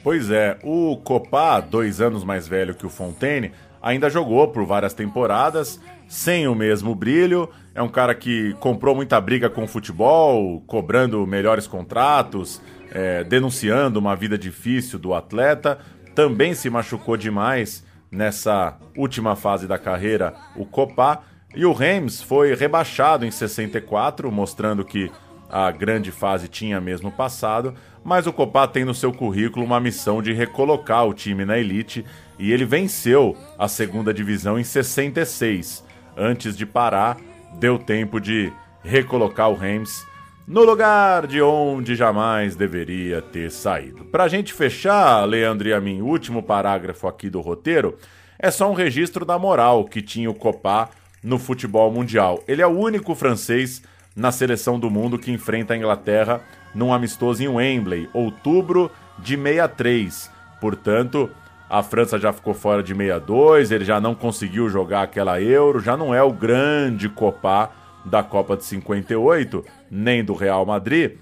Pois 0.04 0.30
é, 0.30 0.58
o 0.62 0.98
Copa, 0.98 1.62
dois 1.62 2.02
anos 2.02 2.26
mais 2.26 2.46
velho 2.46 2.76
que 2.76 2.86
o 2.86 2.90
Fontaine, 2.90 3.54
ainda 3.82 4.10
jogou 4.10 4.50
por 4.50 4.66
várias 4.66 4.94
temporadas, 4.94 5.80
sem 6.10 6.46
o 6.46 6.54
mesmo 6.54 6.94
brilho. 6.94 7.50
É 7.74 7.82
um 7.82 7.88
cara 7.88 8.14
que 8.14 8.54
comprou 8.60 8.94
muita 8.94 9.20
briga 9.22 9.50
com 9.50 9.64
o 9.64 9.68
futebol, 9.68 10.62
cobrando 10.68 11.26
melhores 11.26 11.68
contratos, 11.68 12.62
é, 12.92 13.24
denunciando 13.24 13.98
uma 13.98 14.14
vida 14.14 14.38
difícil 14.38 15.00
do 15.00 15.14
atleta. 15.14 15.80
Também 16.14 16.54
se 16.54 16.70
machucou 16.70 17.16
demais 17.16 17.86
nessa 18.12 18.78
última 18.98 19.38
fase 19.38 19.68
da 19.68 19.78
carreira, 19.78 20.34
o 20.54 20.66
Copa. 20.66 21.22
E 21.56 21.66
o 21.66 21.72
Reims 21.72 22.22
foi 22.22 22.54
rebaixado 22.56 23.26
em 23.26 23.32
64, 23.32 24.30
mostrando 24.30 24.84
que 24.84 25.10
a 25.50 25.70
grande 25.72 26.12
fase 26.12 26.48
tinha 26.48 26.82
mesmo 26.82 27.12
passado. 27.12 27.76
Mas 28.04 28.28
o 28.28 28.34
Copa 28.34 28.68
tem 28.68 28.84
no 28.84 28.94
seu 28.94 29.14
currículo 29.14 29.66
uma 29.66 29.80
missão 29.80 30.22
de 30.22 30.34
recolocar 30.34 31.08
o 31.08 31.14
time 31.14 31.46
na 31.46 31.58
elite 31.58 32.06
e 32.38 32.52
ele 32.52 32.66
venceu 32.66 33.38
a 33.58 33.68
segunda 33.68 34.14
divisão 34.14 34.60
em 34.60 34.64
66. 34.64 35.84
Antes 36.18 36.58
de 36.58 36.66
parar, 36.66 37.18
deu 37.60 37.80
tempo 37.80 38.20
de 38.20 38.52
recolocar 38.84 39.50
o 39.50 39.56
Reims 39.56 40.06
no 40.46 40.64
lugar 40.64 41.26
de 41.26 41.42
onde 41.42 41.96
jamais 41.96 42.56
deveria 42.56 43.22
ter 43.22 43.50
saído. 43.50 44.04
Para 44.06 44.26
a 44.26 44.28
gente 44.28 44.54
fechar, 44.54 45.24
Leandro 45.24 45.70
e 45.70 45.74
a 45.74 45.80
mim, 45.80 46.02
último 46.02 46.44
parágrafo 46.44 47.08
aqui 47.08 47.30
do 47.30 47.40
roteiro, 47.40 47.98
é 48.38 48.52
só 48.52 48.70
um 48.70 48.74
registro 48.74 49.24
da 49.24 49.40
moral 49.40 49.86
que 49.86 50.02
tinha 50.02 50.30
o 50.30 50.34
Copá 50.34 50.90
no 51.24 51.40
futebol 51.40 51.90
mundial. 51.90 52.44
Ele 52.46 52.62
é 52.62 52.68
o 52.68 52.78
único 52.78 53.16
francês 53.16 53.82
na 54.14 54.34
seleção 54.34 54.78
do 54.78 54.92
mundo 54.92 55.18
que 55.18 55.32
enfrenta 55.32 55.74
a 55.74 55.78
Inglaterra 55.78 56.42
num 56.74 56.94
amistoso 56.94 57.44
em 57.44 57.48
Wembley, 57.48 58.10
outubro 58.14 58.92
de 59.20 59.36
63. 59.36 60.32
Portanto, 60.60 61.30
a 61.70 61.82
França 61.82 62.20
já 62.20 62.32
ficou 62.32 62.54
fora 62.54 62.84
de 62.84 62.94
62, 62.94 63.72
ele 63.72 63.86
já 63.86 64.00
não 64.00 64.14
conseguiu 64.14 64.70
jogar 64.70 65.04
aquela 65.04 65.42
Euro, 65.42 65.80
já 65.80 65.98
não 65.98 66.14
é 66.14 66.22
o 66.22 66.32
grande 66.32 67.10
Copá 67.10 67.72
da 68.06 68.22
Copa 68.22 68.56
de 68.56 68.64
58, 68.66 69.64
nem 69.90 70.24
do 70.24 70.34
Real 70.34 70.66
Madrid. 70.66 71.18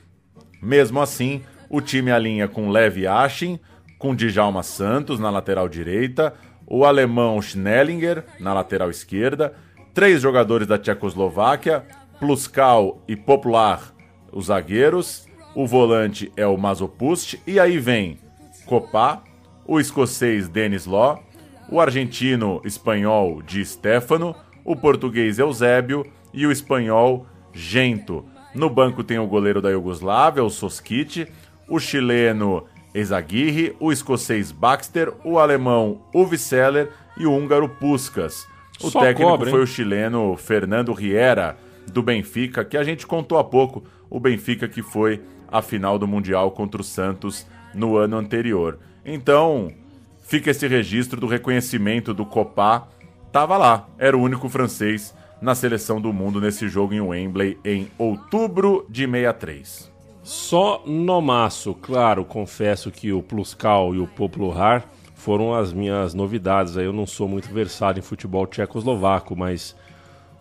Mesmo 0.61 0.99
assim, 0.99 1.41
o 1.69 1.80
time 1.80 2.11
alinha 2.11 2.48
com 2.48 2.69
Levi 2.69 3.07
Ashin, 3.07 3.60
com 3.98 4.15
Djalma 4.15 4.64
Santos 4.64 5.19
na 5.19 5.30
lateral 5.30 5.69
direita, 5.69 6.34
o 6.68 6.86
alemão 6.86 7.41
Schnellinger 7.41 8.26
na 8.40 8.53
lateral 8.53 8.90
esquerda, 8.90 9.53
três 9.94 10.22
jogadores 10.22 10.68
da 10.68 10.78
Tchecoslováquia, 10.78 11.86
Pluskal 12.19 13.02
e 13.07 13.15
Popular, 13.15 13.94
os 14.32 14.45
zagueiros, 14.45 15.28
o 15.53 15.68
volante 15.68 16.32
é 16.36 16.45
o 16.45 16.57
Mazopust, 16.57 17.40
e 17.45 17.60
aí 17.60 17.78
vem 17.78 18.18
Copá, 18.65 19.22
o 19.65 19.80
escocês 19.80 20.48
Denis 20.48 20.86
Law, 20.86 21.22
o 21.69 21.80
argentino 21.80 22.61
espanhol 22.64 23.41
Di 23.41 23.64
Stefano, 23.65 24.36
o 24.64 24.76
português 24.76 25.40
Eusébio 25.40 26.06
e 26.34 26.45
o 26.45 26.52
espanhol 26.52 27.26
Gento. 27.53 28.26
No 28.53 28.69
banco 28.69 29.03
tem 29.03 29.19
o 29.19 29.28
goleiro 29.28 29.61
da 29.61 29.69
Iugoslávia, 29.69 30.44
o 30.44 30.49
Soskic, 30.49 31.28
o 31.68 31.80
chileno 31.80 32.65
Ezaguirre, 32.94 33.76
o 33.80 33.91
escocês 33.91 34.52
Baxter, 34.52 35.14
o 35.23 35.40
alemão 35.40 36.02
Uwe 36.14 36.38
Seller 36.38 36.90
e 37.18 37.26
o 37.26 37.34
húngaro 37.34 37.69
Puskas. 37.69 38.45
O 38.82 38.90
Só 38.90 38.99
técnico 38.99 39.32
cobra, 39.32 39.49
foi 39.49 39.61
o 39.61 39.68
chileno 39.68 40.36
Fernando 40.36 40.91
Riera, 40.91 41.57
do 41.91 42.02
Benfica, 42.02 42.64
que 42.64 42.78
a 42.78 42.84
gente 42.84 43.06
contou 43.06 43.38
há 43.38 43.44
pouco, 43.44 43.84
o 44.10 44.19
Benfica 44.19 44.68
que 44.68 44.82
foi 44.82 45.22
a 45.52 45.61
final 45.61 45.99
do 45.99 46.07
Mundial 46.07 46.52
contra 46.52 46.82
o 46.82 46.84
Santos 46.84 47.45
no 47.73 47.98
ano 47.98 48.18
anterior. 48.18 48.80
Então, 49.06 49.72
fica 50.22 50.52
esse 50.52 50.68
registro 50.68 51.19
do 51.19 51.28
reconhecimento 51.28 52.14
do 52.14 52.26
Copá. 52.26 52.88
Tava 53.32 53.57
lá, 53.57 53.88
era 53.98 54.18
o 54.18 54.22
único 54.22 54.48
francês 54.49 55.14
na 55.41 55.56
seleção 55.56 55.99
do 55.99 56.14
mundo 56.14 56.40
nesse 56.40 56.69
jogo 56.69 56.94
em 56.94 57.02
Wembley 57.02 57.57
em 57.65 57.90
outubro 57.98 58.86
de 58.88 59.06
63. 59.06 59.91
Só 60.23 60.84
no 60.86 61.19
maço, 61.19 61.73
claro, 61.73 62.23
confesso 62.23 62.91
que 62.91 63.11
o 63.11 63.23
Pluscal 63.23 63.95
e 63.95 63.99
o 63.99 64.06
Popluar 64.06 64.86
foram 65.15 65.53
as 65.53 65.73
minhas 65.73 66.14
novidades. 66.14 66.76
Eu 66.76 66.94
não 66.94 67.07
sou 67.07 67.28
muito 67.28 67.52
versado 67.52 67.98
em 67.98 68.03
futebol 68.03 68.45
tchecoslovaco, 68.45 69.36
mas 69.36 69.76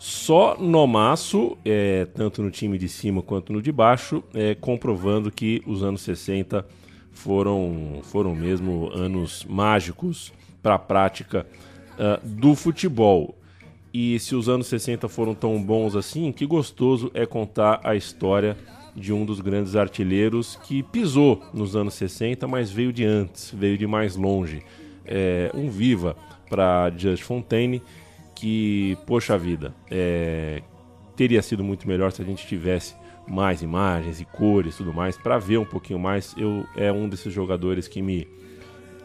só 0.01 0.57
no 0.59 0.87
maço, 0.87 1.59
é, 1.63 2.07
tanto 2.07 2.43
no 2.43 2.51
time 2.51 2.79
de 2.79 2.89
cima 2.89 3.21
quanto 3.21 3.53
no 3.53 3.61
de 3.61 3.71
baixo, 3.71 4.25
é, 4.33 4.55
comprovando 4.55 5.31
que 5.31 5.63
os 5.67 5.83
anos 5.83 6.01
60 6.01 6.67
foram, 7.13 8.01
foram 8.05 8.35
mesmo 8.35 8.91
anos 8.95 9.45
mágicos 9.45 10.33
para 10.63 10.77
a 10.77 10.79
prática 10.79 11.47
uh, 11.99 12.27
do 12.27 12.55
futebol. 12.55 13.37
E 13.93 14.19
se 14.21 14.35
os 14.35 14.49
anos 14.49 14.69
60 14.69 15.07
foram 15.07 15.35
tão 15.35 15.63
bons 15.63 15.95
assim, 15.95 16.33
que 16.33 16.47
gostoso 16.47 17.11
é 17.13 17.27
contar 17.27 17.83
a 17.85 17.95
história 17.95 18.57
de 18.97 19.13
um 19.13 19.27
dos 19.27 19.41
grandes 19.41 19.77
artilheiros 19.77 20.57
que 20.65 20.83
pisou 20.83 21.43
nos 21.53 21.77
anos 21.77 21.93
60, 21.93 22.49
mas 22.49 22.71
veio 22.71 22.91
de 22.91 23.05
antes, 23.05 23.53
veio 23.55 23.77
de 23.77 23.87
mais 23.87 24.17
longe. 24.17 24.63
É, 25.05 25.51
um 25.53 25.69
viva 25.69 26.17
para 26.49 26.91
Just 26.97 27.23
Fontaine 27.23 27.83
que, 28.41 28.97
poxa 29.07 29.37
vida, 29.37 29.75
é, 29.91 30.63
teria 31.15 31.43
sido 31.43 31.63
muito 31.63 31.87
melhor 31.87 32.11
se 32.11 32.23
a 32.23 32.25
gente 32.25 32.47
tivesse 32.47 32.95
mais 33.29 33.61
imagens 33.61 34.19
e 34.19 34.25
cores 34.25 34.75
e 34.75 34.79
tudo 34.79 34.95
mais 34.95 35.19
para 35.19 35.37
ver 35.37 35.59
um 35.59 35.65
pouquinho 35.67 35.99
mais. 35.99 36.35
Eu 36.39 36.65
é 36.75 36.91
um 36.91 37.07
desses 37.07 37.31
jogadores 37.31 37.87
que 37.87 38.01
me 38.01 38.27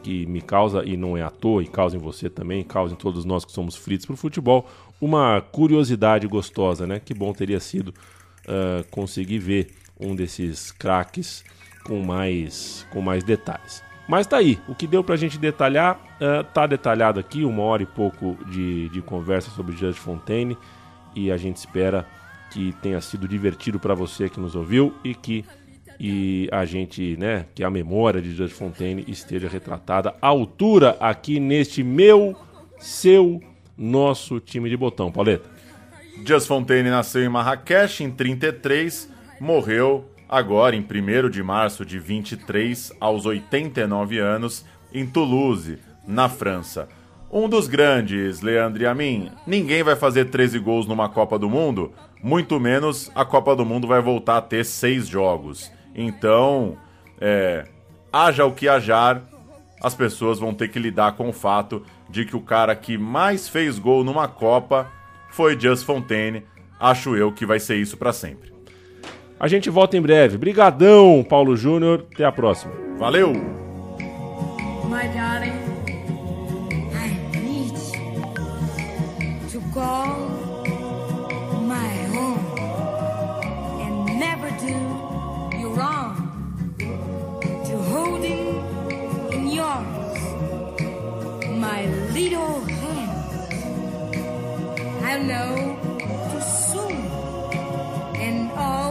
que 0.01 0.25
me 0.27 0.39
causa 0.39 0.85
e 0.85 0.95
não 0.95 1.17
é 1.17 1.21
à 1.23 1.29
toa 1.29 1.63
e 1.63 1.67
causa 1.67 1.97
em 1.97 1.99
você 1.99 2.29
também, 2.29 2.63
causa 2.63 2.93
em 2.93 2.97
todos 2.97 3.25
nós 3.25 3.43
que 3.43 3.51
somos 3.51 3.75
fritos 3.75 4.05
pro 4.05 4.15
futebol, 4.15 4.69
uma 5.01 5.41
curiosidade 5.41 6.27
gostosa, 6.27 6.87
né? 6.87 7.01
Que 7.03 7.13
bom 7.13 7.33
teria 7.33 7.59
sido 7.59 7.89
uh, 7.89 8.89
conseguir 8.89 9.39
ver 9.39 9.71
um 9.99 10.15
desses 10.15 10.71
craques 10.71 11.43
com 11.83 12.01
mais 12.01 12.87
com 12.89 13.01
mais 13.01 13.21
detalhes. 13.21 13.84
Mas 14.07 14.27
tá 14.27 14.38
aí, 14.38 14.60
o 14.68 14.76
que 14.76 14.86
deu 14.86 15.03
pra 15.03 15.15
gente 15.15 15.38
detalhar, 15.38 15.95
uh, 15.95 16.44
tá 16.53 16.68
detalhado 16.68 17.19
aqui, 17.19 17.44
uma 17.44 17.64
hora 17.64 17.84
e 17.84 17.86
pouco 17.86 18.38
de, 18.48 18.90
de 18.90 19.02
conversa 19.02 19.49
sobre 19.49 19.76
Judge 19.76 19.99
Fontaine 19.99 20.57
e 21.15 21.32
a 21.32 21.38
gente 21.38 21.57
espera 21.57 22.06
que 22.52 22.73
tenha 22.82 23.02
sido 23.02 23.27
divertido 23.27 23.80
para 23.80 23.95
você 23.95 24.30
que 24.30 24.40
nos 24.40 24.56
ouviu 24.56 24.94
e 25.03 25.15
que 25.15 25.44
e 25.98 26.49
a 26.52 26.65
gente, 26.65 27.15
né, 27.18 27.45
que 27.56 27.64
a 27.64 27.69
memória 27.69 28.22
de 28.22 28.36
Judge 28.36 28.53
Fontaine 28.53 29.06
esteja 29.07 29.48
retratada 29.48 30.14
à 30.22 30.27
altura 30.27 30.98
aqui 30.99 31.40
neste 31.40 31.84
meu, 31.84 32.36
seu, 32.77 33.41
nosso 33.77 34.40
time 34.41 34.69
de 34.69 34.76
botão. 34.76 35.10
Pauleta. 35.10 35.49
Just 36.26 36.48
Fontaine 36.48 36.90
nasceu 36.90 37.23
em 37.23 37.30
Marrakech 37.30 38.03
em 38.03 38.11
33, 38.11 39.10
morreu 39.40 40.06
agora 40.35 40.75
em 40.75 40.81
1 40.81 41.29
de 41.29 41.41
março 41.41 41.85
de 41.85 41.97
23 41.97 42.91
aos 42.99 43.25
89 43.25 44.19
anos 44.19 44.65
em 44.93 45.05
Toulouse, 45.05 45.79
na 46.05 46.27
França. 46.27 46.89
Um 47.31 47.47
dos 47.47 47.69
grandes, 47.69 48.41
Leandro 48.41 48.89
Amin. 48.89 49.31
Ninguém 49.47 49.81
vai 49.81 49.95
fazer 49.95 50.25
13 50.25 50.59
gols 50.59 50.85
numa 50.85 51.07
Copa 51.07 51.39
do 51.39 51.49
Mundo, 51.49 51.93
muito 52.21 52.59
menos 52.59 53.09
a 53.15 53.23
Copa 53.23 53.55
do 53.55 53.65
Mundo 53.65 53.87
vai 53.87 54.01
voltar 54.01 54.37
a 54.37 54.41
ter 54.41 54.65
seis 54.65 55.07
jogos. 55.07 55.71
Então, 55.95 56.77
é, 57.19 57.65
haja 58.11 58.45
o 58.45 58.51
que 58.51 58.67
hajar, 58.67 59.23
as 59.81 59.95
pessoas 59.95 60.37
vão 60.37 60.53
ter 60.53 60.67
que 60.67 60.79
lidar 60.79 61.13
com 61.13 61.29
o 61.29 61.33
fato 61.33 61.81
de 62.09 62.25
que 62.25 62.35
o 62.35 62.41
cara 62.41 62.75
que 62.75 62.97
mais 62.97 63.47
fez 63.47 63.79
gol 63.79 64.03
numa 64.03 64.27
Copa 64.27 64.91
foi 65.29 65.57
Just 65.57 65.85
Fontaine. 65.85 66.43
Acho 66.77 67.15
eu 67.15 67.31
que 67.31 67.45
vai 67.45 67.59
ser 67.59 67.77
isso 67.77 67.95
para 67.95 68.11
sempre. 68.11 68.55
A 69.39 69.47
gente 69.47 69.69
volta 69.69 69.97
em 69.97 70.01
breve. 70.01 70.37
Brigadão, 70.37 71.25
Paulo 71.27 71.55
Júnior. 71.57 72.05
Até 72.13 72.23
a 72.25 72.31
próxima. 72.31 72.73
Valeu! 72.97 73.33
My 74.87 75.07
darling, 75.09 75.59
I 76.93 77.09
need 77.41 77.73
to 79.51 79.59
call 79.73 80.29
my 81.67 81.89
own 82.15 82.39
and 83.81 84.19
never 84.19 84.49
do 84.59 85.57
you 85.57 85.73
wrong. 85.73 86.15
To 86.77 87.77
holding 87.91 88.63
in 89.33 89.49
yours 89.49 89.95
my 91.59 91.87
little 92.13 92.61
hand. 92.61 93.11
I 95.03 95.19
know 95.19 95.84